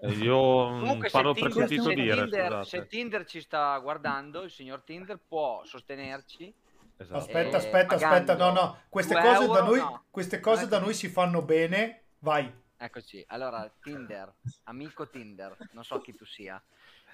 Eh, 0.00 0.10
Io 0.12 0.68
mm, 0.70 0.78
Comunque, 0.80 1.08
se 1.08 1.16
parlo 1.16 1.32
per 1.34 1.42
Tinder, 1.50 1.68
sentito 1.68 1.88
se 1.88 1.94
dire, 1.94 2.14
Tinder- 2.22 2.64
se 2.64 2.86
Tinder 2.86 3.24
ci 3.26 3.40
sta 3.40 3.76
guardando, 3.78 4.42
il 4.42 4.50
signor 4.50 4.82
Tinder 4.82 5.18
può 5.18 5.64
sostenerci. 5.64 6.54
Esatto. 6.96 7.18
Aspetta, 7.18 7.56
Eh, 7.56 7.60
aspetta, 7.60 7.94
aspetta, 7.96 8.36
no, 8.36 8.52
no, 8.52 8.78
queste 8.88 9.14
cose, 9.14 9.46
da 9.46 9.58
euro, 9.58 9.64
noi, 9.64 9.78
no. 9.78 10.04
queste 10.10 10.40
cose 10.40 10.64
è 10.64 10.68
da 10.68 10.78
noi 10.80 10.94
si 10.94 11.08
fanno 11.08 11.42
bene, 11.42 12.02
vai. 12.20 12.52
Eccoci, 12.76 13.24
allora 13.28 13.68
Tinder, 13.82 14.32
amico 14.64 15.08
Tinder, 15.08 15.56
non 15.72 15.84
so 15.84 16.00
chi 16.00 16.14
tu 16.14 16.24
sia. 16.24 16.62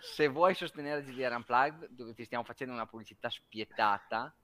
Se 0.01 0.29
vuoi 0.29 0.55
sostenere 0.55 1.03
GDR 1.03 1.35
Unplugged, 1.35 1.89
dove 1.91 2.13
ti 2.13 2.25
stiamo 2.25 2.45
facendo 2.45 2.75
una 2.75 2.87
pubblicità 2.87 3.31
spietata, 3.31 4.35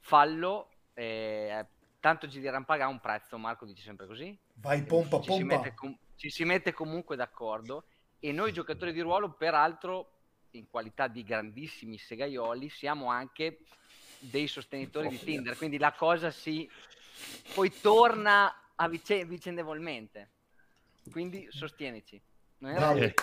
fallo. 0.00 0.70
eh, 0.94 1.66
tanto 2.00 2.26
GDR 2.26 2.54
Unplugged 2.56 2.82
ha 2.84 2.88
un 2.88 3.00
prezzo, 3.00 3.36
Marco 3.38 3.64
dice 3.66 3.82
sempre 3.82 4.06
così. 4.06 4.36
Vai, 4.54 4.82
pompa, 4.84 5.20
ci, 5.20 5.30
si 5.32 5.38
pompa. 5.40 5.56
mette 5.56 5.74
com- 5.74 5.96
ci 6.18 6.30
si 6.30 6.44
mette 6.44 6.72
comunque 6.72 7.14
d'accordo 7.14 7.84
e 8.18 8.32
noi 8.32 8.52
giocatori 8.52 8.92
di 8.92 9.00
ruolo 9.00 9.34
peraltro 9.34 10.14
in 10.50 10.68
qualità 10.68 11.06
di 11.06 11.22
grandissimi 11.22 11.96
segaioli 11.96 12.68
siamo 12.68 13.08
anche 13.08 13.60
dei 14.18 14.48
sostenitori 14.48 15.08
di 15.08 15.22
Tinder 15.22 15.56
quindi 15.56 15.78
la 15.78 15.92
cosa 15.92 16.32
si 16.32 16.68
poi 17.54 17.72
torna 17.80 18.72
a 18.74 18.88
vice- 18.88 19.24
vicendevolmente 19.26 20.32
quindi 21.08 21.46
sostienici 21.50 22.20
non 22.58 22.72
era 22.72 22.92
Bravo. 22.92 22.98
Eh, 22.98 23.14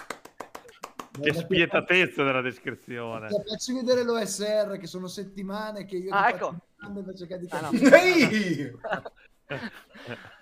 che 1.22 1.34
spietatezza 1.34 2.24
della 2.24 2.42
descrizione. 2.42 3.30
Cioè, 3.30 3.42
facci 3.46 3.72
vedere 3.72 4.04
l'OSR 4.04 4.78
che 4.78 4.86
sono 4.86 5.08
settimane 5.08 5.86
che 5.86 5.96
io 5.96 6.14
Ah, 6.14 6.28
ti 6.28 6.34
ecco. 6.34 6.58
faccio 6.78 7.04
per 7.04 7.16
cercare 7.16 7.42
di 7.42 7.48
Ah, 7.50 7.62
no. 7.62 7.70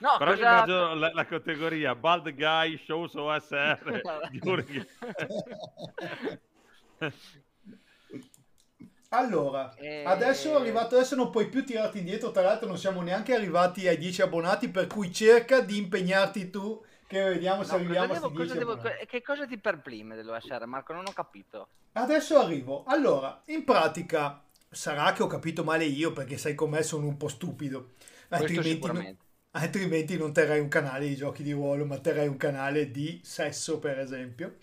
no 0.00 0.10
Però 0.16 0.30
cosa... 0.30 0.42
immagino 0.42 0.94
la, 0.94 1.10
la 1.12 1.24
categoria 1.26 1.94
Bald 1.94 2.32
Guy 2.34 2.78
Shows 2.84 3.14
OSR 3.14 4.00
Allora, 9.10 9.74
Eh, 9.76 10.04
adesso, 10.04 10.52
è 10.52 10.60
arrivato, 10.60 10.94
adesso 10.96 11.14
non 11.16 11.30
puoi 11.30 11.48
più 11.48 11.64
tirarti 11.64 11.98
indietro, 11.98 12.30
tra 12.30 12.42
l'altro 12.42 12.68
non 12.68 12.76
siamo 12.76 13.00
neanche 13.00 13.34
arrivati 13.34 13.88
ai 13.88 13.96
10 13.96 14.20
abbonati, 14.22 14.68
per 14.68 14.86
cui 14.86 15.10
cerca 15.12 15.60
di 15.60 15.78
impegnarti 15.78 16.50
tu, 16.50 16.84
che 17.06 17.22
vediamo 17.22 17.62
se 17.64 17.70
No, 17.72 17.76
arriviamo 17.76 18.12
cosa 18.12 18.12
a 18.12 18.16
devo- 18.16 18.30
questi 18.30 18.32
cosa 18.32 18.54
10 18.54 18.56
devo- 18.56 18.76
che 19.06 19.22
cosa 19.22 19.46
ti 19.46 19.58
perplime 19.60 20.16
dell'OSR 20.16 20.64
Marco? 20.66 20.92
Non 20.92 21.06
ho 21.06 21.12
capito. 21.12 21.68
Adesso 21.92 22.38
arrivo. 22.38 22.84
Allora, 22.86 23.42
in 23.46 23.64
pratica, 23.64 24.42
sarà 24.70 25.12
che 25.12 25.22
ho 25.22 25.26
capito 25.26 25.64
male 25.64 25.84
io, 25.84 26.12
perché 26.12 26.38
sai 26.38 26.54
com'è, 26.54 26.82
sono 26.82 27.06
un 27.06 27.16
po' 27.18 27.28
stupido. 27.28 27.94
questo 28.34 28.78
Altrimenti 28.78 28.78
altrimenti 29.52 30.16
non 30.16 30.32
terrei 30.32 30.60
un 30.60 30.68
canale 30.68 31.06
di 31.08 31.16
giochi 31.16 31.42
di 31.42 31.52
ruolo, 31.52 31.84
ma 31.84 31.98
terrei 31.98 32.28
un 32.28 32.36
canale 32.36 32.90
di 32.90 33.20
sesso, 33.22 33.78
per 33.78 33.98
esempio. 33.98 34.56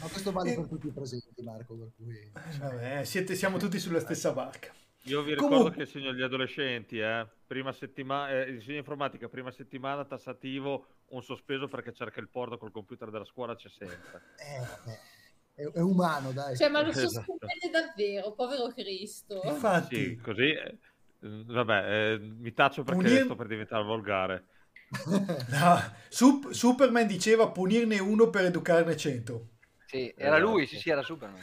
Ma 0.00 0.06
questo 0.08 0.30
vale 0.32 0.52
Eh. 0.52 0.54
per 0.54 0.66
tutti 0.66 0.86
i 0.86 0.90
presenti, 0.92 1.42
Marco, 1.42 1.74
per 1.74 1.88
cui... 1.96 2.16
Eh, 2.16 2.58
Vabbè, 2.58 3.04
siete- 3.04 3.34
siamo 3.34 3.58
tutti 3.58 3.78
sulla 3.78 4.00
stessa 4.00 4.32
barca. 4.32 4.72
Io 5.02 5.22
vi 5.22 5.30
ricordo 5.30 5.54
Comunque- 5.56 5.76
che 5.76 5.82
insegno 5.90 6.10
agli 6.10 6.22
adolescenti, 6.22 6.98
eh. 6.98 7.26
prima 7.46 7.72
settimana, 7.72 8.44
eh, 8.44 8.50
insegno 8.50 8.76
informatica, 8.78 9.28
prima 9.28 9.50
settimana 9.50 10.04
tassativo, 10.04 10.86
un 11.08 11.22
sospeso 11.22 11.66
perché 11.66 11.92
cerca 11.92 12.20
il 12.20 12.28
porno 12.28 12.58
col 12.58 12.70
computer 12.72 13.10
della 13.10 13.24
scuola, 13.24 13.56
c'è 13.56 13.68
sempre. 13.70 14.22
Eh, 14.36 14.58
vabbè. 14.60 14.98
È, 15.54 15.62
è 15.62 15.80
umano, 15.80 16.30
dai. 16.32 16.56
Cioè, 16.56 16.68
ma 16.68 16.82
lo 16.82 16.90
Esatto. 16.90 17.08
sostenete 17.08 17.70
davvero, 17.72 18.32
povero 18.34 18.68
Cristo. 18.72 19.40
Infatti, 19.44 19.96
Sì, 19.96 20.16
così, 20.16 20.50
eh, 20.52 20.78
vabbè, 21.20 22.12
eh, 22.14 22.18
mi 22.18 22.52
taccio 22.52 22.82
perché 22.84 23.06
Unir- 23.06 23.24
sto 23.24 23.34
per 23.36 23.46
diventare 23.46 23.84
volgare. 23.84 24.46
no, 25.50 25.78
Sup- 26.08 26.50
Superman 26.50 27.06
diceva 27.06 27.50
punirne 27.50 27.98
uno 27.98 28.30
per 28.30 28.46
educarne 28.46 28.96
cento. 28.96 29.48
Sì, 29.84 30.12
era 30.16 30.36
Esatto. 30.36 30.50
lui, 30.52 30.66
sì, 30.66 30.76
sì, 30.76 30.90
era 30.90 31.02
Superman. 31.02 31.40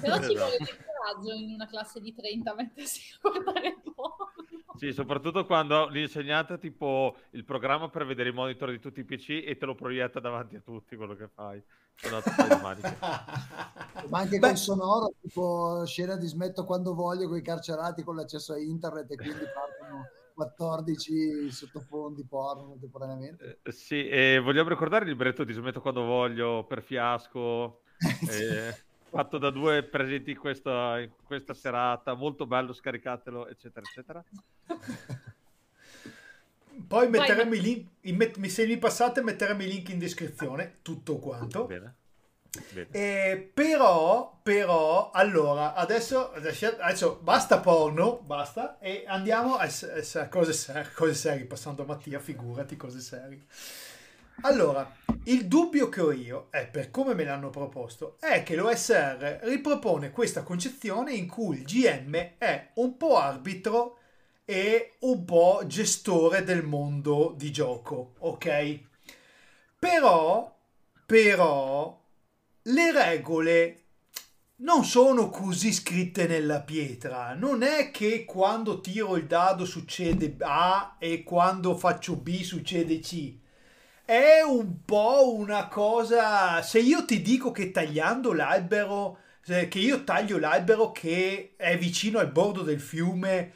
Però 0.00 0.20
ci 0.22 0.34
vuole 0.34 0.56
Esatto. 0.56 0.64
del 0.64 0.76
coraggio 0.84 1.32
in 1.32 1.54
una 1.54 1.66
classe 1.66 2.00
di 2.00 2.14
30 2.14 2.52
a 2.52 2.54
mettersi 2.54 3.00
a 3.22 3.28
guardare 3.28 3.76
porno. 3.94 4.45
Sì, 4.76 4.92
soprattutto 4.92 5.44
quando 5.44 5.88
l'insegnante 5.88 6.58
tipo 6.58 7.16
il 7.30 7.44
programma 7.44 7.88
per 7.88 8.06
vedere 8.06 8.28
i 8.28 8.32
monitor 8.32 8.70
di 8.70 8.78
tutti 8.78 9.00
i 9.00 9.04
PC 9.04 9.42
e 9.44 9.56
te 9.56 9.66
lo 9.66 9.74
proietta 9.74 10.20
davanti 10.20 10.56
a 10.56 10.60
tutti 10.60 10.96
quello 10.96 11.14
che 11.14 11.28
fai. 11.28 11.62
Ma 14.08 14.18
anche 14.18 14.38
Beh. 14.38 14.48
col 14.48 14.56
sonoro, 14.56 15.14
tipo 15.20 15.82
scena 15.86 16.16
di 16.16 16.26
smetto 16.26 16.64
quando 16.64 16.94
voglio 16.94 17.26
con 17.28 17.38
i 17.38 17.42
carcerati 17.42 18.02
con 18.02 18.16
l'accesso 18.16 18.52
a 18.52 18.58
internet 18.58 19.10
e 19.12 19.16
quindi 19.16 19.44
partono 19.52 20.04
14 20.36 21.50
sottofondi 21.50 22.26
porno 22.26 22.66
contemporaneamente. 22.66 23.60
Eh, 23.62 23.72
sì, 23.72 24.06
e 24.06 24.38
vogliamo 24.38 24.68
ricordare 24.68 25.04
il 25.04 25.10
libretto 25.10 25.44
di 25.44 25.54
Smetto 25.54 25.80
quando 25.80 26.04
voglio 26.04 26.64
per 26.66 26.82
fiasco, 26.82 27.80
eh, 28.30 28.74
fatto 29.08 29.38
da 29.38 29.50
due 29.50 29.82
presenti 29.82 30.32
in 30.32 30.38
questa, 30.38 31.00
in 31.00 31.10
questa 31.24 31.54
serata, 31.54 32.14
molto 32.14 32.46
bello, 32.46 32.72
scaricatelo, 32.72 33.48
eccetera, 33.48 33.84
eccetera. 33.86 34.24
Poi 36.86 37.08
metteremo 37.08 37.50
ma- 37.50 37.56
i 37.56 37.60
link, 37.60 37.88
i 38.02 38.12
met- 38.12 38.36
mi- 38.36 38.48
se 38.50 38.66
mi 38.66 38.76
passate 38.76 39.22
metteremo 39.22 39.62
i 39.62 39.66
link 39.66 39.88
in 39.88 39.98
descrizione, 39.98 40.78
tutto 40.82 41.16
quanto. 41.18 41.64
Bene. 41.66 41.94
Bene. 42.72 42.88
Eh, 42.90 43.50
però, 43.52 44.38
però, 44.42 45.10
allora, 45.10 45.74
adesso, 45.74 46.32
adesso, 46.32 46.76
adesso 46.78 47.18
basta 47.22 47.60
porno, 47.60 48.20
basta, 48.24 48.78
e 48.78 49.04
andiamo 49.06 49.56
a, 49.56 49.68
s- 49.68 50.14
a 50.16 50.28
cose, 50.28 50.52
ser- 50.52 50.92
cose 50.94 51.14
serie, 51.14 51.44
passando 51.44 51.82
a 51.82 51.86
Mattia, 51.86 52.18
figurati, 52.18 52.76
cose 52.76 53.00
serie. 53.00 53.44
Allora, 54.42 54.94
il 55.24 55.46
dubbio 55.46 55.88
che 55.88 56.00
ho 56.00 56.12
io, 56.12 56.48
è 56.50 56.68
per 56.68 56.90
come 56.90 57.14
me 57.14 57.24
l'hanno 57.24 57.50
proposto, 57.50 58.16
è 58.20 58.42
che 58.42 58.54
l'OSR 58.54 59.40
ripropone 59.42 60.10
questa 60.10 60.42
concezione 60.42 61.14
in 61.14 61.26
cui 61.26 61.56
il 61.58 61.64
GM 61.64 62.34
è 62.38 62.70
un 62.74 62.96
po' 62.96 63.16
arbitro 63.16 63.98
e 64.44 64.96
un 65.00 65.24
po' 65.24 65.62
gestore 65.66 66.44
del 66.44 66.62
mondo 66.62 67.34
di 67.36 67.50
gioco, 67.50 68.14
ok? 68.18 68.80
Però, 69.78 70.56
però, 71.04 72.04
le 72.62 72.92
regole 72.92 73.80
non 74.56 74.84
sono 74.84 75.28
così 75.28 75.72
scritte 75.72 76.26
nella 76.26 76.60
pietra. 76.60 77.34
Non 77.34 77.62
è 77.62 77.90
che 77.90 78.24
quando 78.24 78.80
tiro 78.80 79.16
il 79.16 79.26
dado 79.26 79.64
succede 79.64 80.36
A 80.40 80.96
e 80.98 81.22
quando 81.24 81.76
faccio 81.76 82.16
B 82.16 82.42
succede 82.42 83.00
C. 83.00 83.44
È 84.06 84.40
un 84.40 84.84
po' 84.84 85.34
una 85.34 85.66
cosa. 85.66 86.62
Se 86.62 86.78
io 86.78 87.04
ti 87.04 87.20
dico 87.22 87.50
che 87.50 87.72
tagliando 87.72 88.32
l'albero, 88.32 89.18
che 89.42 89.78
io 89.80 90.04
taglio 90.04 90.38
l'albero 90.38 90.92
che 90.92 91.54
è 91.56 91.76
vicino 91.76 92.20
al 92.20 92.30
bordo 92.30 92.62
del 92.62 92.78
fiume 92.80 93.50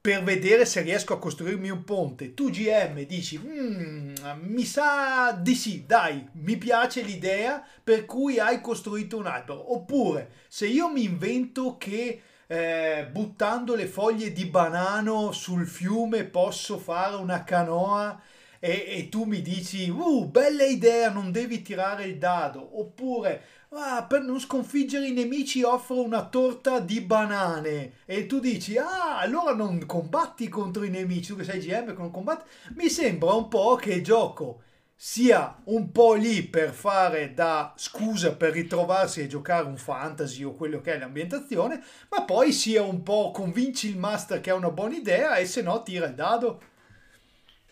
per 0.00 0.24
vedere 0.24 0.64
se 0.64 0.80
riesco 0.80 1.14
a 1.14 1.20
costruirmi 1.20 1.70
un 1.70 1.84
ponte. 1.84 2.34
Tu 2.34 2.50
GM 2.50 3.00
dici, 3.06 3.38
"Mm, 3.38 4.14
mi 4.40 4.64
sa 4.64 5.30
di 5.40 5.54
sì, 5.54 5.84
dai, 5.86 6.28
mi 6.32 6.56
piace 6.56 7.02
l'idea 7.02 7.64
per 7.84 8.04
cui 8.04 8.40
hai 8.40 8.60
costruito 8.60 9.16
un 9.18 9.26
albero. 9.26 9.72
Oppure, 9.72 10.32
se 10.48 10.66
io 10.66 10.88
mi 10.88 11.04
invento 11.04 11.76
che 11.78 12.22
eh, 12.48 13.08
buttando 13.10 13.74
le 13.76 13.86
foglie 13.86 14.32
di 14.32 14.44
banano 14.46 15.30
sul 15.32 15.66
fiume 15.66 16.24
posso 16.24 16.76
fare 16.76 17.14
una 17.16 17.44
canoa 17.44 18.20
e, 18.64 18.84
e 18.86 19.08
tu 19.08 19.24
mi 19.24 19.42
dici, 19.42 19.88
uh, 19.88 20.26
bella 20.26 20.62
idea, 20.62 21.10
non 21.10 21.32
devi 21.32 21.62
tirare 21.62 22.04
il 22.04 22.16
dado. 22.16 22.78
Oppure, 22.78 23.42
ah, 23.70 24.04
per 24.04 24.22
non 24.22 24.38
sconfiggere 24.38 25.08
i 25.08 25.12
nemici 25.12 25.64
offro 25.64 26.00
una 26.00 26.28
torta 26.28 26.78
di 26.78 27.00
banane. 27.00 27.94
E 28.04 28.26
tu 28.26 28.38
dici, 28.38 28.76
ah, 28.78 29.18
allora 29.18 29.52
non 29.52 29.84
combatti 29.84 30.48
contro 30.48 30.84
i 30.84 30.90
nemici, 30.90 31.32
tu 31.32 31.36
che 31.38 31.42
sei 31.42 31.58
GM 31.58 31.86
che 31.86 31.98
non 31.98 32.12
combatti. 32.12 32.48
Mi 32.76 32.88
sembra 32.88 33.32
un 33.32 33.48
po' 33.48 33.74
che 33.74 33.94
il 33.94 34.04
gioco 34.04 34.62
sia 34.94 35.60
un 35.64 35.90
po' 35.90 36.14
lì 36.14 36.44
per 36.44 36.70
fare 36.70 37.34
da 37.34 37.74
scusa 37.76 38.36
per 38.36 38.52
ritrovarsi 38.52 39.22
e 39.22 39.26
giocare 39.26 39.66
un 39.66 39.76
fantasy 39.76 40.44
o 40.44 40.54
quello 40.54 40.80
che 40.80 40.94
è 40.94 40.98
l'ambientazione, 40.98 41.82
ma 42.10 42.22
poi 42.22 42.52
sia 42.52 42.82
un 42.84 43.02
po' 43.02 43.32
convinci 43.32 43.88
il 43.88 43.98
master 43.98 44.40
che 44.40 44.50
è 44.50 44.54
una 44.54 44.70
buona 44.70 44.94
idea 44.94 45.34
e 45.34 45.46
se 45.46 45.62
no 45.62 45.82
tira 45.82 46.06
il 46.06 46.14
dado. 46.14 46.62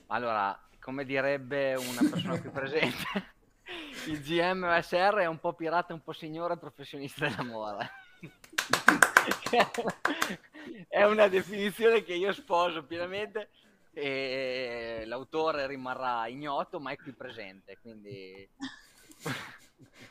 Allora, 0.08 0.58
come 0.80 1.04
direbbe 1.04 1.74
una 1.74 2.08
persona 2.10 2.40
qui 2.40 2.50
presente, 2.50 3.34
il 4.06 4.20
GM 4.20 4.64
OSR 4.64 5.16
è 5.18 5.26
un 5.26 5.38
po' 5.38 5.52
pirata, 5.52 5.92
un 5.92 6.02
po' 6.02 6.12
signore 6.12 6.56
professionista 6.56 7.28
dell'amore. 7.28 7.90
è 10.88 11.04
una 11.04 11.28
definizione 11.28 12.02
che 12.02 12.14
io 12.14 12.32
sposo 12.32 12.84
pienamente 12.84 13.50
e 13.92 15.02
l'autore 15.06 15.66
rimarrà 15.66 16.26
ignoto, 16.26 16.80
ma 16.80 16.92
è 16.92 16.96
qui 16.96 17.12
presente, 17.12 17.78
quindi... 17.80 18.48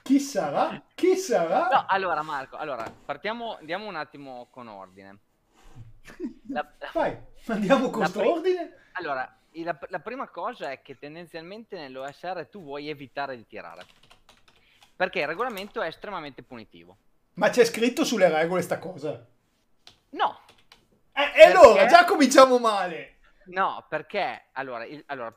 Chi 0.01 0.19
sarà? 0.19 0.81
Chi 0.95 1.15
sarà? 1.15 1.67
No, 1.69 1.85
allora 1.87 2.21
Marco, 2.21 2.57
allora, 2.57 2.91
partiamo, 3.05 3.57
andiamo 3.57 3.87
un 3.87 3.95
attimo 3.95 4.47
con 4.49 4.67
ordine. 4.67 5.19
La- 6.47 6.71
Vai, 6.93 7.17
andiamo 7.47 7.89
con 7.89 8.01
La 8.01 8.07
sto 8.07 8.19
pri- 8.19 8.29
ordine. 8.29 8.73
Allora, 8.93 9.38
la, 9.53 9.77
la 9.89 9.99
prima 9.99 10.27
cosa 10.29 10.71
è 10.71 10.81
che 10.81 10.97
tendenzialmente 10.97 11.77
nell'OSR 11.77 12.47
tu 12.49 12.61
vuoi 12.63 12.89
evitare 12.89 13.35
di 13.35 13.45
tirare. 13.47 13.85
Perché 14.95 15.19
il 15.21 15.27
regolamento 15.27 15.81
è 15.81 15.87
estremamente 15.87 16.43
punitivo. 16.43 16.97
Ma 17.35 17.49
c'è 17.49 17.63
scritto 17.65 18.03
sulle 18.03 18.29
regole 18.29 18.61
sta 18.61 18.79
cosa. 18.79 19.25
No, 20.11 20.39
Eh, 21.13 21.39
e 21.39 21.43
allora, 21.43 21.85
già 21.85 22.03
cominciamo 22.05 22.57
male. 22.59 23.19
no, 23.45 23.85
perché 23.87 24.47
allora, 24.53 24.85
il- 24.85 25.03
allora, 25.07 25.33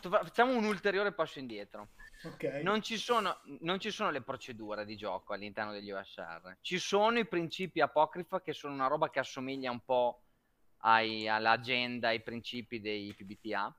facciamo 0.00 0.54
un 0.54 0.64
ulteriore 0.64 1.12
passo 1.12 1.38
indietro. 1.38 1.88
Ok. 2.24 2.44
Non 2.62 2.82
ci, 2.82 2.96
sono, 2.98 3.40
non 3.60 3.78
ci 3.78 3.90
sono 3.90 4.10
le 4.10 4.22
procedure 4.22 4.84
di 4.84 4.96
gioco 4.96 5.32
all'interno 5.34 5.72
degli 5.72 5.90
OSR. 5.92 6.56
Ci 6.60 6.78
sono 6.78 7.18
i 7.18 7.26
principi 7.26 7.80
apocrifa 7.80 8.40
che 8.40 8.52
sono 8.52 8.74
una 8.74 8.86
roba 8.86 9.10
che 9.10 9.18
assomiglia 9.18 9.70
un 9.70 9.80
po' 9.84 10.22
ai- 10.78 11.28
all'agenda, 11.28 12.08
ai 12.08 12.20
principi 12.22 12.80
dei 12.80 13.12
PBTA. 13.14 13.74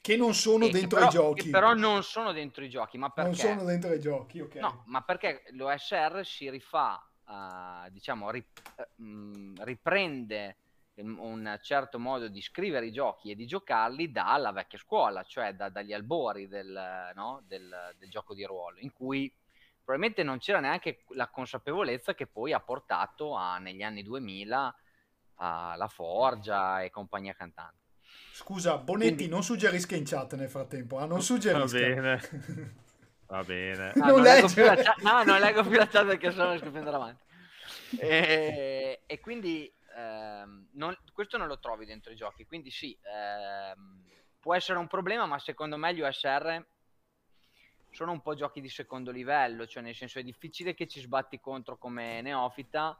Che 0.00 0.16
non 0.16 0.34
sono 0.34 0.66
che 0.66 0.72
dentro 0.72 0.98
però- 0.98 1.08
i 1.10 1.12
giochi. 1.12 1.42
che 1.44 1.50
però 1.50 1.74
non 1.74 2.02
sono 2.02 2.32
dentro 2.32 2.64
i 2.64 2.68
giochi, 2.68 2.98
ma 2.98 3.10
perché? 3.10 3.28
Non 3.46 3.56
sono 3.56 3.64
dentro 3.64 3.92
i 3.92 4.00
giochi, 4.00 4.40
ok. 4.40 4.54
No, 4.56 4.82
ma 4.86 5.02
perché 5.02 5.44
l'OSR 5.50 6.24
si 6.24 6.50
rifà, 6.50 7.00
eh, 7.28 7.90
diciamo, 7.92 8.30
rip- 8.30 8.60
eh, 8.76 9.00
mh, 9.02 9.62
riprende 9.64 10.56
un- 10.94 11.16
un 11.18 11.58
certo 11.62 11.98
modo 12.00 12.26
di 12.28 12.42
scrivere 12.42 12.86
i 12.86 12.92
giochi 12.92 13.30
e 13.30 13.36
di 13.36 13.46
giocarli 13.46 14.10
dalla 14.10 14.50
vecchia 14.50 14.78
scuola, 14.78 15.22
cioè 15.22 15.54
da- 15.54 15.68
dagli 15.68 15.92
albori 15.92 16.48
del, 16.48 17.12
no, 17.14 17.42
del- 17.46 17.94
del 17.96 18.10
gioco 18.10 18.34
di 18.34 18.44
ruolo, 18.44 18.78
in 18.80 18.92
cui 18.92 19.32
probabilmente 19.84 20.22
non 20.24 20.38
c'era 20.38 20.58
neanche 20.60 21.04
la 21.10 21.28
consapevolezza 21.28 22.14
che 22.14 22.26
poi 22.26 22.52
ha 22.52 22.60
portato 22.60 23.34
a, 23.36 23.58
negli 23.58 23.82
anni 23.82 24.02
2000 24.02 24.74
alla 25.36 25.88
Forgia 25.88 26.82
e 26.82 26.90
compagnia 26.90 27.34
cantante. 27.34 27.80
Scusa, 28.32 28.78
Bonetti, 28.78 29.14
Quindi- 29.14 29.28
non 29.32 29.42
suggerisca 29.42 29.94
in 29.96 30.04
chat 30.04 30.34
nel 30.34 30.48
frattempo. 30.48 30.96
Ah, 30.98 31.04
non 31.06 31.18
Va 31.18 31.22
suggerisca. 31.22 31.78
bene. 31.78 32.20
Va 33.26 33.42
bene. 33.44 33.92
Ah, 33.92 34.06
Non 34.06 34.20
leggo 34.22 34.48
più 34.48 34.62
la 34.64 34.74
chat- 34.76 35.00
no, 35.02 35.22
non 35.22 35.40
leggo 35.40 35.62
più 35.62 35.72
la 35.78 35.86
chat 35.88 36.06
perché 36.06 36.30
sono 36.32 36.50
riesco 36.52 36.70
più 36.70 36.80
ad 36.80 36.86
andare 36.86 36.96
avanti. 36.96 37.24
E, 37.98 39.02
e 39.06 39.20
quindi 39.20 39.72
ehm, 39.96 40.68
non- 40.72 40.96
questo 41.12 41.36
non 41.38 41.46
lo 41.46 41.58
trovi 41.58 41.86
dentro 41.86 42.12
i 42.12 42.16
giochi. 42.16 42.44
Quindi 42.46 42.70
sì, 42.70 42.96
ehm, 43.02 44.04
può 44.40 44.54
essere 44.54 44.78
un 44.78 44.86
problema, 44.86 45.24
ma 45.26 45.38
secondo 45.38 45.76
me 45.76 45.94
gli 45.94 46.02
OSR 46.02 46.64
sono 47.90 48.12
un 48.12 48.22
po' 48.22 48.34
giochi 48.34 48.60
di 48.62 48.70
secondo 48.70 49.10
livello, 49.10 49.66
cioè 49.66 49.82
nel 49.82 49.94
senso 49.94 50.18
è 50.18 50.22
difficile 50.22 50.74
che 50.74 50.86
ci 50.86 51.00
sbatti 51.00 51.38
contro 51.40 51.76
come 51.76 52.22
neofita 52.22 52.98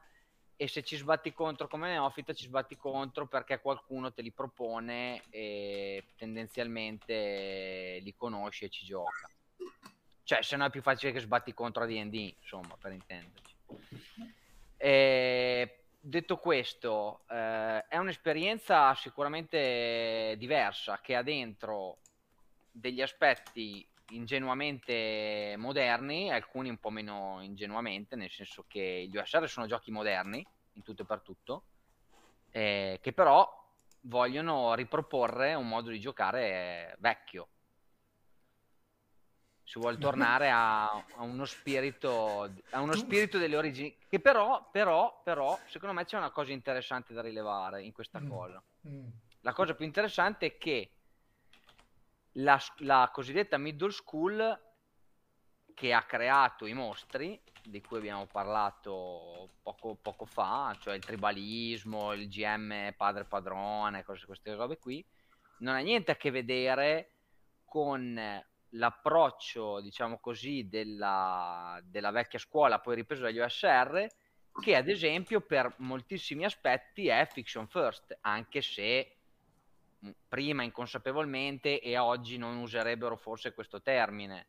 e 0.63 0.69
se 0.69 0.85
ci 0.85 0.97
sbatti 0.97 1.33
contro 1.33 1.67
come 1.67 1.89
neofita 1.89 2.33
ci 2.33 2.45
sbatti 2.45 2.77
contro 2.77 3.27
perché 3.27 3.59
qualcuno 3.59 4.13
te 4.13 4.23
li 4.23 4.31
propone 4.31 5.25
e 5.31 6.05
tendenzialmente 6.17 7.99
li 8.01 8.15
conosci 8.15 8.67
e 8.67 8.69
ci 8.69 8.85
gioca. 8.85 9.29
Cioè, 10.23 10.41
se 10.41 10.55
no 10.55 10.65
è 10.65 10.71
più 10.71 10.81
facile 10.81 11.11
che 11.11 11.19
sbatti 11.19 11.53
contro 11.53 11.83
a 11.83 11.87
D&D, 11.87 12.35
insomma, 12.39 12.77
per 12.81 12.93
intenderci. 12.93 13.55
E, 14.77 15.79
detto 15.99 16.37
questo, 16.37 17.25
eh, 17.29 17.85
è 17.89 17.97
un'esperienza 17.97 18.95
sicuramente 18.95 20.37
diversa 20.39 21.01
che 21.03 21.17
ha 21.17 21.23
dentro 21.23 21.99
degli 22.71 23.03
aspetti 23.03 23.85
ingenuamente 24.15 25.55
moderni, 25.59 26.31
alcuni 26.31 26.69
un 26.69 26.79
po' 26.79 26.91
meno 26.91 27.41
ingenuamente, 27.43 28.17
nel 28.17 28.31
senso 28.31 28.65
che 28.67 29.07
gli 29.09 29.17
OSR 29.17 29.49
sono 29.49 29.67
giochi 29.67 29.91
moderni, 29.91 30.47
in 30.75 30.83
tutto 30.83 31.03
e 31.03 31.07
per 31.07 31.23
tutto, 31.23 31.67
eh, 32.51 32.99
che 33.03 33.13
però 33.13 33.49
vogliono 34.05 34.75
riproporre 34.75 35.55
un 35.55 35.69
modo 35.69 35.91
di 35.91 36.01
giocare 36.01 36.97
vecchio. 36.99 37.49
si 39.65 39.79
vuole 39.79 39.97
tornare 39.99 40.51
a, 40.51 40.85
a 40.85 41.23
uno 41.23 41.45
spirito 41.45 42.53
a 42.71 42.81
uno 42.81 42.95
spirito 42.95 43.39
delle 43.39 43.57
origini 43.57 43.97
che 44.09 44.21
però 44.21 44.69
però 44.71 45.21
però 45.23 45.63
secondo 45.67 45.95
me 45.95 46.05
c'è 46.05 46.17
una 46.17 46.31
cosa 46.31 46.53
interessante 46.53 47.15
da 47.15 47.23
rilevare 47.23 47.83
in 47.83 47.93
questa 47.93 48.21
Mm. 48.21 48.27
cosa 48.27 48.63
Mm. 48.89 49.09
la 49.41 49.53
cosa 49.53 49.75
più 49.75 49.85
interessante 49.85 50.47
è 50.47 50.59
che 50.59 50.91
la, 52.33 52.61
la 52.79 53.11
cosiddetta 53.13 53.59
middle 53.59 53.91
school 53.91 54.61
che 55.75 55.93
ha 55.93 56.03
creato 56.03 56.67
i 56.67 56.75
mostri 56.75 57.41
di 57.65 57.81
cui 57.81 57.99
abbiamo 57.99 58.27
parlato 58.27 59.51
poco, 59.63 59.95
poco 59.95 60.25
fa, 60.25 60.77
cioè 60.81 60.95
il 60.95 61.05
tribalismo, 61.05 62.13
il 62.13 62.29
GM 62.29 62.93
padre 62.97 63.25
padrone, 63.25 64.05
cose, 64.05 64.27
queste 64.27 64.55
robe 64.55 64.79
qui, 64.79 65.05
non 65.59 65.75
ha 65.75 65.79
niente 65.79 66.11
a 66.11 66.17
che 66.17 66.31
vedere 66.31 67.11
con 67.65 68.43
l'approccio, 68.75 69.81
diciamo 69.81 70.19
così, 70.19 70.69
della, 70.69 71.81
della 71.85 72.11
vecchia 72.11 72.39
scuola, 72.39 72.81
poi 72.81 72.97
ripreso 72.97 73.23
dagli 73.23 73.39
OSR, 73.39 74.07
che 74.61 74.77
ad 74.77 74.89
esempio 74.89 75.41
per 75.41 75.75
moltissimi 75.79 76.45
aspetti 76.45 77.09
è 77.09 77.27
fiction 77.31 77.67
first, 77.69 78.19
anche 78.23 78.61
se 78.61 79.17
prima 80.29 80.63
inconsapevolmente 80.63 81.81
e 81.81 81.97
oggi 81.99 82.37
non 82.37 82.57
userebbero 82.57 83.17
forse 83.17 83.55
questo 83.55 83.81
termine 83.83 84.47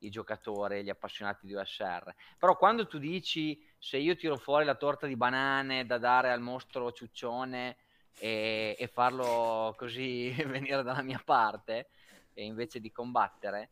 i 0.00 0.10
giocatori, 0.10 0.82
gli 0.82 0.88
appassionati 0.88 1.46
di 1.46 1.54
OSR. 1.54 2.14
Però 2.38 2.56
quando 2.56 2.86
tu 2.86 2.98
dici 2.98 3.62
se 3.78 3.98
io 3.98 4.16
tiro 4.16 4.36
fuori 4.36 4.64
la 4.64 4.76
torta 4.76 5.06
di 5.06 5.16
banane 5.16 5.86
da 5.86 5.98
dare 5.98 6.30
al 6.30 6.40
mostro 6.40 6.92
ciuccione 6.92 7.76
e, 8.18 8.76
e 8.78 8.86
farlo 8.88 9.74
così 9.76 10.30
venire 10.46 10.82
dalla 10.82 11.02
mia 11.02 11.20
parte 11.22 11.90
e 12.32 12.44
invece 12.44 12.80
di 12.80 12.90
combattere, 12.90 13.70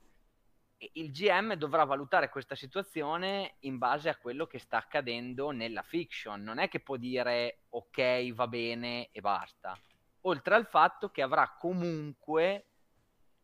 e 0.76 0.90
il 0.94 1.10
GM 1.10 1.54
dovrà 1.54 1.84
valutare 1.84 2.28
questa 2.28 2.54
situazione 2.54 3.56
in 3.60 3.78
base 3.78 4.08
a 4.08 4.16
quello 4.16 4.46
che 4.46 4.58
sta 4.58 4.76
accadendo 4.76 5.50
nella 5.50 5.82
fiction. 5.82 6.42
Non 6.42 6.58
è 6.58 6.68
che 6.68 6.80
può 6.80 6.96
dire 6.96 7.62
ok, 7.70 8.32
va 8.32 8.46
bene 8.46 9.08
e 9.10 9.20
basta. 9.20 9.76
Oltre 10.22 10.54
al 10.54 10.66
fatto 10.66 11.10
che 11.10 11.22
avrà 11.22 11.56
comunque 11.58 12.66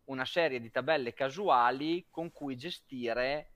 una 0.04 0.24
serie 0.24 0.60
di 0.60 0.70
tabelle 0.70 1.14
casuali 1.14 2.06
con 2.10 2.30
cui 2.32 2.56
gestire 2.56 3.50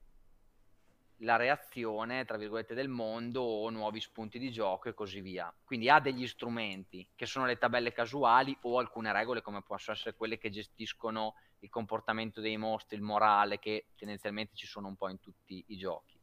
la 1.23 1.35
reazione, 1.35 2.23
tra 2.25 2.37
virgolette, 2.37 2.73
del 2.73 2.87
mondo 2.87 3.41
o 3.41 3.69
nuovi 3.69 3.99
spunti 3.99 4.39
di 4.39 4.51
gioco 4.51 4.89
e 4.89 4.93
così 4.93 5.21
via. 5.21 5.53
Quindi 5.63 5.89
ha 5.89 5.99
degli 5.99 6.27
strumenti 6.27 7.07
che 7.15 7.25
sono 7.25 7.45
le 7.45 7.57
tabelle 7.57 7.91
casuali 7.91 8.57
o 8.61 8.79
alcune 8.79 9.11
regole 9.11 9.41
come 9.41 9.61
possono 9.61 9.97
essere 9.97 10.15
quelle 10.15 10.37
che 10.37 10.49
gestiscono 10.49 11.35
il 11.59 11.69
comportamento 11.69 12.39
dei 12.39 12.57
mostri, 12.57 12.95
il 12.95 13.03
morale, 13.03 13.59
che 13.59 13.87
tendenzialmente 13.97 14.55
ci 14.55 14.65
sono 14.65 14.87
un 14.87 14.95
po' 14.95 15.09
in 15.09 15.19
tutti 15.19 15.63
i 15.67 15.77
giochi. 15.77 16.17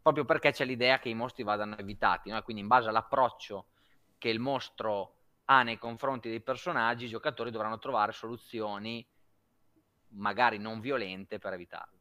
Proprio 0.00 0.24
perché 0.24 0.52
c'è 0.52 0.64
l'idea 0.64 0.98
che 0.98 1.08
i 1.08 1.14
mostri 1.14 1.42
vadano 1.42 1.76
evitati, 1.76 2.30
no? 2.30 2.40
quindi 2.42 2.62
in 2.62 2.68
base 2.68 2.88
all'approccio 2.88 3.66
che 4.18 4.28
il 4.28 4.38
mostro 4.38 5.16
ha 5.46 5.62
nei 5.62 5.78
confronti 5.78 6.28
dei 6.28 6.40
personaggi, 6.40 7.04
i 7.04 7.08
giocatori 7.08 7.50
dovranno 7.50 7.78
trovare 7.78 8.12
soluzioni 8.12 9.06
magari 10.16 10.58
non 10.58 10.80
violente 10.80 11.38
per 11.38 11.52
evitarlo 11.52 11.98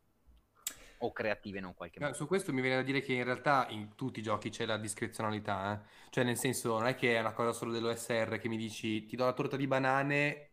o 1.03 1.11
creative 1.11 1.59
in 1.59 1.65
un 1.65 1.73
qualche 1.73 1.99
modo. 1.99 2.13
su 2.13 2.27
questo 2.27 2.53
mi 2.53 2.61
viene 2.61 2.77
da 2.77 2.81
dire 2.81 3.01
che 3.01 3.13
in 3.13 3.23
realtà 3.23 3.67
in 3.69 3.95
tutti 3.95 4.19
i 4.19 4.23
giochi 4.23 4.49
c'è 4.49 4.65
la 4.65 4.77
discrezionalità, 4.77 5.73
eh. 5.73 6.09
Cioè 6.09 6.23
nel 6.23 6.37
senso 6.37 6.77
non 6.77 6.87
è 6.87 6.95
che 6.95 7.15
è 7.15 7.19
una 7.19 7.33
cosa 7.33 7.51
solo 7.51 7.71
dell'OSR 7.71 8.37
che 8.37 8.47
mi 8.47 8.57
dici 8.57 9.05
ti 9.05 9.15
do 9.15 9.25
la 9.25 9.33
torta 9.33 9.57
di 9.57 9.67
banane, 9.67 10.51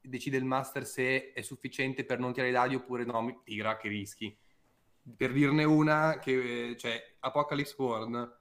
decide 0.00 0.36
il 0.36 0.44
master 0.44 0.84
se 0.84 1.32
è 1.32 1.42
sufficiente 1.42 2.04
per 2.04 2.18
non 2.18 2.32
tirare 2.32 2.50
i 2.50 2.54
dadi 2.54 2.74
oppure 2.74 3.04
no, 3.04 3.20
mi 3.22 3.38
tira 3.44 3.76
che 3.76 3.88
rischi. 3.88 4.36
Per 5.16 5.32
dirne 5.32 5.64
una, 5.64 6.18
che, 6.18 6.70
eh, 6.70 6.76
cioè 6.76 7.16
Apocalypse 7.20 7.74
World, 7.78 8.38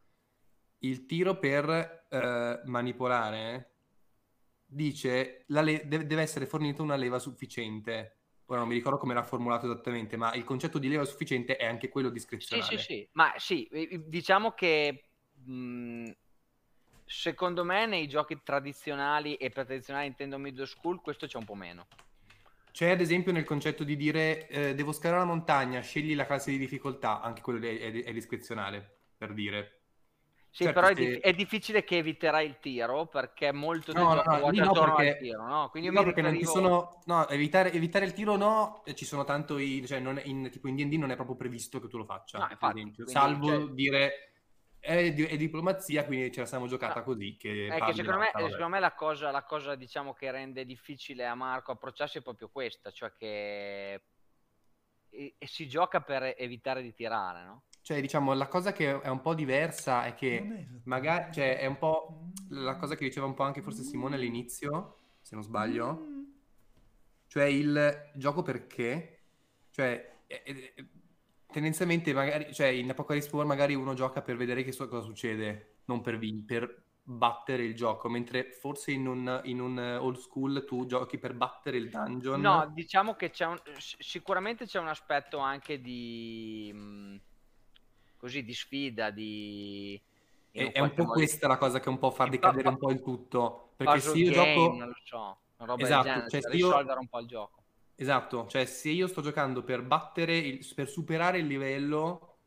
il 0.80 1.06
tiro 1.06 1.38
per 1.38 1.97
eh, 2.10 2.62
manipolare 2.66 3.72
dice 4.66 5.44
la 5.48 5.62
le- 5.62 5.88
deve, 5.88 6.22
essere 6.22 6.46
fornita 6.46 6.82
una 6.82 6.96
leva 6.96 7.20
sufficiente. 7.20 8.14
Ora 8.46 8.60
non 8.60 8.70
mi 8.70 8.76
ricordo 8.76 8.98
come 8.98 9.14
era 9.14 9.24
formulato 9.24 9.66
esattamente, 9.66 10.16
ma 10.18 10.34
il 10.34 10.44
concetto 10.44 10.78
di 10.80 10.88
leva 10.90 11.04
sufficiente 11.06 11.58
è 11.58 11.66
anche 11.66 11.90
quello 11.90 12.10
Sì, 12.10 12.14
discrezionale. 12.14 12.78
sì, 12.78 12.78
sì, 12.78 13.10
ma 13.14 13.34
sì, 13.38 13.66
eh, 13.68 14.04
diciamo 14.06 14.52
che 14.52 15.10
mh, 15.46 16.12
secondo 17.06 17.64
me 17.64 17.86
nei 17.86 18.08
giochi 18.08 18.42
tradizionali 18.44 19.36
e 19.36 19.50
per 19.50 19.66
tradizionali 19.66 20.08
intendo 20.08 20.38
middle 20.38 20.66
school 20.66 21.02
questo 21.02 21.28
c'è 21.28 21.38
un 21.38 21.46
po' 21.46 21.56
meno. 21.56 21.88
C'è 22.72 22.92
ad 22.92 23.02
esempio 23.02 23.32
nel 23.32 23.44
concetto 23.44 23.84
di 23.84 23.96
dire 23.96 24.48
eh, 24.48 24.76
devo 24.76 24.92
scalare 24.92 25.22
la 25.22 25.26
montagna, 25.26 25.82
scegli 25.82 26.14
la 26.16 26.26
classe 26.26 26.52
di 26.52 26.58
difficoltà, 26.60 27.22
anche 27.22 27.42
quello 27.42 27.60
lì 27.60 27.76
è, 27.78 28.04
è 28.04 28.14
discrezionale, 28.14 29.00
per 29.18 29.34
dire. 29.34 29.77
Sì, 30.58 30.64
Certo, 30.64 30.80
però 30.80 30.92
è, 30.92 30.96
dif- 30.96 31.20
è 31.20 31.34
difficile 31.34 31.84
che 31.84 31.98
eviterai 31.98 32.44
il 32.48 32.58
tiro 32.60 33.06
perché 33.06 33.52
molto 33.52 33.92
del 33.94 34.02
No, 34.02 34.16
no, 34.16 34.24
gioco 34.24 34.32
no, 34.32 34.50
no, 34.52 34.70
attorno 34.72 34.96
perché- 34.96 35.12
al 35.12 35.18
tiro, 35.20 35.46
no? 35.46 35.70
Quindi 35.70 35.92
No, 35.92 36.04
perché 36.04 36.22
non 36.24 36.32
ci 36.34 36.40
riferivo... 36.40 36.68
sono... 36.68 37.02
No, 37.06 37.28
evitare, 37.30 37.72
evitare 37.74 38.06
il 38.06 38.14
tiro 38.14 38.36
no, 38.38 38.82
ci 38.96 39.06
sono 39.06 39.24
tanto 39.24 39.60
i... 39.60 39.86
Cioè, 39.86 40.00
non 40.00 40.20
in, 40.24 40.50
tipo 40.50 40.68
in 40.68 40.76
D&D 40.76 40.94
non 40.96 41.12
è 41.12 41.16
proprio 41.16 41.36
previsto 41.36 41.80
che 41.80 41.88
tu 41.88 41.98
lo 41.98 42.06
faccia, 42.06 42.40
No, 42.40 42.48
infatti, 42.50 42.74
quindi, 42.82 43.04
Salvo 43.06 43.46
cioè- 43.48 43.68
dire... 43.70 44.32
È, 44.80 45.14
di- 45.14 45.26
è 45.26 45.38
diplomazia, 45.38 46.06
quindi 46.06 46.32
ce 46.32 46.40
la 46.40 46.46
siamo 46.48 46.66
giocata 46.66 47.00
No, 47.02 47.06
così, 47.06 47.36
che 47.38 47.68
che 47.70 47.94
secondo 47.94 48.18
me, 48.18 48.32
secondo 48.34 48.68
me 48.70 48.80
la, 48.80 48.94
cosa, 48.96 49.30
la 49.30 49.44
cosa 49.44 49.76
diciamo 49.76 50.14
che 50.14 50.32
rende 50.32 50.66
difficile 50.66 51.28
a 51.28 51.36
Marco 51.36 51.72
approcciarsi 51.74 52.18
è 52.18 52.22
proprio 52.24 52.50
questa, 52.50 52.90
cioè 52.90 53.14
che 53.16 54.02
e- 55.10 55.36
e 55.38 55.48
si 55.48 55.68
gioca 55.68 56.02
per 56.02 56.34
evitare 56.36 56.82
di 56.82 56.94
tirare, 56.96 57.44
no? 57.44 57.64
Cioè, 57.88 58.02
diciamo, 58.02 58.34
la 58.34 58.50
cosa 58.50 58.74
che 58.74 59.00
è 59.00 59.08
un 59.08 59.22
po' 59.22 59.34
diversa 59.34 60.04
è 60.04 60.14
che 60.14 60.40
è 60.40 60.68
magari... 60.84 61.32
Cioè, 61.32 61.58
è 61.58 61.66
un 61.68 61.78
po' 61.78 62.32
la 62.50 62.76
cosa 62.76 62.96
che 62.96 63.06
diceva 63.06 63.28
un 63.28 63.34
po' 63.34 63.44
anche 63.44 63.62
forse 63.62 63.82
Simone 63.82 64.16
all'inizio, 64.16 64.98
se 65.22 65.36
non 65.36 65.44
sbaglio. 65.46 65.94
Mm. 65.94 66.24
Cioè 67.28 67.46
il 67.46 68.12
gioco 68.16 68.42
perché? 68.42 69.20
Cioè, 69.70 70.18
eh, 70.28 70.44
eh, 70.44 70.88
tendenzialmente 71.50 72.14
magari, 72.14 72.54
cioè 72.54 72.68
in 72.68 72.90
Apocalypse 72.90 73.34
War 73.34 73.46
magari 73.46 73.74
uno 73.74 73.94
gioca 73.94 74.22
per 74.22 74.36
vedere 74.36 74.66
che 74.66 74.74
so- 74.74 74.90
cosa 74.90 75.06
succede, 75.06 75.78
non 75.86 76.02
per, 76.02 76.18
vin- 76.18 76.44
per 76.44 76.84
battere 77.04 77.64
il 77.64 77.74
gioco, 77.74 78.10
mentre 78.10 78.52
forse 78.52 78.92
in 78.92 79.08
un, 79.08 79.40
in 79.46 79.62
un 79.62 79.80
eh, 79.80 79.96
old 79.96 80.18
school 80.18 80.66
tu 80.68 80.86
giochi 80.86 81.18
per 81.18 81.36
battere 81.36 81.78
il 81.78 81.90
dungeon. 81.90 82.42
No, 82.42 82.70
diciamo 82.74 83.14
che 83.14 83.30
c'è 83.30 83.46
un, 83.46 83.58
sicuramente 83.78 84.66
c'è 84.66 84.78
un 84.78 84.90
aspetto 84.90 85.38
anche 85.38 85.80
di 85.80 86.70
mh, 86.74 87.16
così 88.28 88.44
di 88.44 88.54
sfida, 88.54 89.10
di 89.10 90.00
E- 90.52 90.72
è 90.72 90.80
un 90.80 90.90
po' 90.94 91.04
modo- 91.04 91.14
questa 91.14 91.48
la 91.48 91.58
cosa 91.58 91.80
che 91.80 91.88
un 91.90 91.98
po' 91.98 92.12
fa 92.12 92.26
decadere 92.28 92.68
un 92.68 92.78
po' 92.78 92.92
il 92.92 93.02
tutto. 93.02 93.72
Perché 93.78 94.00
se 94.02 94.18
io 94.18 94.32
game, 94.32 94.54
gioco... 94.54 94.76
non 94.76 94.88
lo 94.88 94.94
so, 95.04 95.18
una 95.58 95.68
roba 95.70 95.84
Esatto, 95.84 96.04
genere, 96.08 96.30
cioè 96.30 96.42
per 96.42 96.52
se 96.52 96.58
io- 96.58 96.68
risolvere 96.68 97.00
un 97.00 97.08
po' 97.08 97.20
il 97.20 97.28
gioco. 97.28 97.64
Esatto, 97.96 98.48
cioè 98.48 98.66
se 98.66 98.90
io 98.90 99.08
sto 99.08 99.22
giocando 99.22 99.64
per 99.64 99.82
battere, 99.84 100.38
il- 100.38 100.68
per 100.76 100.90
superare 100.90 101.40
il 101.40 101.48
livello, 101.48 102.38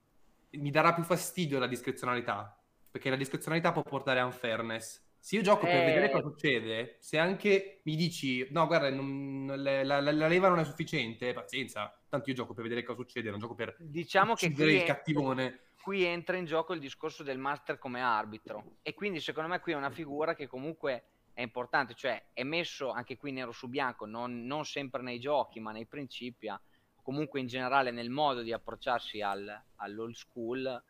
mi 0.51 0.70
darà 0.70 0.93
più 0.94 1.02
fastidio 1.05 1.59
la 1.59 1.66
discrezionalità, 1.66 2.61
perché 2.90 3.11
la 3.11 3.16
discrezionalità 3.16 3.73
può 3.73 3.82
portare 3.82 4.20
a 4.20 4.24
unfairness. 4.27 5.09
Se 5.23 5.36
io 5.36 5.43
gioco 5.43 5.66
per 5.66 5.82
Eh. 5.82 5.85
vedere 5.85 6.11
cosa 6.11 6.23
succede, 6.28 6.97
se 6.98 7.19
anche 7.19 7.81
mi 7.85 7.94
dici, 7.94 8.47
no, 8.51 8.66
guarda, 8.66 8.90
non- 8.90 9.52
la, 9.57 9.82
la- 9.85 10.01
la 10.01 10.27
leva 10.28 10.48
non 10.48 10.59
è 10.59 10.65
sufficiente, 10.65 11.32
pazienza, 11.32 11.97
tanto 12.09 12.31
io 12.31 12.35
gioco 12.36 12.55
per 12.55 12.62
vedere 12.65 12.82
cosa 12.82 12.98
succede, 13.01 13.31
non 13.31 13.39
gioco 13.39 13.55
per 13.55 13.77
Diciamo 13.78 14.35
che 14.35 14.51
qui 14.51 14.74
il 14.77 14.82
cattivone. 14.82 15.61
Qui 15.81 16.05
entra 16.05 16.36
in 16.36 16.44
gioco 16.44 16.73
il 16.73 16.81
discorso 16.81 17.23
del 17.23 17.39
master 17.39 17.78
come 17.78 18.01
arbitro. 18.01 18.77
E 18.82 18.94
quindi 18.94 19.20
secondo 19.20 19.48
me 19.48 19.61
qui 19.61 19.73
è 19.73 19.77
una 19.77 19.90
figura 19.90 20.35
che 20.35 20.47
comunque 20.47 21.05
è 21.32 21.40
importante, 21.40 21.94
cioè 21.94 22.23
è 22.32 22.43
messo 22.43 22.90
anche 22.90 23.16
qui 23.16 23.32
nero 23.32 23.52
su 23.52 23.69
bianco, 23.69 24.05
non, 24.05 24.44
non 24.44 24.65
sempre 24.65 25.02
nei 25.02 25.19
giochi 25.19 25.59
ma 25.61 25.73
nei 25.73 25.86
principi, 25.86 26.52
comunque 27.02 27.40
in 27.40 27.47
generale 27.47 27.90
nel 27.90 28.11
modo 28.11 28.43
di 28.43 28.52
approcciarsi 28.52 29.23
al, 29.23 29.62
all'old 29.77 30.15
school, 30.15 30.82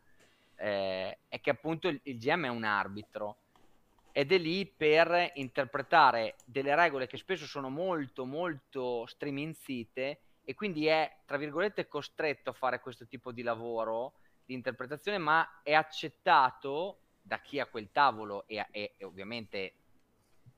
eh, 0.56 1.18
è 1.28 1.40
che 1.40 1.50
appunto 1.50 1.88
il, 1.88 2.00
il 2.04 2.18
GM 2.18 2.46
è 2.46 2.48
un 2.48 2.64
arbitro. 2.64 3.36
Ed 4.12 4.32
è 4.32 4.38
lì 4.38 4.66
per 4.66 5.30
interpretare 5.34 6.34
delle 6.44 6.74
regole 6.74 7.06
che 7.06 7.16
spesso 7.16 7.46
sono 7.46 7.68
molto 7.68 8.24
molto 8.24 9.06
striminzite 9.06 10.20
e 10.42 10.54
quindi 10.54 10.86
è 10.86 11.18
tra 11.24 11.36
virgolette 11.36 11.86
costretto 11.86 12.50
a 12.50 12.54
fare 12.54 12.80
questo 12.80 13.06
tipo 13.06 13.30
di 13.30 13.42
lavoro 13.42 14.14
di 14.50 14.56
interpretazione 14.56 15.18
ma 15.18 15.60
è 15.62 15.74
accettato 15.74 17.02
da 17.22 17.40
chi 17.40 17.60
ha 17.60 17.66
quel 17.66 17.90
tavolo 17.92 18.46
e, 18.48 18.66
e- 18.72 18.94
e 18.96 19.04
ovviamente 19.04 19.74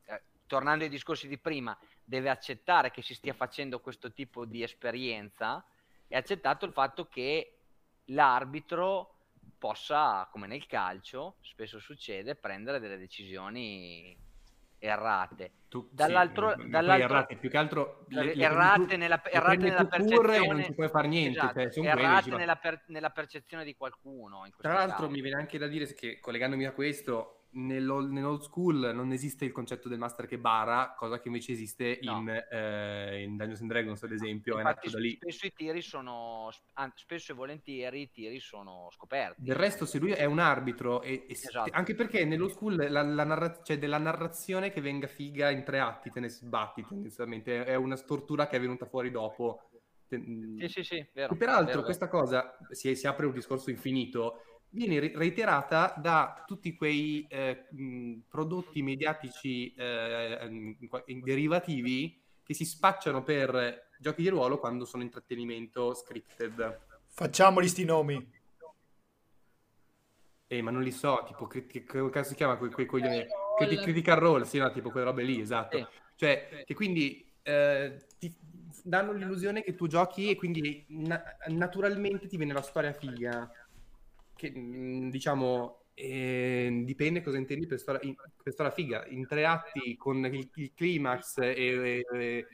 eh, 0.07 0.23
tornando 0.47 0.85
ai 0.85 0.91
discorsi 0.91 1.29
di 1.29 1.37
prima 1.37 1.77
deve 2.03 2.31
accettare 2.31 2.91
che 2.91 3.03
si 3.03 3.15
stia 3.15 3.35
facendo 3.35 3.81
questo 3.81 4.11
tipo 4.13 4.47
di 4.47 4.63
esperienza 4.63 5.63
è 6.09 6.17
accettato 6.17 6.65
il 6.65 6.73
fatto 6.73 7.07
che 7.07 7.59
l'arbitro 8.07 9.09
possa, 9.59 10.27
come 10.31 10.47
nel 10.47 10.67
calcio, 10.67 11.37
spesso 11.41 11.79
succede, 11.79 12.35
prendere 12.35 12.81
delle 12.81 12.99
decisioni 12.99 14.17
errate. 14.83 15.53
Tu, 15.69 15.89
Dall'altro, 15.91 16.55
sì, 16.59 16.69
dall'altro 16.69 17.07
errate 17.17 17.37
più 17.37 17.49
che 17.49 17.57
altro 17.57 18.05
le, 18.09 18.35
le 18.35 18.45
errate 18.45 18.87
tu- 18.87 18.97
nella, 18.99 19.23
errate 19.25 19.57
nella 19.57 19.81
e 19.81 19.87
percezione 19.87 20.47
non 20.47 20.63
ci 20.65 20.75
puoi 20.75 20.89
fare 20.89 21.09
niente. 21.09 21.39
esatto, 21.39 21.71
cioè, 21.71 21.87
errate 21.87 22.23
quelli, 22.25 22.37
nella, 22.39 22.57
per- 22.57 22.83
nella 22.89 23.11
percezione 23.11 23.65
di 23.65 23.75
qualcuno. 23.75 24.47
Tra 24.59 24.75
l'altro 24.75 24.97
caso. 24.97 25.11
mi 25.11 25.23
viene 25.23 25.41
anche 25.41 25.57
da 25.57 25.69
dire 25.69 25.87
che 25.95 26.19
collegandomi 26.21 26.67
a 26.67 26.73
questo, 26.73 27.42
nell'old, 27.53 28.11
nell'old 28.11 28.43
school 28.43 28.93
non 28.95 29.13
esiste 29.13 29.45
il 29.45 29.53
concetto 29.53 29.89
del 29.89 29.99
master 29.99 30.27
che 30.27 30.39
bara, 30.39 30.95
cosa 30.97 31.21
che 31.21 31.29
invece 31.29 31.53
esiste 31.53 31.99
No. 32.03 32.19
in, 32.19 32.29
eh, 32.51 33.23
in 33.23 33.37
Dungeons 33.37 33.61
and 33.61 33.71
Dragons 33.71 34.03
ad 34.03 34.13
esempio, 34.13 34.55
è 34.57 34.61
Infatti, 34.61 34.87
nato 34.87 34.97
da 34.97 35.03
lì. 35.03 35.17
spesso 35.21 35.47
i 35.47 35.53
tiri 35.53 35.83
sono 35.83 36.51
spesso 36.95 37.33
e 37.33 37.35
volentieri 37.35 38.03
i 38.03 38.11
tiri 38.11 38.39
sono 38.41 38.89
scoperti. 38.91 39.43
Del 39.43 39.57
resto, 39.57 39.87
se 39.87 39.99
lui 39.99 40.13
è 40.13 40.25
un 40.25 40.39
arbitro, 40.39 41.03
e, 41.03 41.27
e- 41.29 41.33
Esatto. 41.33 41.71
anche 41.73 41.95
perché 41.95 42.25
nello 42.25 42.49
school 42.49 42.77
la, 42.77 43.03
la 43.03 43.25
narra- 43.25 43.61
c'è 43.61 43.79
della 43.79 43.99
narrazione 43.99 44.71
che 44.71 44.81
venga 44.81 45.07
figa 45.07 45.51
in 45.51 45.65
tre 45.65 45.81
atti, 45.81 46.11
te 46.11 46.21
ne 46.21 46.29
sbatti 46.29 46.85
tendenzialmente, 46.87 47.65
è 47.65 47.75
una 47.75 47.97
stortura 47.97 48.47
che 48.47 48.57
è 48.57 48.61
venuta 48.61 48.87
fuori 48.87 49.11
dopo. 49.11 49.69
Sì, 50.09 50.69
sì, 50.69 50.83
sì, 50.83 51.07
vero. 51.15 51.35
Peraltro 51.37 51.65
vero, 51.65 51.77
vero. 51.79 51.85
questa 51.85 52.09
cosa, 52.09 52.57
si, 52.71 52.95
si 52.95 53.07
apre 53.07 53.25
un 53.27 53.33
discorso 53.33 53.71
infinito, 53.71 54.52
viene 54.73 54.99
reiterata 55.15 55.95
da 55.97 56.45
tutti 56.47 56.75
quei 56.75 57.27
eh, 57.29 57.67
mh, 57.71 58.21
prodotti 58.29 58.83
mediatici 58.83 59.73
eh, 59.75 60.39
in 61.07 61.21
derivativi 61.21 62.21
che 62.43 62.55
si 62.55 62.65
spacciano 62.65 63.23
per 63.23 63.91
giochi 63.99 64.23
di 64.23 64.29
ruolo 64.29 64.59
quando 64.59 64.85
sono 64.85 65.03
intrattenimento 65.03 65.95
scripted. 65.95 66.81
Facciamoli 67.07 67.69
sti 67.69 67.85
nomi. 67.85 68.41
Eh, 70.47 70.61
ma 70.61 70.71
non 70.71 70.83
li 70.83 70.91
so, 70.91 71.23
tipo, 71.27 71.47
crit- 71.47 71.71
che 71.71 71.85
che 71.85 72.11
cazzo 72.11 72.31
si 72.31 72.35
chiama 72.35 72.57
quei, 72.57 72.71
quei 72.71 72.87
coglioni? 72.87 73.25
Critical 73.25 73.57
Criti- 73.57 73.75
Role. 73.77 73.85
Critical 73.85 74.17
Role, 74.19 74.45
sì, 74.45 74.59
no, 74.59 74.71
tipo 74.71 74.91
quelle 74.91 75.07
robe 75.07 75.23
lì, 75.23 75.41
esatto. 75.41 75.79
Sì. 75.79 75.87
Cioè, 76.17 76.63
che 76.67 76.75
quindi 76.75 77.33
eh, 77.43 78.07
ti 78.19 78.37
danno 78.85 79.13
l'illusione 79.13 79.63
che 79.63 79.75
tu 79.75 79.87
giochi 79.87 80.31
e 80.31 80.37
quindi 80.37 80.85
na- 80.89 81.23
naturalmente 81.47 82.27
ti 82.27 82.37
viene 82.37 82.53
la 82.53 82.61
storia 82.63 82.93
figa. 82.93 83.51
Che, 84.43 84.51
mh, 84.51 85.11
diciamo, 85.11 85.85
eh, 85.95 86.83
dipende 86.85 87.23
cosa 87.23 87.37
intendi 87.39 87.67
per 87.67 87.79
storia, 87.79 88.01
in- 88.03 88.17
per 88.43 88.53
storia 88.53 88.73
figa. 88.73 89.07
In 89.07 89.25
tre 89.27 89.45
atti 89.47 89.97
con 89.97 90.25
il, 90.27 90.51
il 90.55 90.73
climax 90.75 91.39
e, 91.39 92.05
e- 92.13 92.47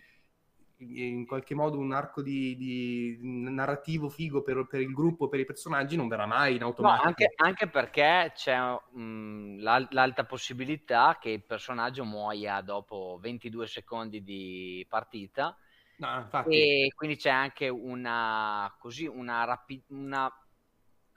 in 0.76 1.26
qualche 1.26 1.54
modo 1.54 1.78
un 1.78 1.92
arco 1.92 2.22
di, 2.22 2.56
di 2.56 3.18
narrativo 3.22 4.08
figo 4.10 4.42
per, 4.42 4.66
per 4.68 4.80
il 4.80 4.92
gruppo, 4.92 5.28
per 5.28 5.40
i 5.40 5.44
personaggi, 5.46 5.96
non 5.96 6.08
verrà 6.08 6.26
mai 6.26 6.56
in 6.56 6.62
No, 6.80 6.90
automatico. 6.92 7.02
anche, 7.02 7.32
anche 7.36 7.68
perché 7.68 8.30
c'è 8.36 8.56
mh, 8.92 9.58
l'al- 9.62 9.88
l'alta 9.90 10.24
possibilità 10.24 11.18
che 11.20 11.30
il 11.30 11.42
personaggio 11.44 12.04
muoia 12.04 12.60
dopo 12.60 13.18
22 13.20 13.66
secondi 13.66 14.22
di 14.22 14.86
partita 14.88 15.56
No, 15.98 16.30
e 16.46 16.92
quindi 16.94 17.16
c'è 17.16 17.30
anche 17.30 17.68
una, 17.68 18.72
così, 18.78 19.06
una, 19.06 19.42
rapi- 19.44 19.82
una 19.88 20.32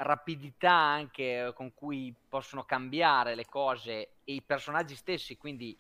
rapidità 0.04 0.72
anche 0.72 1.52
con 1.56 1.74
cui 1.74 2.14
possono 2.28 2.64
cambiare 2.64 3.36
le 3.36 3.46
cose 3.46 4.10
e 4.24 4.34
i 4.34 4.42
personaggi 4.42 4.96
stessi, 4.96 5.38
quindi 5.38 5.78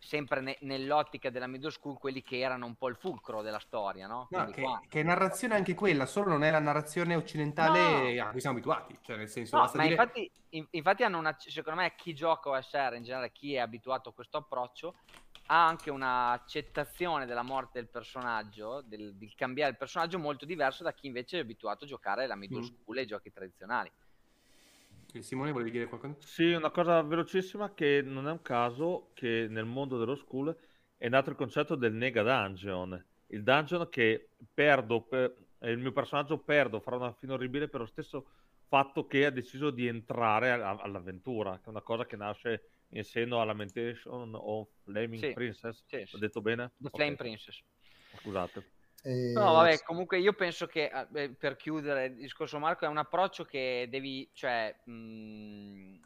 sempre 0.00 0.40
ne- 0.40 0.56
nell'ottica 0.62 1.30
della 1.30 1.46
middle 1.46 1.70
school, 1.70 1.98
quelli 1.98 2.22
che 2.22 2.38
erano 2.38 2.66
un 2.66 2.74
po' 2.74 2.88
il 2.88 2.96
fulcro 2.96 3.42
della 3.42 3.58
storia, 3.58 4.06
no? 4.06 4.26
No, 4.30 4.46
che, 4.46 4.62
qua- 4.62 4.80
che 4.88 5.02
narrazione 5.02 5.54
anche 5.54 5.74
quella, 5.74 6.06
solo 6.06 6.30
non 6.30 6.42
è 6.42 6.50
la 6.50 6.58
narrazione 6.58 7.14
occidentale 7.14 8.18
a 8.18 8.30
cui 8.30 8.40
siamo 8.40 8.56
abituati. 8.56 8.98
Cioè, 9.02 9.16
nel 9.16 9.28
senso, 9.28 9.56
No, 9.56 9.70
ma 9.74 9.82
dire... 9.82 9.94
infatti, 9.94 10.30
in- 10.50 10.66
infatti 10.70 11.04
hanno 11.04 11.18
una, 11.18 11.36
secondo 11.38 11.80
me 11.80 11.94
chi 11.96 12.14
gioca 12.14 12.48
OSR 12.50 12.94
in 12.96 13.02
generale, 13.04 13.30
chi 13.30 13.54
è 13.54 13.58
abituato 13.58 14.08
a 14.08 14.12
questo 14.12 14.38
approccio, 14.38 14.96
ha 15.46 15.66
anche 15.66 15.90
un'accettazione 15.90 17.26
della 17.26 17.42
morte 17.42 17.78
del 17.80 17.88
personaggio, 17.88 18.82
del, 18.82 19.14
del 19.16 19.34
cambiare 19.34 19.72
il 19.72 19.76
personaggio 19.76 20.18
molto 20.18 20.44
diverso 20.44 20.82
da 20.82 20.92
chi 20.92 21.06
invece 21.08 21.38
è 21.38 21.40
abituato 21.42 21.84
a 21.84 21.88
giocare 21.88 22.26
la 22.26 22.36
middle 22.36 22.60
Mm. 22.60 22.62
school 22.62 22.98
e 22.98 23.02
i 23.02 23.06
giochi 23.06 23.30
tradizionali. 23.32 23.90
Simone, 25.20 25.52
volevi 25.52 25.70
dire 25.70 25.86
qualcosa? 25.88 26.16
Sì, 26.22 26.52
una 26.52 26.70
cosa 26.70 27.02
velocissima 27.02 27.74
che 27.74 28.02
non 28.02 28.28
è 28.28 28.30
un 28.30 28.42
caso 28.42 29.10
che 29.14 29.46
nel 29.48 29.64
mondo 29.64 29.98
dello 29.98 30.14
school 30.14 30.56
è 30.96 31.08
nato 31.08 31.30
il 31.30 31.36
concetto 31.36 31.74
del 31.74 31.92
nega 31.94 32.22
dungeon. 32.22 33.04
Il 33.26 33.42
dungeon 33.42 33.88
che 33.88 34.30
perdo, 34.52 35.02
per- 35.02 35.34
eh, 35.58 35.70
il 35.70 35.78
mio 35.78 35.92
personaggio 35.92 36.38
perdo, 36.42 36.80
farà 36.80 36.96
una 36.96 37.12
fine 37.12 37.32
orribile 37.32 37.68
per 37.68 37.80
lo 37.80 37.86
stesso 37.86 38.26
fatto 38.68 39.06
che 39.06 39.26
ha 39.26 39.30
deciso 39.30 39.70
di 39.70 39.86
entrare 39.86 40.52
a- 40.52 40.76
all'avventura, 40.76 41.58
che 41.58 41.66
è 41.66 41.68
una 41.70 41.82
cosa 41.82 42.06
che 42.06 42.16
nasce 42.16 42.70
in 42.90 43.02
seno 43.04 43.40
a 43.40 43.44
Lamentation 43.44 44.32
of 44.34 44.68
Flaming 44.84 45.24
Sì, 45.24 45.32
Princess. 45.32 45.82
sì, 45.86 46.04
sì. 46.06 46.16
Ho 46.16 46.18
detto 46.18 46.40
bene? 46.40 46.72
The 46.76 46.90
Flame 46.90 47.16
Princess. 47.16 47.60
Scusate. 48.18 48.64
E- 49.02 49.32
No, 49.34 49.52
vabbè, 49.52 49.82
comunque 49.82 50.18
io 50.18 50.32
penso 50.34 50.66
che 50.66 50.90
beh, 51.08 51.30
per 51.30 51.56
chiudere 51.56 52.06
il 52.06 52.16
discorso 52.16 52.58
Marco 52.58 52.84
è 52.84 52.88
un 52.88 52.98
approccio 52.98 53.44
che 53.44 53.86
devi, 53.90 54.28
cioè, 54.32 54.74
mh, 54.84 55.98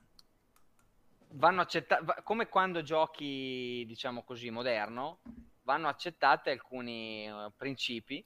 vanno 1.33 1.61
accettati, 1.63 2.05
come 2.23 2.49
quando 2.49 2.83
giochi, 2.83 3.85
diciamo 3.87 4.23
così, 4.23 4.51
moderno, 4.51 5.19
vanno 5.63 5.89
accettati 5.89 6.51
alcuni 6.51 7.27
eh, 7.27 7.51
principi 7.57 8.25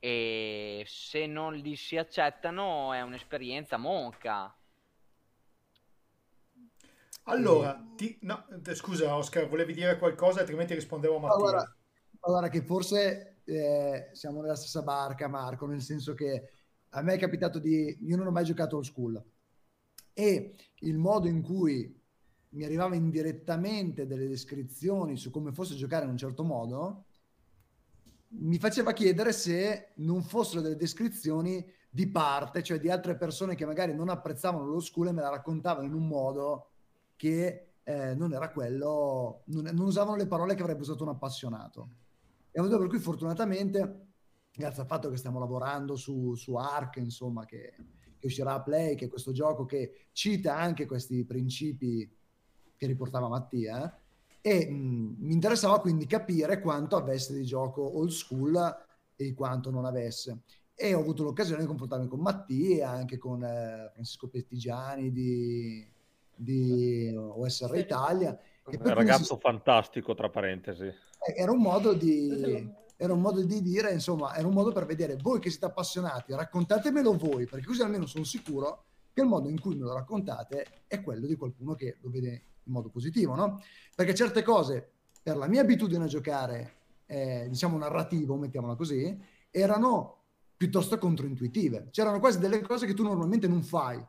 e 0.00 0.84
se 0.86 1.26
non 1.26 1.54
li 1.54 1.74
si 1.76 1.96
accettano 1.96 2.92
è 2.92 3.02
un'esperienza 3.02 3.76
monca. 3.76 4.52
Allora, 7.24 7.78
ti- 7.94 8.16
no, 8.22 8.46
scusa 8.72 9.14
Oscar, 9.14 9.46
volevi 9.48 9.74
dire 9.74 9.98
qualcosa, 9.98 10.40
altrimenti 10.40 10.74
rispondevo 10.74 11.16
a 11.16 11.20
Ma 11.20 11.26
Mattia. 11.28 11.38
guarda, 11.38 11.76
guarda 12.30 12.48
che 12.48 12.62
forse 12.62 13.40
eh, 13.44 14.10
siamo 14.12 14.40
nella 14.40 14.56
stessa 14.56 14.82
barca, 14.82 15.28
Marco, 15.28 15.66
nel 15.66 15.82
senso 15.82 16.14
che 16.14 16.50
a 16.90 17.02
me 17.02 17.14
è 17.14 17.18
capitato 17.18 17.58
di... 17.58 17.96
Io 18.02 18.16
non 18.16 18.26
ho 18.26 18.30
mai 18.30 18.44
giocato 18.44 18.76
old 18.76 18.84
school 18.84 19.22
e 20.12 20.56
il 20.80 20.98
modo 20.98 21.28
in 21.28 21.42
cui 21.42 21.96
mi 22.50 22.64
arrivava 22.64 22.94
indirettamente 22.94 24.06
delle 24.06 24.26
descrizioni 24.26 25.16
su 25.16 25.30
come 25.30 25.52
fosse 25.52 25.74
giocare 25.74 26.04
in 26.04 26.10
un 26.10 26.16
certo 26.16 26.44
modo 26.44 27.04
mi 28.30 28.58
faceva 28.58 28.92
chiedere 28.92 29.32
se 29.32 29.92
non 29.96 30.22
fossero 30.22 30.60
delle 30.60 30.76
descrizioni 30.76 31.64
di 31.90 32.08
parte, 32.08 32.62
cioè 32.62 32.78
di 32.78 32.90
altre 32.90 33.16
persone 33.16 33.54
che 33.54 33.64
magari 33.64 33.94
non 33.94 34.08
apprezzavano 34.08 34.66
lo 34.66 34.80
school 34.80 35.08
e 35.08 35.12
me 35.12 35.22
la 35.22 35.30
raccontavano 35.30 35.86
in 35.86 35.94
un 35.94 36.06
modo 36.06 36.70
che 37.16 37.76
eh, 37.82 38.14
non 38.14 38.32
era 38.34 38.50
quello, 38.50 39.42
non, 39.46 39.64
non 39.64 39.86
usavano 39.86 40.16
le 40.16 40.26
parole 40.26 40.54
che 40.54 40.62
avrebbe 40.62 40.82
usato 40.82 41.04
un 41.04 41.10
appassionato. 41.10 41.88
E 42.58 42.60
motivo 42.60 42.80
per 42.80 42.88
cui 42.88 42.98
fortunatamente, 42.98 44.06
grazie 44.52 44.82
al 44.82 44.88
fatto 44.88 45.08
che 45.08 45.16
stiamo 45.16 45.38
lavorando 45.38 45.94
su, 45.94 46.34
su 46.34 46.56
Ark, 46.56 46.96
insomma, 46.96 47.44
che, 47.44 47.72
che 48.18 48.26
uscirà 48.26 48.54
a 48.54 48.62
Play, 48.62 48.96
che 48.96 49.04
è 49.04 49.08
questo 49.08 49.30
gioco 49.30 49.64
che 49.64 50.08
cita 50.10 50.56
anche 50.56 50.84
questi 50.84 51.24
principi 51.24 52.12
che 52.76 52.86
riportava 52.88 53.28
Mattia, 53.28 53.96
e 54.40 54.68
mh, 54.68 55.16
mi 55.20 55.34
interessava 55.34 55.80
quindi 55.80 56.06
capire 56.06 56.60
quanto 56.60 56.96
avesse 56.96 57.32
di 57.32 57.44
gioco 57.44 57.96
old 57.96 58.10
school 58.10 58.58
e 59.14 59.34
quanto 59.34 59.70
non 59.70 59.84
avesse. 59.84 60.40
E 60.74 60.94
ho 60.94 61.00
avuto 61.00 61.22
l'occasione 61.22 61.60
di 61.60 61.68
confrontarmi 61.68 62.08
con 62.08 62.18
Mattia, 62.18 62.90
anche 62.90 63.18
con 63.18 63.44
eh, 63.44 63.90
Francisco 63.92 64.26
Pettigiani 64.26 65.12
di, 65.12 65.88
di 66.34 67.14
OSR 67.16 67.76
Italia. 67.76 68.36
E 68.36 68.76
È 68.76 68.80
un 68.82 68.94
ragazzo 68.94 69.34
si- 69.34 69.40
fantastico, 69.40 70.14
tra 70.14 70.28
parentesi. 70.28 70.92
Eh, 71.26 71.34
era 71.36 71.52
un 71.52 71.60
modo 71.60 71.92
di 71.92 72.76
era 73.00 73.12
un 73.12 73.20
modo 73.20 73.40
di 73.40 73.62
dire 73.62 73.92
insomma 73.92 74.34
era 74.34 74.46
un 74.46 74.52
modo 74.52 74.72
per 74.72 74.84
vedere 74.84 75.16
voi 75.16 75.38
che 75.38 75.50
siete 75.50 75.66
appassionati 75.66 76.32
raccontatemelo 76.32 77.16
voi 77.16 77.46
perché 77.46 77.64
così 77.64 77.80
almeno 77.80 78.06
sono 78.06 78.24
sicuro 78.24 78.86
che 79.12 79.20
il 79.20 79.28
modo 79.28 79.48
in 79.48 79.60
cui 79.60 79.76
me 79.76 79.84
lo 79.84 79.94
raccontate 79.94 80.82
è 80.88 81.00
quello 81.00 81.26
di 81.26 81.36
qualcuno 81.36 81.74
che 81.74 81.98
lo 82.00 82.10
vede 82.10 82.42
in 82.64 82.72
modo 82.72 82.88
positivo 82.88 83.36
no? 83.36 83.62
perché 83.94 84.14
certe 84.14 84.42
cose 84.42 84.90
per 85.22 85.36
la 85.36 85.46
mia 85.46 85.60
abitudine 85.60 86.04
a 86.04 86.08
giocare 86.08 86.74
eh, 87.06 87.46
diciamo 87.48 87.78
narrativo 87.78 88.36
mettiamola 88.36 88.74
così 88.74 89.16
erano 89.50 90.16
piuttosto 90.56 90.98
controintuitive 90.98 91.88
c'erano 91.92 92.18
quasi 92.18 92.40
delle 92.40 92.60
cose 92.62 92.84
che 92.84 92.94
tu 92.94 93.04
normalmente 93.04 93.46
non 93.46 93.62
fai 93.62 94.04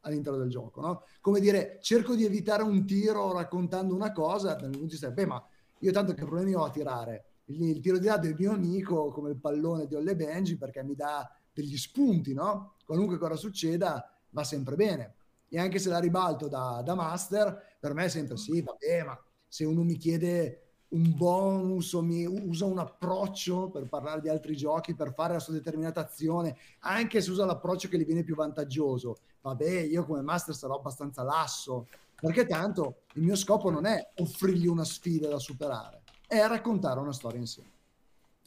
all'interno 0.00 0.38
del 0.38 0.50
gioco 0.50 0.82
no? 0.82 1.04
come 1.22 1.40
dire 1.40 1.78
cerco 1.80 2.14
di 2.14 2.26
evitare 2.26 2.62
un 2.62 2.84
tiro 2.84 3.32
raccontando 3.32 3.94
una 3.94 4.12
cosa 4.12 4.52
dal 4.52 4.70
punto 4.70 4.78
di 4.80 4.86
vista 4.88 5.10
beh 5.10 5.26
ma 5.26 5.42
io 5.80 5.92
tanto 5.92 6.14
che 6.14 6.24
problemi 6.24 6.54
ho 6.54 6.64
a 6.64 6.70
tirare 6.70 7.24
il, 7.46 7.62
il 7.62 7.80
tiro 7.80 7.98
di 7.98 8.06
là 8.06 8.18
del 8.18 8.34
mio 8.38 8.52
amico 8.52 9.10
come 9.10 9.30
il 9.30 9.36
pallone 9.36 9.86
di 9.86 9.94
Olle 9.94 10.16
Benji 10.16 10.56
perché 10.56 10.82
mi 10.82 10.94
dà 10.94 11.30
degli 11.52 11.76
spunti, 11.76 12.32
no? 12.32 12.74
Qualunque 12.84 13.18
cosa 13.18 13.36
succeda 13.36 14.10
va 14.30 14.44
sempre 14.44 14.76
bene. 14.76 15.14
E 15.48 15.58
anche 15.58 15.78
se 15.78 15.88
la 15.88 15.98
ribalto 15.98 16.48
da, 16.48 16.82
da 16.84 16.94
master, 16.94 17.76
per 17.78 17.94
me 17.94 18.04
è 18.04 18.08
sempre 18.08 18.36
sì, 18.36 18.60
vabbè, 18.62 19.04
ma 19.04 19.20
se 19.46 19.64
uno 19.64 19.82
mi 19.82 19.96
chiede 19.96 20.62
un 20.88 21.16
bonus 21.16 21.92
o 21.94 22.02
mi 22.02 22.24
usa 22.24 22.64
un 22.64 22.78
approccio 22.78 23.70
per 23.70 23.88
parlare 23.88 24.20
di 24.20 24.28
altri 24.28 24.56
giochi, 24.56 24.94
per 24.94 25.12
fare 25.14 25.34
la 25.34 25.38
sua 25.38 25.54
determinata 25.54 26.00
azione, 26.00 26.56
anche 26.80 27.20
se 27.20 27.30
usa 27.30 27.44
l'approccio 27.44 27.88
che 27.88 27.98
gli 27.98 28.04
viene 28.04 28.22
più 28.22 28.34
vantaggioso, 28.34 29.18
vabbè, 29.40 29.80
io 29.80 30.04
come 30.04 30.20
master 30.20 30.54
sarò 30.54 30.76
abbastanza 30.76 31.22
lasso 31.22 31.86
perché 32.20 32.46
tanto 32.46 33.02
il 33.14 33.22
mio 33.22 33.36
scopo 33.36 33.70
non 33.70 33.86
è 33.86 34.10
offrirgli 34.16 34.66
una 34.66 34.84
sfida 34.84 35.28
da 35.28 35.38
superare, 35.38 36.02
è 36.26 36.46
raccontare 36.46 37.00
una 37.00 37.12
storia 37.12 37.38
insieme. 37.38 37.70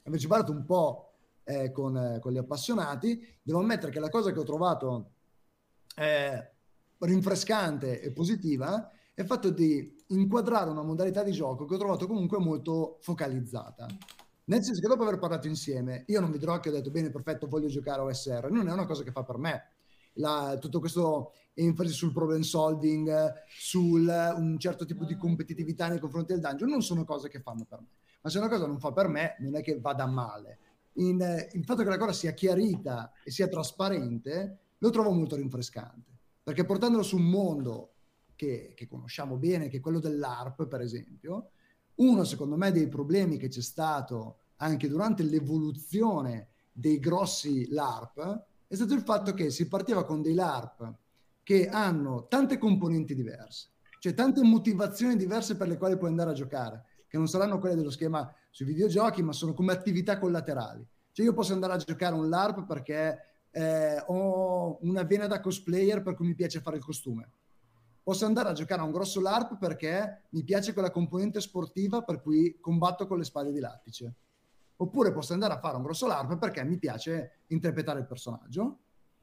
Invece 0.04 0.28
parlato 0.28 0.52
un 0.52 0.66
po' 0.66 1.12
eh, 1.44 1.72
con, 1.72 1.96
eh, 1.96 2.20
con, 2.20 2.32
gli 2.32 2.38
appassionati, 2.38 3.38
devo 3.42 3.60
ammettere 3.60 3.92
che 3.92 4.00
la 4.00 4.10
cosa 4.10 4.32
che 4.32 4.40
ho 4.40 4.44
trovato 4.44 5.12
eh, 5.96 6.52
rinfrescante 7.00 8.02
e 8.02 8.12
positiva 8.12 8.90
è 9.14 9.22
il 9.22 9.28
fatto 9.28 9.50
di 9.50 9.98
inquadrare 10.08 10.70
una 10.70 10.82
modalità 10.82 11.24
di 11.24 11.32
gioco 11.32 11.66
che 11.66 11.76
ho 11.76 11.78
trovato 11.78 12.08
comunque 12.08 12.40
molto 12.40 12.98
focalizzata. 13.02 13.86
Nel 14.46 14.64
senso 14.64 14.82
che 14.82 14.88
dopo 14.88 15.04
aver 15.04 15.20
parlato 15.20 15.48
insieme, 15.48 16.06
io 16.08 16.20
non 16.20 16.32
vedrò 16.32 16.60
che 16.60 16.70
ho 16.70 16.72
detto 16.72 16.90
bene, 16.90 17.12
perfetto, 17.12 17.48
voglio 17.48 17.68
giocare 17.68 18.02
OSR, 18.02 18.50
non 18.50 18.68
è 18.68 18.72
una 18.72 18.88
cosa 18.88 19.04
che 19.04 19.12
fa 19.12 19.24
per 19.24 19.38
me. 19.38 19.64
La, 20.14 20.58
tutto 20.60 20.80
questo 20.80 21.34
enfasi 21.54 21.94
sul 21.94 22.12
problem 22.12 22.42
solving, 22.42 23.34
sul 23.48 24.08
un 24.38 24.58
certo 24.60 24.86
tipo 24.86 25.06
di 25.06 25.16
competitività 25.16 25.88
nei 25.88 26.00
confronti 26.00 26.34
del 26.34 26.42
dungeon, 26.42 26.70
non 26.70 26.82
sono 26.82 27.04
cose 27.04 27.30
che 27.30 27.42
fanno 27.42 27.66
per 27.66 27.80
me. 27.80 27.88
Ma 28.22 28.30
se 28.30 28.38
una 28.38 28.50
cosa 28.50 28.66
non 28.66 28.80
fa 28.80 28.92
per 28.92 29.08
me, 29.08 29.36
non 29.40 29.56
è 29.56 29.62
che 29.62 29.80
vada 29.80 30.06
male. 30.06 30.60
In, 30.94 31.20
il 31.54 31.64
fatto 31.64 31.84
che 31.84 31.90
la 31.90 31.98
cosa 31.98 32.12
sia 32.12 32.34
chiarita 32.34 33.12
e 33.24 33.32
sia 33.32 33.48
trasparente, 33.48 34.60
lo 34.78 34.90
trovo 34.90 35.12
molto 35.12 35.36
rinfrescante. 35.36 36.18
Perché 36.44 36.66
portandolo 36.66 37.04
su 37.04 37.16
un 37.16 37.30
mondo 37.30 37.94
che, 38.36 38.74
che 38.76 38.88
conosciamo 38.88 39.38
bene, 39.38 39.70
che 39.70 39.78
è 39.78 39.82
quello 39.82 40.00
dell'ARP, 40.00 40.68
per 40.68 40.82
esempio, 40.82 41.52
uno, 41.96 42.24
secondo 42.24 42.56
me, 42.56 42.72
dei 42.72 42.88
problemi 42.88 43.38
che 43.38 43.50
c'è 43.50 43.62
stato 43.62 44.40
anche 44.58 44.88
durante 44.88 45.24
l'evoluzione 45.24 46.50
dei 46.72 47.00
grossi 47.00 47.70
LARP 47.70 48.48
è 48.70 48.76
stato 48.76 48.94
il 48.94 49.02
fatto 49.02 49.34
che 49.34 49.50
si 49.50 49.68
partiva 49.68 50.06
con 50.06 50.22
dei 50.22 50.36
LARP 50.36 50.94
che 51.42 51.68
hanno 51.68 52.28
tante 52.28 52.60
componenti 52.60 53.16
diverse, 53.16 53.72
cioè 54.00 54.14
tante 54.14 54.44
motivazioni 54.44 55.16
diverse 55.16 55.58
per 55.58 55.68
le 55.68 55.78
quali 55.78 55.98
puoi 55.98 56.12
andare 56.12 56.30
a 56.30 56.34
giocare, 56.34 56.86
che 57.08 57.18
non 57.18 57.28
saranno 57.28 57.58
quelle 57.58 57.76
dello 57.76 57.90
schema 57.90 58.32
sui 58.52 58.66
videogiochi, 58.66 59.24
ma 59.24 59.34
sono 59.34 59.56
come 59.56 59.74
attività 59.74 60.20
collaterali. 60.20 60.88
Cioè 61.12 61.26
io 61.26 61.34
posso 61.34 61.54
andare 61.54 61.74
a 61.74 61.78
giocare 61.78 62.14
un 62.14 62.30
LARP 62.30 62.68
perché 62.68 63.18
eh, 63.50 64.04
ho 64.06 64.78
una 64.82 65.02
vena 65.02 65.26
da 65.26 65.40
cosplayer 65.40 66.04
per 66.04 66.14
cui 66.14 66.28
mi 66.28 66.36
piace 66.36 66.62
fare 66.62 66.78
il 66.78 66.84
costume 66.84 67.32
posso 68.10 68.26
andare 68.26 68.50
a 68.50 68.54
giocare 68.54 68.82
a 68.82 68.86
un 68.86 68.92
grosso 68.92 69.22
LARP 69.22 69.60
perché 69.60 70.24
mi 70.30 70.44
piace 70.44 70.74
quella 70.74 70.90
componente 70.90 71.40
sportiva 71.42 72.02
per 72.02 72.22
cui 72.22 72.58
combatto 72.60 73.06
con 73.06 73.20
le 73.20 73.24
spade 73.24 73.52
di 73.52 73.60
lattice. 73.60 74.16
Oppure 74.82 75.12
posso 75.12 75.34
andare 75.34 75.54
a 75.54 75.60
fare 75.60 75.76
un 75.76 75.84
grosso 75.84 76.08
LARP 76.08 76.38
perché 76.38 76.64
mi 76.64 76.78
piace 76.78 77.44
interpretare 77.48 78.00
il 78.00 78.06
personaggio. 78.06 78.80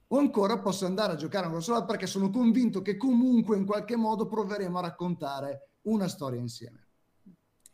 O 0.08 0.18
ancora 0.18 0.60
posso 0.60 0.86
andare 0.86 1.14
a 1.14 1.16
giocare 1.16 1.44
a 1.44 1.48
un 1.48 1.54
grosso 1.54 1.72
LARP 1.72 1.86
perché 1.86 2.06
sono 2.06 2.30
convinto 2.30 2.82
che 2.82 2.96
comunque 2.96 3.56
in 3.56 3.64
qualche 3.64 3.96
modo 3.96 4.26
proveremo 4.26 4.78
a 4.78 4.82
raccontare 4.82 5.70
una 5.82 6.08
storia 6.08 6.38
insieme. 6.38 6.86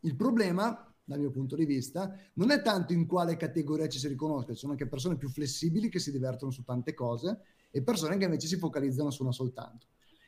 Il 0.00 0.14
problema, 0.14 0.94
dal 1.04 1.18
mio 1.18 1.30
punto 1.30 1.56
di 1.56 1.64
vista, 1.64 2.16
non 2.34 2.50
è 2.50 2.62
tanto 2.62 2.92
in 2.92 3.06
quale 3.06 3.36
categoria 3.36 3.88
ci 3.88 3.98
si 3.98 4.08
riconosce, 4.08 4.52
ci 4.52 4.60
sono 4.60 4.72
anche 4.72 4.86
persone 4.86 5.16
più 5.16 5.28
flessibili 5.28 5.88
che 5.88 5.98
si 5.98 6.12
divertono 6.12 6.52
su 6.52 6.62
tante 6.62 6.94
cose 6.94 7.40
e 7.70 7.82
persone 7.82 8.16
che 8.16 8.24
invece 8.24 8.46
si 8.46 8.56
focalizzano 8.56 9.10
su 9.10 9.22
una 9.22 9.32
soltanto. 9.32 9.86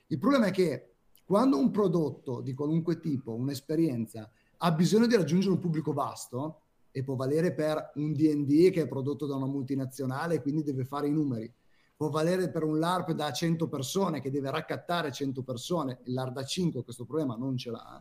Il 0.09 0.19
problema 0.19 0.47
è 0.47 0.51
che 0.51 0.97
quando 1.25 1.57
un 1.57 1.71
prodotto 1.71 2.41
di 2.41 2.53
qualunque 2.53 2.99
tipo, 3.01 3.35
un'esperienza, 3.35 4.29
ha 4.59 4.73
bisogno 4.73 5.07
di 5.07 5.17
raggiungere 5.17 5.53
un 5.53 5.61
pubblico 5.61 5.93
vasto, 5.93 6.64
e 6.97 7.03
può 7.03 7.17
valere 7.17 7.53
per 7.53 7.91
un 7.97 8.13
DD 8.13 8.71
che 8.71 8.83
è 8.83 8.87
prodotto 8.87 9.27
da 9.27 9.35
una 9.35 9.49
multinazionale 9.49 10.37
e 10.37 10.41
quindi 10.41 10.63
deve 10.63 10.85
fare 10.85 11.09
i 11.09 11.11
numeri, 11.13 11.53
può 11.97 12.09
valere 12.09 12.53
per 12.53 12.63
un 12.63 12.79
LARP 12.79 13.11
da 13.11 13.33
100 13.33 13.67
persone 13.67 14.21
che 14.21 14.31
deve 14.31 14.49
raccattare 14.53 15.11
100 15.11 15.43
persone, 15.43 15.99
il 16.05 16.13
LARP 16.13 16.35
da 16.35 16.45
5 16.45 16.85
questo 16.85 17.05
problema 17.05 17.35
non 17.35 17.57
ce 17.57 17.73
l'ha. 17.73 18.01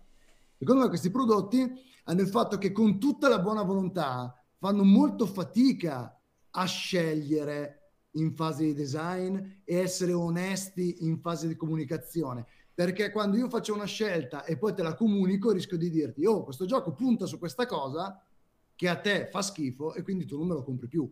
Secondo 0.59 0.83
me 0.83 0.89
questi 0.89 1.09
prodotti 1.09 1.67
hanno 2.03 2.21
il 2.21 2.27
fatto 2.27 2.59
che 2.59 2.71
con 2.71 2.99
tutta 2.99 3.27
la 3.29 3.39
buona 3.39 3.63
volontà 3.63 4.39
fanno 4.59 4.83
molto 4.83 5.25
fatica 5.25 6.15
a 6.51 6.65
scegliere 6.65 7.79
in 8.11 8.35
fase 8.35 8.65
di 8.65 8.73
design 8.75 9.37
e 9.63 9.75
essere 9.75 10.13
onesti 10.13 10.97
in 10.99 11.19
fase 11.19 11.47
di 11.47 11.55
comunicazione. 11.55 12.45
Perché 12.71 13.11
quando 13.11 13.37
io 13.37 13.49
faccio 13.49 13.73
una 13.73 13.85
scelta 13.85 14.45
e 14.45 14.55
poi 14.55 14.75
te 14.75 14.83
la 14.83 14.93
comunico, 14.93 15.51
rischio 15.51 15.77
di 15.77 15.89
dirti: 15.89 16.25
Oh, 16.25 16.43
questo 16.43 16.65
gioco 16.65 16.93
punta 16.93 17.25
su 17.25 17.39
questa 17.39 17.65
cosa 17.65 18.22
che 18.83 18.89
a 18.89 18.99
te 18.99 19.29
fa 19.31 19.41
schifo 19.41 19.93
e 19.93 20.01
quindi 20.01 20.25
tu 20.25 20.37
non 20.37 20.45
me 20.45 20.55
lo 20.55 20.61
compri 20.61 20.89
più. 20.89 21.09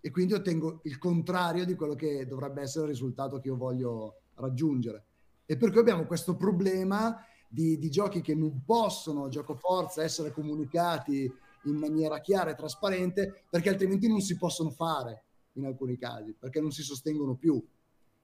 E 0.00 0.10
quindi 0.12 0.32
ottengo 0.32 0.78
il 0.84 0.96
contrario 0.98 1.64
di 1.64 1.74
quello 1.74 1.96
che 1.96 2.24
dovrebbe 2.24 2.62
essere 2.62 2.84
il 2.84 2.90
risultato 2.90 3.40
che 3.40 3.48
io 3.48 3.56
voglio 3.56 4.20
raggiungere. 4.34 5.06
E 5.44 5.56
per 5.56 5.72
cui 5.72 5.80
abbiamo 5.80 6.06
questo 6.06 6.36
problema 6.36 7.18
di, 7.48 7.78
di 7.78 7.90
giochi 7.90 8.20
che 8.20 8.36
non 8.36 8.62
possono, 8.64 9.28
gioco 9.28 9.56
forza, 9.56 10.04
essere 10.04 10.30
comunicati 10.30 11.28
in 11.64 11.74
maniera 11.74 12.20
chiara 12.20 12.52
e 12.52 12.54
trasparente 12.54 13.42
perché 13.50 13.70
altrimenti 13.70 14.06
non 14.06 14.20
si 14.20 14.36
possono 14.36 14.70
fare 14.70 15.24
in 15.54 15.64
alcuni 15.64 15.96
casi, 15.96 16.32
perché 16.38 16.60
non 16.60 16.70
si 16.70 16.82
sostengono 16.82 17.34
più 17.34 17.60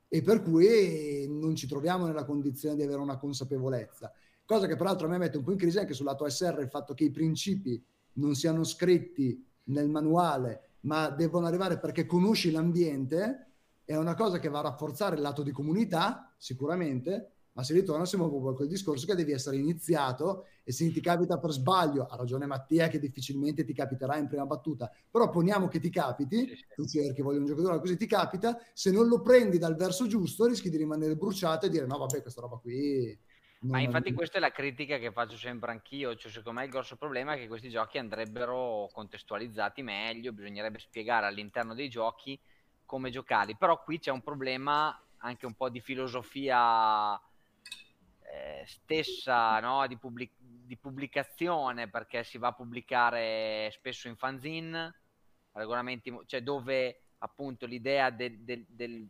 e 0.07 0.23
per 0.23 0.43
cui 0.43 1.27
non 1.29 1.57
ci 1.57 1.67
troviamo 1.67 2.07
nella 2.07 2.25
condizione 2.25 2.77
di 2.77 2.83
avere 2.83 3.01
una 3.01 3.19
consapevolezza. 3.19 4.13
Cosa 4.45 4.69
che 4.69 4.77
peraltro 4.77 5.09
a 5.09 5.11
me 5.11 5.19
mette 5.19 5.39
un 5.39 5.43
po' 5.43 5.51
in 5.51 5.59
crisi 5.59 5.79
anche 5.79 5.95
sul 5.95 6.07
lato 6.07 6.29
SR 6.29 6.61
il 6.61 6.69
fatto 6.69 6.95
che 6.95 7.03
i 7.03 7.11
principi 7.11 7.83
non 8.15 8.35
siano 8.35 8.65
scritti 8.65 9.45
nel 9.65 9.89
manuale, 9.89 10.77
ma 10.81 11.11
devono 11.11 11.47
arrivare 11.47 11.79
perché 11.79 12.07
conosci 12.07 12.51
l'ambiente, 12.51 13.47
è 13.85 13.97
una 13.97 14.15
cosa 14.15 14.39
che 14.39 14.49
va 14.49 14.61
a 14.61 14.63
rafforzare 14.63 15.17
il 15.17 15.23
lato 15.23 15.43
di 15.43 15.51
comunità, 15.51 16.33
sicuramente, 16.39 17.33
ma 17.53 17.65
si 17.65 17.73
ritorna 17.73 18.05
sempre 18.05 18.29
proprio 18.29 18.53
a 18.53 18.55
quel 18.55 18.69
discorso 18.69 19.07
che 19.07 19.15
devi 19.15 19.33
essere 19.33 19.57
iniziato 19.57 20.47
e 20.63 20.73
se 20.73 20.91
ti 20.93 21.01
capita 21.01 21.39
per 21.39 21.51
sbaglio, 21.51 22.07
ha 22.07 22.17
ragione 22.17 22.47
Mattia 22.47 22.89
che 22.89 23.01
difficilmente 23.01 23.65
ti 23.65 23.75
capiterà 23.75 24.17
in 24.17 24.29
prima 24.29 24.47
battuta, 24.47 24.91
però 25.11 25.29
poniamo 25.29 25.67
che 25.67 25.81
ti 25.81 25.91
capiti, 25.91 26.49
tu 26.75 26.87
cerchi, 26.87 27.23
voglio 27.23 27.41
un 27.41 27.47
giocatore 27.47 27.81
così 27.81 27.97
ti 27.97 28.07
capita, 28.07 28.57
se 28.73 28.93
non 28.93 29.09
lo 29.09 29.21
prendi 29.21 29.59
dal 29.59 29.75
verso 29.75 30.07
giusto 30.07 30.47
rischi 30.47 30.71
di 30.71 30.77
rimanere 30.77 31.17
bruciato 31.17 31.67
e 31.67 31.71
dire 31.71 31.87
no 31.87 31.99
vabbè 31.99 32.23
questa 32.23 32.41
roba 32.41 32.57
qui... 32.57 33.19
Ma 33.63 33.81
infatti 33.81 34.15
questa 34.15 34.39
è 34.39 34.41
la 34.41 34.53
critica 34.53 34.97
che 34.97 35.13
faccio 35.13 35.37
sempre 35.37 35.71
anch'io, 35.71 36.17
cioè 36.17 36.31
secondo 36.31 36.61
me 36.61 36.65
il 36.65 36.71
grosso 36.71 36.97
problema 36.97 37.35
è 37.35 37.37
che 37.37 37.47
questi 37.47 37.69
giochi 37.69 37.99
andrebbero 37.99 38.89
contestualizzati 38.91 39.83
meglio, 39.83 40.33
bisognerebbe 40.33 40.79
spiegare 40.79 41.27
all'interno 41.27 41.75
dei 41.75 41.91
giochi 41.91 42.41
come 42.87 43.11
giocarli, 43.11 43.57
però 43.57 43.83
qui 43.83 43.99
c'è 43.99 44.11
un 44.11 44.23
problema 44.23 44.99
anche 45.19 45.45
un 45.45 45.53
po' 45.53 45.69
di 45.69 45.81
filosofia 45.81 47.21
eh, 48.33 48.65
stessa 48.65 49.61
no, 49.61 49.87
di, 49.87 49.99
pubblic- 49.99 50.33
di, 50.39 50.77
pubblicazione 50.79 51.89
perché 51.89 52.25
si 52.25 52.39
va 52.39 52.49
a 52.49 52.53
pubblicare 52.53 53.71
spesso 53.73 54.09
in 54.09 54.17
fanzine 54.17 54.95
regolamenti 55.53 56.17
cioè 56.27 56.43
dove 56.43 57.03
appunto 57.19 57.67
l'idea 57.67 58.11
del, 58.11 58.39
del, 58.41 58.65
del 58.69 59.07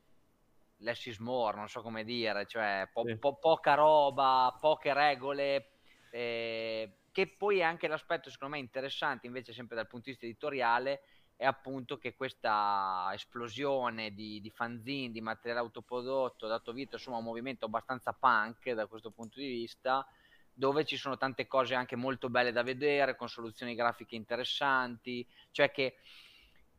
less 0.81 1.07
is 1.07 1.19
more 1.19 1.57
non 1.57 1.69
so 1.69 1.83
come 1.83 2.05
dire 2.05 2.47
cioè 2.47 2.89
po- 2.93 3.05
sì. 3.07 3.17
po- 3.17 3.37
poca 3.37 3.75
roba 3.75 4.57
poche 4.61 4.93
regole 4.93 5.71
eh, 6.11 6.97
che 7.13 7.27
poi 7.29 7.59
è 7.59 7.63
anche 7.63 7.89
l'aspetto 7.89 8.31
secondo 8.31 8.55
me 8.55 8.61
interessante 8.61 9.27
invece 9.27 9.53
sempre 9.53 9.77
dal 9.77 9.87
punto 9.87 10.07
di 10.07 10.11
vista 10.13 10.27
editoriale 10.27 11.03
è 11.41 11.47
appunto 11.47 11.97
che 11.97 12.15
questa 12.15 13.09
esplosione 13.15 14.13
di, 14.13 14.43
di 14.43 14.51
fanzine, 14.51 15.11
di 15.11 15.23
materiale 15.23 15.63
autoprodotto, 15.63 16.45
ha 16.45 16.51
dato 16.51 16.71
vita 16.71 16.97
insomma, 16.97 17.17
a 17.17 17.21
un 17.21 17.25
movimento 17.25 17.65
abbastanza 17.65 18.13
punk 18.13 18.71
da 18.73 18.85
questo 18.85 19.11
punto 19.11 19.41
di 19.41 19.47
vista, 19.47 20.07
dove 20.53 20.85
ci 20.85 20.99
sono 20.99 21.17
tante 21.17 21.47
cose 21.47 21.75
anche 21.75 21.97
molto 21.97 22.29
belle 22.29 22.53
da 22.53 22.63
vedere, 22.63 23.17
con 23.17 23.27
soluzioni 23.27 23.75
grafiche 23.75 24.17
interessanti, 24.17 25.27
cioè 25.51 25.71
che 25.71 25.97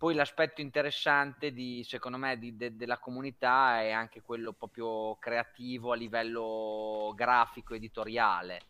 poi 0.01 0.15
l'aspetto 0.15 0.61
interessante 0.61 1.53
di, 1.53 1.85
secondo 1.87 2.17
me 2.17 2.35
di, 2.39 2.55
de, 2.55 2.75
della 2.75 2.97
comunità 2.97 3.83
è 3.83 3.91
anche 3.91 4.23
quello 4.23 4.51
proprio 4.51 5.15
creativo 5.17 5.91
a 5.91 5.95
livello 5.95 7.13
grafico, 7.15 7.75
editoriale 7.75 8.61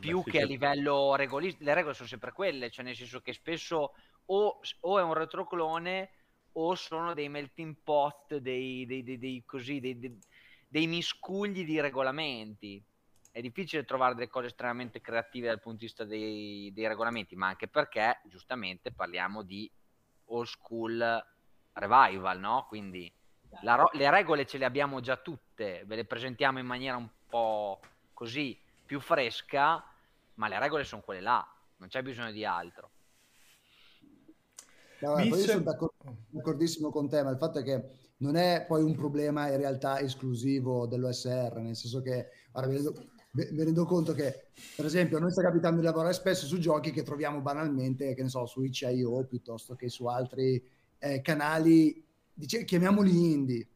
più 0.00 0.24
Beh, 0.24 0.30
che 0.32 0.40
a 0.40 0.44
livello 0.44 1.14
regolista, 1.14 1.62
le 1.62 1.74
regole 1.74 1.94
sono 1.94 2.08
sempre 2.08 2.32
quelle, 2.32 2.68
cioè 2.68 2.84
nel 2.84 2.96
senso 2.96 3.20
che 3.20 3.32
spesso 3.32 3.92
o, 4.24 4.60
o 4.80 4.98
è 4.98 5.02
un 5.04 5.14
retroclone 5.14 6.10
o 6.54 6.74
sono 6.74 7.14
dei 7.14 7.28
melting 7.28 7.76
pot, 7.84 8.38
dei, 8.38 8.84
dei, 8.86 9.04
dei, 9.04 9.18
dei 9.18 9.44
così, 9.44 9.78
dei, 9.78 10.86
miscugli 10.88 11.64
di 11.64 11.80
regolamenti. 11.80 12.84
È 13.30 13.40
difficile 13.40 13.84
trovare 13.84 14.14
delle 14.14 14.26
cose 14.26 14.48
estremamente 14.48 15.00
creative 15.00 15.46
dal 15.46 15.60
punto 15.60 15.78
di 15.78 15.84
vista 15.84 16.02
dei, 16.02 16.72
regolamenti, 16.74 17.36
ma 17.36 17.46
anche 17.46 17.68
perché 17.68 18.20
giustamente 18.24 18.92
parliamo 18.92 19.42
di 19.42 19.70
old 20.32 20.46
school 20.46 21.24
revival, 21.74 22.38
no? 22.38 22.66
Quindi 22.68 23.12
ro- 23.76 23.90
le 23.92 24.10
regole 24.10 24.46
ce 24.46 24.58
le 24.58 24.64
abbiamo 24.64 25.00
già 25.00 25.16
tutte, 25.16 25.84
ve 25.86 25.96
le 25.96 26.04
presentiamo 26.04 26.58
in 26.58 26.66
maniera 26.66 26.96
un 26.96 27.08
po' 27.28 27.80
così 28.12 28.58
più 28.84 29.00
fresca, 29.00 29.82
ma 30.34 30.48
le 30.48 30.58
regole 30.58 30.84
sono 30.84 31.02
quelle 31.02 31.20
là, 31.20 31.46
non 31.76 31.88
c'è 31.88 32.02
bisogno 32.02 32.32
di 32.32 32.44
altro. 32.44 32.90
No, 34.98 35.18
io 35.18 35.34
sono 35.34 35.64
d'accordissimo 36.30 36.90
con 36.90 37.08
te, 37.08 37.22
ma 37.22 37.30
il 37.30 37.38
fatto 37.38 37.58
è 37.58 37.62
che 37.64 38.12
non 38.18 38.36
è 38.36 38.64
poi 38.68 38.82
un 38.82 38.94
problema 38.94 39.48
in 39.48 39.56
realtà 39.56 39.98
esclusivo 39.98 40.86
dell'OSR, 40.86 41.56
nel 41.56 41.74
senso 41.74 42.00
che 42.02 42.28
mi, 42.52 42.60
rendo, 42.66 42.94
mi, 43.32 43.64
rendo, 43.64 43.84
conto 43.84 44.12
che, 44.12 44.48
per 44.76 44.84
esempio, 44.84 45.16
a 45.16 45.20
noi 45.20 45.32
sta 45.32 45.42
capitando 45.42 45.80
di 45.80 45.86
lavorare 45.86 46.12
spesso 46.12 46.46
su 46.46 46.58
giochi 46.58 46.90
che 46.90 47.02
troviamo 47.02 47.40
banalmente, 47.40 48.14
che 48.14 48.22
ne 48.22 48.28
so, 48.28 48.44
su 48.46 48.62
itch.io 48.62 49.24
piuttosto 49.24 49.74
che 49.74 49.88
su 49.88 50.06
altri 50.06 50.62
eh, 50.98 51.20
canali, 51.22 52.04
dice, 52.32 52.64
chiamiamoli 52.64 53.32
indie. 53.32 53.68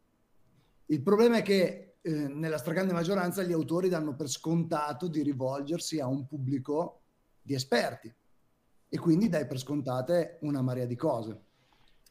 Il 0.86 1.02
problema 1.02 1.38
è 1.38 1.42
che 1.42 1.96
eh, 2.02 2.10
nella 2.10 2.58
stragrande 2.58 2.92
maggioranza 2.92 3.42
gli 3.42 3.52
autori 3.52 3.88
danno 3.88 4.14
per 4.14 4.28
scontato 4.28 5.08
di 5.08 5.22
rivolgersi 5.22 6.00
a 6.00 6.06
un 6.06 6.26
pubblico 6.26 7.00
di 7.40 7.54
esperti 7.54 8.14
e 8.88 8.98
quindi 8.98 9.28
dai 9.28 9.46
per 9.46 9.58
scontate 9.58 10.38
una 10.42 10.62
marea 10.62 10.84
di 10.84 10.96
cose. 10.96 11.44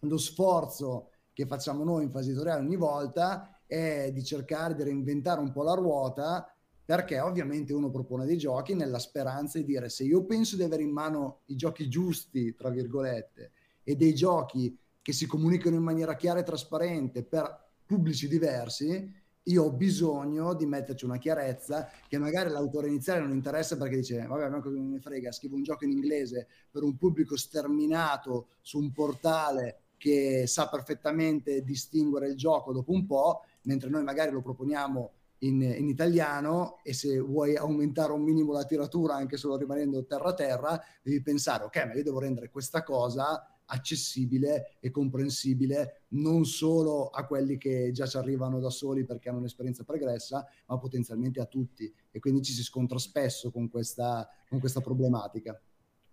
Lo 0.01 0.17
sforzo 0.17 1.11
che 1.31 1.45
facciamo 1.45 1.83
noi 1.83 2.03
in 2.03 2.11
fase 2.11 2.29
editoriale 2.29 2.61
ogni 2.61 2.75
volta 2.75 3.61
è 3.65 4.11
di 4.11 4.23
cercare 4.23 4.75
di 4.75 4.83
reinventare 4.83 5.39
un 5.39 5.51
po' 5.51 5.63
la 5.63 5.73
ruota 5.73 6.54
perché 6.85 7.19
ovviamente 7.19 7.73
uno 7.73 7.89
propone 7.89 8.25
dei 8.25 8.37
giochi 8.37 8.75
nella 8.75 8.99
speranza 8.99 9.57
di 9.57 9.65
dire 9.65 9.89
se 9.89 10.03
io 10.03 10.23
penso 10.23 10.55
di 10.55 10.63
avere 10.63 10.83
in 10.83 10.91
mano 10.91 11.41
i 11.45 11.55
giochi 11.55 11.89
giusti, 11.89 12.53
tra 12.55 12.69
virgolette, 12.69 13.51
e 13.83 13.95
dei 13.95 14.13
giochi 14.13 14.77
che 15.01 15.11
si 15.11 15.25
comunicano 15.25 15.75
in 15.75 15.83
maniera 15.83 16.15
chiara 16.15 16.39
e 16.39 16.43
trasparente 16.43 17.23
per 17.23 17.63
pubblici 17.85 18.27
diversi, 18.27 19.23
io 19.47 19.63
ho 19.63 19.71
bisogno 19.71 20.53
di 20.55 20.65
metterci 20.65 21.05
una 21.05 21.17
chiarezza 21.17 21.89
che 22.07 22.17
magari 22.17 22.49
l'autore 22.49 22.87
iniziale 22.87 23.19
non 23.19 23.31
interessa 23.31 23.77
perché 23.77 23.97
dice 23.97 24.25
vabbè 24.25 24.49
ma 24.49 24.59
cosa 24.59 24.79
mi 24.79 24.99
frega 24.99 25.31
scrivo 25.31 25.55
un 25.55 25.61
gioco 25.61 25.85
in 25.85 25.91
inglese 25.91 26.47
per 26.71 26.81
un 26.81 26.97
pubblico 26.97 27.37
sterminato 27.37 28.47
su 28.61 28.79
un 28.79 28.91
portale 28.91 29.81
che 29.97 30.45
sa 30.47 30.67
perfettamente 30.67 31.63
distinguere 31.63 32.27
il 32.27 32.35
gioco 32.35 32.73
dopo 32.73 32.91
un 32.91 33.05
po', 33.05 33.41
mentre 33.63 33.89
noi 33.89 34.03
magari 34.03 34.31
lo 34.31 34.41
proponiamo 34.41 35.11
in, 35.47 35.61
in, 35.61 35.87
italiano 35.87 36.79
e 36.83 36.93
se 36.93 37.19
vuoi 37.19 37.55
aumentare 37.55 38.11
un 38.11 38.21
minimo 38.21 38.51
la 38.51 38.65
tiratura 38.65 39.15
anche 39.15 39.37
solo 39.37 39.57
rimanendo 39.57 40.05
terra 40.05 40.29
a 40.29 40.33
terra, 40.33 40.83
devi 41.01 41.21
pensare, 41.21 41.63
ok, 41.63 41.85
ma 41.85 41.93
io 41.93 42.03
devo 42.03 42.19
rendere 42.19 42.49
questa 42.49 42.83
cosa 42.83 43.49
accessibile 43.67 44.77
e 44.79 44.91
comprensibile 44.91 46.03
non 46.09 46.45
solo 46.45 47.09
a 47.09 47.25
quelli 47.25 47.57
che 47.57 47.91
già 47.91 48.05
ci 48.05 48.17
arrivano 48.17 48.59
da 48.59 48.69
soli 48.69 49.05
perché 49.05 49.29
hanno 49.29 49.39
un'esperienza 49.39 49.83
pregressa, 49.83 50.47
ma 50.67 50.77
potenzialmente 50.77 51.39
a 51.39 51.45
tutti. 51.45 51.91
E 52.11 52.19
quindi 52.19 52.43
ci 52.43 52.51
si 52.51 52.63
scontra 52.63 52.97
spesso 52.97 53.51
con 53.51 53.69
questa, 53.69 54.29
con 54.47 54.59
questa 54.59 54.81
problematica. 54.81 55.59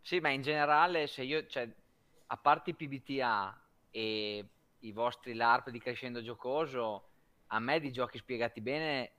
Sì, 0.00 0.18
ma 0.20 0.30
in 0.30 0.42
generale, 0.42 1.06
se 1.06 1.22
io, 1.22 1.46
cioè, 1.46 1.70
a 2.26 2.36
parte 2.36 2.70
i 2.70 2.74
PBTA 2.74 3.60
e 3.90 4.48
i 4.80 4.92
vostri 4.92 5.34
LARP 5.34 5.70
di 5.70 5.78
Crescendo 5.78 6.22
Giocoso, 6.22 7.08
a 7.48 7.60
me 7.60 7.80
di 7.80 7.92
giochi 7.92 8.18
spiegati 8.18 8.60
bene 8.60 9.10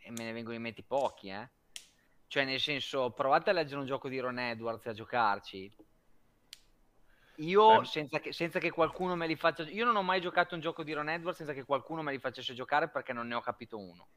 e 0.00 0.10
me 0.10 0.24
ne 0.24 0.32
vengono 0.32 0.56
in 0.56 0.62
mente 0.62 0.82
pochi, 0.82 1.28
eh. 1.28 1.48
Cioè, 2.26 2.44
nel 2.44 2.60
senso, 2.60 3.10
provate 3.10 3.50
a 3.50 3.52
leggere 3.52 3.80
un 3.80 3.86
gioco 3.86 4.08
di 4.08 4.18
Ron 4.20 4.38
Edwards 4.38 4.86
e 4.86 4.90
a 4.90 4.92
giocarci. 4.92 5.72
Io, 7.36 7.84
senza 7.84 8.20
che, 8.20 8.32
senza 8.32 8.58
che, 8.58 8.70
qualcuno 8.70 9.16
me 9.16 9.26
li 9.26 9.36
faccia... 9.36 9.62
Io 9.64 9.84
non 9.84 9.96
ho 9.96 10.02
mai 10.02 10.20
giocato 10.20 10.54
un 10.54 10.60
gioco 10.60 10.82
di 10.82 10.92
Ron 10.92 11.08
Edwards 11.08 11.38
senza 11.38 11.52
che 11.52 11.64
qualcuno 11.64 12.02
me 12.02 12.12
li 12.12 12.18
facesse 12.18 12.54
giocare 12.54 12.88
perché 12.88 13.12
non 13.12 13.26
ne 13.26 13.34
ho 13.34 13.40
capito 13.40 13.78
uno. 13.78 14.08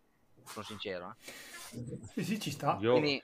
Sono 0.44 0.66
sincero. 0.66 1.16
Eh. 1.16 2.00
Sì, 2.12 2.24
sì, 2.24 2.40
ci 2.40 2.52
sta. 2.52 2.78
Io... 2.82 2.92
Quindi 2.92 3.24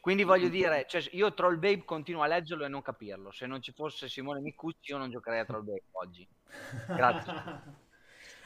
quindi 0.00 0.22
voglio 0.24 0.48
dire, 0.48 0.86
cioè, 0.88 1.06
io 1.12 1.34
Troll 1.34 1.58
Babe 1.58 1.84
continuo 1.84 2.22
a 2.22 2.26
leggerlo 2.26 2.64
e 2.64 2.68
non 2.68 2.80
capirlo. 2.80 3.30
Se 3.32 3.46
non 3.46 3.60
ci 3.60 3.72
fosse 3.72 4.08
Simone 4.08 4.40
Micucci, 4.40 4.92
io 4.92 4.96
non 4.98 5.10
giocherei 5.10 5.40
a 5.40 5.44
Troll 5.44 5.64
Babe 5.64 5.84
oggi. 5.92 6.26
Grazie. 6.86 7.78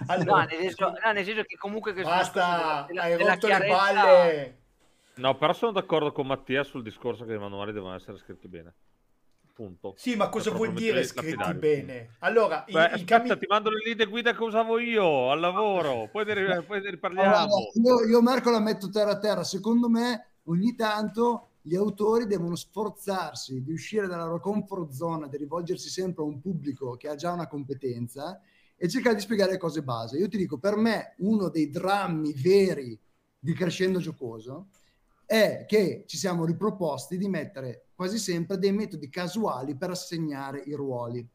allora, 0.06 0.42
no, 0.42 0.46
nel 0.46 0.60
senso, 0.60 0.92
no, 1.04 1.12
nel 1.12 1.24
senso 1.24 1.42
che 1.42 1.56
comunque 1.56 1.92
questo 1.92 2.10
Basta, 2.10 2.84
della, 2.88 3.02
hai 3.02 3.16
rotto 3.16 3.46
chiarezza... 3.46 3.92
le 3.92 3.94
palle. 3.94 4.58
No, 5.16 5.36
però 5.36 5.52
sono 5.52 5.72
d'accordo 5.72 6.12
con 6.12 6.26
Mattia 6.26 6.64
sul 6.64 6.82
discorso 6.82 7.24
che 7.24 7.34
i 7.34 7.38
manuali 7.38 7.72
devono 7.72 7.94
essere 7.94 8.18
scritti 8.18 8.48
bene. 8.48 8.74
Punto. 9.54 9.94
Sì, 9.96 10.16
ma 10.16 10.28
cosa 10.30 10.50
vuol 10.50 10.72
dire 10.72 11.04
scritti 11.04 11.54
bene? 11.54 12.16
Allora, 12.20 12.64
Beh, 12.66 12.72
il 12.72 12.76
aspetta, 12.76 13.18
cami... 13.18 13.38
ti 13.38 13.46
mando 13.48 13.70
le 13.70 13.82
linee 13.84 14.06
guida 14.06 14.34
che 14.34 14.42
usavo 14.42 14.80
io 14.80 15.30
al 15.30 15.38
lavoro, 15.38 16.08
poi 16.12 16.24
ne, 16.24 16.62
poi 16.62 16.80
ne 16.80 16.90
riparliamo. 16.90 17.36
Allora, 17.36 17.48
io, 17.74 18.04
io 18.08 18.20
Marco 18.20 18.50
la 18.50 18.58
metto 18.58 18.90
terra 18.90 19.12
a 19.12 19.18
terra. 19.18 19.44
Secondo 19.44 19.88
me 19.88 20.26
ogni 20.46 20.74
tanto 20.74 21.50
gli 21.62 21.76
autori 21.76 22.26
devono 22.26 22.56
sforzarsi 22.56 23.62
di 23.62 23.72
uscire 23.72 24.08
dalla 24.08 24.24
loro 24.24 24.40
comfort 24.40 24.90
zone, 24.90 25.28
di 25.28 25.36
rivolgersi 25.36 25.88
sempre 25.88 26.24
a 26.24 26.26
un 26.26 26.40
pubblico 26.40 26.96
che 26.96 27.08
ha 27.08 27.14
già 27.14 27.30
una 27.30 27.46
competenza 27.46 28.40
e 28.84 28.88
cercare 28.88 29.14
di 29.14 29.22
spiegare 29.22 29.52
le 29.52 29.56
cose 29.56 29.82
base. 29.82 30.18
Io 30.18 30.28
ti 30.28 30.36
dico, 30.36 30.58
per 30.58 30.76
me 30.76 31.14
uno 31.20 31.48
dei 31.48 31.70
drammi 31.70 32.34
veri 32.34 33.00
di 33.38 33.54
Crescendo 33.54 33.98
Giocoso 33.98 34.68
è 35.24 35.64
che 35.66 36.04
ci 36.06 36.18
siamo 36.18 36.44
riproposti 36.44 37.16
di 37.16 37.26
mettere 37.26 37.86
quasi 37.94 38.18
sempre 38.18 38.58
dei 38.58 38.72
metodi 38.72 39.08
casuali 39.08 39.74
per 39.74 39.88
assegnare 39.88 40.60
i 40.66 40.74
ruoli. 40.74 41.26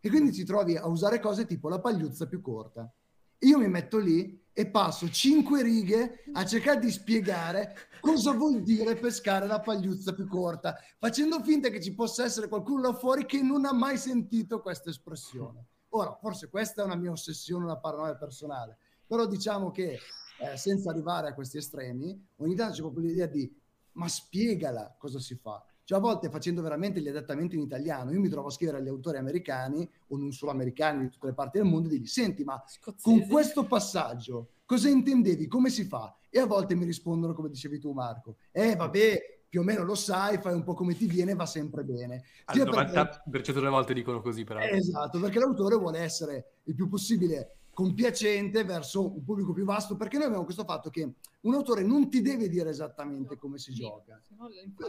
E 0.00 0.08
quindi 0.10 0.32
ti 0.32 0.44
trovi 0.44 0.76
a 0.76 0.86
usare 0.86 1.18
cose 1.18 1.46
tipo 1.46 1.70
la 1.70 1.80
pagliuzza 1.80 2.26
più 2.26 2.42
corta. 2.42 2.92
Io 3.38 3.56
mi 3.56 3.68
metto 3.68 3.96
lì 3.96 4.44
e 4.52 4.66
passo 4.66 5.08
cinque 5.08 5.62
righe 5.62 6.24
a 6.34 6.44
cercare 6.44 6.78
di 6.78 6.90
spiegare 6.90 7.74
cosa 8.02 8.32
vuol 8.32 8.60
dire 8.62 8.96
pescare 8.96 9.46
la 9.46 9.60
pagliuzza 9.60 10.12
più 10.12 10.28
corta, 10.28 10.76
facendo 10.98 11.42
finta 11.42 11.70
che 11.70 11.80
ci 11.80 11.94
possa 11.94 12.24
essere 12.24 12.48
qualcuno 12.48 12.82
là 12.82 12.92
fuori 12.92 13.24
che 13.24 13.40
non 13.40 13.64
ha 13.64 13.72
mai 13.72 13.96
sentito 13.96 14.60
questa 14.60 14.90
espressione. 14.90 15.68
Ora, 15.90 16.16
forse 16.20 16.48
questa 16.48 16.82
è 16.82 16.84
una 16.84 16.96
mia 16.96 17.10
ossessione, 17.10 17.64
una 17.64 17.78
paranoia 17.78 18.14
personale, 18.16 18.76
però 19.06 19.26
diciamo 19.26 19.70
che 19.70 19.98
eh, 20.40 20.56
senza 20.56 20.90
arrivare 20.90 21.28
a 21.28 21.34
questi 21.34 21.58
estremi, 21.58 22.26
ogni 22.36 22.54
tanto 22.54 22.74
c'è 22.74 22.80
proprio 22.80 23.06
l'idea 23.06 23.26
di 23.26 23.50
ma 23.92 24.08
spiegala 24.08 24.94
cosa 24.96 25.18
si 25.18 25.34
fa. 25.34 25.62
Cioè, 25.82 25.98
a 25.98 26.00
volte 26.00 26.28
facendo 26.30 26.62
veramente 26.62 27.00
gli 27.00 27.08
adattamenti 27.08 27.56
in 27.56 27.62
italiano, 27.62 28.12
io 28.12 28.20
mi 28.20 28.28
trovo 28.28 28.48
a 28.48 28.50
scrivere 28.50 28.78
agli 28.78 28.88
autori 28.88 29.16
americani 29.16 29.88
o 30.08 30.16
non 30.16 30.32
solo 30.32 30.52
americani 30.52 31.04
di 31.04 31.10
tutte 31.10 31.26
le 31.26 31.34
parti 31.34 31.58
del 31.58 31.66
mondo 31.66 31.88
e 31.88 31.92
digli: 31.92 32.06
Senti, 32.06 32.44
ma 32.44 32.62
Scozzese. 32.66 33.02
con 33.02 33.26
questo 33.26 33.64
passaggio 33.64 34.50
cosa 34.64 34.88
intendevi? 34.88 35.46
Come 35.48 35.70
si 35.70 35.84
fa? 35.84 36.14
E 36.28 36.38
a 36.38 36.46
volte 36.46 36.74
mi 36.74 36.84
rispondono 36.84 37.32
come 37.32 37.48
dicevi 37.48 37.78
tu, 37.78 37.92
Marco: 37.92 38.36
Eh, 38.52 38.76
vabbè, 38.76 39.37
più 39.48 39.60
o 39.60 39.64
meno 39.64 39.82
lo 39.82 39.94
sai, 39.94 40.38
fai 40.38 40.54
un 40.54 40.62
po' 40.62 40.74
come 40.74 40.94
ti 40.94 41.06
viene, 41.06 41.34
va 41.34 41.46
sempre 41.46 41.82
bene. 41.82 42.24
Al 42.46 42.58
90% 42.58 43.30
perché... 43.30 43.52
delle 43.52 43.68
volte 43.68 43.94
dicono 43.94 44.20
così, 44.20 44.44
però. 44.44 44.60
Esatto, 44.60 45.18
perché 45.20 45.38
l'autore 45.38 45.76
vuole 45.76 46.00
essere 46.00 46.58
il 46.64 46.74
più 46.74 46.88
possibile 46.88 47.58
compiacente 47.78 48.64
verso 48.64 49.14
un 49.14 49.22
pubblico 49.22 49.52
più 49.52 49.64
vasto, 49.64 49.96
perché 49.96 50.16
noi 50.16 50.26
abbiamo 50.26 50.44
questo 50.44 50.64
fatto 50.64 50.90
che 50.90 51.12
un 51.42 51.54
autore 51.54 51.84
non 51.84 52.10
ti 52.10 52.20
deve 52.20 52.48
dire 52.48 52.70
esattamente 52.70 53.36
come 53.36 53.58
si 53.58 53.72
gioca. 53.72 54.20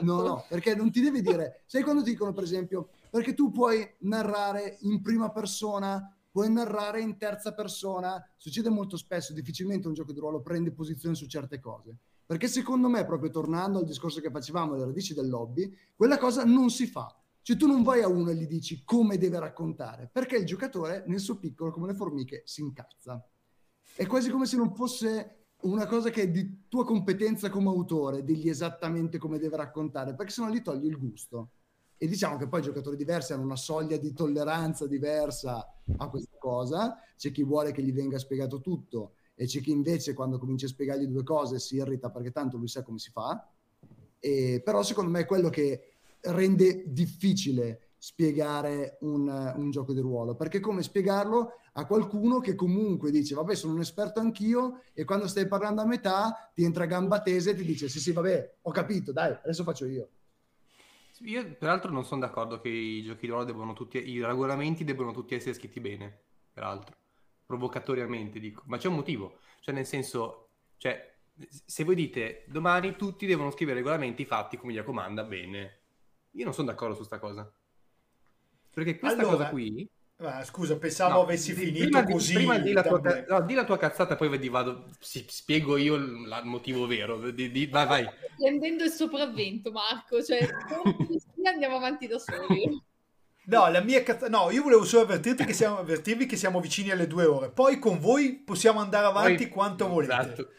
No, 0.01 0.21
no, 0.23 0.45
perché 0.49 0.73
non 0.73 0.91
ti 0.91 0.99
deve 0.99 1.21
dire, 1.21 1.61
sai 1.67 1.83
quando 1.83 2.01
ti 2.01 2.09
dicono 2.09 2.33
per 2.33 2.43
esempio, 2.43 2.89
perché 3.11 3.35
tu 3.35 3.51
puoi 3.51 3.87
narrare 3.99 4.77
in 4.81 5.03
prima 5.03 5.29
persona, 5.29 6.11
puoi 6.31 6.51
narrare 6.51 6.99
in 6.99 7.15
terza 7.17 7.53
persona, 7.53 8.27
succede 8.37 8.69
molto 8.69 8.97
spesso, 8.97 9.33
difficilmente 9.33 9.87
un 9.87 9.93
gioco 9.93 10.11
di 10.11 10.19
ruolo 10.19 10.41
prende 10.41 10.71
posizione 10.71 11.13
su 11.13 11.27
certe 11.27 11.59
cose. 11.59 11.95
Perché 12.29 12.47
secondo 12.47 12.89
me, 12.89 13.05
proprio 13.05 13.31
tornando 13.31 13.79
al 13.79 13.85
discorso 13.85 14.21
che 14.21 14.29
facevamo 14.29 14.75
alle 14.75 14.85
radici 14.85 15.15
del 15.15 15.29
lobby, 15.29 15.75
quella 15.95 16.19
cosa 16.19 16.43
non 16.43 16.69
si 16.69 16.85
fa 16.85 17.11
cioè 17.41 17.57
tu 17.57 17.65
non 17.65 17.81
vai 17.81 18.03
a 18.03 18.07
uno 18.07 18.29
e 18.29 18.35
gli 18.35 18.45
dici 18.45 18.83
come 18.83 19.17
deve 19.17 19.39
raccontare, 19.39 20.07
perché 20.13 20.37
il 20.37 20.45
giocatore 20.45 21.03
nel 21.07 21.19
suo 21.19 21.39
piccolo, 21.39 21.71
come 21.71 21.87
le 21.87 21.95
formiche, 21.95 22.43
si 22.45 22.61
incazza. 22.61 23.27
È 23.95 24.05
quasi 24.05 24.29
come 24.29 24.45
se 24.45 24.57
non 24.57 24.75
fosse 24.75 25.45
una 25.61 25.87
cosa 25.87 26.11
che 26.11 26.21
è 26.21 26.29
di 26.29 26.65
tua 26.67 26.85
competenza 26.85 27.49
come 27.49 27.69
autore, 27.69 28.23
digli 28.23 28.49
esattamente 28.49 29.17
come 29.17 29.39
deve 29.39 29.57
raccontare, 29.57 30.13
perché 30.13 30.31
se 30.31 30.43
no 30.43 30.51
gli 30.51 30.61
togli 30.61 30.85
il 30.85 30.99
gusto. 30.99 31.53
E 31.97 32.05
diciamo 32.05 32.37
che 32.37 32.47
poi 32.47 32.61
giocatori 32.61 32.95
diversi 32.95 33.33
hanno 33.33 33.45
una 33.45 33.55
soglia 33.55 33.97
di 33.97 34.13
tolleranza 34.13 34.85
diversa 34.85 35.67
a 35.97 36.07
questa 36.07 36.37
cosa. 36.37 37.01
C'è 37.17 37.31
chi 37.31 37.43
vuole 37.43 37.71
che 37.71 37.81
gli 37.81 37.91
venga 37.91 38.19
spiegato 38.19 38.61
tutto 38.61 39.15
e 39.41 39.45
c'è 39.45 39.61
chi 39.61 39.71
invece 39.71 40.13
quando 40.13 40.37
comincia 40.37 40.65
a 40.65 40.69
spiegargli 40.69 41.05
due 41.05 41.23
cose 41.23 41.59
si 41.59 41.77
irrita 41.77 42.09
perché 42.09 42.29
tanto 42.29 42.57
lui 42.57 42.67
sa 42.67 42.83
come 42.83 42.99
si 42.99 43.09
fa. 43.09 43.49
E, 44.19 44.61
però 44.61 44.83
secondo 44.83 45.09
me 45.11 45.21
è 45.21 45.25
quello 45.25 45.47
che 45.47 45.93
rende 46.19 46.83
difficile 46.87 47.91
spiegare 47.97 48.97
un, 49.01 49.29
un, 49.29 49.71
gioco 49.71 49.93
di 49.93 50.01
ruolo 50.01 50.35
perché 50.35 50.59
come 50.59 50.83
spiegarlo 50.83 51.53
a 51.73 51.85
qualcuno 51.85 52.39
che 52.39 52.53
comunque 52.53 53.11
dice 53.11 53.33
vabbè 53.35 53.55
sono 53.55 53.75
un 53.75 53.79
esperto 53.79 54.19
anch'io 54.19 54.81
e 54.93 55.05
quando 55.05 55.27
stai 55.27 55.47
parlando 55.47 55.81
a 55.81 55.85
metà 55.85 56.51
ti 56.53 56.65
entra 56.65 56.83
a 56.83 56.87
gamba 56.87 57.21
tesa 57.21 57.51
e 57.51 57.55
ti 57.55 57.63
dice 57.63 57.87
sì 57.87 57.99
sì 57.99 58.11
vabbè 58.11 58.55
ho 58.61 58.71
capito 58.71 59.13
dai 59.13 59.31
adesso 59.31 59.63
faccio 59.63 59.85
io 59.85 60.09
io 61.19 61.55
peraltro 61.57 61.91
non 61.91 62.05
sono 62.05 62.21
d'accordo 62.21 62.59
che 62.59 62.69
i 62.69 63.03
giochi 63.03 63.21
di 63.21 63.27
ruolo 63.27 63.43
devono 63.43 63.73
tutti 63.73 63.97
i 63.97 64.23
regolamenti 64.23 64.85
debbano 64.85 65.11
tutti 65.11 65.35
essere 65.35 65.53
scritti 65.53 65.81
bene 65.81 66.19
peraltro 66.53 66.98
provocatoriamente 67.59 68.39
dico 68.39 68.61
ma 68.67 68.77
c'è 68.77 68.87
un 68.87 68.93
motivo 68.93 69.39
cioè 69.61 69.73
nel 69.73 69.87
senso 69.87 70.49
cioè 70.77 71.15
se 71.65 71.83
voi 71.83 71.95
dite 71.95 72.43
domani 72.47 72.95
tutti 72.95 73.25
devono 73.25 73.49
scrivere 73.49 73.77
regolamenti 73.79 74.23
fatti 74.23 74.55
come 74.55 74.71
gli 74.71 74.83
comanda 74.83 75.23
bene 75.23 75.79
io 76.33 76.43
non 76.43 76.53
sono 76.53 76.67
d'accordo 76.67 76.93
su 76.93 77.01
sta 77.01 77.17
cosa. 77.17 77.51
Perché 78.71 78.99
questa 78.99 79.17
allora, 79.21 79.35
cosa 79.35 79.49
qui 79.49 79.89
Ah, 80.21 80.43
scusa, 80.43 80.77
pensavo 80.77 81.13
No, 81.13 81.21
avessi 81.21 81.55
di- 81.55 81.65
finito 81.65 81.85
prima 81.85 82.01
di- 82.03 82.11
così. 82.11 82.33
prima 82.33 82.57
di 82.59 82.71
la, 82.73 82.83
tua, 82.83 83.01
no, 83.27 83.41
di 83.41 83.53
la 83.55 83.63
tua 83.63 83.77
cazzata, 83.77 84.15
poi 84.17 84.27
vedi, 84.29 84.47
vado, 84.49 84.89
si- 84.99 85.25
spiego 85.27 85.75
io 85.77 85.95
il, 85.95 86.03
il 86.03 86.41
motivo 86.43 86.85
vero. 86.85 87.31
Di- 87.31 87.49
di- 87.51 87.65
vai, 87.67 87.87
vai. 87.87 88.05
Prendendo 88.37 88.83
il 88.83 88.91
sopravvento, 88.91 89.71
Marco, 89.71 90.21
cioè, 90.21 90.45
andiamo 91.45 91.77
avanti 91.77 92.05
da 92.07 92.19
soli. 92.19 92.83
No, 93.49 93.67
la 93.69 93.81
mia 93.81 94.03
cazz- 94.03 94.27
no, 94.27 94.51
io 94.51 94.61
volevo 94.61 94.85
solo 94.85 95.03
avvertirti 95.03 95.43
che 95.43 95.53
siamo, 95.53 95.79
avvertirvi 95.79 96.25
che 96.27 96.35
siamo 96.37 96.59
vicini 96.61 96.91
alle 96.91 97.07
due 97.07 97.25
ore. 97.25 97.49
Poi 97.49 97.79
con 97.79 97.99
voi 97.99 98.33
possiamo 98.33 98.79
andare 98.79 99.07
avanti 99.07 99.45
Poi- 99.45 99.49
quanto 99.49 99.87
volete. 99.87 100.13
Esatto. 100.13 100.49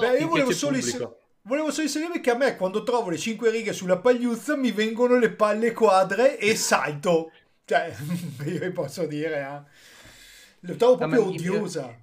Beh, 0.00 0.18
io 0.18 0.28
volevo 0.28 0.52
solo, 0.52 0.76
inser- 0.76 1.16
volevo 1.42 1.70
solo 1.70 1.84
inserire 1.86 2.20
che 2.20 2.30
a 2.30 2.34
me 2.36 2.56
quando 2.56 2.82
trovo 2.82 3.08
le 3.08 3.16
cinque 3.16 3.50
righe 3.50 3.72
sulla 3.72 3.98
pagliuzza 3.98 4.54
mi 4.56 4.70
vengono 4.72 5.16
le 5.18 5.30
palle 5.30 5.72
quadre 5.72 6.38
e 6.38 6.54
salto. 6.56 7.30
Cioè, 7.64 7.94
io 8.44 8.58
vi 8.60 8.70
posso 8.70 9.06
dire, 9.06 9.40
eh. 9.40 9.86
Lo 10.60 10.74
trovo 10.76 10.96
proprio 10.96 11.20
io- 11.20 11.28
odiosa. 11.28 11.94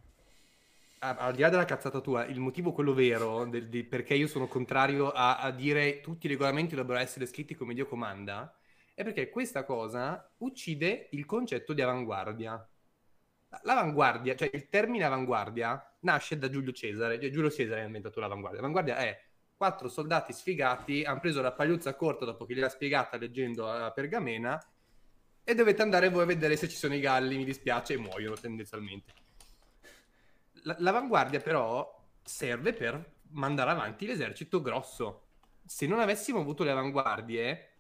al 1.00 1.36
di 1.36 1.42
là 1.42 1.50
della 1.50 1.66
cazzata 1.66 2.00
tua, 2.00 2.26
il 2.26 2.40
motivo 2.40 2.72
quello 2.72 2.94
vero 2.94 3.46
del- 3.46 3.68
di- 3.68 3.84
perché 3.84 4.16
io 4.16 4.28
sono 4.28 4.48
contrario 4.48 5.12
a, 5.12 5.38
a 5.38 5.52
dire 5.52 6.02
tutti 6.02 6.26
i 6.26 6.30
regolamenti 6.30 6.74
dovrebbero 6.74 7.00
essere 7.00 7.28
scritti 7.28 7.54
come 7.54 7.74
Dio 7.76 7.86
comanda 7.86 8.52
è 8.96 9.04
perché 9.04 9.30
questa 9.30 9.66
cosa 9.66 10.34
uccide 10.38 11.10
il 11.12 11.26
concetto 11.26 11.74
di 11.74 11.82
avanguardia. 11.82 12.68
L'avanguardia, 13.64 14.36
cioè 14.36 14.50
il 14.54 14.70
termine 14.70 15.04
avanguardia, 15.04 15.98
nasce 16.00 16.38
da 16.38 16.50
Giulio 16.50 16.72
Cesare. 16.72 17.20
Cioè, 17.20 17.30
Giulio 17.30 17.52
Cesare 17.52 17.82
ha 17.82 17.86
inventato 17.86 18.22
l'avanguardia. 18.22 18.62
L'avanguardia 18.62 18.98
è 18.98 19.22
quattro 19.56 19.88
soldati 19.90 20.34
sfigati 20.34 21.04
hanno 21.04 21.20
preso 21.20 21.42
la 21.42 21.52
pagliuzza 21.52 21.96
corta 21.96 22.26
dopo 22.26 22.46
che 22.46 22.54
gliel'ha 22.54 22.70
spiegata 22.70 23.18
leggendo 23.18 23.70
a 23.70 23.90
Pergamena 23.92 24.62
e 25.44 25.56
dovete 25.56 25.82
andare 25.82 26.10
voi 26.10 26.24
a 26.24 26.26
vedere 26.26 26.58
se 26.58 26.68
ci 26.68 26.76
sono 26.76 26.96
i 26.96 27.00
galli, 27.00 27.38
mi 27.38 27.46
dispiace, 27.46 27.94
e 27.94 27.98
muoiono 27.98 28.36
tendenzialmente. 28.36 29.14
La- 30.64 30.76
l'avanguardia 30.80 31.40
però 31.40 32.02
serve 32.24 32.74
per 32.74 33.14
mandare 33.32 33.72
avanti 33.72 34.06
l'esercito 34.06 34.62
grosso. 34.62 35.28
Se 35.66 35.86
non 35.86 36.00
avessimo 36.00 36.40
avuto 36.40 36.64
le 36.64 36.72
avanguardie, 36.72 37.75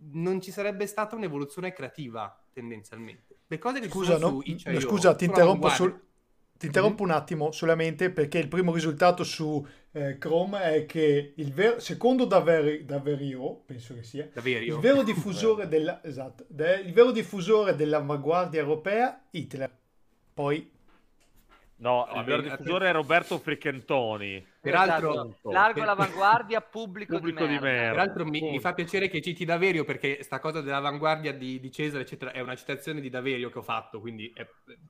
non 0.00 0.40
ci 0.40 0.50
sarebbe 0.50 0.86
stata 0.86 1.16
un'evoluzione 1.16 1.72
creativa 1.72 2.40
tendenzialmente. 2.52 3.36
Le 3.46 3.58
cose 3.58 3.80
che 3.80 3.88
Scusa, 3.88 4.18
sono 4.18 4.30
no? 4.34 4.40
su 4.42 4.50
itch.io 4.50 4.80
scusa, 4.80 5.14
ti 5.14 5.24
interrompo, 5.24 5.68
sul- 5.68 6.00
ti 6.58 6.66
interrompo 6.66 7.02
un 7.02 7.10
attimo 7.10 7.50
solamente 7.52 8.10
perché 8.10 8.38
il 8.38 8.48
primo 8.48 8.72
risultato 8.74 9.22
su 9.24 9.64
eh, 9.92 10.18
Chrome 10.18 10.60
è 10.74 10.86
che 10.86 11.32
il 11.36 11.52
ver- 11.52 11.78
secondo 11.80 12.24
Daver- 12.24 12.82
Daverio, 12.84 13.62
penso 13.64 13.94
che 13.94 14.02
sia, 14.02 14.28
Davvero. 14.32 14.64
il 14.64 14.78
vero 14.78 15.02
diffusore 15.04 15.66
della, 15.68 16.02
esatto, 16.04 16.44
de- 16.48 16.80
il 16.84 16.92
vero 16.92 17.10
diffusore 17.12 17.74
dell'avanguardia 17.74 18.60
europea, 18.60 19.24
Hitler. 19.30 19.70
Poi 20.34 20.70
No, 21.80 22.08
il 22.12 22.24
vero 22.24 22.42
diffusore 22.42 22.88
è 22.88 22.92
Roberto 22.92 23.38
Friccantoni. 23.38 24.44
Peraltro, 24.60 25.10
Esatto. 25.12 25.50
largo 25.52 25.74
per- 25.78 25.86
l'avanguardia, 25.86 26.60
pubblico, 26.60 27.16
Pubblico 27.16 27.46
di 27.46 27.52
di 27.52 27.58
merda. 27.60 27.66
merda. 27.68 27.90
Peraltro 27.90 28.24
mi, 28.26 28.40
mi 28.42 28.58
fa 28.58 28.74
piacere 28.74 29.08
che 29.08 29.20
citi 29.22 29.44
Daverio 29.44 29.84
perché 29.84 30.22
sta 30.24 30.40
cosa 30.40 30.60
dell'avanguardia 30.60 31.32
di, 31.32 31.60
di 31.60 31.70
Cesare, 31.70 32.02
eccetera, 32.02 32.32
è 32.32 32.40
una 32.40 32.56
citazione 32.56 33.00
di 33.00 33.08
Daverio 33.10 33.48
che 33.50 33.58
ho 33.58 33.62
fatto, 33.62 34.00
quindi 34.00 34.30
è, 34.34 34.44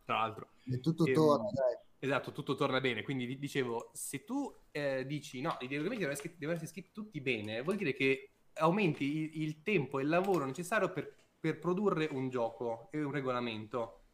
tra 0.04 0.16
l'altro. 0.20 0.48
E 0.64 0.80
tutto 0.80 1.04
Ehm, 1.04 1.12
torna, 1.12 1.50
dai. 1.52 1.76
Esatto, 1.98 2.32
tutto 2.32 2.54
torna 2.54 2.80
bene. 2.80 3.02
Quindi 3.02 3.26
di- 3.26 3.38
dicevo, 3.38 3.90
se 3.92 4.24
tu 4.24 4.50
eh, 4.70 5.04
dici 5.04 5.42
no, 5.42 5.56
i 5.60 5.66
regolamenti 5.66 5.98
devono 5.98 6.12
essere, 6.12 6.34
devono 6.38 6.56
essere 6.56 6.70
scritti 6.70 6.92
tutti 6.92 7.20
bene, 7.20 7.60
vuol 7.60 7.76
dire 7.76 7.92
che 7.92 8.30
aumenti 8.54 9.04
il, 9.04 9.42
il 9.42 9.62
tempo 9.62 9.98
e 9.98 10.02
il 10.04 10.08
lavoro 10.08 10.46
necessario 10.46 10.90
per, 10.90 11.14
per 11.38 11.58
produrre 11.58 12.08
un 12.10 12.30
gioco 12.30 12.88
e 12.92 13.02
un 13.02 13.12
regolamento. 13.12 14.04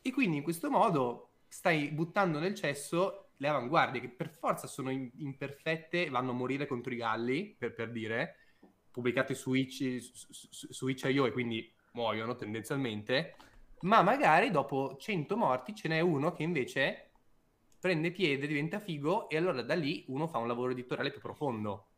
E 0.00 0.10
quindi 0.10 0.38
in 0.38 0.42
questo 0.42 0.70
modo 0.70 1.31
stai 1.52 1.90
buttando 1.90 2.38
nel 2.38 2.54
cesso 2.54 3.32
le 3.36 3.48
avanguardie 3.48 4.00
che 4.00 4.08
per 4.08 4.30
forza 4.30 4.66
sono 4.66 4.90
in- 4.90 5.10
imperfette, 5.16 6.08
vanno 6.08 6.30
a 6.30 6.34
morire 6.34 6.66
contro 6.66 6.92
i 6.92 6.96
galli, 6.96 7.54
per, 7.58 7.74
per 7.74 7.90
dire, 7.90 8.36
pubblicate 8.90 9.34
su, 9.34 9.52
itch, 9.52 10.00
su, 10.00 10.72
su, 10.72 10.88
itch.io 10.88 11.26
e 11.26 11.32
quindi 11.32 11.74
muoiono 11.92 12.36
tendenzialmente 12.36 13.34
ma 13.82 14.02
magari 14.02 14.50
dopo 14.50 14.96
100 14.96 15.36
morti 15.36 15.74
ce 15.74 15.88
n'è 15.88 16.00
uno 16.00 16.32
che 16.32 16.42
invece 16.42 17.10
prende 17.78 18.12
piede, 18.12 18.46
diventa 18.46 18.78
figo 18.78 19.28
e 19.28 19.36
allora 19.36 19.62
da 19.62 19.74
lì 19.74 20.04
uno 20.08 20.28
fa 20.28 20.38
un 20.38 20.46
lavoro 20.46 20.70
editoriale 20.70 21.10
più 21.10 21.20
profondo. 21.20 21.88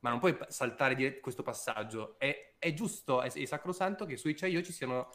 Ma 0.00 0.10
non 0.10 0.18
puoi 0.18 0.36
saltare 0.48 1.20
questo 1.20 1.42
passaggio. 1.42 2.18
È, 2.18 2.54
è 2.58 2.72
giusto, 2.72 3.20
è, 3.20 3.30
è 3.30 3.44
sacrosanto 3.44 4.06
che 4.06 4.16
su 4.16 4.28
itch.io 4.28 4.62
ci 4.62 4.72
siano 4.72 5.10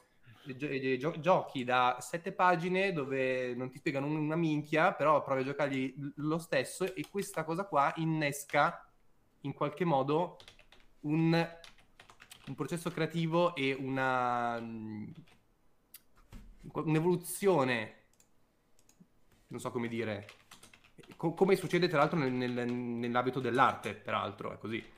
eh, 0.46 0.98
gio- 0.98 1.20
giochi 1.20 1.64
da 1.64 1.98
sette 2.00 2.32
pagine 2.34 2.92
dove 2.94 3.54
non 3.56 3.70
ti 3.70 3.78
spiegano 3.78 4.08
un- 4.08 4.18
una 4.18 4.36
minchia, 4.36 4.94
però 4.94 5.24
provi 5.24 5.42
a 5.42 5.46
giocarli 5.46 5.96
lo 6.18 6.38
stesso 6.38 6.94
e 6.94 7.06
questa 7.10 7.44
cosa 7.44 7.66
qua 7.66 7.92
innesca 7.98 8.86
in 9.42 9.54
qualche 9.54 9.86
modo 9.86 10.38
un, 11.02 11.34
un 12.48 12.56
processo 12.56 12.90
creativo 12.92 13.56
e 13.56 13.74
una 13.74 14.60
mm, 14.60 15.10
un'evoluzione, 16.74 17.94
non 19.48 19.60
so 19.60 19.72
come 19.72 19.88
dire, 19.88 20.28
co- 21.16 21.34
come 21.34 21.56
succede 21.56 21.88
tra 21.88 22.00
l'altro 22.00 22.18
nel- 22.18 22.32
nel- 22.32 22.72
nell'ambito 22.72 23.40
dell'arte, 23.40 23.94
peraltro, 23.96 24.54
è 24.54 24.58
così. 24.58 24.93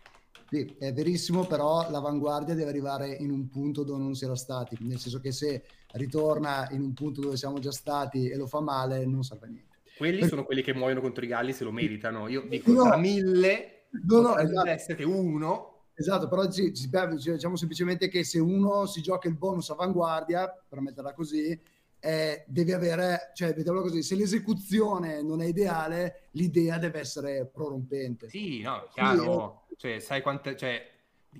Sì, 0.55 0.73
è 0.79 0.93
verissimo, 0.93 1.45
però 1.45 1.89
l'avanguardia 1.89 2.53
deve 2.53 2.69
arrivare 2.69 3.09
in 3.09 3.29
un 3.29 3.49
punto 3.49 3.83
dove 3.83 4.01
non 4.01 4.15
si 4.15 4.23
era 4.23 4.35
stati, 4.37 4.77
nel 4.79 4.99
senso 4.99 5.19
che 5.19 5.33
se 5.33 5.65
ritorna 5.95 6.69
in 6.71 6.81
un 6.81 6.93
punto 6.93 7.19
dove 7.19 7.35
siamo 7.35 7.59
già 7.59 7.73
stati 7.73 8.29
e 8.29 8.37
lo 8.37 8.47
fa 8.47 8.61
male, 8.61 9.05
non 9.05 9.21
serve 9.23 9.47
a 9.47 9.49
niente. 9.49 9.75
Quelli 9.97 10.19
Per- 10.19 10.29
sono 10.29 10.45
quelli 10.45 10.61
che 10.61 10.73
muoiono 10.73 11.01
contro 11.01 11.25
i 11.25 11.27
galli 11.27 11.51
se 11.51 11.65
lo 11.65 11.73
meritano. 11.73 12.29
Io 12.29 12.45
dico, 12.47 12.71
No. 12.71 12.83
tra 12.83 12.95
mille, 12.95 13.87
No, 14.07 14.21
no, 14.21 14.37
esatto. 14.37 14.69
essere 14.69 15.03
uno, 15.03 15.71
Esatto, 15.97 16.27
però 16.27 16.49
ci, 16.51 16.73
ci- 16.73 16.89
diciamo 16.89 17.55
semplicemente 17.55 18.09
che 18.09 18.25
se 18.25 18.37
uno 18.37 18.85
si 18.85 19.01
gioca 19.01 19.29
il 19.29 19.35
bonus 19.37 19.69
avanguardia, 19.69 20.45
per 20.67 20.81
metterla 20.81 21.13
così, 21.13 21.57
eh, 22.05 22.43
deve 22.47 22.73
avere, 22.73 23.31
cioè, 23.33 23.53
vediamolo 23.55 23.83
così, 23.83 24.03
se 24.03 24.15
l'esecuzione 24.15 25.23
non 25.23 25.41
è 25.41 25.45
ideale, 25.45 26.27
l'idea 26.31 26.77
deve 26.77 26.99
essere 26.99 27.47
prorompente. 27.47 28.27
sì, 28.29 28.61
no, 28.61 28.87
chiaro, 28.93 29.67
cioè, 29.75 29.99
sai 29.99 30.21
quante, 30.21 30.55
cioè, 30.55 30.87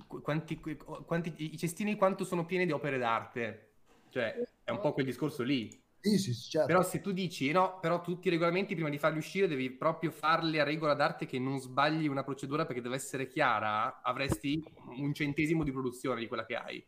qu- 0.06 0.20
quanti, 0.22 0.60
quanti, 0.60 1.34
i 1.38 1.56
cestini 1.56 1.94
quanto 1.94 2.24
sono 2.24 2.44
pieni 2.44 2.66
di 2.66 2.72
opere 2.72 2.98
d'arte, 2.98 3.74
cioè, 4.08 4.44
è 4.64 4.70
un 4.70 4.80
po' 4.80 4.92
quel 4.92 5.06
discorso 5.06 5.44
lì. 5.44 5.70
Sì, 6.00 6.18
sì, 6.18 6.34
sì, 6.34 6.50
certo. 6.50 6.66
Però 6.66 6.82
se 6.82 7.00
tu 7.00 7.12
dici 7.12 7.50
no, 7.52 7.78
però 7.80 8.00
tutti 8.00 8.26
i 8.26 8.30
regolamenti 8.30 8.74
prima 8.74 8.90
di 8.90 8.98
farli 8.98 9.18
uscire 9.18 9.46
devi 9.48 9.70
proprio 9.70 10.10
farli 10.10 10.58
a 10.58 10.64
regola 10.64 10.94
d'arte 10.94 11.26
che 11.26 11.38
non 11.38 11.58
sbagli 11.60 12.06
una 12.08 12.24
procedura 12.24 12.66
perché 12.66 12.82
deve 12.82 12.96
essere 12.96 13.28
chiara, 13.28 14.00
avresti 14.02 14.62
un 14.98 15.12
centesimo 15.14 15.64
di 15.64 15.72
produzione 15.72 16.20
di 16.20 16.26
quella 16.28 16.44
che 16.44 16.56
hai. 16.56 16.84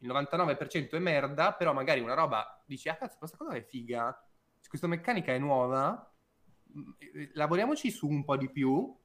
Il 0.00 0.08
99% 0.08 0.90
è 0.90 0.98
merda, 0.98 1.54
però 1.54 1.72
magari 1.72 2.00
una 2.00 2.14
roba 2.14 2.62
dici 2.66 2.88
ah 2.88 2.96
cazzo, 2.96 3.18
questa 3.18 3.36
cosa 3.36 3.54
è 3.54 3.62
figa, 3.62 4.16
questa 4.68 4.86
meccanica 4.86 5.32
è 5.32 5.38
nuova, 5.38 6.12
lavoriamoci 7.34 7.90
su 7.90 8.08
un 8.08 8.24
po' 8.24 8.36
di 8.36 8.50
più. 8.50 8.96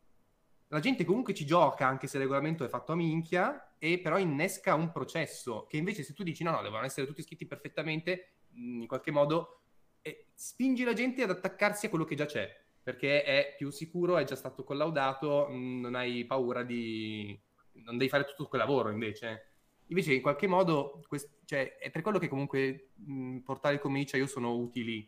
La 0.67 0.79
gente 0.79 1.05
comunque 1.05 1.33
ci 1.33 1.45
gioca 1.45 1.87
anche 1.87 2.07
se 2.07 2.17
il 2.17 2.23
regolamento 2.23 2.63
è 2.63 2.67
fatto 2.67 2.93
a 2.93 2.95
minchia 2.95 3.75
e 3.77 3.99
però 3.99 4.17
innesca 4.17 4.73
un 4.73 4.91
processo 4.91 5.65
che 5.67 5.77
invece 5.77 6.03
se 6.03 6.13
tu 6.13 6.23
dici 6.23 6.43
no 6.43 6.51
no, 6.51 6.61
devono 6.63 6.83
essere 6.83 7.05
tutti 7.05 7.21
scritti 7.21 7.45
perfettamente 7.45 8.37
in 8.53 8.87
qualche 8.87 9.11
modo 9.11 9.61
eh, 10.01 10.29
spingi 10.33 10.83
la 10.83 10.93
gente 10.93 11.21
ad 11.21 11.29
attaccarsi 11.29 11.85
a 11.85 11.89
quello 11.89 12.05
che 12.05 12.15
già 12.15 12.25
c'è 12.25 12.49
perché 12.83 13.23
è 13.23 13.55
più 13.57 13.69
sicuro, 13.69 14.17
è 14.17 14.25
già 14.25 14.35
stato 14.35 14.63
collaudato, 14.63 15.47
non 15.49 15.95
hai 15.95 16.25
paura 16.25 16.63
di 16.63 17.39
non 17.75 17.97
devi 17.97 18.09
fare 18.09 18.25
tutto 18.25 18.47
quel 18.47 18.61
lavoro 18.61 18.89
invece. 18.89 19.52
Invece 19.93 20.15
in 20.15 20.21
qualche 20.23 20.47
modo 20.47 21.03
quest- 21.07 21.41
cioè, 21.45 21.77
è 21.77 21.91
per 21.91 22.01
quello 22.01 22.17
che 22.17 22.27
comunque 22.27 22.93
mh, 22.95 23.37
portali 23.39 23.77
come 23.77 23.99
Icia 23.99 24.17
io 24.17 24.25
sono 24.25 24.55
utili 24.55 25.07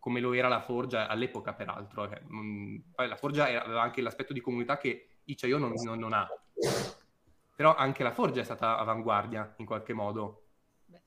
come 0.00 0.18
lo 0.20 0.32
era 0.32 0.48
la 0.48 0.60
Forgia 0.60 1.06
all'epoca 1.06 1.54
peraltro. 1.54 2.10
eh. 2.10 2.20
Mh, 2.24 2.82
poi 2.96 3.06
la 3.08 3.14
Forgia 3.16 3.48
era- 3.48 3.62
aveva 3.64 3.80
anche 3.82 4.00
l'aspetto 4.02 4.32
di 4.32 4.40
comunità 4.40 4.76
che 4.76 5.20
Icia 5.24 5.46
non, 5.56 5.72
non, 5.84 5.98
non 6.00 6.12
ha. 6.14 6.26
Però 7.54 7.76
anche 7.76 8.02
la 8.02 8.10
Forgia 8.12 8.40
è 8.40 8.44
stata 8.44 8.76
avanguardia 8.78 9.54
in 9.58 9.66
qualche 9.66 9.92
modo. 9.92 10.46
Beh. 10.86 11.02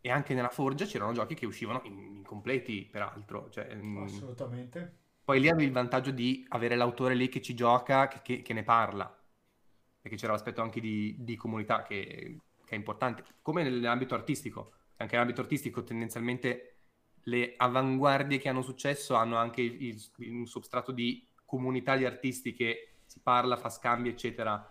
E 0.00 0.10
anche 0.10 0.32
nella 0.32 0.48
Forgia 0.48 0.86
c'erano 0.86 1.12
giochi 1.12 1.34
che 1.34 1.44
uscivano 1.44 1.82
in- 1.84 1.98
incompleti, 2.16 2.86
peraltro. 2.90 3.50
Cioè, 3.50 3.74
mh, 3.74 4.02
Assolutamente. 4.04 4.98
poi 5.22 5.40
lì 5.40 5.48
avevi 5.48 5.64
il 5.66 5.72
vantaggio 5.72 6.10
di 6.12 6.46
avere 6.50 6.76
l'autore 6.76 7.14
lì 7.14 7.28
che 7.28 7.42
ci 7.42 7.54
gioca, 7.54 8.08
che, 8.08 8.20
che- 8.22 8.42
che 8.42 8.52
ne 8.54 8.62
parla. 8.62 9.18
Perché 10.04 10.18
c'era 10.18 10.32
l'aspetto 10.32 10.60
anche 10.60 10.80
di, 10.80 11.16
di 11.18 11.34
comunità 11.34 11.82
che, 11.82 12.36
che 12.62 12.74
è 12.74 12.76
importante. 12.76 13.24
Come 13.40 13.62
nell'ambito 13.62 14.14
artistico. 14.14 14.72
Anche 14.96 15.14
nell'ambito 15.14 15.40
artistico 15.40 15.82
tendenzialmente 15.82 16.74
le 17.22 17.54
avanguardie 17.56 18.36
che 18.36 18.50
hanno 18.50 18.60
successo 18.60 19.14
hanno 19.14 19.36
anche 19.36 19.62
il- 19.62 19.82
il- 20.18 20.30
un 20.30 20.44
substrato 20.46 20.92
di 20.92 21.26
comunità 21.46 21.96
di 21.96 22.04
artisti 22.04 22.52
che 22.52 22.96
si 23.06 23.20
parla, 23.20 23.56
fa 23.56 23.70
scambi, 23.70 24.10
eccetera. 24.10 24.70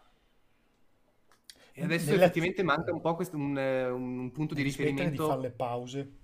E 1.71 1.83
adesso 1.83 2.11
Nella- 2.11 2.25
effettivamente 2.25 2.61
manca 2.61 2.93
un 2.93 3.01
po' 3.01 3.15
questo, 3.15 3.35
un, 3.35 3.57
un 3.57 4.31
punto 4.31 4.53
di 4.53 4.61
riferimento. 4.61 5.23
di 5.23 5.29
fare 5.29 5.41
le 5.41 5.51
pause. 5.51 6.17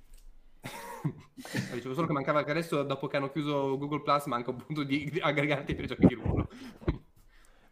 Dicevo 1.73 1.95
solo 1.95 2.05
che 2.05 2.13
mancava 2.13 2.43
che 2.43 2.51
adesso, 2.51 2.83
dopo 2.83 3.07
che 3.07 3.17
hanno 3.17 3.31
chiuso 3.31 3.75
Google 3.79 4.03
Plus, 4.03 4.25
manca 4.25 4.51
un 4.51 4.57
punto 4.57 4.83
di, 4.83 5.09
di 5.09 5.19
aggregati 5.19 5.73
per 5.73 5.85
i 5.85 5.87
giochi 5.87 6.05
di 6.05 6.13
ruolo. 6.13 6.47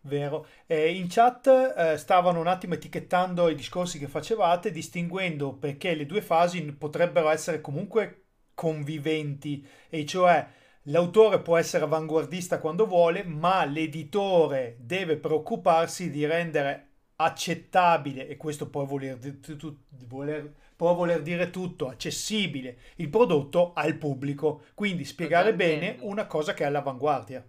Vero. 0.07 0.47
Eh, 0.67 0.93
in 0.93 1.07
chat 1.09 1.47
eh, 1.47 1.97
stavano 1.97 2.39
un 2.39 2.47
attimo 2.47 2.75
etichettando 2.75 3.49
i 3.49 3.55
discorsi 3.55 3.99
che 3.99 4.07
facevate, 4.07 4.71
distinguendo 4.71 5.53
perché 5.53 5.95
le 5.95 6.05
due 6.05 6.21
fasi 6.21 6.63
potrebbero 6.71 7.29
essere 7.29 7.59
comunque 7.59 8.23
conviventi, 8.53 9.67
e 9.89 10.05
cioè 10.05 10.47
l'autore 10.83 11.41
può 11.41 11.57
essere 11.57 11.83
avanguardista 11.83 12.59
quando 12.59 12.87
vuole, 12.87 13.23
ma 13.25 13.65
l'editore 13.65 14.77
deve 14.79 15.17
preoccuparsi 15.17 16.09
di 16.09 16.25
rendere 16.25 16.85
accettabile, 17.17 18.27
e 18.27 18.37
questo 18.37 18.69
può 18.69 18.85
voler, 18.85 19.17
tu- 19.17 19.77
voler- 20.05 20.53
può 20.75 20.93
voler 20.93 21.21
dire 21.21 21.49
tutto, 21.49 21.89
accessibile 21.89 22.77
il 22.95 23.09
prodotto 23.09 23.73
al 23.73 23.95
pubblico, 23.95 24.63
quindi 24.73 25.03
spiegare 25.03 25.53
bene 25.53 25.97
una 26.01 26.27
cosa 26.27 26.53
che 26.53 26.63
è 26.63 26.67
all'avanguardia. 26.67 27.45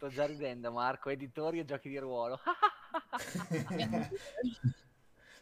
Sto 0.00 0.08
già 0.08 0.24
ridendo, 0.24 0.72
Marco, 0.72 1.10
editori 1.10 1.58
e 1.58 1.66
giochi 1.66 1.90
di 1.90 1.98
ruolo. 1.98 2.40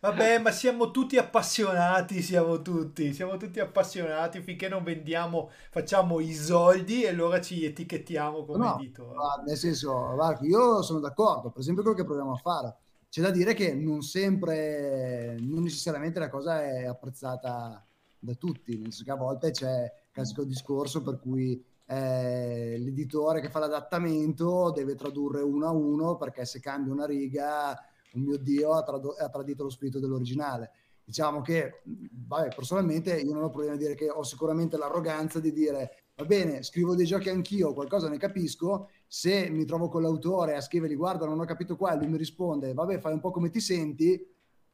Vabbè, 0.00 0.40
ma 0.40 0.50
siamo 0.50 0.90
tutti 0.90 1.16
appassionati, 1.16 2.20
siamo 2.22 2.60
tutti, 2.60 3.14
siamo 3.14 3.36
tutti 3.36 3.60
appassionati 3.60 4.42
finché 4.42 4.68
non 4.68 4.82
vendiamo, 4.82 5.48
facciamo 5.70 6.18
i 6.18 6.34
soldi 6.34 7.04
e 7.04 7.08
allora 7.10 7.40
ci 7.40 7.64
etichettiamo 7.64 8.44
come 8.44 8.64
No, 8.64 8.78
editore. 8.80 9.16
nel 9.46 9.56
senso, 9.56 9.92
Marco, 10.16 10.44
io 10.44 10.82
sono 10.82 10.98
d'accordo, 10.98 11.50
per 11.50 11.60
esempio 11.60 11.84
quello 11.84 11.96
che 11.96 12.04
proviamo 12.04 12.32
a 12.32 12.36
fare. 12.36 12.74
C'è 13.08 13.22
da 13.22 13.30
dire 13.30 13.54
che 13.54 13.74
non 13.74 14.02
sempre, 14.02 15.36
non 15.38 15.62
necessariamente 15.62 16.18
la 16.18 16.30
cosa 16.30 16.64
è 16.64 16.84
apprezzata 16.84 17.80
da 18.18 18.34
tutti, 18.34 18.72
nel 18.72 18.92
senso 18.92 19.04
che 19.04 19.10
a 19.12 19.16
volte 19.16 19.52
c'è 19.52 19.82
il 19.84 19.92
classico 20.10 20.42
discorso 20.42 21.00
per 21.00 21.20
cui 21.20 21.64
eh, 21.90 22.76
l'editore 22.78 23.40
che 23.40 23.48
fa 23.48 23.60
l'adattamento 23.60 24.70
deve 24.72 24.94
tradurre 24.94 25.40
uno 25.40 25.66
a 25.66 25.70
uno 25.70 26.16
perché 26.16 26.44
se 26.44 26.60
cambia 26.60 26.92
una 26.92 27.06
riga, 27.06 27.72
oh 27.72 28.18
mio 28.18 28.36
Dio, 28.36 28.74
ha, 28.74 28.82
tradu- 28.82 29.18
ha 29.18 29.28
tradito 29.30 29.62
lo 29.62 29.70
spirito 29.70 29.98
dell'originale. 29.98 30.70
Diciamo 31.02 31.40
che, 31.40 31.80
vabbè, 31.84 32.54
personalmente 32.54 33.18
io 33.18 33.32
non 33.32 33.44
ho 33.44 33.48
problema 33.48 33.74
a 33.74 33.78
dire 33.78 33.94
che 33.94 34.10
ho 34.10 34.22
sicuramente 34.22 34.76
l'arroganza 34.76 35.40
di 35.40 35.50
dire 35.52 36.08
va 36.14 36.26
bene, 36.26 36.62
scrivo 36.62 36.94
dei 36.94 37.06
giochi 37.06 37.30
anch'io, 37.30 37.72
qualcosa 37.72 38.10
ne 38.10 38.18
capisco, 38.18 38.90
se 39.06 39.48
mi 39.48 39.64
trovo 39.64 39.88
con 39.88 40.02
l'autore 40.02 40.56
a 40.56 40.60
scrivergli 40.60 40.96
guarda 40.96 41.24
non 41.24 41.40
ho 41.40 41.44
capito 41.44 41.76
qua, 41.76 41.94
lui 41.94 42.08
mi 42.08 42.18
risponde 42.18 42.74
vabbè 42.74 42.98
fai 42.98 43.14
un 43.14 43.20
po' 43.20 43.30
come 43.30 43.48
ti 43.48 43.60
senti, 43.60 44.20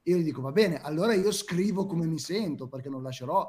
io 0.03 0.16
gli 0.16 0.24
dico 0.24 0.41
va 0.41 0.51
bene, 0.51 0.81
allora 0.81 1.15
io 1.15 1.31
scrivo 1.31 1.86
come 1.86 2.07
mi 2.07 2.19
sento 2.19 2.66
perché 2.66 2.89
non 2.89 3.03
lascerò 3.03 3.49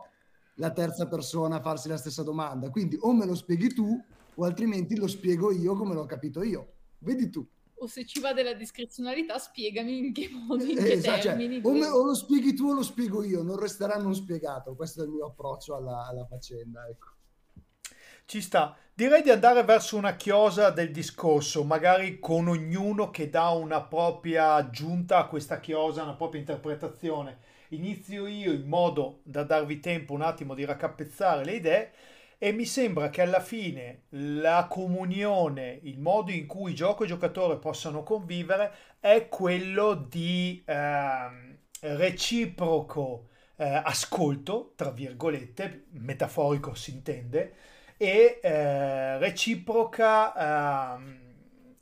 la 0.55 0.71
terza 0.71 1.07
persona 1.07 1.61
farsi 1.61 1.87
la 1.87 1.97
stessa 1.97 2.23
domanda, 2.23 2.69
quindi 2.69 2.97
o 2.99 3.13
me 3.13 3.25
lo 3.25 3.35
spieghi 3.35 3.73
tu 3.73 4.03
o 4.35 4.43
altrimenti 4.43 4.95
lo 4.95 5.07
spiego 5.07 5.51
io 5.51 5.75
come 5.75 5.93
l'ho 5.93 6.05
capito 6.05 6.43
io, 6.43 6.73
vedi 6.99 7.29
tu. 7.29 7.45
O 7.77 7.87
se 7.87 8.05
ci 8.05 8.21
va 8.21 8.33
della 8.33 8.53
discrezionalità, 8.53 9.37
spiegami 9.37 9.97
in 9.97 10.13
che 10.13 10.29
modo, 10.31 10.63
in 10.63 10.77
che 10.77 10.93
esatto, 10.93 11.21
cioè, 11.21 11.35
termini. 11.35 11.59
o, 11.63 11.71
me- 11.71 11.87
o 11.87 12.05
lo 12.05 12.15
spieghi 12.15 12.53
tu 12.53 12.69
o 12.69 12.73
lo 12.73 12.83
spiego 12.83 13.23
io, 13.23 13.43
non 13.43 13.57
resterà 13.57 13.97
non 13.97 14.15
spiegato, 14.15 14.75
questo 14.75 15.01
è 15.01 15.05
il 15.05 15.11
mio 15.11 15.25
approccio 15.27 15.75
alla, 15.75 16.07
alla 16.07 16.25
faccenda. 16.25 16.87
Ecco. 16.87 17.13
Ci 18.25 18.41
sta. 18.41 18.75
Direi 18.93 19.21
di 19.21 19.29
andare 19.29 19.63
verso 19.63 19.97
una 19.97 20.15
chiosa 20.15 20.71
del 20.71 20.89
discorso, 20.89 21.63
magari 21.63 22.17
con 22.17 22.47
ognuno 22.47 23.11
che 23.11 23.29
dà 23.29 23.49
una 23.49 23.83
propria 23.83 24.53
aggiunta 24.53 25.17
a 25.17 25.27
questa 25.27 25.59
chiosa, 25.59 26.03
una 26.03 26.15
propria 26.15 26.39
interpretazione. 26.39 27.37
Inizio 27.75 28.25
io 28.27 28.51
in 28.51 28.67
modo 28.67 29.19
da 29.23 29.43
darvi 29.43 29.79
tempo 29.79 30.13
un 30.13 30.21
attimo 30.21 30.53
di 30.53 30.65
raccapezzare 30.65 31.43
le 31.43 31.53
idee 31.53 31.91
e 32.37 32.51
mi 32.51 32.65
sembra 32.65 33.09
che 33.09 33.21
alla 33.21 33.39
fine 33.39 34.03
la 34.09 34.67
comunione, 34.69 35.79
il 35.83 35.99
modo 35.99 36.31
in 36.31 36.45
cui 36.45 36.75
gioco 36.75 37.03
e 37.03 37.07
giocatore 37.07 37.57
possano 37.57 38.03
convivere 38.03 38.71
è 38.99 39.27
quello 39.29 39.93
di 39.93 40.63
ehm, 40.65 41.57
reciproco 41.81 43.29
eh, 43.57 43.81
ascolto, 43.83 44.73
tra 44.75 44.91
virgolette, 44.91 45.85
metaforico 45.91 46.73
si 46.73 46.91
intende, 46.91 47.53
e 47.97 48.39
eh, 48.41 49.17
reciproca, 49.17 50.95
ehm, 50.95 51.19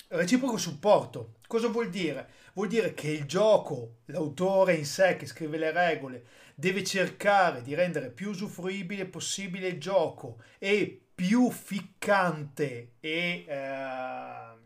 reciproco 0.09 0.57
supporto. 0.57 1.35
Cosa 1.47 1.67
vuol 1.69 1.89
dire? 1.89 2.29
Vuol 2.53 2.67
dire 2.67 2.93
che 2.93 3.09
il 3.09 3.25
gioco, 3.25 4.01
l'autore 4.05 4.75
in 4.75 4.85
sé 4.85 5.15
che 5.15 5.25
scrive 5.25 5.57
le 5.57 5.71
regole, 5.71 6.25
deve 6.55 6.83
cercare 6.83 7.61
di 7.63 7.73
rendere 7.73 8.11
più 8.11 8.29
usufruibile 8.29 9.05
possibile 9.05 9.67
il 9.67 9.79
gioco 9.79 10.41
e 10.59 11.01
più 11.15 11.49
ficcante 11.49 12.93
e 12.99 13.45
eh, 13.47 14.57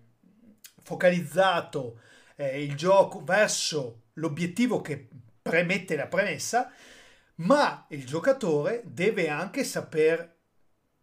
focalizzato 0.84 2.01
eh, 2.35 2.61
il 2.61 2.76
gioco 2.76 3.23
verso 3.23 4.03
l'obiettivo 4.14 4.81
che 4.81 5.07
premette 5.41 5.95
la 5.95 6.07
premessa, 6.07 6.72
ma 7.35 7.85
il 7.89 8.05
giocatore 8.05 8.81
deve 8.85 9.30
anche 9.30 9.64
saper 9.64 10.35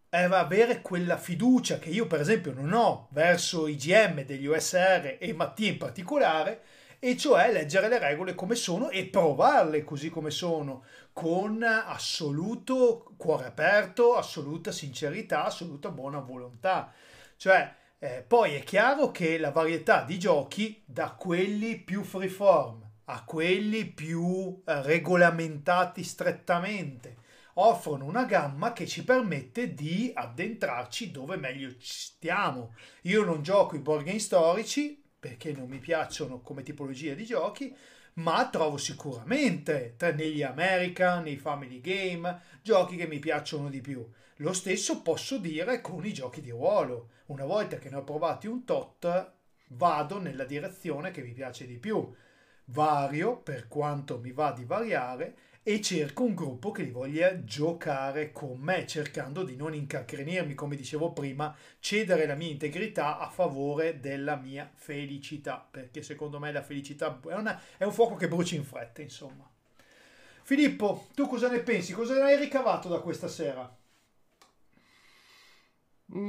eh, 0.09 0.23
avere 0.23 0.81
quella 0.81 1.17
fiducia 1.17 1.79
che 1.79 1.89
io 1.89 2.07
per 2.07 2.19
esempio 2.19 2.53
non 2.53 2.73
ho 2.73 3.07
verso 3.11 3.67
i 3.67 3.75
GM 3.75 4.23
degli 4.23 4.45
USR 4.45 5.17
e 5.19 5.33
Mattia 5.33 5.69
in 5.69 5.77
particolare, 5.77 6.61
e 7.05 7.15
cioè 7.15 7.51
leggere 7.51 7.87
le 7.87 7.99
regole 7.99 8.33
come 8.33 8.55
sono 8.55 8.89
e 8.89 9.05
provarle 9.05 9.83
così 9.83 10.09
come 10.09 10.31
sono, 10.31 10.85
con 11.13 11.61
assoluto 11.61 13.13
cuore 13.15 13.45
aperto, 13.45 14.15
assoluta 14.15 14.71
sincerità, 14.71 15.45
assoluta 15.45 15.91
buona 15.91 16.17
volontà. 16.17 16.91
Cioè, 17.37 17.75
eh, 17.99 18.25
poi 18.27 18.55
è 18.55 18.63
chiaro 18.63 19.11
che 19.11 19.37
la 19.37 19.51
varietà 19.51 20.01
di 20.01 20.17
giochi, 20.17 20.81
da 20.83 21.11
quelli 21.11 21.77
più 21.77 22.01
freeform 22.01 22.83
a 23.03 23.23
quelli 23.23 23.85
più 23.85 24.63
eh, 24.65 24.81
regolamentati 24.81 26.01
strettamente, 26.01 27.17
offrono 27.53 28.05
una 28.05 28.25
gamma 28.25 28.73
che 28.73 28.87
ci 28.87 29.03
permette 29.03 29.75
di 29.75 30.11
addentrarci 30.11 31.11
dove 31.11 31.37
meglio 31.37 31.69
ci 31.77 31.93
stiamo. 31.93 32.73
Io 33.03 33.23
non 33.23 33.43
gioco 33.43 33.75
i 33.75 33.79
board 33.79 34.05
game 34.05 34.17
storici 34.17 35.03
perché 35.25 35.53
non 35.53 35.67
mi 35.67 35.79
piacciono 35.79 36.41
come 36.41 36.61
tipologia 36.61 37.15
di 37.15 37.25
giochi, 37.25 37.75
ma 38.15 38.47
trovo 38.47 38.77
sicuramente 38.77 39.95
tra 39.97 40.11
negli 40.11 40.43
American, 40.43 41.23
nei 41.23 41.37
Family 41.37 41.81
Game, 41.81 42.41
giochi 42.61 42.95
che 42.95 43.07
mi 43.07 43.17
piacciono 43.17 43.69
di 43.69 43.81
più. 43.81 44.07
Lo 44.37 44.53
stesso 44.53 45.01
posso 45.01 45.39
dire 45.39 45.81
con 45.81 46.05
i 46.05 46.13
giochi 46.13 46.41
di 46.41 46.51
ruolo. 46.51 47.09
Una 47.27 47.43
volta 47.43 47.77
che 47.77 47.89
ne 47.89 47.95
ho 47.95 48.03
provati 48.03 48.45
un 48.45 48.65
tot, 48.65 49.31
vado 49.69 50.19
nella 50.19 50.43
direzione 50.43 51.09
che 51.09 51.23
mi 51.23 51.31
piace 51.31 51.65
di 51.65 51.79
più. 51.79 52.07
Vario 52.65 53.37
per 53.37 53.67
quanto 53.67 54.19
mi 54.19 54.31
va 54.31 54.51
di 54.51 54.63
variare 54.63 55.37
e 55.67 55.81
cerco 55.81 56.23
un 56.23 56.35
gruppo 56.35 56.69
che 56.71 56.83
li 56.83 56.91
voglia 56.91 57.43
giocare 57.43 58.31
con 58.31 58.59
me, 58.59 58.85
cercando 58.85 59.43
di 59.43 59.55
non 59.55 59.73
incacrenirmi, 59.73 60.53
come 60.53 60.75
dicevo 60.75 61.11
prima, 61.11 61.55
cedere 61.79 62.27
la 62.27 62.35
mia 62.35 62.49
integrità 62.49 63.17
a 63.17 63.29
favore 63.29 63.99
della 63.99 64.35
mia 64.35 64.69
felicità, 64.75 65.67
perché 65.69 66.03
secondo 66.03 66.39
me 66.39 66.51
la 66.51 66.61
felicità 66.61 67.19
è, 67.27 67.33
una- 67.33 67.59
è 67.77 67.83
un 67.83 67.91
fuoco 67.93 68.15
che 68.15 68.27
brucia 68.27 68.55
in 68.55 68.63
fretta, 68.63 69.01
insomma. 69.01 69.49
Filippo, 70.43 71.07
tu 71.15 71.27
cosa 71.27 71.49
ne 71.49 71.59
pensi? 71.59 71.93
Cosa 71.93 72.13
ne 72.13 72.21
hai 72.21 72.37
ricavato 72.37 72.87
da 72.87 72.99
questa 72.99 73.27
sera? 73.27 73.75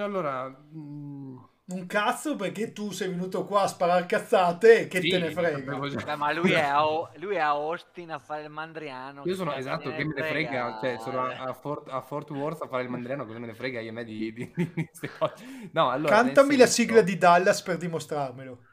Allora, 0.00 0.48
mm, 0.74 1.36
Un 1.68 1.86
cazzo 1.86 2.36
perché 2.36 2.72
tu 2.72 2.93
sei 2.93 3.09
venuto 3.09 3.44
qua 3.44 3.62
a 3.62 3.66
sparare 3.66 4.06
cazzate 4.06 4.82
e 4.82 4.86
che 4.86 5.01
sì, 5.01 5.09
te 5.09 5.18
ne 5.18 5.32
frega. 5.32 5.76
Beh, 5.76 6.14
ma 6.14 6.32
lui 6.32 6.52
è, 6.52 6.60
a, 6.60 7.10
lui 7.16 7.34
è 7.34 7.40
a 7.40 7.48
Austin 7.48 8.12
a 8.12 8.20
fare 8.20 8.44
il 8.44 8.51
mandriano. 8.51 9.22
Io 9.24 9.34
sono 9.34 9.51
che 9.51 9.59
esatto, 9.59 9.90
che 9.90 10.05
me 10.05 10.14
ne 10.14 10.22
frega, 10.22 10.78
cioè 10.80 10.97
sono 11.01 11.22
a, 11.22 11.36
a 11.43 11.52
Fort, 11.55 11.88
a 11.88 12.01
Fort 12.02 12.30
Worth 12.30 12.62
a 12.62 12.68
fare 12.68 12.84
il 12.84 12.88
mandriano, 12.88 13.26
cosa 13.26 13.40
me 13.40 13.47
ne 13.47 13.55
frega 13.55 13.80
io 13.80 13.90
a 13.90 13.93
me 13.94 14.05
di, 14.05 14.32
di, 14.32 14.52
di 14.55 14.72
queste 14.86 15.10
cose. 15.18 15.44
No, 15.72 15.90
allora, 15.90 16.14
Cantami 16.14 16.56
la 16.56 16.66
senso- 16.66 16.82
sigla 16.82 17.01
di 17.02 17.18
Dallas 17.18 17.60
per 17.62 17.78
dimostrarmelo. 17.78 18.64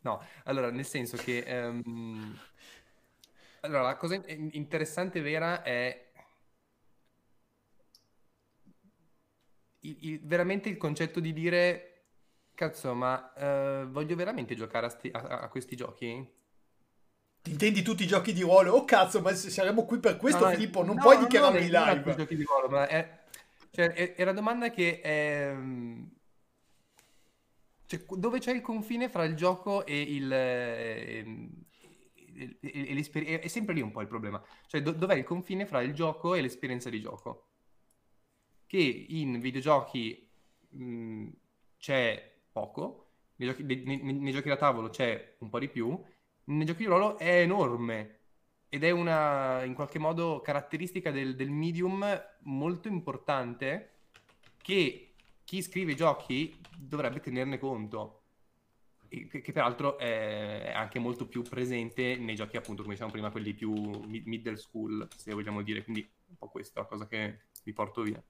No, 0.00 0.26
allora, 0.44 0.72
nel 0.72 0.84
senso 0.84 1.16
che... 1.16 1.44
ehm, 1.46 2.36
allora, 3.60 3.82
la 3.82 3.94
cosa 3.96 4.16
in- 4.26 4.48
interessante 4.54 5.20
e 5.20 5.22
vera 5.22 5.62
è 5.62 6.10
il- 9.80 9.96
il- 10.00 10.20
veramente 10.24 10.68
il 10.68 10.76
concetto 10.76 11.20
di 11.20 11.32
dire, 11.32 11.91
cazzo, 12.62 12.94
ma 12.94 13.32
eh, 13.34 13.86
voglio 13.88 14.14
veramente 14.16 14.54
giocare 14.54 14.86
a, 14.86 14.88
sti- 14.88 15.10
a- 15.12 15.40
a 15.40 15.48
questi 15.48 15.74
giochi? 15.76 16.40
Ti 17.42 17.50
intendi 17.50 17.82
tutti 17.82 18.04
i 18.04 18.06
giochi 18.06 18.32
di 18.32 18.42
ruolo? 18.42 18.72
Oh 18.74 18.84
cazzo, 18.84 19.20
ma 19.20 19.34
se 19.34 19.50
saremo 19.50 19.84
qui 19.84 19.98
per 19.98 20.16
questo, 20.16 20.44
No, 20.44 20.50
no, 20.50 20.54
Filippo, 20.54 20.84
non 20.84 20.94
no, 20.94 21.02
puoi 21.02 21.16
no, 21.16 21.22
dichiararmi 21.22 21.68
no, 21.70 21.78
non 21.78 21.88
è 21.88 22.02
live. 22.02 22.14
giochi 22.16 22.36
di 22.36 22.44
ruolo, 22.44 22.68
ma 22.68 22.86
è, 22.86 23.24
cioè, 23.70 23.92
è, 23.92 24.14
è 24.14 24.22
una 24.22 24.32
domanda 24.32 24.70
che 24.70 25.00
è... 25.00 25.54
cioè, 27.86 28.04
dove 28.16 28.38
c'è 28.38 28.52
il 28.52 28.60
confine 28.60 29.08
fra 29.08 29.24
il 29.24 29.34
gioco 29.34 29.84
e 29.84 30.00
il, 30.00 30.32
ehm, 30.32 31.50
e- 32.34 32.58
e 32.60 32.94
l'esper- 32.94 33.40
è 33.40 33.48
sempre 33.48 33.74
lì 33.74 33.80
un 33.80 33.90
po' 33.90 34.00
il 34.00 34.08
problema. 34.08 34.42
Cioè, 34.66 34.80
do- 34.82 34.92
dov'è 34.92 35.14
il 35.14 35.24
confine 35.24 35.66
fra 35.66 35.82
il 35.82 35.92
gioco 35.92 36.34
e 36.34 36.40
l'esperienza 36.40 36.88
di 36.90 37.00
gioco? 37.00 37.48
Che 38.66 38.78
in 38.78 39.38
videogiochi 39.40 40.28
mh, 40.70 41.28
c'è 41.78 42.31
poco, 42.52 43.06
nei 43.36 43.48
giochi, 43.48 43.62
nei- 43.64 44.02
nei- 44.02 44.32
giochi 44.32 44.48
da 44.48 44.56
tavolo 44.56 44.88
c'è 44.90 45.36
un 45.40 45.48
po' 45.48 45.58
di 45.58 45.68
più, 45.68 46.00
nei 46.44 46.66
giochi 46.66 46.80
di 46.80 46.86
ruolo 46.86 47.18
è 47.18 47.40
enorme 47.40 48.18
ed 48.68 48.84
è 48.84 48.90
una, 48.90 49.64
in 49.64 49.74
qualche 49.74 49.98
modo, 49.98 50.40
caratteristica 50.40 51.10
del, 51.10 51.34
del 51.36 51.50
medium 51.50 52.04
molto 52.42 52.88
importante 52.88 53.90
che 54.62 55.14
chi 55.44 55.60
scrive 55.62 55.92
i 55.92 55.96
giochi 55.96 56.58
dovrebbe 56.78 57.20
tenerne 57.20 57.58
conto. 57.58 58.18
Che, 59.08 59.42
che 59.42 59.52
peraltro 59.52 59.98
è 59.98 60.72
anche 60.74 60.98
molto 60.98 61.28
più 61.28 61.42
presente 61.42 62.16
nei 62.16 62.34
giochi, 62.34 62.56
appunto, 62.56 62.80
come 62.80 62.94
dicevamo 62.94 63.12
prima, 63.12 63.30
quelli 63.30 63.52
più 63.52 63.70
mid- 64.06 64.26
middle 64.26 64.56
school, 64.56 65.06
se 65.14 65.34
vogliamo 65.34 65.60
dire. 65.60 65.84
Quindi 65.84 66.08
un 66.28 66.36
po' 66.38 66.48
questa 66.48 66.80
è 66.80 66.82
la 66.82 66.88
cosa 66.88 67.06
che 67.06 67.40
vi 67.62 67.74
porto 67.74 68.00
via. 68.02 68.22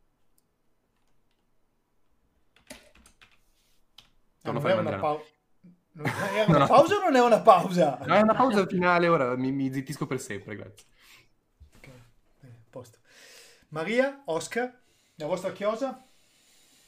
Torno 4.42 4.58
a 4.58 4.62
non 4.62 4.84
fare 4.84 4.96
è 4.96 4.98
pau- 4.98 5.24
non 5.92 6.06
è 6.06 6.44
una 6.46 6.58
no. 6.58 6.66
pausa 6.66 6.96
o 6.96 7.00
non 7.00 7.16
è 7.16 7.20
una 7.20 7.40
pausa? 7.40 7.98
No, 8.04 8.14
è 8.14 8.20
una 8.20 8.34
pausa 8.34 8.66
finale, 8.66 9.08
ora 9.08 9.36
mi, 9.36 9.52
mi 9.52 9.72
zittisco 9.72 10.06
per 10.06 10.20
sempre, 10.20 10.56
grazie. 10.56 10.86
Ok, 11.76 11.88
bene, 12.40 12.54
a 12.54 12.66
posto. 12.70 12.98
Maria, 13.68 14.22
Oscar, 14.26 14.80
la 15.16 15.26
vostra 15.26 15.52
chiosa? 15.52 16.04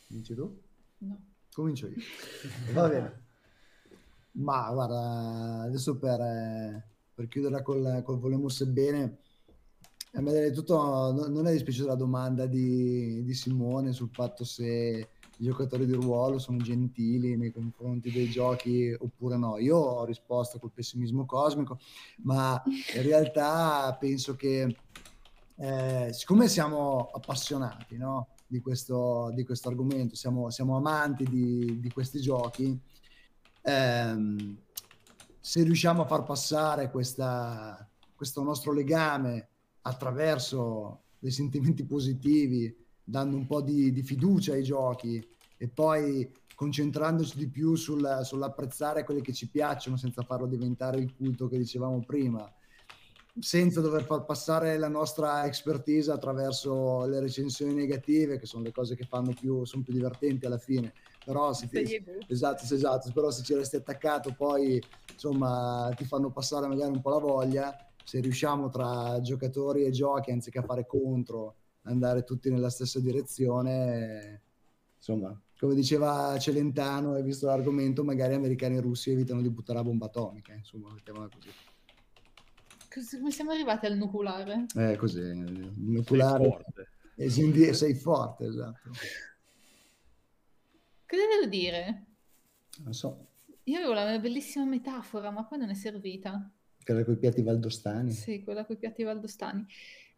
Dici 0.06 0.34
tu? 0.34 0.60
No. 0.98 1.18
Comincio 1.52 1.86
io. 1.86 1.96
Va 2.72 2.88
bene. 2.88 3.22
Ma 4.32 4.70
guarda, 4.72 5.62
adesso 5.62 5.96
per, 5.96 6.20
eh, 6.20 6.88
per 7.14 7.28
chiuderla 7.28 7.62
col, 7.62 8.02
col 8.04 8.18
volemo 8.18 8.48
sebbene, 8.48 9.18
a 10.14 10.20
me 10.20 10.32
del 10.32 10.52
tutto 10.52 10.76
no- 11.12 11.26
non 11.26 11.46
è 11.46 11.52
dispiaciuta 11.52 11.88
la 11.88 11.94
domanda 11.94 12.46
di, 12.46 13.22
di 13.22 13.34
Simone 13.34 13.92
sul 13.92 14.10
fatto 14.10 14.44
se 14.44 15.10
i 15.38 15.44
giocatori 15.44 15.86
di 15.86 15.92
ruolo 15.92 16.38
sono 16.38 16.58
gentili 16.58 17.36
nei 17.36 17.52
confronti 17.52 18.10
dei 18.10 18.28
giochi 18.28 18.94
oppure 18.98 19.36
no. 19.36 19.58
Io 19.58 19.76
ho 19.76 20.04
risposto 20.04 20.58
col 20.58 20.72
pessimismo 20.72 21.24
cosmico, 21.24 21.78
ma 22.22 22.62
in 22.94 23.02
realtà 23.02 23.96
penso 23.98 24.34
che 24.36 24.76
eh, 25.56 26.08
siccome 26.12 26.48
siamo 26.48 27.10
appassionati 27.12 27.96
no, 27.96 28.28
di, 28.46 28.60
questo, 28.60 29.30
di 29.34 29.44
questo 29.44 29.68
argomento, 29.68 30.14
siamo, 30.14 30.50
siamo 30.50 30.76
amanti 30.76 31.24
di, 31.24 31.80
di 31.80 31.90
questi 31.90 32.20
giochi, 32.20 32.78
ehm, 33.62 34.56
se 35.40 35.62
riusciamo 35.62 36.02
a 36.02 36.06
far 36.06 36.22
passare 36.24 36.90
questa- 36.90 37.88
questo 38.14 38.42
nostro 38.42 38.72
legame 38.72 39.48
attraverso 39.82 41.02
dei 41.18 41.30
sentimenti 41.30 41.84
positivi, 41.84 42.74
dando 43.04 43.36
un 43.36 43.46
po' 43.46 43.60
di, 43.60 43.92
di 43.92 44.02
fiducia 44.02 44.54
ai 44.54 44.62
giochi 44.62 45.24
e 45.56 45.68
poi 45.68 46.30
concentrandoci 46.54 47.36
di 47.36 47.48
più 47.48 47.74
sul- 47.74 48.20
sull'apprezzare 48.22 49.04
quelli 49.04 49.20
che 49.20 49.32
ci 49.32 49.48
piacciono 49.50 49.96
senza 49.96 50.22
farlo 50.22 50.46
diventare 50.46 50.98
il 50.98 51.14
culto 51.14 51.48
che 51.48 51.58
dicevamo 51.58 52.02
prima, 52.04 52.50
senza 53.38 53.80
dover 53.80 54.04
far 54.04 54.24
passare 54.24 54.78
la 54.78 54.88
nostra 54.88 55.44
expertise 55.46 56.12
attraverso 56.12 57.04
le 57.06 57.20
recensioni 57.20 57.74
negative, 57.74 58.38
che 58.38 58.46
sono 58.46 58.62
le 58.62 58.72
cose 58.72 58.94
che 58.94 59.04
fanno 59.04 59.34
più, 59.34 59.64
sono 59.64 59.82
più 59.82 59.92
divertenti 59.92 60.46
alla 60.46 60.58
fine. 60.58 60.92
Però 61.24 61.52
se 61.52 61.68
ti, 61.68 61.80
esatto, 62.28 62.62
esatto, 62.72 63.10
però 63.12 63.30
se 63.30 63.42
ci 63.42 63.54
resti 63.54 63.76
attaccato 63.76 64.34
poi 64.34 64.80
insomma 65.12 65.92
ti 65.96 66.04
fanno 66.04 66.30
passare 66.30 66.66
magari 66.68 66.92
un 66.92 67.00
po' 67.00 67.10
la 67.10 67.18
voglia. 67.18 67.76
Se 68.04 68.20
riusciamo 68.20 68.68
tra 68.68 69.20
giocatori 69.20 69.84
e 69.84 69.90
giochi, 69.90 70.30
anziché 70.30 70.62
fare 70.62 70.86
contro, 70.86 71.56
andare 71.84 72.24
tutti 72.24 72.50
nella 72.50 72.70
stessa 72.70 73.00
direzione, 73.00 74.42
insomma, 74.96 75.38
come 75.58 75.74
diceva 75.74 76.36
Celentano, 76.38 77.12
hai 77.14 77.22
visto 77.22 77.46
l'argomento, 77.46 78.04
magari 78.04 78.34
americani 78.34 78.76
e 78.76 78.80
russi 78.80 79.10
evitano 79.10 79.40
di 79.40 79.50
buttare 79.50 79.78
la 79.78 79.84
bomba 79.84 80.06
atomica, 80.06 80.52
insomma, 80.52 80.92
mettiamola 80.92 81.28
così. 81.32 81.48
Cos- 82.92 83.16
Come 83.18 83.30
siamo 83.30 83.50
arrivati 83.52 83.86
al 83.86 83.96
nucleare? 83.96 84.66
È 84.74 84.96
così, 84.96 85.20
Sei 85.20 85.72
nucleare 85.76 86.48
forte. 86.48 86.88
e 87.16 87.30
quindi 87.30 87.72
sei 87.74 87.94
forte, 87.94 88.46
esatto. 88.46 88.90
Cosa 91.06 91.22
devo 91.36 91.46
dire? 91.48 92.04
Non 92.82 92.92
so, 92.92 93.26
Io 93.64 93.76
avevo 93.78 93.92
la 93.92 94.04
mia 94.06 94.18
bellissima 94.18 94.64
metafora, 94.64 95.30
ma 95.30 95.44
poi 95.44 95.58
non 95.58 95.70
è 95.70 95.74
servita. 95.74 96.50
era 96.84 97.04
con 97.04 97.14
i 97.14 97.18
piatti 97.18 97.42
valdostani. 97.42 98.10
Sì, 98.12 98.42
quella 98.42 98.64
con 98.64 98.74
i 98.76 98.78
piatti 98.78 99.02
valdostani. 99.02 99.64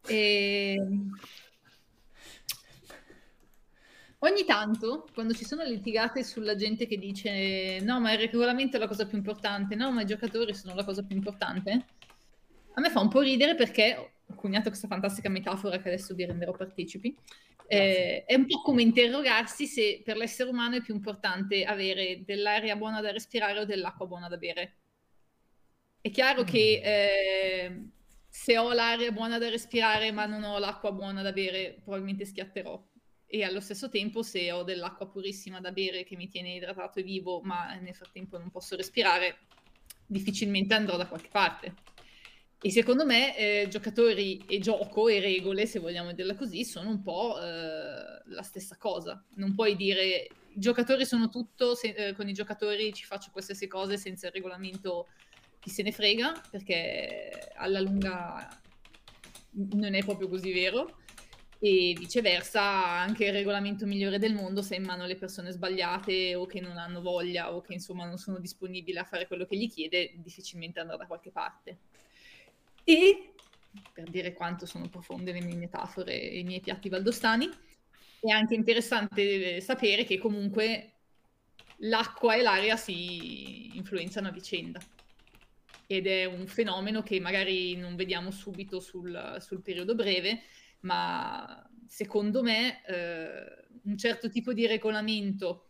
E... 0.09 0.77
Ogni 4.27 4.45
tanto, 4.45 5.07
quando 5.15 5.35
ci 5.35 5.45
sono 5.45 5.63
litigate 5.63 6.25
sulla 6.25 6.57
gente 6.57 6.89
che 6.89 6.99
dice 6.99 7.79
no, 7.81 8.01
ma 8.01 8.13
il 8.13 8.19
regolamento 8.19 8.77
è 8.77 8.81
la 8.81 8.89
cosa 8.89 9.07
più 9.07 9.17
importante, 9.17 9.77
no, 9.77 9.93
ma 9.93 10.03
i 10.03 10.07
giocatori 10.07 10.53
sono 10.53 10.75
la 10.75 10.85
cosa 10.85 11.05
più 11.05 11.15
importante, 11.15 11.87
a 12.75 12.81
me 12.81 12.91
fa 12.91 12.99
un 12.99 13.09
po' 13.09 13.21
ridere 13.21 13.55
perché 13.55 13.97
ho 14.27 14.35
coniato 14.35 14.69
questa 14.69 14.89
fantastica 14.89 15.29
metafora 15.29 15.79
che 15.79 15.89
adesso 15.89 16.13
vi 16.17 16.25
renderò 16.25 16.51
partecipi. 16.51 17.17
Eh, 17.69 18.25
è 18.27 18.35
un 18.35 18.47
po' 18.47 18.63
come 18.63 18.83
interrogarsi 18.83 19.67
se 19.67 20.03
per 20.05 20.17
l'essere 20.17 20.51
umano 20.51 20.75
è 20.75 20.83
più 20.83 20.95
importante 20.95 21.65
avere 21.65 22.23
dell'aria 22.25 22.75
buona 22.75 23.01
da 23.01 23.13
respirare 23.13 23.61
o 23.61 23.65
dell'acqua 23.65 24.07
buona 24.07 24.29
da 24.29 24.39
bere. 24.39 24.75
È 26.01 26.11
chiaro 26.11 26.43
che 26.43 26.81
eh, 26.83 27.83
se 28.29 28.59
ho 28.59 28.73
l'aria 28.73 29.13
buona 29.13 29.39
da 29.39 29.49
respirare 29.49 30.11
ma 30.11 30.27
non 30.27 30.43
ho 30.43 30.59
l'acqua 30.59 30.91
buona 30.91 31.23
da 31.23 31.31
bere, 31.31 31.79
probabilmente 31.85 32.25
schiatterò. 32.25 32.95
E 33.29 33.43
allo 33.43 33.61
stesso 33.61 33.89
tempo, 33.89 34.23
se 34.23 34.51
ho 34.53 34.63
dell'acqua 34.63 35.09
purissima 35.09 35.61
da 35.61 35.73
bere 35.73 36.05
che 36.05 36.17
mi 36.17 36.29
tiene 36.29 36.55
idratato 36.55 37.01
e 37.01 37.03
vivo, 37.03 37.41
ma 37.43 37.75
nel 37.75 37.95
frattempo 37.95 38.39
non 38.39 38.51
posso 38.51 38.77
respirare, 38.77 39.39
difficilmente 40.07 40.75
andrò 40.75 40.97
da 40.97 41.07
qualche 41.07 41.29
parte. 41.31 41.75
E 42.63 42.71
secondo 42.71 43.05
me, 43.05 43.37
eh, 43.37 43.69
giocatori 43.69 44.43
e 44.49 44.59
gioco 44.61 45.09
e 45.09 45.21
regole, 45.21 45.67
se 45.67 45.79
vogliamo 45.79 46.13
dirla 46.13 46.35
così, 46.35 46.65
sono 46.65 46.89
un 46.89 47.03
po' 47.03 47.39
eh, 47.39 48.23
la 48.25 48.43
stessa 48.43 48.77
cosa. 48.77 49.23
Non 49.35 49.55
puoi 49.55 49.77
dire 49.77 50.29
i 50.55 50.59
giocatori 50.59 51.05
sono 51.05 51.29
tutto, 51.29 51.75
se- 51.75 51.95
eh, 51.97 52.13
con 52.15 52.29
i 52.29 52.33
giocatori 52.33 52.93
ci 52.95 53.05
faccio 53.05 53.31
qualsiasi 53.31 53.67
cosa 53.67 53.97
senza 53.97 54.29
il 54.29 54.33
regolamento 54.33 55.09
chi 55.61 55.69
se 55.69 55.83
ne 55.83 55.93
frega, 55.93 56.43
perché 56.51 57.51
alla 57.57 57.81
lunga 57.81 58.49
non 59.75 59.95
è 59.95 60.03
proprio 60.05 60.29
così 60.29 60.53
vero. 60.53 61.03
E 61.59 61.95
viceversa, 61.97 62.63
anche 62.63 63.25
il 63.25 63.33
regolamento 63.33 63.87
migliore 63.87 64.19
del 64.19 64.35
mondo, 64.35 64.63
se 64.63 64.77
è 64.77 64.79
in 64.79 64.85
mano 64.85 65.05
alle 65.05 65.17
persone 65.17 65.53
sbagliate 65.53 66.35
o 66.35 66.47
che 66.47 66.61
non 66.61 66.77
hanno 66.77 67.01
voglia 67.01 67.55
o 67.55 67.61
che 67.61 67.73
insomma 67.73 68.05
non 68.07 68.19
sono 68.19 68.39
disponibili 68.39 68.99
a 68.99 69.05
fare 69.05 69.27
quello 69.27 69.47
che 69.47 69.57
gli 69.57 69.71
chiede, 69.71 70.13
difficilmente 70.17 70.81
andrà 70.81 70.97
da 70.97 71.07
qualche 71.07 71.31
parte. 71.31 71.79
E 72.85 73.33
per 73.93 74.09
dire 74.09 74.33
quanto 74.33 74.67
sono 74.67 74.89
profonde 74.89 75.33
le 75.33 75.43
mie 75.43 75.57
metafore 75.57 76.21
e 76.21 76.39
i 76.39 76.45
miei 76.45 76.61
piatti 76.61 76.89
valdostani, 76.89 77.49
è 78.21 78.31
anche 78.31 78.55
interessante 78.55 79.57
eh, 79.57 79.61
sapere 79.61 80.05
che 80.05 80.19
comunque 80.19 80.93
l'acqua 81.79 82.35
e 82.35 82.43
l'aria 82.43 82.77
si 82.77 83.77
influenzano 83.77 84.29
a 84.29 84.33
vicenda. 84.33 84.81
Ed 85.87 86.07
è 86.07 86.25
un 86.25 86.47
fenomeno 86.47 87.03
che 87.03 87.21
magari 87.21 87.77
non 87.77 87.95
vediamo 87.95 88.31
subito 88.31 88.81
sul, 88.81 89.37
sul 89.41 89.63
periodo 89.63 89.95
breve, 89.95 90.43
ma 90.81 91.69
secondo 91.87 92.43
me 92.43 92.85
eh, 92.87 93.67
un 93.85 93.97
certo 93.97 94.29
tipo 94.29 94.53
di 94.53 94.67
regolamento 94.67 95.69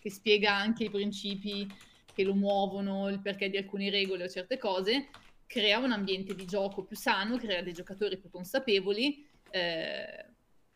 che 0.00 0.10
spiega 0.10 0.54
anche 0.54 0.84
i 0.84 0.90
principi 0.90 1.66
che 2.12 2.24
lo 2.24 2.34
muovono, 2.34 3.08
il 3.08 3.20
perché 3.20 3.48
di 3.48 3.56
alcune 3.56 3.90
regole 3.90 4.24
o 4.24 4.28
certe 4.28 4.58
cose, 4.58 5.08
crea 5.46 5.78
un 5.78 5.92
ambiente 5.92 6.34
di 6.34 6.46
gioco 6.46 6.84
più 6.84 6.96
sano, 6.96 7.36
crea 7.36 7.62
dei 7.62 7.72
giocatori 7.72 8.18
più 8.18 8.28
consapevoli 8.28 9.26
eh, 9.50 10.26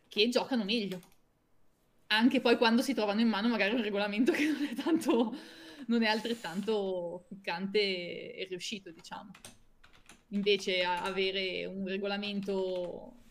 che 0.07 0.29
giocano 0.29 0.63
meglio. 0.63 0.99
Anche 2.07 2.41
poi 2.41 2.57
quando 2.57 2.81
si 2.81 2.93
trovano 2.93 3.21
in 3.21 3.27
mano 3.27 3.49
magari 3.49 3.73
un 3.73 3.81
regolamento 3.81 4.31
che 4.31 4.45
non 4.45 4.63
è 4.63 4.73
tanto, 4.73 5.35
non 5.87 6.03
è 6.03 6.07
altrettanto 6.07 7.25
piccante 7.27 7.79
e 8.35 8.45
riuscito, 8.49 8.91
diciamo. 8.91 9.31
Invece 10.29 10.83
avere 10.83 11.65
un 11.65 11.85
regolamento 11.87 13.22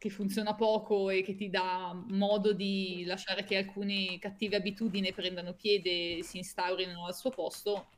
che 0.00 0.08
funziona 0.08 0.54
poco 0.54 1.10
e 1.10 1.20
che 1.20 1.34
ti 1.34 1.50
dà 1.50 1.92
modo 2.08 2.54
di 2.54 3.04
lasciare 3.04 3.44
che 3.44 3.58
alcune 3.58 4.18
cattive 4.18 4.56
abitudini 4.56 5.12
prendano 5.12 5.52
piede 5.52 6.16
e 6.16 6.22
si 6.22 6.38
instaurino 6.38 7.04
al 7.04 7.14
suo 7.14 7.28
posto, 7.28 7.88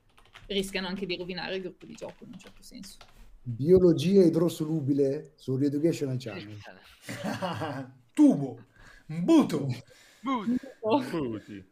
rischiano 0.46 0.88
anche 0.88 1.06
di 1.06 1.16
rovinare 1.16 1.54
il 1.54 1.62
gruppo 1.62 1.86
di 1.86 1.94
gioco 1.94 2.24
in 2.24 2.30
un 2.32 2.40
certo 2.40 2.60
senso. 2.60 2.98
Biologia 3.40 4.24
idrosolubile 4.24 5.34
su 5.36 5.56
Reeducational 5.56 6.16
Channel. 6.18 6.58
Tubo. 8.12 8.64
Oh, 10.80 11.00
Frutti. 11.02 11.70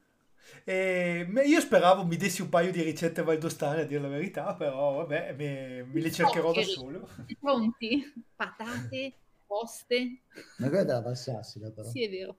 E 0.62 1.28
io 1.44 1.60
speravo 1.60 2.04
mi 2.04 2.16
dessi 2.16 2.42
un 2.42 2.50
paio 2.50 2.70
di 2.70 2.82
ricette 2.82 3.24
valdostane 3.24 3.80
a 3.80 3.84
dire 3.84 4.00
la 4.00 4.06
verità, 4.06 4.54
però 4.54 4.98
vabbè, 4.98 5.34
me, 5.36 5.84
me 5.92 6.00
le 6.00 6.12
cercherò 6.12 6.52
da 6.52 6.62
solo. 6.62 7.08
Pronti? 7.40 8.12
Patate, 8.36 9.14
poste. 9.50 10.22
Ma 10.58 10.68
quella 10.68 10.82
è 10.82 10.84
della 10.84 11.00
Valsassina 11.00 11.70
però. 11.70 11.88
Sì, 11.88 12.04
è 12.04 12.08
vero. 12.10 12.38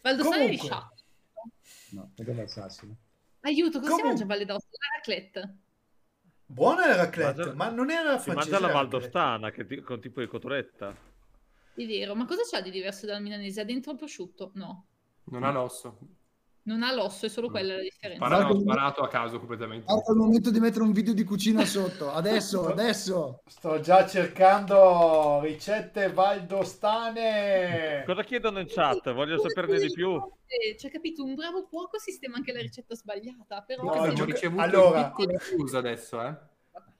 Valdostane 0.00 0.48
di 0.48 0.56
sciacquo. 0.56 0.94
No, 1.90 2.12
quella 2.16 2.30
è 2.30 2.34
Valsassina. 2.34 2.94
Aiuto, 3.40 3.78
cosa 3.80 3.90
Comun- 3.90 4.00
si 4.00 4.06
mangia 4.08 4.22
a 4.24 4.26
Valle 4.26 4.44
d'Aosta? 4.46 4.68
La 4.70 4.96
raclette. 4.96 5.56
Buona 6.46 6.86
la 6.86 6.96
raclette, 6.96 7.36
Mangia- 7.44 7.54
ma 7.54 7.68
non 7.70 7.90
era 7.90 8.18
Si 8.18 8.30
francese. 8.30 8.50
mangia 8.50 8.66
la 8.66 8.72
valdostana 8.72 9.50
che 9.50 9.66
ti- 9.66 9.80
con 9.82 10.00
tipo 10.00 10.20
di 10.20 10.26
cotoletta. 10.26 10.96
È 11.74 11.84
vero, 11.86 12.14
ma 12.14 12.24
cosa 12.24 12.42
c'ha 12.50 12.60
di 12.62 12.70
diverso 12.70 13.04
dal 13.04 13.20
milanese? 13.20 13.60
Ha 13.60 13.64
dentro 13.64 13.92
il 13.92 13.98
prosciutto? 13.98 14.52
No. 14.54 14.86
Non 15.24 15.42
ha 15.44 15.50
l'osso. 15.52 15.98
Non 16.66 16.82
ha 16.82 16.92
l'osso, 16.92 17.26
è 17.26 17.28
solo 17.28 17.48
quella 17.48 17.76
la 17.76 17.80
differenza. 17.80 18.24
Sparato, 18.24 18.54
Marco- 18.54 18.60
sparato 18.60 19.00
a 19.02 19.08
caso 19.08 19.38
completamente. 19.38 19.84
Marco, 19.86 20.10
è 20.10 20.12
il 20.14 20.18
momento 20.18 20.50
di 20.50 20.58
mettere 20.58 20.82
un 20.82 20.90
video 20.90 21.14
di 21.14 21.22
cucina 21.22 21.64
sotto. 21.64 22.10
Adesso, 22.10 22.66
adesso. 22.74 23.42
Sto 23.46 23.78
già 23.78 24.04
cercando 24.04 25.40
ricette 25.42 26.10
valdostane. 26.12 28.02
Cosa 28.04 28.24
chiedono 28.24 28.58
in 28.58 28.66
chat? 28.68 29.12
Voglio 29.12 29.38
saperne 29.38 29.78
di 29.78 29.92
più. 29.92 30.20
Cioè, 30.76 30.90
capito, 30.90 31.22
un 31.22 31.36
bravo 31.36 31.68
cuoco 31.68 32.00
sistema 32.00 32.34
anche 32.34 32.52
la 32.52 32.60
ricetta 32.60 32.96
sbagliata, 32.96 33.62
però... 33.62 33.84
No, 33.84 33.92
abbiamo 33.92 34.24
ricevuto 34.24 34.62
allora- 34.62 34.98
il 34.98 35.06
picco 35.06 35.26
di 35.26 35.36
views 35.54 35.74
adesso, 35.74 36.20
eh. 36.20 36.34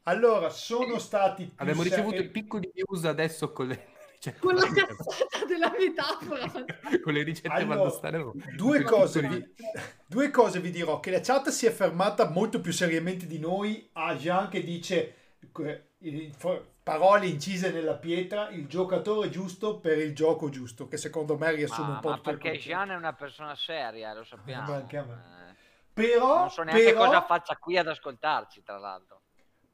Allora, 0.04 0.48
sono 0.50 1.00
stati 1.00 1.52
Abbiamo 1.56 1.82
ricevuto 1.82 2.20
il 2.20 2.30
picco 2.30 2.60
di 2.60 2.70
views 2.72 3.04
adesso 3.04 3.50
con 3.50 3.66
le 3.66 3.94
ricette, 4.16 4.38
Con 4.38 4.54
la 4.54 4.66
cazzata 4.72 5.44
della 5.46 5.72
metafora. 5.78 6.50
con 7.02 7.12
le 7.12 7.22
ricette 7.22 7.48
Allora, 7.48 7.76
valdostane. 7.76 8.18
no. 8.18 8.32
Due 8.56 8.82
cose, 8.82 9.20
vi, 9.22 9.54
due 10.06 10.30
cose 10.30 10.60
vi 10.60 10.70
dirò, 10.70 11.00
che 11.00 11.10
la 11.10 11.20
chat 11.20 11.48
si 11.50 11.66
è 11.66 11.70
fermata 11.70 12.28
molto 12.28 12.60
più 12.60 12.72
seriamente 12.72 13.26
di 13.26 13.38
noi, 13.38 13.88
a 13.94 14.14
Jean 14.14 14.48
che 14.48 14.62
dice 14.62 15.14
eh, 15.58 16.64
parole 16.82 17.26
incise 17.26 17.70
nella 17.72 17.96
pietra, 17.96 18.48
il 18.50 18.66
giocatore 18.66 19.28
giusto 19.30 19.78
per 19.80 19.98
il 19.98 20.14
gioco 20.14 20.48
giusto, 20.50 20.86
che 20.88 20.96
secondo 20.96 21.36
me 21.36 21.52
riassume 21.52 21.88
Ma, 21.88 21.94
un 21.94 22.00
po' 22.00 22.08
ma 22.10 22.18
perché. 22.20 22.52
Jean 22.58 22.90
è 22.90 22.94
una 22.96 23.12
persona 23.12 23.54
seria, 23.54 24.12
lo 24.14 24.24
sappiamo. 24.24 24.70
Ma 24.70 24.76
anche 24.76 24.96
a 24.96 25.02
me. 25.04 25.12
Eh, 25.50 25.54
Però, 25.92 26.38
non 26.40 26.50
so 26.50 26.62
neanche 26.62 26.92
però, 26.92 27.06
cosa 27.06 27.22
faccia 27.22 27.56
qui 27.56 27.76
ad 27.78 27.88
ascoltarci, 27.88 28.62
tra 28.62 28.78
l'altro. 28.78 29.22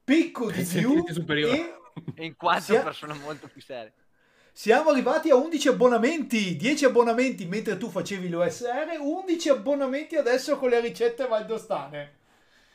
picco 0.04 0.50
di 0.50 0.62
più 0.64 1.04
superiore. 1.12 1.80
e 2.14 2.24
In 2.24 2.36
quanto 2.36 2.62
Sia- 2.62 2.82
persona 2.82 3.14
molto 3.14 3.48
più 3.48 3.60
seria. 3.60 3.92
Siamo 4.52 4.90
arrivati 4.90 5.30
a 5.30 5.36
11 5.36 5.68
abbonamenti, 5.68 6.56
10 6.56 6.84
abbonamenti 6.84 7.46
mentre 7.46 7.76
tu 7.78 7.88
facevi 7.88 8.28
l'OSR, 8.28 8.98
11 9.00 9.48
abbonamenti 9.48 10.16
adesso 10.16 10.56
con 10.58 10.70
le 10.70 10.80
ricette 10.80 11.26
valdostane. 11.26 12.20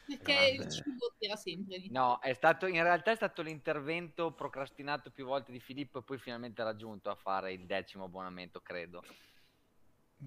Perché 0.07 0.51
il 0.53 0.57
Vabbè. 0.59 0.69
cibo 0.69 1.13
tira 1.17 1.35
sempre 1.35 1.79
di 1.79 1.91
No, 1.91 2.19
è 2.19 2.33
stato, 2.33 2.65
in 2.65 2.81
realtà 2.81 3.11
è 3.11 3.15
stato 3.15 3.41
l'intervento 3.41 4.31
procrastinato 4.31 5.11
più 5.11 5.25
volte 5.25 5.51
di 5.51 5.59
Filippo 5.59 5.99
e 5.99 6.03
poi 6.03 6.17
finalmente 6.17 6.63
raggiunto 6.63 7.09
a 7.09 7.15
fare 7.15 7.51
il 7.51 7.65
decimo 7.65 8.05
abbonamento, 8.05 8.61
credo. 8.61 9.03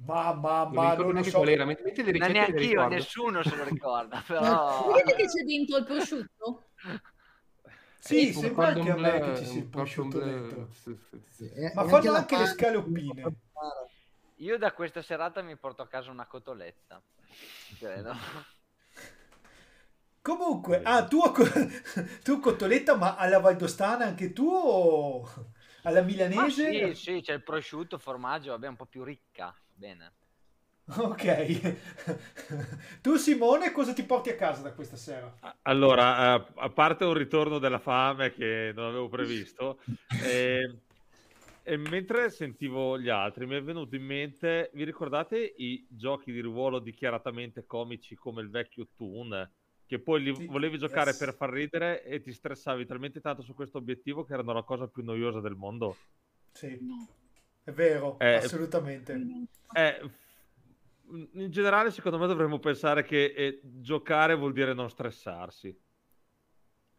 Ma, 0.07 0.33
ma, 0.35 0.65
Non 0.65 0.73
ma 0.75 0.83
ricordo 0.91 1.03
non 1.05 1.13
neanche 1.15 1.31
so. 1.31 1.39
qual 1.39 1.49
era. 1.49 1.65
Metti 1.65 1.83
metti 1.83 2.03
le 2.05 2.13
Non 2.13 2.29
ricette 2.29 2.33
neanche 2.33 2.59
le 2.59 2.65
io, 2.65 2.89
nessuno 2.89 3.43
se 3.43 3.57
lo 3.57 3.65
ricorda, 3.65 4.23
però... 4.27 4.87
Vedete 4.93 5.15
che 5.17 5.27
c'è 5.27 5.43
dentro 5.45 5.79
il 5.79 5.85
prosciutto? 5.85 6.65
Sì, 8.01 8.33
sembra 8.33 8.69
anche 8.69 8.91
a 8.91 8.97
me 8.97 9.11
bleu, 9.11 9.21
che 9.21 9.35
ci 9.37 9.45
sia 9.45 9.61
il 9.61 9.67
un 9.67 9.71
prosciutto 9.71 10.19
dentro. 10.21 10.69
sì, 10.73 10.97
sì, 10.97 11.21
sì. 11.27 11.51
Ma 11.75 11.85
fanno 11.85 12.13
la 12.13 12.19
anche 12.19 12.37
le 12.37 12.47
scaloppine. 12.47 13.23
Io 14.37 14.57
da 14.59 14.73
questa 14.73 15.03
serata 15.03 15.43
mi 15.43 15.57
porto 15.57 15.83
a 15.83 15.87
casa 15.89 16.11
una 16.11 16.27
cotoletta, 16.27 17.03
credo. 17.79 18.13
Comunque, 20.23 20.83
ah, 20.85 21.07
tu, 21.07 21.21
tu 22.25 22.41
cotoletta, 22.41 22.95
ma 22.97 23.17
alla 23.17 23.41
Valdostana 23.41 24.05
anche 24.05 24.33
tu 24.33 24.47
o 24.49 25.27
alla 25.83 26.03
Ma 26.33 26.49
milanese? 26.49 26.71
sì, 26.71 26.95
sì, 26.95 27.21
c'è 27.21 27.35
il 27.35 27.43
prosciutto, 27.43 27.99
formaggio, 27.99 28.51
vabbè, 28.53 28.69
un 28.69 28.77
po' 28.77 28.87
più 28.87 29.03
ricca, 29.05 29.55
bene. 29.73 30.15
Ok. 30.97 31.75
tu 33.01 33.17
Simone, 33.17 33.71
cosa 33.71 33.93
ti 33.93 34.03
porti 34.03 34.31
a 34.31 34.35
casa 34.35 34.63
da 34.63 34.73
questa 34.73 34.97
sera? 34.97 35.33
Allora, 35.63 36.35
eh, 36.35 36.47
a 36.57 36.71
parte 36.71 37.05
un 37.05 37.15
ritorno 37.15 37.59
della 37.59 37.79
fame 37.79 38.33
che 38.33 38.73
non 38.75 38.87
avevo 38.87 39.09
previsto, 39.09 39.81
eh, 40.25 40.79
e 41.63 41.77
mentre 41.77 42.31
sentivo 42.31 42.99
gli 42.99 43.09
altri 43.09 43.47
mi 43.47 43.55
è 43.55 43.63
venuto 43.63 43.95
in 43.95 44.05
mente, 44.05 44.71
vi 44.75 44.85
ricordate 44.85 45.55
i 45.59 45.87
giochi 45.89 46.33
di 46.33 46.41
ruolo 46.41 46.81
dichiaratamente 46.81 47.65
comici 47.67 48.17
come 48.17 48.43
il 48.43 48.51
vecchio 48.51 48.89
Toon? 48.97 49.49
Che 49.87 49.99
poi 49.99 50.23
li 50.23 50.47
volevi 50.47 50.79
giocare 50.79 51.11
yes. 51.11 51.19
per 51.19 51.35
far 51.35 51.51
ridere 51.51 52.05
e 52.05 52.21
ti 52.21 52.33
stressavi 52.33 52.87
talmente 52.87 53.21
tanto 53.21 53.43
su 53.43 53.55
questo 53.55 53.79
obiettivo 53.79 54.25
che 54.25 54.33
erano 54.35 54.53
la 54.53 54.63
cosa 54.63 54.87
più 54.87 55.03
noiosa 55.03 55.41
del 55.41 55.57
mondo. 55.57 55.97
Sì, 56.53 56.79
No. 56.81 57.09
è 57.65 57.73
vero, 57.73 58.17
Eh, 58.21 58.35
assolutamente. 58.35 59.13
Eh, 59.73 60.01
f- 60.01 60.30
in 61.35 61.51
generale, 61.51 61.91
secondo 61.91 62.19
me 62.19 62.27
dovremmo 62.27 62.59
pensare 62.59 63.03
che 63.05 63.25
eh, 63.37 63.61
giocare 63.65 64.35
vuol 64.35 64.53
dire 64.53 64.75
non 64.75 64.89
stressarsi. 64.91 65.77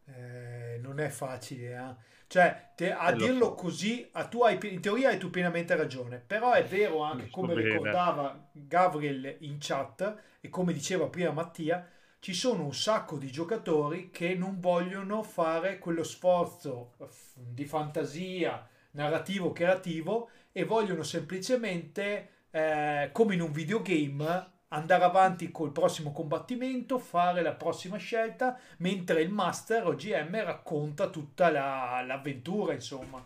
Eh, 0.06 0.80
non 0.82 1.00
è 1.00 1.10
facile, 1.10 1.76
eh. 1.76 1.96
Cioè, 2.28 2.72
te- 2.76 2.92
a 2.94 3.12
Eh, 3.12 3.16
lo 3.16 3.28
dirlo 3.28 3.54
so. 3.54 3.56
così, 3.56 4.08
a 4.14 4.26
tu 4.28 4.42
hai, 4.44 4.58
in 4.74 4.82
teoria 4.82 5.10
hai 5.10 5.18
tu 5.18 5.30
pienamente 5.30 5.76
ragione, 5.76 6.18
però 6.20 6.54
è 6.54 6.64
vero 6.64 7.02
anche, 7.04 7.30
so 7.30 7.30
come 7.30 7.54
bene. 7.54 7.92
ricordava 7.94 8.50
Gabriel 8.54 9.38
in 9.42 9.58
chat 9.60 10.16
e 10.40 10.50
come 10.50 10.74
diceva 10.74 11.08
prima 11.08 11.32
Mattia, 11.32 11.86
ci 12.20 12.34
sono 12.34 12.64
un 12.64 12.74
sacco 12.74 13.18
di 13.18 13.32
giocatori 13.32 14.12
che 14.12 14.34
non 14.36 14.60
vogliono 14.60 15.24
fare 15.24 15.78
quello 15.80 16.04
sforzo 16.04 16.94
di 17.36 17.66
fantasia 17.66 18.66
narrativo 18.92 19.52
creativo 19.52 20.30
e 20.52 20.64
vogliono 20.66 21.04
semplicemente, 21.04 22.41
eh, 22.52 23.10
come 23.14 23.34
in 23.36 23.42
un 23.42 23.52
videogame, 23.52 24.50
andare 24.70 25.04
avanti 25.04 25.52
col 25.52 25.72
prossimo 25.72 26.12
combattimento, 26.12 26.98
fare 27.00 27.42
la 27.42 27.54
prossima 27.54 27.98
scelta, 27.98 28.58
mentre 28.78 29.22
il 29.22 29.30
master 29.32 29.86
o 29.88 29.96
GM 29.96 30.44
racconta 30.44 31.10
tutta 31.10 31.50
la- 31.52 32.02
l'avventura, 32.06 32.74
insomma. 32.74 33.24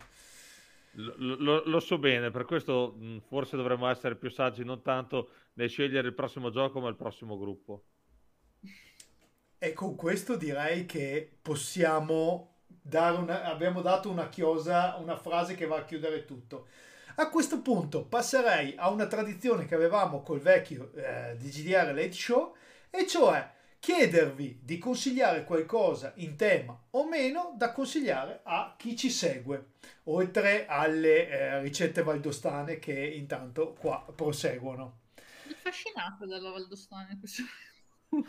Lo, 0.98 1.36
lo- 1.38 1.64
lo 1.66 1.80
so 1.80 1.98
bene, 2.00 2.32
per 2.32 2.46
questo 2.46 2.94
mh, 2.98 3.20
forse 3.28 3.56
dovremmo 3.58 3.88
essere 3.90 4.16
più 4.16 4.30
saggi, 4.32 4.64
non 4.64 4.82
tanto 4.82 5.30
nel 5.54 5.70
scegliere 5.70 6.08
il 6.08 6.14
prossimo 6.16 6.50
gioco, 6.50 6.80
ma 6.80 6.90
il 6.90 6.96
prossimo 6.96 7.38
gruppo. 7.38 7.84
E 9.58 9.74
con 9.74 9.96
questo 9.96 10.36
direi 10.36 10.86
che 10.86 11.38
possiamo 11.42 12.58
dare 12.68 13.18
una, 13.18 13.44
abbiamo 13.46 13.82
dato 13.82 14.10
una 14.10 14.30
chiosa, 14.30 14.96
una 14.98 15.18
frase 15.18 15.56
che 15.56 15.66
va 15.66 15.78
a 15.78 15.86
chiudere 15.86 16.26
tutto. 16.26 16.68
A 17.18 17.30
questo 17.30 17.62
punto 17.62 18.04
passerei 18.06 18.76
a 18.78 18.90
una 18.90 19.08
tradizione 19.08 19.66
che 19.66 19.76
avevamo 19.76 20.22
col 20.22 20.42
vecchio 20.42 20.92
eh, 20.96 21.36
di 21.38 21.50
GDR 21.50 21.94
Late 21.94 22.12
Show, 22.12 22.56
e 22.90 23.08
cioè 23.08 23.54
chiedervi 23.80 24.60
di 24.64 24.78
consigliare 24.78 25.44
qualcosa 25.46 26.12
in 26.18 26.36
tema 26.36 26.78
o 26.92 27.08
meno 27.08 27.54
da 27.56 27.72
consigliare 27.72 28.42
a 28.44 28.76
chi 28.78 28.98
ci 28.98 29.10
segue, 29.10 29.74
oltre 30.06 30.66
alle 30.68 31.30
eh, 31.30 31.62
ricette 31.62 32.04
valdostane 32.04 32.80
che 32.80 32.94
intanto 32.94 33.74
qua 33.74 34.06
proseguono. 34.14 35.00
affascinato 35.50 36.26
dalla 36.26 36.50
Valdostana. 36.52 37.16
questo- 37.20 37.44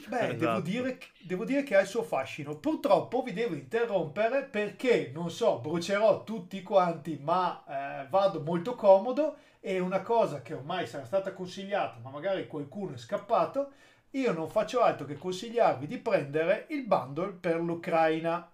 Beh, 0.09 0.19
devo, 0.29 0.35
Esatto. 0.37 0.61
dire, 0.61 0.99
che- 0.99 1.09
devo 1.23 1.45
dire 1.45 1.63
che 1.63 1.77
ha 1.77 1.81
il 1.81 1.87
suo 1.87 2.03
fascino. 2.03 2.57
Purtroppo 2.57 3.23
vi 3.23 3.33
devo 3.33 3.55
interrompere 3.55 4.45
perché, 4.45 5.11
non 5.15 5.31
so, 5.31 5.59
brucerò 5.59 6.25
tutti 6.25 6.63
quanti, 6.63 7.19
ma 7.23 7.65
eh, 8.05 8.09
vado 8.09 8.41
molto 8.41 8.75
comodo 8.75 9.37
e 9.61 9.79
una 9.79 10.01
cosa 10.03 10.43
che 10.43 10.55
ormai 10.55 10.87
sarà 10.87 11.05
stata 11.05 11.33
consigliata, 11.33 11.99
ma 12.03 12.11
magari 12.11 12.47
qualcuno 12.47 12.95
è 12.95 12.99
scappato, 12.99 13.71
io 14.11 14.33
non 14.33 14.49
faccio 14.49 14.81
altro 14.81 15.07
che 15.07 15.17
consigliarvi 15.19 15.87
di 15.87 15.99
prendere 15.99 16.67
il 16.71 16.85
bundle 16.87 17.33
per 17.33 17.61
l'Ucraina. 17.61 18.49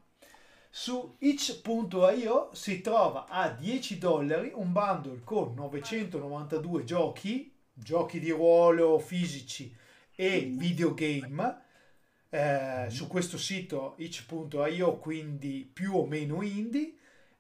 Su 0.75 1.17
itch.io 1.19 2.49
si 2.53 2.81
trova 2.81 3.27
a 3.29 3.51
10 3.51 3.99
dollari 3.99 4.51
un 4.55 4.73
bundle 4.73 5.21
con 5.23 5.53
992 5.55 6.85
giochi, 6.85 7.55
giochi 7.75 8.19
di 8.19 8.31
ruolo 8.31 8.99
fisici 8.99 9.75
e 10.25 10.53
videogame 10.55 11.63
eh, 12.31 12.87
su 12.91 13.09
questo 13.09 13.37
sito 13.37 13.95
itch.io, 13.99 14.99
quindi 14.99 15.69
più 15.71 15.97
o 15.97 16.07
meno 16.07 16.43
indie. 16.43 16.95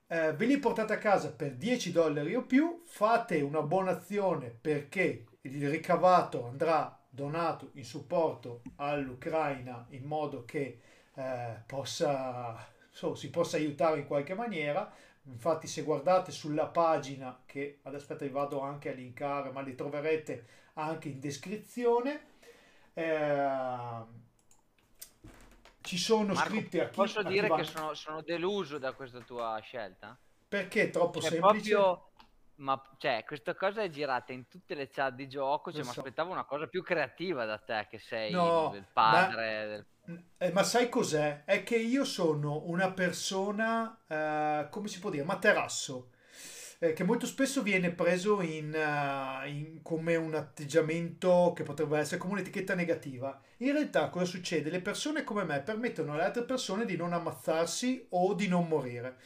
Eh, 0.09 0.32
ve 0.32 0.46
li 0.46 0.59
portate 0.59 0.92
a 0.92 0.98
casa 0.98 1.32
per 1.32 1.54
10 1.54 1.92
dollari 1.92 2.34
o 2.34 2.42
più, 2.42 2.82
fate 2.84 3.40
un'abbonazione 3.40 4.48
perché 4.48 5.26
il 5.42 5.70
ricavato 5.70 6.44
andrà 6.44 7.00
donato 7.09 7.70
in 7.74 7.84
supporto 7.84 8.62
all'Ucraina 8.76 9.86
in 9.90 10.02
modo 10.02 10.44
che 10.44 10.80
eh, 11.14 11.62
possa, 11.64 12.66
so, 12.90 13.14
si 13.14 13.30
possa 13.30 13.59
aiutare 13.59 14.00
in 14.00 14.06
qualche 14.09 14.34
maniera. 14.34 14.92
Infatti, 15.26 15.68
se 15.68 15.82
guardate 15.82 16.32
sulla 16.32 16.66
pagina, 16.66 17.42
che 17.46 17.78
adesso 17.82 18.02
aspetta, 18.02 18.24
vi 18.24 18.32
vado 18.32 18.60
anche 18.60 18.90
a 18.90 18.94
linkare, 18.94 19.52
ma 19.52 19.60
li 19.60 19.76
troverete 19.76 20.46
anche 20.74 21.09
in 21.09 21.20
descrizione. 21.20 22.31
Eh, 22.94 24.05
ci 25.81 25.98
sono 25.98 26.35
Marco, 26.35 26.51
scritti 26.51 26.78
a 26.78 26.89
chi 26.89 26.97
posso 26.97 27.19
a 27.19 27.23
chi 27.24 27.28
dire 27.31 27.48
va- 27.48 27.56
che 27.56 27.64
sono, 27.64 27.94
sono 27.94 28.23
deluso 28.23 28.78
da 28.78 28.93
questa 28.93 29.20
tua 29.20 29.59
scelta? 29.62 30.19
perché 30.48 30.82
è 30.85 30.90
troppo 30.90 31.20
Cioè, 31.20 31.31
semplice 31.31 31.70
proprio... 31.70 32.06
Ma 32.56 32.81
cioè, 32.98 33.24
questa 33.27 33.55
cosa 33.55 33.82
è 33.82 33.89
girata 33.90 34.32
in 34.32 34.47
tutte 34.47 34.74
le 34.74 34.89
chat 34.89 35.14
di 35.14 35.27
gioco. 35.27 35.73
Cioè, 35.73 35.82
mi 35.82 35.89
aspettavo 35.89 36.31
una 36.31 36.44
cosa 36.44 36.66
più 36.69 36.82
creativa 36.82 37.44
da 37.44 37.59
te, 37.59 37.86
che 37.90 37.98
sei 37.98 38.31
No, 38.31 38.73
il 38.77 38.86
padre. 38.93 39.66
del- 39.66 39.86
Eh, 40.39 40.52
ma 40.52 40.62
sai 40.62 40.89
cos'è? 40.89 41.44
È 41.44 41.62
che 41.62 41.77
io 41.77 42.05
sono 42.05 42.62
una 42.66 42.93
persona, 42.93 43.98
eh, 44.06 44.69
come 44.70 44.89
si 44.89 44.98
può 45.01 45.10
dire, 45.10 45.24
materasso, 45.24 46.11
eh, 46.82 46.94
che 46.94 47.04
molto 47.04 47.26
spesso 47.26 47.62
viene 47.62 47.92
preso 47.92 48.40
in, 48.40 48.74
eh, 48.74 49.48
in- 49.48 49.82
come 49.82 50.16
un 50.16 50.34
atteggiamento 50.34 51.52
che 51.54 51.62
potrebbe 51.62 51.96
essere 51.96 52.16
come 52.16 52.32
un'etichetta 52.32 52.74
negativa. 52.74 53.40
In 53.59 53.70
realtà 53.70 54.09
cosa 54.09 54.24
succede? 54.24 54.68
Le 54.68 54.80
persone 54.80 55.22
come 55.22 55.44
me 55.44 55.60
permettono 55.60 56.15
alle 56.15 56.24
altre 56.24 56.42
persone 56.42 56.84
di 56.84 56.97
non 56.97 57.12
ammazzarsi 57.12 58.07
o 58.10 58.34
di 58.34 58.48
non 58.48 58.66
morire. 58.66 59.18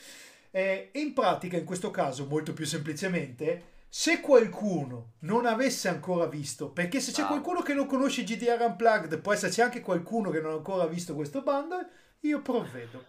Eh, 0.50 0.90
e 0.92 1.00
in 1.00 1.14
pratica, 1.14 1.56
in 1.56 1.64
questo 1.64 1.90
caso, 1.90 2.26
molto 2.26 2.52
più 2.52 2.66
semplicemente, 2.66 3.84
se 3.88 4.20
qualcuno 4.20 5.12
non 5.20 5.46
avesse 5.46 5.88
ancora 5.88 6.26
visto, 6.26 6.68
perché 6.68 7.00
se 7.00 7.10
c'è 7.10 7.22
Bravo. 7.22 7.40
qualcuno 7.40 7.62
che 7.62 7.72
non 7.72 7.86
conosce 7.86 8.22
GDR 8.22 8.60
Unplugged, 8.60 9.18
può 9.20 9.32
esserci 9.32 9.62
anche 9.62 9.80
qualcuno 9.80 10.28
che 10.28 10.42
non 10.42 10.50
ha 10.50 10.56
ancora 10.56 10.84
visto 10.84 11.14
questo 11.14 11.40
bundle, 11.40 11.88
io 12.20 12.42
provvedo. 12.42 13.02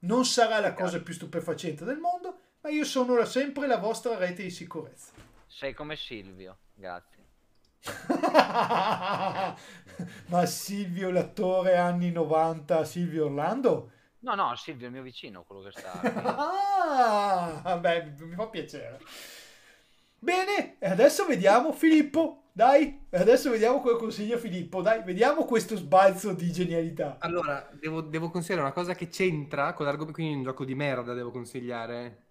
Non 0.00 0.24
sarà 0.24 0.60
la 0.60 0.72
cosa 0.72 1.02
più 1.02 1.12
stupefacente 1.12 1.84
del 1.84 1.98
mondo, 1.98 2.38
ma 2.62 2.70
io 2.70 2.84
sono 2.84 3.16
la- 3.16 3.24
sempre 3.24 3.66
la 3.66 3.78
vostra 3.78 4.16
rete 4.16 4.42
di 4.42 4.50
sicurezza. 4.50 5.12
Sei 5.46 5.74
come 5.74 5.96
Silvio. 5.96 6.58
Grazie. 6.74 7.20
ma 10.28 10.46
Silvio, 10.46 11.10
l'attore 11.10 11.76
anni 11.76 12.10
90, 12.12 12.84
Silvio 12.84 13.24
Orlando? 13.26 13.90
No, 14.20 14.34
no, 14.36 14.54
Silvio 14.54 14.84
è 14.84 14.88
il 14.88 14.94
mio 14.94 15.02
vicino, 15.02 15.42
quello 15.42 15.62
che 15.62 15.72
sta. 15.72 16.00
Ah, 16.84 17.60
vabbè, 17.62 18.14
mi 18.18 18.34
fa 18.34 18.48
piacere. 18.48 18.98
Bene, 20.18 20.78
e 20.78 20.86
adesso 20.88 21.24
vediamo 21.26 21.72
Filippo, 21.72 22.50
dai, 22.52 23.06
e 23.08 23.18
adesso 23.18 23.50
vediamo 23.50 23.80
cosa 23.80 23.96
consiglia 23.96 24.36
Filippo, 24.36 24.82
dai, 24.82 25.02
vediamo 25.02 25.44
questo 25.44 25.76
sbalzo 25.76 26.32
di 26.32 26.52
genialità. 26.52 27.16
Allora, 27.20 27.68
devo, 27.72 28.00
devo 28.02 28.30
consigliare 28.30 28.62
una 28.62 28.72
cosa 28.72 28.94
che 28.94 29.08
c'entra 29.08 29.72
con 29.72 29.86
l'argomento, 29.86 30.14
quindi 30.14 30.36
un 30.36 30.42
gioco 30.44 30.64
di 30.64 30.74
merda 30.74 31.14
devo 31.14 31.30
consigliare. 31.30 32.26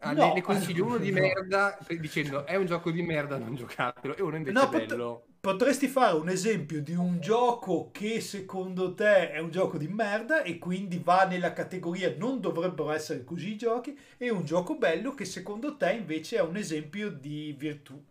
Ah, 0.00 0.12
No. 0.12 0.32
ne, 0.32 0.40
consiglio 0.42 0.84
uno 0.84 0.98
di 0.98 1.10
merda 1.12 1.76
dicendo 1.98 2.44
è 2.46 2.54
un 2.56 2.66
gioco 2.66 2.90
di 2.90 3.02
merda, 3.02 3.36
non 3.38 3.54
giocatelo, 3.54 4.16
e 4.16 4.22
uno 4.22 4.36
invece 4.36 4.52
No, 4.52 4.68
pot- 4.68 4.86
bello. 4.86 5.26
potresti 5.40 5.86
fare 5.88 6.16
un 6.16 6.28
esempio 6.28 6.82
di 6.82 6.94
un 6.94 7.20
gioco 7.20 7.90
che 7.92 8.20
secondo 8.20 8.94
te 8.94 9.30
è 9.30 9.38
un 9.38 9.50
gioco 9.50 9.78
di 9.78 9.86
merda 9.88 10.42
e 10.42 10.58
quindi 10.58 10.98
va 10.98 11.24
nella 11.24 11.52
categoria 11.52 12.14
non 12.16 12.40
dovrebbero 12.40 12.90
essere 12.90 13.22
così 13.24 13.52
i 13.52 13.56
giochi, 13.56 13.96
e 14.16 14.30
un 14.30 14.44
gioco 14.44 14.76
bello 14.76 15.14
che 15.14 15.24
secondo 15.24 15.76
te 15.76 15.92
invece 15.92 16.36
è 16.38 16.42
un 16.42 16.56
esempio 16.56 17.10
di 17.10 17.54
virtù. 17.56 18.02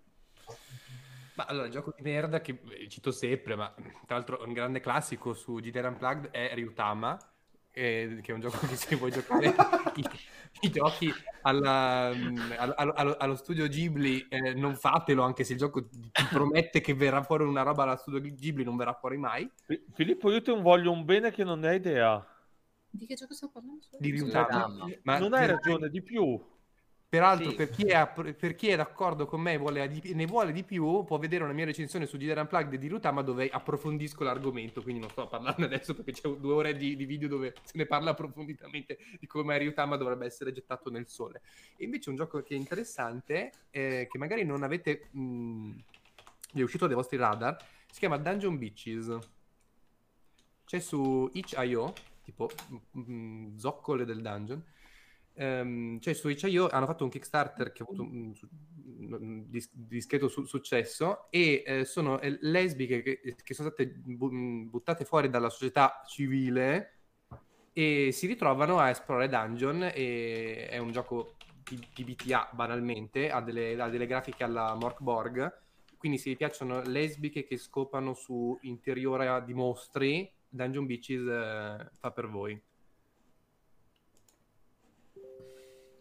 Ma 1.33 1.45
allora, 1.45 1.67
il 1.67 1.71
gioco 1.71 1.93
di 1.95 2.01
merda 2.01 2.41
che 2.41 2.59
eh, 2.69 2.87
cito 2.89 3.11
sempre, 3.11 3.55
ma 3.55 3.71
tra 4.05 4.15
l'altro 4.15 4.41
un 4.43 4.53
grande 4.53 4.79
classico 4.79 5.33
su 5.35 5.55
GDR 5.55 5.85
Unplugged 5.85 6.31
è 6.31 6.51
Ryutama, 6.55 7.15
eh, 7.77 8.19
che 8.21 8.31
è 8.31 8.33
un 8.33 8.41
gioco 8.41 8.57
che 8.67 8.75
se 8.75 8.95
vuoi 8.95 9.11
giocare 9.11 9.53
i, 9.95 10.03
i 10.61 10.69
giochi 10.71 11.13
alla- 11.43 12.11
mm, 12.13 12.51
al- 12.57 12.73
al- 12.75 12.93
allo, 12.95 13.15
allo 13.17 13.35
studio 13.35 13.67
Ghibli, 13.67 14.25
eh, 14.29 14.53
non 14.55 14.75
fatelo, 14.75 15.21
anche 15.23 15.43
se 15.43 15.53
il 15.53 15.59
gioco 15.59 15.87
ti 15.87 16.23
promette 16.29 16.81
che 16.81 16.93
verrà 16.93 17.21
fuori 17.21 17.43
una 17.43 17.61
roba 17.61 17.83
allo 17.83 17.95
studio 17.95 18.19
Ghibli, 18.19 18.63
non 18.63 18.75
verrà 18.75 18.93
fuori 18.93 19.17
mai. 19.17 19.49
Fi- 19.65 19.83
Filippo, 19.93 20.31
io 20.31 20.41
ti 20.41 20.51
voglio 20.51 20.91
un 20.91 21.05
bene 21.05 21.31
che 21.31 21.43
non 21.43 21.59
ne 21.59 21.67
hai 21.69 21.75
idea. 21.75 22.25
Di 22.89 23.05
che 23.05 23.15
gioco 23.15 23.33
stiamo 23.33 23.53
parlando? 23.53 23.85
Di. 23.99 24.11
Ryutama. 24.11 24.75
Ma 25.03 25.19
non 25.19 25.33
hai 25.33 25.45
ragione, 25.45 25.89
di 25.89 26.01
più. 26.01 26.41
Peraltro, 27.09 27.51
Sì. 27.51 27.55
per, 27.55 27.69
chi 27.69 27.83
è, 27.85 28.05
per 28.35 28.55
chi 28.55 28.67
è 28.67 28.75
d'accordo 28.75 29.25
con 29.25 29.39
me 29.39 29.53
e 29.53 30.13
ne 30.13 30.25
vuole 30.25 30.51
di 30.51 30.63
più, 30.63 31.05
può 31.05 31.17
vedere 31.17 31.45
una 31.45 31.53
mia 31.53 31.63
recensione 31.63 32.05
su 32.05 32.17
GDR 32.17 32.39
Unplugged 32.39 32.75
di 32.75 32.87
Rutama 32.89 33.21
dove 33.21 33.47
approfondisco 33.49 34.25
l'argomento, 34.25 34.81
quindi 34.81 34.99
non 34.99 35.09
sto 35.09 35.21
a 35.21 35.27
parlarne 35.27 35.65
adesso 35.71 35.93
perché 35.93 36.11
c'è 36.11 36.27
due 36.29 36.53
ore 36.53 36.75
di, 36.75 36.97
di 36.97 37.05
video 37.05 37.29
dove 37.29 37.53
se 37.63 37.77
ne 37.77 37.85
parla 37.85 38.11
approfonditamente 38.11 38.97
di 39.19 39.25
come 39.25 39.57
Ryutama 39.57 39.95
dovrebbe 39.95 40.25
essere 40.25 40.51
gettato 40.51 40.89
nel 40.89 41.07
sole. 41.07 41.41
E 41.77 41.85
invece 41.85 42.09
un 42.09 42.17
gioco 42.17 42.41
che 42.43 42.55
è 42.55 42.57
interessante, 42.57 43.51
eh, 43.69 44.07
che 44.11 44.17
magari 44.17 44.43
non 44.43 44.63
avete... 44.63 45.07
mh, 45.11 45.71
vi 46.53 46.61
è 46.61 46.63
uscito 46.63 46.87
dai 46.87 46.95
vostri 46.95 47.17
radar, 47.17 47.55
si 47.89 47.99
chiama 47.99 48.17
Dungeon 48.17 48.57
Beaches. 48.57 49.17
C'è 50.65 50.79
su 50.79 51.29
itch.io, 51.33 51.93
tipo 52.23 52.49
mh, 52.91 53.55
zoccole 53.55 54.03
del 54.03 54.21
dungeon, 54.21 54.61
Ehm, 55.37 55.99
cioè 55.99 56.13
su 56.13 56.29
itch.io 56.29 56.67
hanno 56.69 56.85
fatto 56.87 57.03
un 57.03 57.09
Kickstarter 57.11 57.71
che 57.71 57.83
ha 57.83 57.85
avuto 57.85 58.01
un, 58.03 58.33
su- 58.35 58.47
un 58.99 59.43
dis- 59.49 59.69
discreto 59.73 60.27
su- 60.27 60.45
successo 60.45 61.27
e 61.29 61.63
eh, 61.65 61.85
sono 61.85 62.19
eh, 62.19 62.37
lesbiche 62.41 63.01
che, 63.03 63.35
che 63.43 63.53
sono 63.53 63.69
state 63.69 63.87
bu- 63.87 64.31
mh, 64.31 64.69
buttate 64.69 65.05
fuori 65.05 65.29
dalla 65.29 65.49
società 65.49 66.01
civile 66.07 66.93
e 67.73 68.09
si 68.11 68.25
ritrovano 68.27 68.79
a 68.79 68.89
esplorare 68.89 69.29
dungeon 69.29 69.91
e 69.93 70.67
è 70.67 70.77
un 70.79 70.91
gioco 70.91 71.35
di, 71.63 71.79
di 71.93 72.03
BTA 72.03 72.49
banalmente, 72.53 73.29
ha 73.29 73.41
delle, 73.41 73.79
ha 73.79 73.89
delle 73.89 74.07
grafiche 74.07 74.43
alla 74.43 74.73
Mork 74.75 75.01
Borg, 75.01 75.61
quindi 75.97 76.17
se 76.17 76.29
vi 76.31 76.35
piacciono 76.37 76.81
lesbiche 76.81 77.43
che 77.43 77.57
scopano 77.57 78.13
su 78.15 78.57
interiore 78.61 79.43
di 79.45 79.53
mostri, 79.53 80.31
Dungeon 80.49 80.85
Beaches 80.87 81.27
eh, 81.27 81.89
fa 81.99 82.11
per 82.11 82.27
voi. 82.27 82.59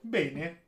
Bene, 0.07 0.63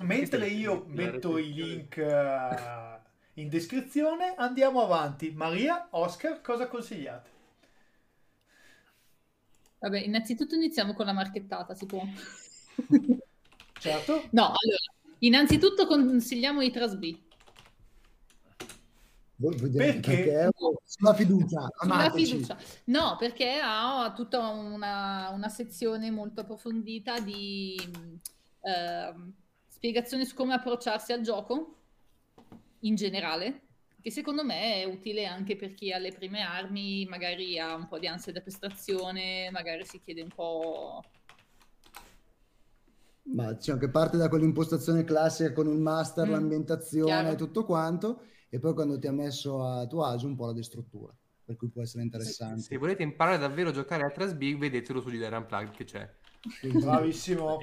mentre 0.00 0.48
io 0.48 0.84
metto 0.88 1.36
i 1.36 1.52
link 1.52 1.98
eh, 1.98 3.00
in 3.34 3.48
descrizione, 3.50 4.34
andiamo 4.36 4.82
avanti. 4.82 5.30
Maria, 5.32 5.88
Oscar, 5.90 6.40
cosa 6.40 6.66
consigliate? 6.66 7.30
Vabbè, 9.80 10.00
innanzitutto 10.00 10.54
iniziamo 10.54 10.94
con 10.94 11.04
la 11.04 11.12
marchettata, 11.12 11.74
si 11.74 11.84
può? 11.84 12.02
Certo? 13.78 14.28
No, 14.30 14.44
allora, 14.44 15.16
innanzitutto 15.18 15.86
consigliamo 15.86 16.62
i 16.62 16.70
Trasb. 16.70 17.04
Direte, 19.36 20.00
Perché? 20.00 20.48
Sulla 20.84 21.12
fiducia, 21.12 21.68
Sulla 21.78 22.10
fiducia. 22.10 22.56
No, 22.84 23.16
perché 23.18 23.60
ha 23.62 24.10
tutta 24.16 24.48
una, 24.48 25.28
una 25.34 25.48
sezione 25.50 26.10
molto 26.10 26.40
approfondita 26.40 27.20
di 27.20 27.76
ehm, 28.64 29.32
spiegazioni 29.68 30.24
su 30.24 30.34
come 30.34 30.54
approcciarsi 30.54 31.12
al 31.12 31.20
gioco 31.20 31.76
in 32.80 32.94
generale, 32.94 33.62
che 34.00 34.10
secondo 34.10 34.44
me 34.44 34.82
è 34.82 34.84
utile 34.84 35.26
anche 35.26 35.56
per 35.56 35.74
chi 35.74 35.92
ha 35.92 35.98
le 35.98 36.12
prime 36.12 36.42
armi, 36.42 37.06
magari 37.06 37.58
ha 37.58 37.74
un 37.74 37.88
po' 37.88 37.98
di 37.98 38.06
ansia 38.06 38.32
da 38.32 38.40
prestazione, 38.40 39.50
magari 39.50 39.84
si 39.84 40.00
chiede 40.00 40.22
un 40.22 40.28
po'... 40.28 41.02
Ma 43.26 43.52
diciamo 43.52 43.78
che 43.78 43.88
parte 43.88 44.18
da 44.18 44.28
quell'impostazione 44.28 45.02
classica 45.04 45.52
con 45.52 45.66
il 45.68 45.78
master, 45.78 46.28
Mm, 46.28 46.30
l'ambientazione 46.30 47.30
e 47.32 47.36
tutto 47.36 47.64
quanto, 47.64 48.24
e 48.50 48.58
poi 48.58 48.74
quando 48.74 48.98
ti 48.98 49.06
ha 49.06 49.12
messo 49.12 49.64
a 49.64 49.86
tuo 49.86 50.04
agio 50.04 50.26
un 50.26 50.36
po' 50.36 50.46
la 50.46 50.52
destruttura, 50.52 51.14
per 51.42 51.56
cui 51.56 51.68
può 51.70 51.80
essere 51.82 52.02
interessante. 52.02 52.60
Se 52.60 52.76
volete 52.76 53.02
imparare 53.02 53.38
davvero 53.38 53.70
a 53.70 53.72
giocare 53.72 54.04
a 54.04 54.10
Trasbig, 54.10 54.58
vedetelo 54.58 55.00
su 55.00 55.08
GDR 55.08 55.32
Unplugged 55.32 55.74
che 55.74 55.84
c'è. 55.84 56.14
Bravissimo. 56.60 57.58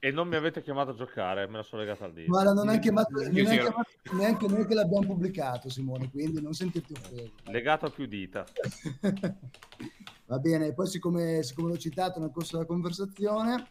E, 0.00 0.10
non 0.12 0.28
mi 0.28 0.36
avete 0.36 0.62
chiamato 0.62 0.90
a 0.90 0.94
giocare, 0.94 1.48
me 1.48 1.56
la 1.56 1.62
sono 1.62 1.82
legata 1.82 2.04
al 2.04 2.12
dito. 2.12 2.30
Guarda, 2.30 2.52
non 2.52 2.68
è 2.68 2.78
chiamato, 2.78 3.10
non 3.12 3.24
sì, 3.24 3.42
chiamato 3.44 3.82
neanche 4.12 4.46
noi 4.46 4.66
che 4.66 4.74
l'abbiamo 4.74 5.06
pubblicato, 5.06 5.68
Simone, 5.68 6.08
quindi 6.10 6.40
non 6.40 6.52
sentirti 6.52 6.92
offeso. 6.92 7.32
Legato 7.44 7.86
a 7.86 7.90
più 7.90 8.06
dita. 8.06 8.44
Va 10.26 10.38
bene, 10.38 10.72
poi 10.72 10.86
siccome, 10.86 11.42
siccome 11.42 11.70
l'ho 11.70 11.78
citato 11.78 12.20
nel 12.20 12.30
corso 12.30 12.56
della 12.56 12.68
conversazione, 12.68 13.66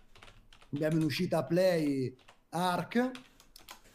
abbiamo 0.73 0.97
in 0.97 1.03
uscita 1.03 1.37
a 1.37 1.45
Play 1.45 2.13
Arc, 2.49 3.11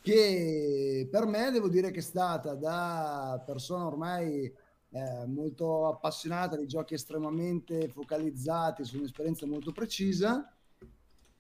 che 0.01 1.09
per 1.11 1.27
me 1.27 1.51
devo 1.51 1.69
dire 1.69 1.91
che 1.91 1.99
è 1.99 2.03
stata 2.03 2.55
da 2.55 3.43
persona 3.45 3.87
ormai 3.87 4.45
eh, 4.45 5.27
molto 5.27 5.87
appassionata 5.89 6.57
di 6.57 6.67
giochi 6.67 6.95
estremamente 6.95 7.89
focalizzati 7.89 8.85
su 8.85 8.99
un'esperienza 8.99 9.47
molto 9.47 9.73
precisa, 9.73 10.51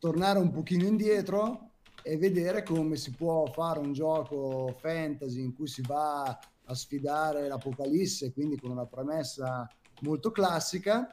tornare 0.02 0.40
un 0.40 0.50
pochino 0.50 0.84
indietro 0.84 1.74
e 2.02 2.16
vedere 2.16 2.64
come 2.64 2.96
si 2.96 3.12
può 3.12 3.46
fare 3.46 3.78
un 3.78 3.92
gioco 3.92 4.74
fantasy 4.80 5.40
in 5.40 5.54
cui 5.54 5.68
si 5.68 5.80
va 5.82 6.24
a 6.64 6.74
sfidare 6.74 7.46
l'apocalisse, 7.46 8.32
quindi 8.32 8.58
con 8.58 8.72
una 8.72 8.84
premessa 8.84 9.64
molto 10.00 10.32
classica, 10.32 11.08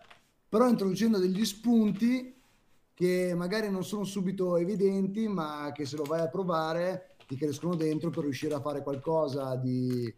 però 0.49 0.67
introducendo 0.67 1.19
degli 1.19 1.45
spunti 1.45 2.33
che 2.95 3.35
magari 3.35 3.69
non 3.69 3.85
sono 3.85 4.05
subito 4.05 4.57
evidenti, 4.57 5.27
ma 5.27 5.71
che 5.71 5.85
se 5.85 5.95
lo 5.95 6.03
vai 6.03 6.21
a 6.21 6.27
provare 6.27 7.15
ti 7.27 7.35
crescono 7.35 7.75
dentro 7.75 8.09
per 8.09 8.23
riuscire 8.23 8.55
a 8.55 8.59
fare 8.59 8.81
qualcosa 8.81 9.55
di 9.55 10.11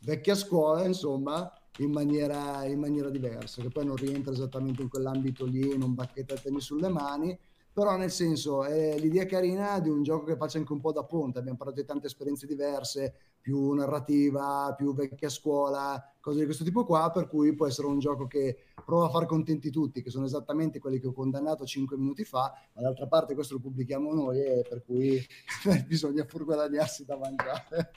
vecchia 0.00 0.34
scuola, 0.34 0.84
insomma, 0.84 1.50
in 1.78 1.90
maniera, 1.90 2.66
in 2.66 2.80
maniera 2.80 3.08
diversa, 3.08 3.62
che 3.62 3.70
poi 3.70 3.86
non 3.86 3.96
rientra 3.96 4.34
esattamente 4.34 4.82
in 4.82 4.90
quell'ambito 4.90 5.46
lì, 5.46 5.74
non 5.78 5.94
bacchetta 5.94 6.34
temi 6.34 6.60
sulle 6.60 6.90
mani, 6.90 7.38
però 7.72 7.96
nel 7.96 8.10
senso 8.10 8.64
è 8.64 8.98
l'idea 8.98 9.26
carina 9.26 9.78
di 9.80 9.88
un 9.88 10.02
gioco 10.02 10.24
che 10.24 10.36
faccia 10.36 10.58
anche 10.58 10.72
un 10.72 10.80
po' 10.80 10.92
da 10.92 11.04
ponte, 11.04 11.38
abbiamo 11.38 11.56
parlato 11.58 11.80
di 11.80 11.86
tante 11.86 12.06
esperienze 12.06 12.46
diverse, 12.46 13.14
più 13.40 13.72
narrativa, 13.72 14.74
più 14.76 14.94
vecchia 14.94 15.28
scuola, 15.28 16.02
cose 16.20 16.40
di 16.40 16.44
questo 16.44 16.64
tipo 16.64 16.84
qua, 16.84 17.10
per 17.10 17.26
cui 17.26 17.54
può 17.54 17.66
essere 17.66 17.86
un 17.86 17.98
gioco 17.98 18.26
che 18.26 18.64
prova 18.84 19.06
a 19.06 19.10
far 19.10 19.26
contenti 19.26 19.70
tutti, 19.70 20.02
che 20.02 20.10
sono 20.10 20.26
esattamente 20.26 20.78
quelli 20.78 21.00
che 21.00 21.06
ho 21.06 21.12
condannato 21.12 21.64
5 21.64 21.96
minuti 21.96 22.24
fa, 22.24 22.52
ma 22.74 22.82
d'altra 22.82 23.06
parte 23.06 23.34
questo 23.34 23.54
lo 23.54 23.60
pubblichiamo 23.60 24.12
noi 24.12 24.38
e 24.38 24.64
per 24.68 24.82
cui 24.84 25.18
bisogna 25.86 26.24
pur 26.24 26.44
guadagnarsi 26.44 27.04
da 27.04 27.16
mangiare. 27.16 27.92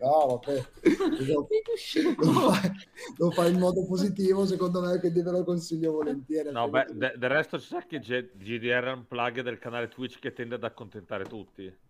no, 0.00 0.26
vabbè, 0.26 0.64
lo, 1.26 1.48
lo, 2.16 2.50
fa, 2.50 2.74
lo, 3.16 3.30
fa, 3.30 3.46
in 3.46 3.58
modo 3.58 3.86
positivo, 3.86 4.44
secondo 4.46 4.80
me, 4.80 4.98
quindi 4.98 5.22
ve 5.22 5.30
lo 5.30 5.44
consiglio 5.44 5.92
volentieri. 5.92 6.50
No, 6.50 6.68
beh, 6.68 6.86
del 6.92 7.30
resto 7.30 7.58
c'è 7.58 7.86
che 7.86 8.00
GDR 8.00 8.94
Unplug 8.96 9.42
del 9.42 9.58
canale 9.58 9.88
Twitch 9.88 10.18
che 10.18 10.32
tende 10.32 10.56
ad 10.56 10.64
accontentare 10.64 11.24
tutti. 11.24 11.86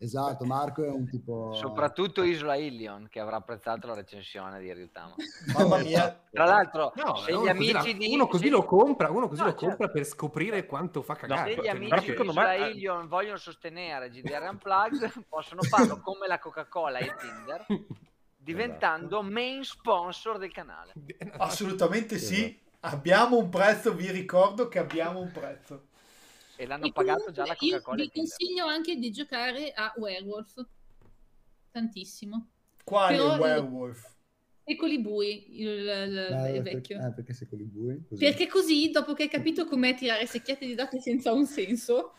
Esatto, 0.00 0.44
Marco 0.44 0.84
è 0.84 0.88
un 0.88 1.08
tipo... 1.08 1.52
Soprattutto 1.54 2.22
Isla 2.22 2.54
Illion, 2.54 3.08
che 3.10 3.18
avrà 3.18 3.36
apprezzato 3.36 3.88
la 3.88 3.94
recensione 3.94 4.60
di 4.60 4.72
Ryutama. 4.72 5.16
Mamma 5.58 5.78
mia! 5.78 6.22
Tra 6.30 6.44
l'altro, 6.44 6.92
no, 6.94 7.16
se 7.16 7.36
gli 7.36 7.48
amici 7.48 7.72
la, 7.72 7.82
di... 7.82 8.14
Uno 8.14 8.28
così 8.28 8.44
se... 8.44 8.50
lo 8.50 8.64
compra, 8.64 9.10
uno 9.10 9.26
così 9.26 9.40
no, 9.40 9.46
lo 9.46 9.50
certo. 9.52 9.66
compra 9.66 9.88
per 9.88 10.04
scoprire 10.04 10.66
quanto 10.66 11.02
fa 11.02 11.16
cagare. 11.16 11.50
se 11.50 11.60
gli 11.60 11.64
Cioè, 11.64 11.74
amici 11.74 12.14
di 12.14 12.28
Isla 12.28 12.42
me... 12.42 12.68
Illion 12.68 13.08
vogliono 13.08 13.38
sostenere 13.38 14.08
GDR 14.10 14.48
Unplugged, 14.48 15.24
possono 15.28 15.62
farlo 15.62 15.98
come 16.00 16.28
la 16.28 16.38
Coca-Cola 16.38 16.98
e 16.98 17.14
Tinder, 17.18 17.66
diventando 18.36 19.18
esatto. 19.18 19.32
main 19.32 19.64
sponsor 19.64 20.38
del 20.38 20.52
canale. 20.52 20.92
Assolutamente 21.38 22.18
sì. 22.18 22.44
Esatto. 22.44 22.66
Abbiamo 22.82 23.36
un 23.36 23.48
prezzo, 23.48 23.92
vi 23.92 24.12
ricordo 24.12 24.68
che 24.68 24.78
abbiamo 24.78 25.18
un 25.18 25.32
prezzo 25.32 25.87
e 26.58 26.66
l'hanno 26.66 26.86
e 26.86 26.92
pagato 26.92 27.30
già 27.30 27.46
la 27.46 27.54
Coca-Cola. 27.54 28.02
Vi 28.02 28.10
consiglio 28.12 28.66
anche 28.66 28.96
di 28.96 29.12
giocare 29.12 29.70
a 29.70 29.92
Werewolf 29.96 30.66
tantissimo. 31.70 32.48
Quale 32.82 33.16
Però 33.16 33.36
Werewolf? 33.36 34.16
Secoli 34.64 35.00
bui, 35.00 35.60
il, 35.60 35.68
il, 35.68 36.18
ah, 36.32 36.48
il 36.50 36.62
vecchio. 36.62 37.00
Ah, 37.00 37.12
perché 37.12 37.32
secoli 37.32 37.62
bui? 37.62 38.02
Così. 38.08 38.22
Perché 38.22 38.48
così, 38.48 38.90
dopo 38.90 39.14
che 39.14 39.22
hai 39.22 39.28
capito 39.28 39.66
com'è 39.66 39.94
tirare 39.94 40.26
secchiate 40.26 40.66
di 40.66 40.74
date 40.74 41.00
senza 41.00 41.32
un 41.32 41.46
senso... 41.46 42.12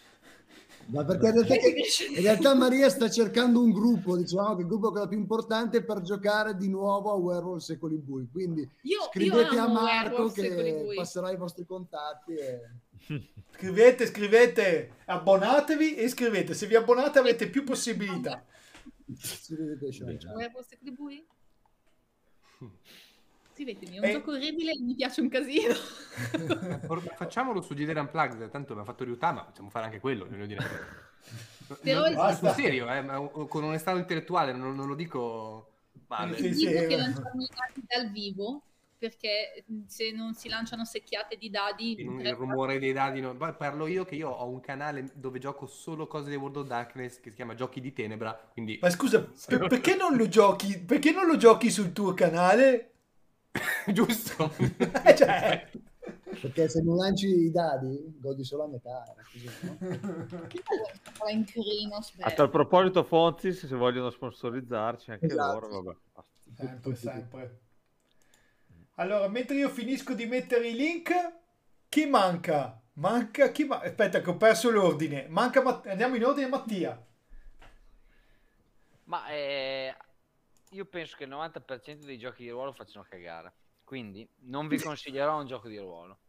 Ma 0.85 1.03
perché 1.03 1.27
in 1.27 1.33
realtà, 1.33 1.53
in 2.15 2.21
realtà, 2.21 2.55
Maria 2.55 2.89
sta 2.89 3.09
cercando 3.09 3.61
un 3.61 3.71
gruppo, 3.71 4.17
diciamo 4.17 4.55
che 4.55 4.61
il 4.61 4.67
gruppo 4.67 5.03
è 5.03 5.07
più 5.07 5.19
importante 5.19 5.83
per 5.83 6.01
giocare 6.01 6.55
di 6.55 6.69
nuovo 6.69 7.11
a 7.11 7.15
Werewolf 7.15 7.61
Secoli 7.61 7.97
Bui. 7.97 8.27
Quindi 8.31 8.67
io, 8.83 9.01
scrivete 9.11 9.53
io 9.53 9.61
a 9.61 9.67
Marco 9.67 10.29
che 10.29 10.93
passerà 10.95 11.29
i 11.29 11.37
vostri 11.37 11.65
contatti. 11.65 12.33
E... 12.33 12.61
Scrivete, 13.51 14.05
scrivete, 14.05 14.95
abbonatevi 15.05 15.95
e 15.95 16.07
scrivete. 16.07 16.53
Se 16.53 16.67
vi 16.67 16.75
abbonate 16.75 17.19
avete 17.19 17.49
più 17.49 17.63
possibilità. 17.63 18.45
Secoli 19.17 20.91
Bui? 20.91 21.25
Scrivetemi, 23.53 23.97
è 23.97 23.99
un 23.99 24.05
eh. 24.05 24.11
gioco 24.11 24.31
orribile 24.31 24.71
e 24.71 24.79
mi 24.79 24.95
piace 24.95 25.19
un 25.19 25.27
casino. 25.27 25.73
Facciamolo 27.15 27.61
su 27.61 27.73
GDR 27.73 27.97
Unplugged, 27.97 28.49
tanto 28.49 28.71
abbiamo 28.71 28.85
fatto 28.85 29.03
Ryutama, 29.03 29.43
possiamo 29.43 29.69
fare 29.69 29.85
anche 29.85 29.99
quello, 29.99 30.25
voglio 30.25 30.45
dire. 30.45 30.63
Però 31.81 32.09
no, 32.09 32.33
sul 32.33 32.49
serio, 32.51 32.89
eh, 32.89 33.47
con 33.47 33.63
onestà 33.63 33.91
intellettuale, 33.91 34.53
non, 34.53 34.75
non 34.75 34.87
lo 34.87 34.95
dico 34.95 35.71
male. 36.07 36.37
Sì, 36.37 36.53
sì, 36.53 36.65
che 36.65 36.95
lanciamo 36.95 37.41
i 37.41 37.49
dadi 37.53 37.85
dal 37.85 38.09
vivo, 38.11 38.61
perché 38.99 39.63
se 39.87 40.11
non 40.11 40.33
si 40.33 40.49
lanciano 40.49 40.83
secchiate 40.83 41.37
di 41.37 41.49
dadi... 41.49 42.01
Il, 42.01 42.19
il 42.19 42.35
rumore 42.35 42.79
dei 42.79 42.91
dadi, 42.91 43.21
no. 43.21 43.33
parlo 43.35 43.87
io 43.87 44.03
che 44.03 44.15
io 44.15 44.29
ho 44.29 44.47
un 44.49 44.59
canale 44.59 45.09
dove 45.13 45.39
gioco 45.39 45.67
solo 45.67 46.05
cose 46.05 46.29
di 46.29 46.35
World 46.35 46.57
of 46.57 46.67
Darkness 46.67 47.21
che 47.21 47.29
si 47.29 47.37
chiama 47.37 47.55
Giochi 47.55 47.79
di 47.79 47.93
Tenebra, 47.93 48.37
quindi... 48.51 48.77
Ma 48.81 48.89
scusa, 48.89 49.21
per, 49.47 49.67
perché 49.67 49.95
non 49.95 50.17
lo 50.17 50.27
giochi? 50.27 50.77
Perché 50.77 51.11
non 51.11 51.27
lo 51.27 51.37
giochi 51.37 51.71
sul 51.71 51.93
tuo 51.93 52.13
canale? 52.13 52.91
Giusto? 53.87 54.51
cioè... 55.15 55.69
Perché 56.41 56.67
se 56.67 56.81
non 56.81 56.97
lanci 56.97 57.27
i 57.27 57.51
dadi, 57.51 58.17
godi 58.19 58.43
solo 58.43 58.65
a 58.65 58.67
metà. 58.67 59.03
Così, 59.31 59.49
no? 59.61 59.77
a 62.19 62.31
tal 62.31 62.49
proposito, 62.49 63.03
Fonzi, 63.03 63.51
se 63.53 63.75
vogliono 63.75 64.09
sponsorizzarci 64.09 65.11
anche 65.11 65.25
esatto. 65.25 65.59
loro, 65.59 65.81
vabbè. 65.81 65.97
Sempre, 66.55 66.95
sempre. 66.95 67.59
Allora, 68.99 69.29
mentre 69.29 69.55
io 69.55 69.69
finisco 69.69 70.13
di 70.13 70.25
mettere 70.25 70.67
i 70.67 70.75
link, 70.75 71.13
chi 71.87 72.05
manca? 72.05 72.77
Manca 72.95 73.49
chi 73.49 73.63
ma- 73.63 73.79
Aspetta, 73.79 74.19
che 74.19 74.29
ho 74.29 74.35
perso 74.35 74.69
l'ordine. 74.69 75.25
Manca 75.29 75.61
Matt- 75.61 75.87
Andiamo 75.87 76.17
in 76.17 76.25
ordine, 76.25 76.47
Mattia. 76.49 77.01
Ma 79.05 79.29
eh, 79.29 79.95
io 80.71 80.85
penso 80.85 81.15
che 81.15 81.23
il 81.23 81.29
90% 81.29 82.05
dei 82.05 82.17
giochi 82.17 82.43
di 82.43 82.49
ruolo 82.49 82.73
facciano 82.73 83.05
cagare. 83.09 83.53
Quindi 83.85 84.27
non 84.41 84.67
vi 84.67 84.77
consiglierò 84.77 85.39
un 85.39 85.47
gioco 85.47 85.69
di 85.69 85.77
ruolo. 85.77 86.19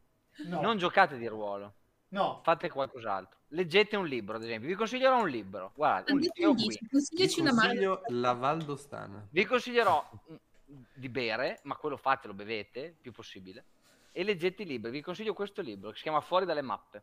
No. 0.47 0.61
Non 0.61 0.79
giocate 0.79 1.19
di 1.19 1.27
ruolo. 1.27 1.75
No. 2.11 2.41
Fate 2.45 2.71
qualcos'altro. 2.71 3.41
Leggete 3.49 3.97
un 3.97 4.07
libro, 4.07 4.37
ad 4.37 4.45
esempio. 4.45 4.69
Vi 4.69 4.75
consiglierò 4.75 5.21
un 5.21 5.29
libro. 5.29 5.73
Guardate, 5.75 6.13
un 6.13 6.21
libro 6.21 6.55
qui. 6.55 6.79
Consigliaci 6.89 7.41
una 7.41 7.51
consiglio 7.51 8.03
La 8.07 8.33
Valdostana. 8.33 9.27
Vi 9.29 9.45
consiglierò 9.45 10.09
di 10.95 11.09
bere, 11.09 11.61
ma 11.65 11.77
quello 11.77 11.97
fatelo, 11.97 12.35
bevete 12.35 12.81
il 12.81 12.97
più 13.01 13.13
possibile. 13.13 13.65
E 14.13 14.25
leggete 14.25 14.63
i 14.63 14.67
libri. 14.67 14.91
Vi 14.91 15.01
consiglio 15.01 15.35
questo 15.35 15.63
libro 15.63 15.91
che 15.91 15.97
si 15.97 16.03
chiama 16.03 16.21
Fuori 16.21 16.45
dalle 16.45 16.63
mappe 16.63 17.03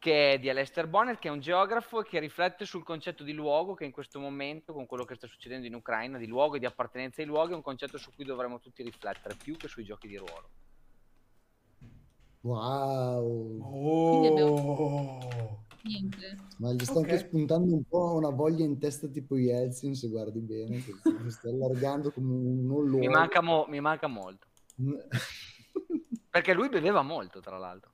che 0.00 0.32
è 0.32 0.38
di 0.38 0.48
Alester 0.48 0.86
Bonner, 0.88 1.18
che 1.18 1.28
è 1.28 1.30
un 1.30 1.40
geografo 1.40 2.00
che 2.00 2.18
riflette 2.18 2.64
sul 2.64 2.82
concetto 2.82 3.22
di 3.22 3.34
luogo 3.34 3.74
che 3.74 3.84
in 3.84 3.92
questo 3.92 4.18
momento, 4.18 4.72
con 4.72 4.86
quello 4.86 5.04
che 5.04 5.14
sta 5.14 5.26
succedendo 5.26 5.66
in 5.66 5.74
Ucraina, 5.74 6.16
di 6.16 6.26
luogo 6.26 6.56
e 6.56 6.58
di 6.58 6.64
appartenenza 6.64 7.20
ai 7.20 7.26
luoghi, 7.26 7.52
è 7.52 7.54
un 7.54 7.60
concetto 7.60 7.98
su 7.98 8.10
cui 8.14 8.24
dovremmo 8.24 8.60
tutti 8.60 8.82
riflettere, 8.82 9.36
più 9.36 9.58
che 9.58 9.68
sui 9.68 9.84
giochi 9.84 10.08
di 10.08 10.16
ruolo. 10.16 10.48
Wow! 12.40 13.60
Oh. 14.32 15.64
Niente. 15.82 16.36
Ma 16.58 16.72
gli 16.72 16.84
sta 16.84 16.98
okay. 16.98 17.10
anche 17.10 17.24
spuntando 17.26 17.74
un 17.74 17.84
po' 17.84 18.14
una 18.14 18.30
voglia 18.30 18.64
in 18.64 18.78
testa 18.78 19.08
tipo 19.08 19.36
Yeltsin, 19.36 19.94
se 19.94 20.08
guardi 20.08 20.40
bene, 20.40 20.76
che 20.82 20.94
si 21.02 21.02
sta 21.30 21.48
allargando 21.48 22.10
come 22.10 22.32
un 22.32 22.66
non 22.66 22.84
luogo. 22.84 22.98
Mi 22.98 23.08
manca, 23.08 23.40
mo- 23.40 23.66
mi 23.68 23.80
manca 23.80 24.06
molto. 24.06 24.46
Perché 26.30 26.54
lui 26.54 26.68
beveva 26.68 27.02
molto, 27.02 27.40
tra 27.40 27.58
l'altro 27.58 27.92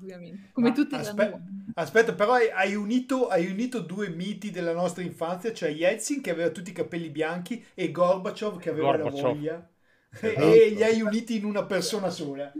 ovviamente. 0.00 0.50
Come 0.52 0.68
Ma 0.68 0.74
tutti 0.74 0.94
aspe- 0.94 1.40
Aspetta, 1.74 2.14
però 2.14 2.32
hai, 2.32 2.50
hai, 2.50 2.74
unito, 2.74 3.28
hai, 3.28 3.46
unito, 3.50 3.80
due 3.80 4.08
miti 4.08 4.50
della 4.50 4.72
nostra 4.72 5.02
infanzia, 5.02 5.52
cioè 5.52 5.70
Yeltsin 5.70 6.20
che 6.20 6.30
aveva 6.30 6.50
tutti 6.50 6.70
i 6.70 6.74
capelli 6.74 7.10
bianchi 7.10 7.64
e 7.74 7.90
Gorbaciov 7.90 8.58
che 8.58 8.70
aveva 8.70 8.96
Gorbaciov. 8.96 9.22
la 9.22 9.28
voglia. 9.28 9.70
Esatto. 10.12 10.40
E 10.40 10.70
li 10.70 10.82
hai 10.82 11.00
uniti 11.00 11.36
in 11.36 11.44
una 11.44 11.64
persona 11.64 12.10
sola. 12.10 12.52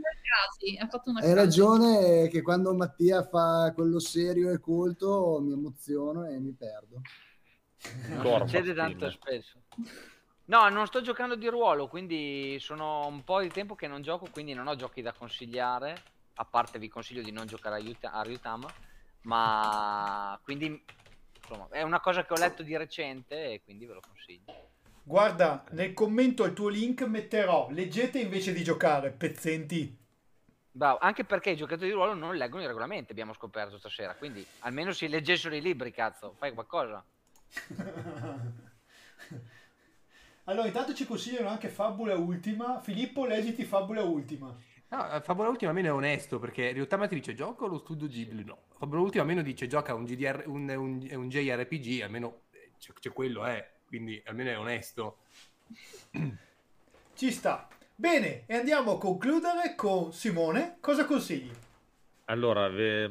Hai 1.19 1.33
ragione 1.33 2.27
che 2.29 2.41
quando 2.41 2.73
Mattia 2.73 3.23
fa 3.23 3.71
quello 3.75 3.99
serio 3.99 4.51
e 4.51 4.59
colto 4.59 5.39
mi 5.41 5.51
emoziono 5.51 6.25
e 6.25 6.39
mi 6.39 6.53
perdo. 6.53 7.01
Succede 7.77 8.73
tanto 8.73 9.09
spesso. 9.09 9.63
No, 10.45 10.69
non 10.69 10.87
sto 10.87 11.01
giocando 11.01 11.35
di 11.35 11.47
ruolo, 11.47 11.87
quindi 11.87 12.57
sono 12.59 13.05
un 13.07 13.23
po' 13.23 13.41
di 13.41 13.49
tempo 13.49 13.75
che 13.75 13.87
non 13.87 14.01
gioco, 14.01 14.27
quindi 14.31 14.53
non 14.53 14.67
ho 14.67 14.75
giochi 14.75 15.01
da 15.01 15.13
consigliare 15.13 15.95
a 16.35 16.45
parte 16.45 16.79
vi 16.79 16.87
consiglio 16.87 17.21
di 17.21 17.31
non 17.31 17.45
giocare 17.45 17.75
a, 17.75 17.79
Yuta, 17.79 18.11
a 18.11 18.23
Ryutama, 18.23 18.67
ma 19.23 20.39
quindi 20.43 20.83
insomma, 21.35 21.67
è 21.69 21.83
una 21.83 21.99
cosa 21.99 22.25
che 22.25 22.33
ho 22.33 22.37
letto 22.37 22.63
di 22.63 22.75
recente 22.75 23.53
e 23.53 23.61
quindi 23.63 23.85
ve 23.85 23.93
lo 23.93 24.01
consiglio. 24.01 24.69
Guarda, 25.03 25.65
nel 25.71 25.93
commento 25.93 26.43
al 26.43 26.53
tuo 26.53 26.67
link 26.69 27.01
metterò 27.01 27.69
leggete 27.71 28.19
invece 28.19 28.53
di 28.53 28.63
giocare, 28.63 29.09
pezzenti. 29.11 29.97
Bravo, 30.73 30.99
anche 30.99 31.25
perché 31.25 31.49
i 31.49 31.55
giocatori 31.55 31.87
di 31.87 31.93
ruolo 31.93 32.13
non 32.13 32.37
leggono 32.37 32.63
i 32.63 32.67
regolamenti, 32.67 33.11
abbiamo 33.11 33.33
scoperto 33.33 33.77
stasera, 33.77 34.15
quindi 34.15 34.45
almeno 34.59 34.93
si 34.93 35.09
leggessero 35.09 35.55
i 35.55 35.61
libri, 35.61 35.91
cazzo, 35.91 36.35
fai 36.37 36.53
qualcosa. 36.53 37.03
allora, 40.45 40.67
intanto 40.67 40.93
ci 40.93 41.05
consigliano 41.05 41.49
anche 41.49 41.67
Fabula 41.67 42.15
Ultima. 42.15 42.79
Filippo, 42.79 43.25
leggiti 43.25 43.65
Fabula 43.65 44.03
Ultima. 44.03 44.55
No, 44.89 45.11
eh, 45.11 45.21
Fabula 45.21 45.49
Ultima 45.49 45.71
almeno 45.71 45.87
è 45.89 45.93
onesto 45.93 46.37
perché 46.39 46.71
Ryutama 46.71 47.07
ti 47.07 47.15
dice 47.15 47.33
gioca 47.33 47.65
lo 47.65 47.79
studio 47.79 48.07
Ghibli, 48.07 48.43
no. 48.43 48.65
Fabula 48.77 49.01
Ultima 49.01 49.23
almeno 49.23 49.41
dice 49.41 49.67
gioca 49.67 49.93
un, 49.93 50.05
GDR, 50.05 50.43
un, 50.45 50.69
un, 50.69 51.07
un 51.11 51.27
JRPG, 51.27 52.01
almeno 52.01 52.43
c'è, 52.77 52.93
c'è 52.93 53.11
quello, 53.11 53.45
eh, 53.45 53.80
quindi 53.91 54.21
almeno 54.25 54.51
è 54.51 54.57
onesto. 54.57 55.17
Ci 57.13 57.29
sta. 57.29 57.67
Bene, 57.93 58.45
e 58.45 58.55
andiamo 58.55 58.93
a 58.93 58.97
concludere 58.97 59.75
con 59.75 60.13
Simone. 60.13 60.77
Cosa 60.79 61.03
consigli? 61.03 61.51
Allora, 62.25 62.69
ve, 62.69 63.09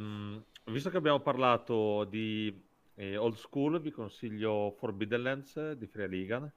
visto 0.65 0.89
che 0.89 0.97
abbiamo 0.97 1.21
parlato 1.21 2.05
di 2.05 2.65
E 2.95 3.19
old 3.19 3.37
school 3.37 3.79
vi 3.83 3.91
consiglio 3.91 4.75
Forbidden 4.79 5.23
Lands 5.23 5.73
di 5.73 5.87
Free 5.87 6.09
Ligan, 6.09 6.51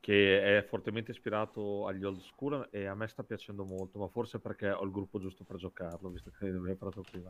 che 0.00 0.58
è 0.58 0.62
fortemente 0.62 1.10
ispirato 1.10 1.86
agli 1.86 2.04
old 2.04 2.20
school 2.20 2.68
e 2.70 2.86
a 2.86 2.94
me 2.94 3.08
sta 3.08 3.24
piacendo 3.24 3.64
molto, 3.64 3.98
ma 3.98 4.08
forse 4.08 4.38
perché 4.38 4.70
ho 4.70 4.84
il 4.84 4.90
gruppo 4.90 5.18
giusto 5.18 5.44
per 5.44 5.56
giocarlo, 5.56 6.10
visto 6.10 6.30
che 6.30 6.44
ne 6.44 6.56
abbiamo 6.56 6.76
parlato 6.76 7.02
prima. 7.10 7.28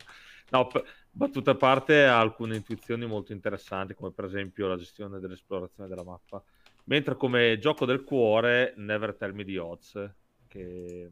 No, 0.49 0.67
p- 0.67 0.83
battute 1.09 1.49
a 1.49 1.55
parte 1.55 2.05
ha 2.05 2.19
alcune 2.19 2.55
intuizioni 2.55 3.05
molto 3.05 3.31
interessanti, 3.33 3.95
come 3.95 4.11
per 4.11 4.25
esempio 4.25 4.67
la 4.67 4.77
gestione 4.77 5.19
dell'esplorazione 5.19 5.89
della 5.89 6.03
mappa. 6.03 6.43
Mentre 6.85 7.15
come 7.15 7.57
gioco 7.59 7.85
del 7.85 8.03
cuore, 8.03 8.73
Never 8.77 9.15
Tell 9.15 9.33
Me 9.33 9.43
the 9.43 9.57
Odds, 9.57 10.15
che 10.47 11.11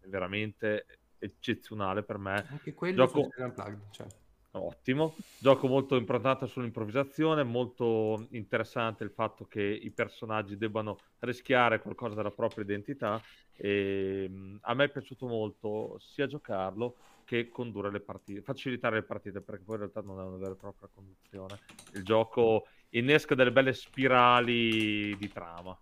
è 0.00 0.06
veramente 0.08 0.86
eccezionale 1.18 2.02
per 2.02 2.18
me. 2.18 2.46
Anche 2.48 2.74
quello 2.74 3.04
Gioco- 3.06 3.28
Unplugged, 3.36 3.90
cioè. 3.90 4.06
Ottimo, 4.54 5.16
gioco 5.38 5.66
molto 5.66 5.96
improntato 5.96 6.46
sull'improvvisazione, 6.46 7.42
molto 7.42 8.26
interessante 8.32 9.02
il 9.02 9.10
fatto 9.10 9.46
che 9.46 9.62
i 9.62 9.90
personaggi 9.90 10.58
debbano 10.58 10.98
rischiare 11.20 11.80
qualcosa 11.80 12.14
della 12.14 12.30
propria 12.30 12.64
identità 12.64 13.18
e 13.56 14.28
mh, 14.28 14.58
a 14.60 14.74
me 14.74 14.84
è 14.84 14.90
piaciuto 14.90 15.26
molto 15.26 15.96
sia 16.00 16.26
giocarlo 16.26 16.96
che 17.24 17.48
condurre 17.48 17.90
le 17.90 18.00
partite, 18.00 18.42
facilitare 18.42 18.96
le 18.96 19.04
partite 19.04 19.40
perché 19.40 19.64
poi 19.64 19.76
in 19.76 19.80
realtà 19.82 20.02
non 20.02 20.20
è 20.20 20.22
una 20.22 20.36
vera 20.36 20.52
e 20.52 20.56
propria 20.56 20.88
conduzione. 20.92 21.58
Il 21.94 22.04
gioco 22.04 22.66
innesca 22.90 23.34
delle 23.34 23.52
belle 23.52 23.72
spirali 23.72 25.16
di 25.16 25.28
trama. 25.28 25.74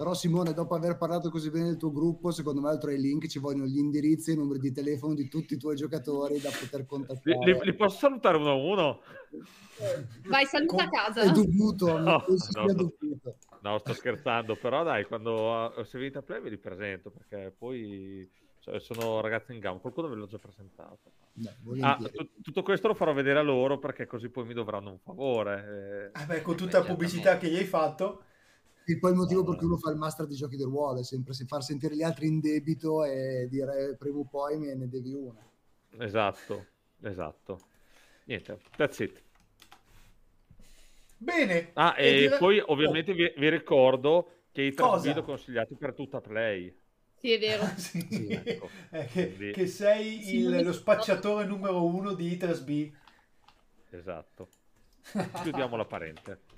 Però 0.00 0.14
Simone, 0.14 0.54
dopo 0.54 0.74
aver 0.74 0.96
parlato 0.96 1.28
così 1.28 1.50
bene 1.50 1.66
del 1.66 1.76
tuo 1.76 1.92
gruppo, 1.92 2.30
secondo 2.30 2.62
me 2.62 2.70
oltre 2.70 2.92
ai 2.92 3.00
link 3.02 3.26
ci 3.26 3.38
vogliono 3.38 3.66
gli 3.66 3.76
indirizzi 3.76 4.30
e 4.30 4.32
i 4.32 4.36
numeri 4.38 4.58
di 4.58 4.72
telefono 4.72 5.12
di 5.12 5.28
tutti 5.28 5.52
i 5.52 5.56
tuoi 5.58 5.76
giocatori 5.76 6.40
da 6.40 6.48
poter 6.48 6.86
contattare. 6.86 7.36
li- 7.52 7.60
li 7.64 7.74
posso 7.74 7.98
salutare 7.98 8.38
uno 8.38 8.48
a 8.48 8.54
uno? 8.54 9.00
Vai, 10.26 10.46
saluta 10.46 10.84
a 10.84 10.88
casa. 10.88 11.20
È 11.20 11.30
dovuto, 11.32 11.98
No, 11.98 12.24
no, 12.54 12.66
dovuto. 12.72 13.36
No, 13.60 13.76
sto 13.76 13.92
scherzando, 13.92 14.56
però 14.56 14.84
dai, 14.84 15.04
quando 15.04 15.70
uh, 15.76 15.82
se 15.84 15.98
venite 15.98 16.16
a 16.16 16.22
play 16.22 16.40
ve 16.40 16.48
li 16.48 16.56
presento 16.56 17.10
perché 17.10 17.54
poi 17.58 18.26
cioè, 18.60 18.80
sono 18.80 19.20
ragazzi 19.20 19.52
in 19.52 19.58
gamba, 19.58 19.80
qualcuno 19.80 20.08
ve 20.08 20.14
l'ho 20.14 20.26
già 20.28 20.38
presentato. 20.38 21.12
Beh, 21.34 21.82
Ah, 21.82 21.96
tu- 21.96 22.40
tutto 22.40 22.62
questo 22.62 22.88
lo 22.88 22.94
farò 22.94 23.12
vedere 23.12 23.38
a 23.38 23.42
loro 23.42 23.78
perché 23.78 24.06
così 24.06 24.30
poi 24.30 24.46
mi 24.46 24.54
dovranno 24.54 24.92
un 24.92 24.98
favore. 24.98 26.10
eh. 26.14 26.18
Ah, 26.18 26.24
beh, 26.24 26.40
con 26.40 26.56
tutta 26.56 26.78
la 26.78 26.84
pubblicità 26.86 27.36
che 27.36 27.50
gli 27.50 27.56
hai 27.56 27.66
fatto. 27.66 28.22
E 28.86 28.98
poi 28.98 29.10
il 29.12 29.16
motivo 29.16 29.44
per 29.44 29.56
cui 29.56 29.66
uno 29.66 29.76
fa 29.76 29.90
il 29.90 29.96
master 29.96 30.26
di 30.26 30.34
giochi 30.34 30.56
di 30.56 30.62
ruolo 30.64 30.98
è 31.00 31.04
sempre 31.04 31.32
se 31.32 31.44
far 31.44 31.62
sentire 31.62 31.94
gli 31.94 32.02
altri 32.02 32.26
in 32.26 32.40
debito 32.40 33.04
e 33.04 33.46
dire 33.48 33.94
prima 33.96 34.18
o 34.18 34.24
poi 34.24 34.58
me 34.58 34.74
ne 34.74 34.88
devi 34.88 35.12
una. 35.14 35.40
Esatto, 35.98 36.66
esatto. 37.02 37.60
Niente, 38.24 38.58
that's 38.76 38.98
it. 39.00 39.22
Bene. 41.18 41.70
Ah, 41.74 41.94
E 41.96 42.08
e 42.08 42.18
dire- 42.18 42.38
poi 42.38 42.58
Oh, 42.58 42.72
ovviamente 42.72 43.12
vi, 43.12 43.32
vi 43.36 43.48
ricordo 43.50 44.44
che 44.50 44.62
i 44.62 44.72
tre 44.72 44.98
video 45.00 45.22
consigliati 45.22 45.76
per 45.76 45.94
tutta 45.94 46.20
play. 46.20 46.74
Sì, 47.20 47.32
è 47.32 47.38
vero. 47.38 47.64
sì, 47.76 48.06
Sì, 48.10 48.26
ecco. 48.28 48.70
eh, 48.90 49.06
che, 49.06 49.50
che 49.52 49.66
sei 49.66 50.22
Sì, 50.22 50.38
il- 50.38 50.62
lo 50.64 50.72
spacciatore 50.72 51.44
numero 51.44 51.84
uno 51.84 52.14
di 52.14 52.32
Iters 52.32 52.60
B. 52.60 52.90
Esatto. 53.90 54.48
Chiudiamo 55.42 55.76
la 55.76 55.84
parente. 55.84 56.40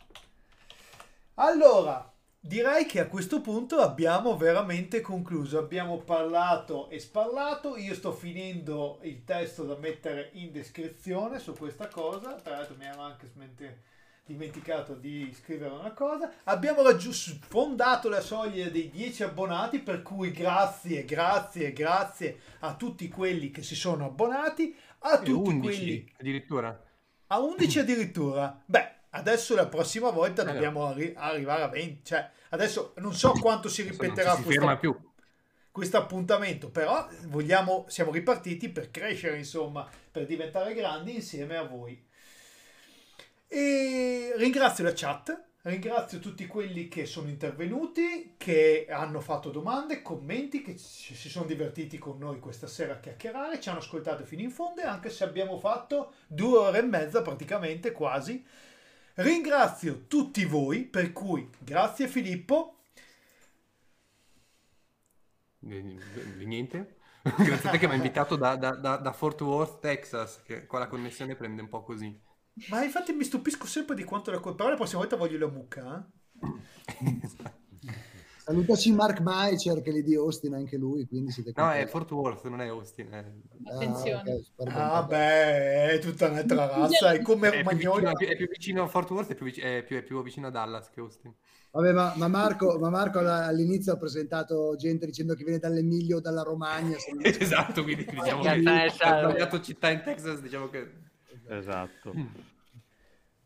Allora, 1.36 2.11
direi 2.42 2.86
che 2.86 3.00
a 3.00 3.06
questo 3.06 3.40
punto 3.40 3.76
abbiamo 3.76 4.36
veramente 4.36 5.00
concluso. 5.00 5.58
Abbiamo 5.58 5.98
parlato 5.98 6.90
e 6.90 6.98
sparlato. 6.98 7.76
Io 7.76 7.94
sto 7.94 8.12
finendo 8.12 8.98
il 9.02 9.24
testo 9.24 9.62
da 9.64 9.76
mettere 9.76 10.30
in 10.34 10.50
descrizione 10.50 11.38
su 11.38 11.54
questa 11.54 11.86
cosa. 11.88 12.34
Tra 12.34 12.56
l'altro 12.56 12.74
mi 12.76 12.84
ero 12.84 13.00
anche 13.00 13.30
dimenticato 14.24 14.94
di 14.94 15.32
scrivere 15.32 15.74
una 15.74 15.92
cosa. 15.92 16.32
Abbiamo 16.44 16.82
raggiunto, 16.82 17.16
sfondato 17.16 18.08
la 18.08 18.20
soglia 18.20 18.68
dei 18.68 18.90
10 18.90 19.22
abbonati, 19.24 19.78
per 19.78 20.02
cui 20.02 20.30
grazie, 20.30 21.04
grazie, 21.04 21.72
grazie 21.72 22.40
a 22.60 22.74
tutti 22.74 23.08
quelli 23.08 23.50
che 23.50 23.62
si 23.62 23.74
sono 23.74 24.06
abbonati, 24.06 24.74
a 25.00 25.14
E 25.20 25.22
tutti 25.24 25.30
11 25.50 25.60
quelli 25.60 26.12
addirittura. 26.18 26.84
a 27.28 27.40
11 27.40 27.78
addirittura. 27.78 28.62
Beh, 28.64 28.94
adesso 29.12 29.54
la 29.54 29.66
prossima 29.66 30.10
volta 30.10 30.42
Eh, 30.42 30.44
no. 30.44 30.52
dobbiamo 30.52 30.86
arri- 30.86 31.14
arrivare 31.16 31.62
a 31.62 31.68
20. 31.68 32.04
Cioè, 32.04 32.30
adesso 32.50 32.92
non 32.98 33.14
so 33.14 33.32
quanto 33.32 33.68
si 33.68 33.82
ripeterà 33.82 34.36
si 34.36 34.42
questo, 35.70 35.96
appuntamento, 35.96 36.70
però 36.70 37.08
vogliamo, 37.28 37.86
siamo 37.88 38.10
ripartiti 38.10 38.68
per 38.68 38.90
crescere, 38.90 39.38
insomma, 39.38 39.88
per 40.10 40.26
diventare 40.26 40.74
grandi 40.74 41.14
insieme 41.14 41.56
a 41.56 41.62
voi. 41.62 42.04
E 43.48 44.32
ringrazio 44.36 44.84
la 44.84 44.92
chat, 44.94 45.44
ringrazio 45.62 46.18
tutti 46.18 46.46
quelli 46.46 46.88
che 46.88 47.04
sono 47.06 47.28
intervenuti, 47.28 48.34
che 48.38 48.86
hanno 48.88 49.20
fatto 49.20 49.50
domande, 49.50 50.02
commenti, 50.02 50.62
che 50.62 50.76
ci- 50.76 51.14
si 51.14 51.28
sono 51.28 51.44
divertiti 51.46 51.98
con 51.98 52.18
noi 52.18 52.38
questa 52.38 52.66
sera 52.66 52.94
a 52.94 53.00
chiacchierare, 53.00 53.60
ci 53.60 53.68
hanno 53.68 53.78
ascoltato 53.78 54.24
fino 54.24 54.42
in 54.42 54.50
fondo, 54.50 54.82
anche 54.82 55.10
se 55.10 55.24
abbiamo 55.24 55.58
fatto 55.58 56.14
due 56.26 56.58
ore 56.58 56.78
e 56.78 56.82
mezza 56.82 57.22
praticamente 57.22 57.92
quasi. 57.92 58.44
Ringrazio 59.14 60.06
tutti 60.06 60.44
voi, 60.44 60.84
per 60.84 61.12
cui 61.12 61.48
grazie 61.58 62.08
Filippo, 62.08 62.84
niente. 65.60 66.96
Grazie 67.22 67.68
a 67.68 67.70
te 67.70 67.78
che 67.78 67.86
mi 67.86 67.92
hai 67.92 67.98
invitato 67.98 68.34
da, 68.34 68.56
da, 68.56 68.70
da, 68.70 68.96
da 68.96 69.12
Fort 69.12 69.40
Worth, 69.42 69.78
Texas, 69.78 70.42
che 70.42 70.66
qua 70.66 70.80
la 70.80 70.88
connessione 70.88 71.36
prende 71.36 71.62
un 71.62 71.68
po' 71.68 71.84
così. 71.84 72.20
ma 72.68 72.82
infatti 72.82 73.12
mi 73.12 73.22
stupisco 73.22 73.64
sempre 73.64 73.94
di 73.94 74.02
quanto 74.02 74.32
la... 74.32 74.40
Però 74.40 74.68
la 74.68 74.74
prossima 74.74 75.02
volta 75.02 75.14
voglio 75.14 75.38
la 75.38 75.48
mucca, 75.48 76.04
eh? 76.40 77.50
Salutaci 78.44 78.92
Mark 78.92 79.20
Maicer 79.20 79.80
che 79.80 79.90
è 79.90 79.92
lì 79.92 80.02
di 80.02 80.16
Austin 80.16 80.54
anche 80.54 80.76
lui, 80.76 81.06
quindi 81.06 81.30
siete 81.30 81.52
No, 81.54 81.70
è. 81.70 81.86
Fort 81.86 82.10
Worth, 82.10 82.44
non 82.48 82.60
è 82.60 82.66
Austin. 82.68 83.08
è- 83.12 83.24
Ah, 83.70 83.74
Attenzione. 83.74 84.32
ok, 84.32 84.42
pardon, 84.56 84.74
Ah 84.76 85.02
beh, 85.04 85.90
è 85.92 85.98
tutta 86.00 86.28
un'altra 86.28 86.66
razza, 86.66 87.12
è 87.12 87.22
come 87.22 87.50
È 87.50 87.62
più, 87.64 87.76
vicino, 87.76 88.18
è 88.18 88.36
più 88.36 88.48
vicino 88.48 88.82
a 88.82 88.88
Fort 88.88 89.10
Worth, 89.10 89.30
è 89.30 89.34
più, 89.36 89.46
è 89.46 89.84
più- 89.84 89.96
è 89.96 90.02
più 90.02 90.20
vicino 90.24 90.48
a 90.48 90.50
Dallas 90.50 90.90
che 90.90 90.98
Austin. 90.98 91.32
Vabbè, 91.70 91.92
ma, 91.92 92.12
ma 92.16 92.26
Marco, 92.28 92.78
ma 92.80 92.90
Marco 92.90 93.20
all'inizio 93.20 93.92
ha 93.92 93.96
presentato 93.96 94.74
gente 94.76 95.06
dicendo 95.06 95.34
che 95.34 95.44
viene 95.44 95.58
dall'Emilia 95.60 96.16
o 96.16 96.20
dalla 96.20 96.42
Romagna. 96.42 96.96
esatto, 97.22 97.82
quindi 97.84 98.04
diciamo 98.10 98.42
Che 98.42 98.48
ha 98.48 98.90
sai? 98.90 99.20
sbagliato 99.20 99.60
città 99.60 99.88
in 99.90 100.02
Texas, 100.02 100.40
diciamo 100.40 100.68
che... 100.68 100.90
Esatto. 101.48 102.12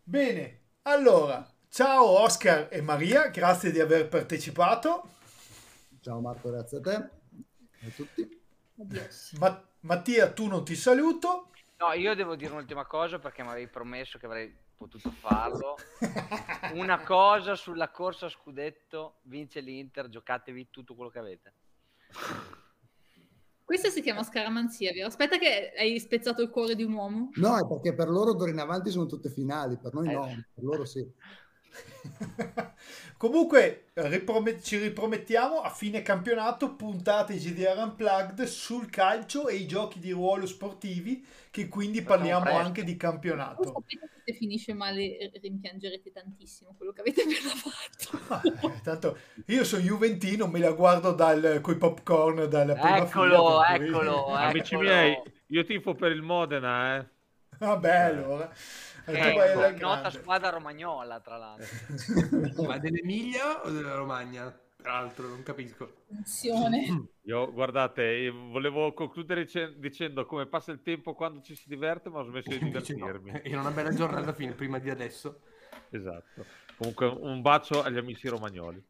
Bene, 0.03 0.61
allora, 0.83 1.47
ciao 1.77 2.23
Oscar 2.23 2.69
e 2.71 2.81
Maria, 2.81 3.29
grazie 3.29 3.71
di 3.71 3.81
aver 3.81 4.09
partecipato. 4.09 5.11
Ciao 6.01 6.21
Marco, 6.21 6.49
grazie 6.49 6.79
a 6.79 6.81
te. 6.81 6.95
A 6.95 7.91
tutti. 7.95 8.43
Ma- 9.39 9.63
Mattia, 9.81 10.33
tu 10.33 10.47
non 10.47 10.65
ti 10.65 10.75
saluto. 10.75 11.51
No, 11.77 11.93
io 11.93 12.15
devo 12.15 12.35
dire 12.35 12.51
un'ultima 12.53 12.87
cosa 12.87 13.19
perché 13.19 13.43
mi 13.43 13.51
avevi 13.51 13.69
promesso 13.69 14.17
che 14.17 14.25
avrei 14.25 14.57
potuto 14.75 15.11
farlo. 15.11 15.77
Una 16.73 17.03
cosa 17.03 17.55
sulla 17.55 17.91
corsa 17.91 18.25
a 18.25 18.31
scudetto, 18.31 19.17
vince 19.25 19.61
l'Inter, 19.61 20.09
giocatevi 20.09 20.69
tutto 20.71 20.95
quello 20.95 21.11
che 21.11 21.19
avete. 21.19 21.53
Questo 23.63 23.91
si 23.91 24.01
chiama 24.01 24.23
scaramanzia, 24.23 24.93
vero? 24.93 25.09
Aspetta 25.09 25.37
che 25.37 25.75
hai 25.77 26.01
spezzato 26.01 26.41
il 26.41 26.49
cuore 26.49 26.75
di 26.75 26.85
un 26.85 26.95
uomo. 26.95 27.29
No, 27.35 27.59
è 27.59 27.67
perché 27.69 27.95
per 27.95 28.09
loro 28.09 28.33
d'ora 28.33 28.51
in 28.51 28.61
avanti 28.61 28.91
sono 28.91 29.05
tutte 29.05 29.29
finali, 29.29 29.77
per 29.77 29.93
noi 29.93 30.09
Eh. 30.09 30.15
no, 30.15 30.25
per 30.55 30.65
loro 30.65 30.87
sì. 30.87 31.07
Comunque, 33.17 33.87
riprome- 33.95 34.61
ci 34.63 34.77
ripromettiamo 34.79 35.61
a 35.61 35.71
fine 35.71 36.03
campionato 36.03 36.75
puntate 36.77 37.37
GDR 37.37 37.79
Unplugged 37.79 38.45
sul 38.45 38.91
calcio 38.91 39.49
e 39.49 39.57
i 39.57 39.67
giochi 39.67 39.99
di 39.99 40.11
ruolo 40.11 40.47
sportivi, 40.47 41.25
che 41.51 41.69
quindi 41.69 42.03
Facciamo 42.03 42.07
parliamo 42.17 42.39
presto. 42.39 42.61
anche 42.61 42.85
di 42.85 42.97
Voi 43.55 43.67
campionato. 43.67 43.73
sapete 43.73 44.09
che 44.09 44.21
se 44.25 44.33
finisce 44.39 44.73
male 44.75 45.19
eh, 45.19 45.31
rimpiangerete 45.41 46.13
tantissimo 46.13 46.75
quello 46.77 46.93
che 46.93 47.01
avete 47.01 47.23
appena 47.23 47.55
fatto. 47.55 48.19
Ah, 48.29 48.49
eh, 48.61 48.81
tanto 48.83 49.19
io 49.47 49.65
sono 49.65 49.83
Juventino, 49.83 50.47
me 50.49 50.59
la 50.59 50.73
guardo 50.73 51.13
dal, 51.13 51.61
coi 51.63 51.77
popcorn 51.77 52.49
dalla 52.49 52.77
prima 52.77 53.07
Eccolo, 53.07 53.07
fila, 53.07 53.43
cui- 53.43 53.65
eccolo, 53.65 54.27
Amici 54.35 54.75
eccolo. 54.75 54.81
miei, 54.81 55.23
io 55.49 55.65
tifo 55.65 55.95
per 55.95 56.13
il 56.13 56.23
Modena, 56.23 56.97
eh. 56.99 57.09
Vabbè, 57.59 57.97
allora. 57.97 58.51
Tu 59.07 59.13
è 59.13 59.71
nota 59.79 60.01
grande. 60.01 60.11
squadra 60.11 60.49
romagnola, 60.51 61.21
tra 61.21 61.37
l'altro. 61.37 61.67
Ma 62.67 62.79
dell'Emilia 62.79 63.65
o 63.65 63.71
della 63.71 63.95
Romagna? 63.95 64.51
Tra 64.77 64.93
l'altro, 65.01 65.29
non 65.29 65.43
capisco. 65.43 66.03
Attenzione. 66.11 67.09
Io, 67.27 67.53
guardate, 67.53 68.03
io 68.05 68.33
volevo 68.51 68.93
concludere 68.93 69.45
dice- 69.45 69.75
dicendo 69.79 70.25
come 70.27 70.47
passa 70.47 70.71
il 70.71 70.81
tempo 70.81 71.15
quando 71.15 71.41
ci 71.41 71.57
si 71.57 71.69
diverte, 71.69 72.09
ma 72.09 72.21
ho 72.21 72.25
smesso 72.25 72.51
di 72.51 72.59
Invece 72.67 72.95
no. 72.95 73.07
divertirmi. 73.07 73.41
Era 73.51 73.61
una 73.61 73.71
bella 73.73 73.93
giornata 73.93 74.33
fine, 74.33 74.53
prima 74.53 74.79
di 74.79 74.91
adesso. 74.91 75.41
Esatto. 75.91 76.45
Comunque 76.77 77.07
un 77.07 77.43
bacio 77.43 77.83
agli 77.83 77.97
amici 77.99 78.29
romagnoli. 78.29 78.85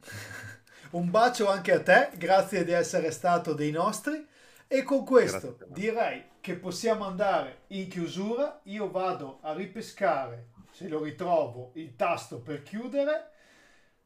Un 0.90 1.08
bacio 1.10 1.48
anche 1.48 1.72
a 1.72 1.82
te, 1.82 2.10
grazie 2.16 2.64
di 2.64 2.72
essere 2.72 3.10
stato 3.12 3.54
dei 3.54 3.70
nostri. 3.70 4.26
E 4.66 4.82
con 4.82 5.04
questo 5.04 5.56
direi 5.68 6.22
che 6.40 6.54
possiamo 6.54 7.04
andare 7.04 7.62
in 7.68 7.88
chiusura. 7.88 8.60
Io 8.64 8.90
vado 8.90 9.38
a 9.42 9.52
ripescare 9.52 10.48
se 10.72 10.88
lo 10.88 11.02
ritrovo, 11.02 11.72
il 11.74 11.96
tasto 11.96 12.40
per 12.40 12.62
chiudere. 12.62 13.28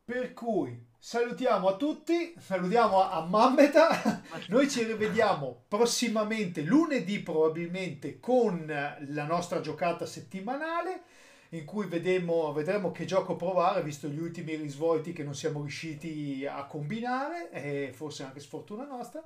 Per 0.05 0.35
cui 0.35 0.87
salutiamo 0.99 1.69
a 1.69 1.77
tutti, 1.77 2.35
salutiamo 2.39 3.03
a, 3.03 3.13
a 3.13 3.27
Mammeta. 3.27 4.23
Noi 4.49 4.69
ci 4.69 4.83
rivediamo 4.85 5.65
prossimamente 5.69 6.63
lunedì 6.63 7.21
probabilmente 7.21 8.21
con 8.21 8.67
la 8.67 9.25
nostra 9.25 9.61
giocata 9.61 10.05
settimanale 10.05 11.03
in 11.51 11.65
cui 11.65 11.87
vedremo, 11.87 12.53
vedremo 12.53 12.91
che 12.91 13.05
gioco 13.05 13.37
provare, 13.37 13.83
visto 13.83 14.09
gli 14.09 14.19
ultimi 14.19 14.57
risvolti 14.57 15.13
che 15.13 15.23
non 15.23 15.35
siamo 15.35 15.61
riusciti 15.61 16.45
a 16.47 16.65
combinare, 16.67 17.51
e 17.51 17.93
forse 17.95 18.25
anche 18.25 18.41
sfortuna 18.41 18.85
nostra. 18.85 19.23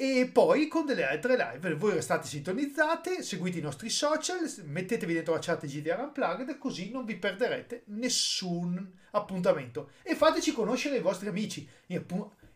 E 0.00 0.30
poi 0.32 0.68
con 0.68 0.86
delle 0.86 1.08
altre 1.08 1.36
live, 1.36 1.74
voi 1.74 1.94
restate 1.94 2.24
sintonizzate, 2.24 3.24
seguite 3.24 3.58
i 3.58 3.60
nostri 3.60 3.90
social, 3.90 4.48
mettetevi 4.62 5.12
dentro 5.12 5.34
la 5.34 5.40
chat 5.40 5.66
GDR 5.66 5.98
Unplugged, 5.98 6.56
così 6.56 6.92
non 6.92 7.04
vi 7.04 7.16
perderete 7.16 7.82
nessun 7.86 8.92
appuntamento. 9.10 9.90
E 10.04 10.14
fateci 10.14 10.52
conoscere 10.52 10.98
i 10.98 11.00
vostri 11.00 11.26
amici. 11.26 11.68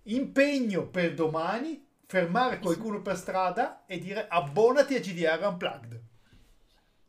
Impegno 0.04 0.86
per 0.86 1.14
domani, 1.14 1.84
fermare 2.06 2.60
qualcuno 2.60 3.02
per 3.02 3.16
strada 3.16 3.86
e 3.86 3.98
dire 3.98 4.28
abbonati 4.28 4.94
a 4.94 5.00
GDR 5.00 5.44
Unplugged. 5.44 6.00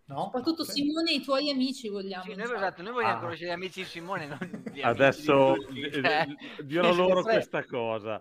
No? 0.05 0.23
Soprattutto 0.23 0.63
Simone 0.63 1.11
e 1.11 1.15
i 1.17 1.21
tuoi 1.21 1.51
amici 1.51 1.89
vogliamo. 1.89 2.23
Sì, 2.23 2.33
noi, 2.33 2.55
esatto, 2.55 2.81
noi 2.81 2.93
vogliamo 2.93 3.17
ah. 3.17 3.19
conoscere 3.19 3.49
gli 3.51 3.53
amici 3.53 3.81
di 3.81 3.85
Simone. 3.85 4.25
Non 4.25 4.63
gli 4.73 4.81
Adesso 4.81 5.57
di 5.69 5.91
cioè... 5.91 6.25
dirò 6.63 6.91
loro 6.91 7.21
questa 7.21 7.63
cosa. 7.65 8.19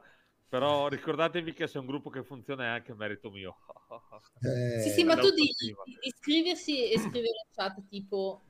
Però 0.53 0.87
ricordatevi 0.87 1.55
che 1.55 1.67
se 1.67 1.79
è 1.79 1.81
un 1.81 1.87
gruppo 1.87 2.11
che 2.11 2.23
funziona 2.23 2.65
è 2.65 2.69
anche 2.69 2.93
merito 2.93 3.31
mio. 3.31 3.57
Eh, 4.43 4.81
sì, 4.81 4.91
sì, 4.91 5.05
ma 5.05 5.15
tu 5.17 5.31
di, 5.31 5.55
di 5.59 5.75
iscriversi 6.01 6.91
e 6.91 6.99
scrivere 6.99 7.27
in 7.27 7.55
chat 7.55 7.87
tipo 7.89 8.43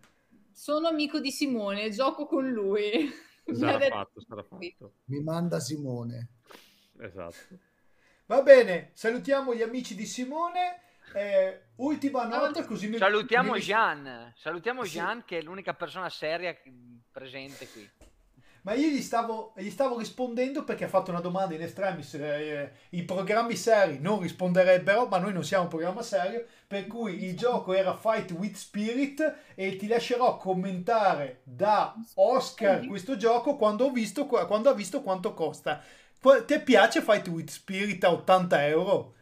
sono 0.52 0.89
amico 0.89 1.20
di 1.20 1.31
Simone, 1.31 1.90
gioco 1.90 2.26
con 2.26 2.48
lui. 2.48 3.10
Sarà 3.52 3.89
fatto, 3.89 4.20
sarà 4.20 4.42
fatto. 4.42 4.94
Mi 5.06 5.20
manda 5.20 5.60
Simone. 5.60 6.28
Esatto. 7.00 7.58
Va 8.26 8.42
bene, 8.42 8.90
salutiamo 8.94 9.55
gli 9.55 9.62
amici 9.62 9.94
di 9.94 10.06
Simone. 10.06 10.81
Eh, 11.14 11.66
ultima 11.76 12.24
nota, 12.24 12.64
così 12.64 12.89
mi... 12.89 12.97
Salutiamo 12.97 13.58
Jean, 13.58 14.32
salutiamo 14.36 14.84
sì. 14.84 14.90
Jean 14.92 15.24
che 15.24 15.39
è 15.39 15.42
l'unica 15.42 15.74
persona 15.74 16.08
seria 16.08 16.56
presente 17.10 17.68
qui. 17.68 17.90
Ma 18.65 18.74
io 18.74 18.89
gli 18.89 19.00
stavo, 19.02 19.55
gli 19.57 19.70
stavo 19.70 19.99
rispondendo 19.99 20.62
perché 20.62 20.84
ha 20.84 20.89
fatto 20.89 21.10
una 21.10 21.20
domanda 21.20 21.55
in 21.55 21.62
estremis. 21.62 22.15
Eh, 22.15 22.73
I 22.91 23.02
programmi 23.02 23.57
seri 23.57 23.99
non 23.99 24.20
risponderebbero, 24.20 25.07
ma 25.07 25.18
noi 25.18 25.32
non 25.32 25.44
siamo 25.44 25.65
un 25.65 25.68
programma 25.68 26.02
serio. 26.02 26.44
Per 26.66 26.86
cui 26.86 27.24
il 27.24 27.36
gioco 27.36 27.73
era 27.73 27.97
Fight 27.97 28.31
with 28.31 28.55
Spirit 28.55 29.34
e 29.57 29.76
ti 29.76 29.89
lascerò 29.89 30.36
commentare 30.36 31.41
da 31.42 31.94
Oscar 32.15 32.86
questo 32.86 33.16
gioco 33.16 33.57
quando, 33.57 33.86
ho 33.86 33.91
visto, 33.91 34.26
quando 34.26 34.70
ha 34.70 34.74
visto 34.74 35.02
quanto 35.02 35.34
costa. 35.34 35.82
Ti 36.20 36.60
piace 36.60 37.02
Fight 37.02 37.26
with 37.28 37.50
Spirit 37.50 38.05
a 38.05 38.12
80 38.12 38.66
euro? 38.68 39.15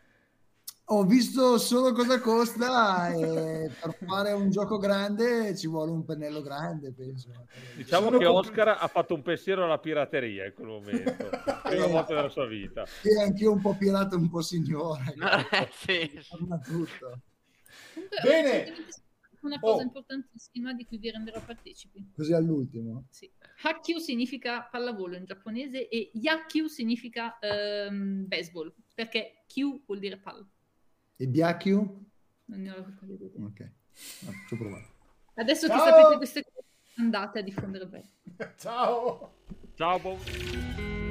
Ho 0.92 1.04
visto 1.04 1.56
solo 1.58 1.92
cosa 1.92 2.20
costa 2.20 3.12
e 3.12 3.70
per 3.80 3.96
fare 4.04 4.32
un 4.32 4.50
gioco 4.50 4.76
grande 4.76 5.56
ci 5.56 5.68
vuole 5.68 5.92
un 5.92 6.04
pennello 6.04 6.42
grande, 6.42 6.92
penso. 6.92 7.28
Diciamo 7.76 8.06
Sono 8.06 8.18
che 8.18 8.26
Oscar 8.26 8.68
ha 8.80 8.88
fatto 8.88 9.14
un 9.14 9.22
pensiero 9.22 9.64
alla 9.64 9.78
pirateria 9.78 10.46
in 10.46 10.52
quel 10.52 10.66
momento, 10.66 11.28
prima 11.62 11.86
volta 11.86 12.14
della 12.14 12.28
sua 12.28 12.46
vita. 12.46 12.84
E 13.02 13.22
anch'io 13.22 13.52
un 13.52 13.60
po' 13.60 13.76
pirata, 13.76 14.16
un 14.16 14.28
po' 14.28 14.40
signora. 14.40 15.04
sì. 15.70 16.10
tutto. 16.64 17.20
Bene. 18.24 18.74
Una 19.42 19.60
cosa 19.60 19.78
oh. 19.78 19.82
importantissima 19.82 20.74
di 20.74 20.84
cui 20.84 20.98
vi 20.98 21.10
renderò 21.10 21.40
partecipi. 21.42 22.10
Così 22.14 22.32
all'ultimo? 22.32 23.06
Sì. 23.10 23.30
Hakyu 23.62 23.98
significa 23.98 24.62
pallavolo 24.62 25.16
in 25.16 25.24
giapponese 25.24 25.88
e 25.88 26.10
Yakyu 26.12 26.66
significa 26.66 27.38
um, 27.88 28.26
baseball, 28.26 28.74
perché 28.92 29.44
Q 29.46 29.84
vuol 29.86 29.98
dire 30.00 30.18
palla. 30.18 30.46
E 31.20 31.28
Biacchio? 31.28 32.04
Non 32.46 32.62
ne 32.62 32.70
ho 32.70 32.76
la 32.76 33.12
idea. 33.12 33.44
Ok, 33.44 33.60
ah, 33.60 34.32
faccio 34.32 34.56
provare. 34.56 34.86
Adesso 35.34 35.66
Ciao! 35.66 35.76
che 35.76 35.90
sapete 35.90 36.16
queste 36.16 36.42
cose, 36.42 36.66
andate 36.96 37.38
a 37.40 37.42
diffondere 37.42 37.86
bene. 37.86 38.10
Ciao! 38.56 39.34
Ciao! 39.74 41.09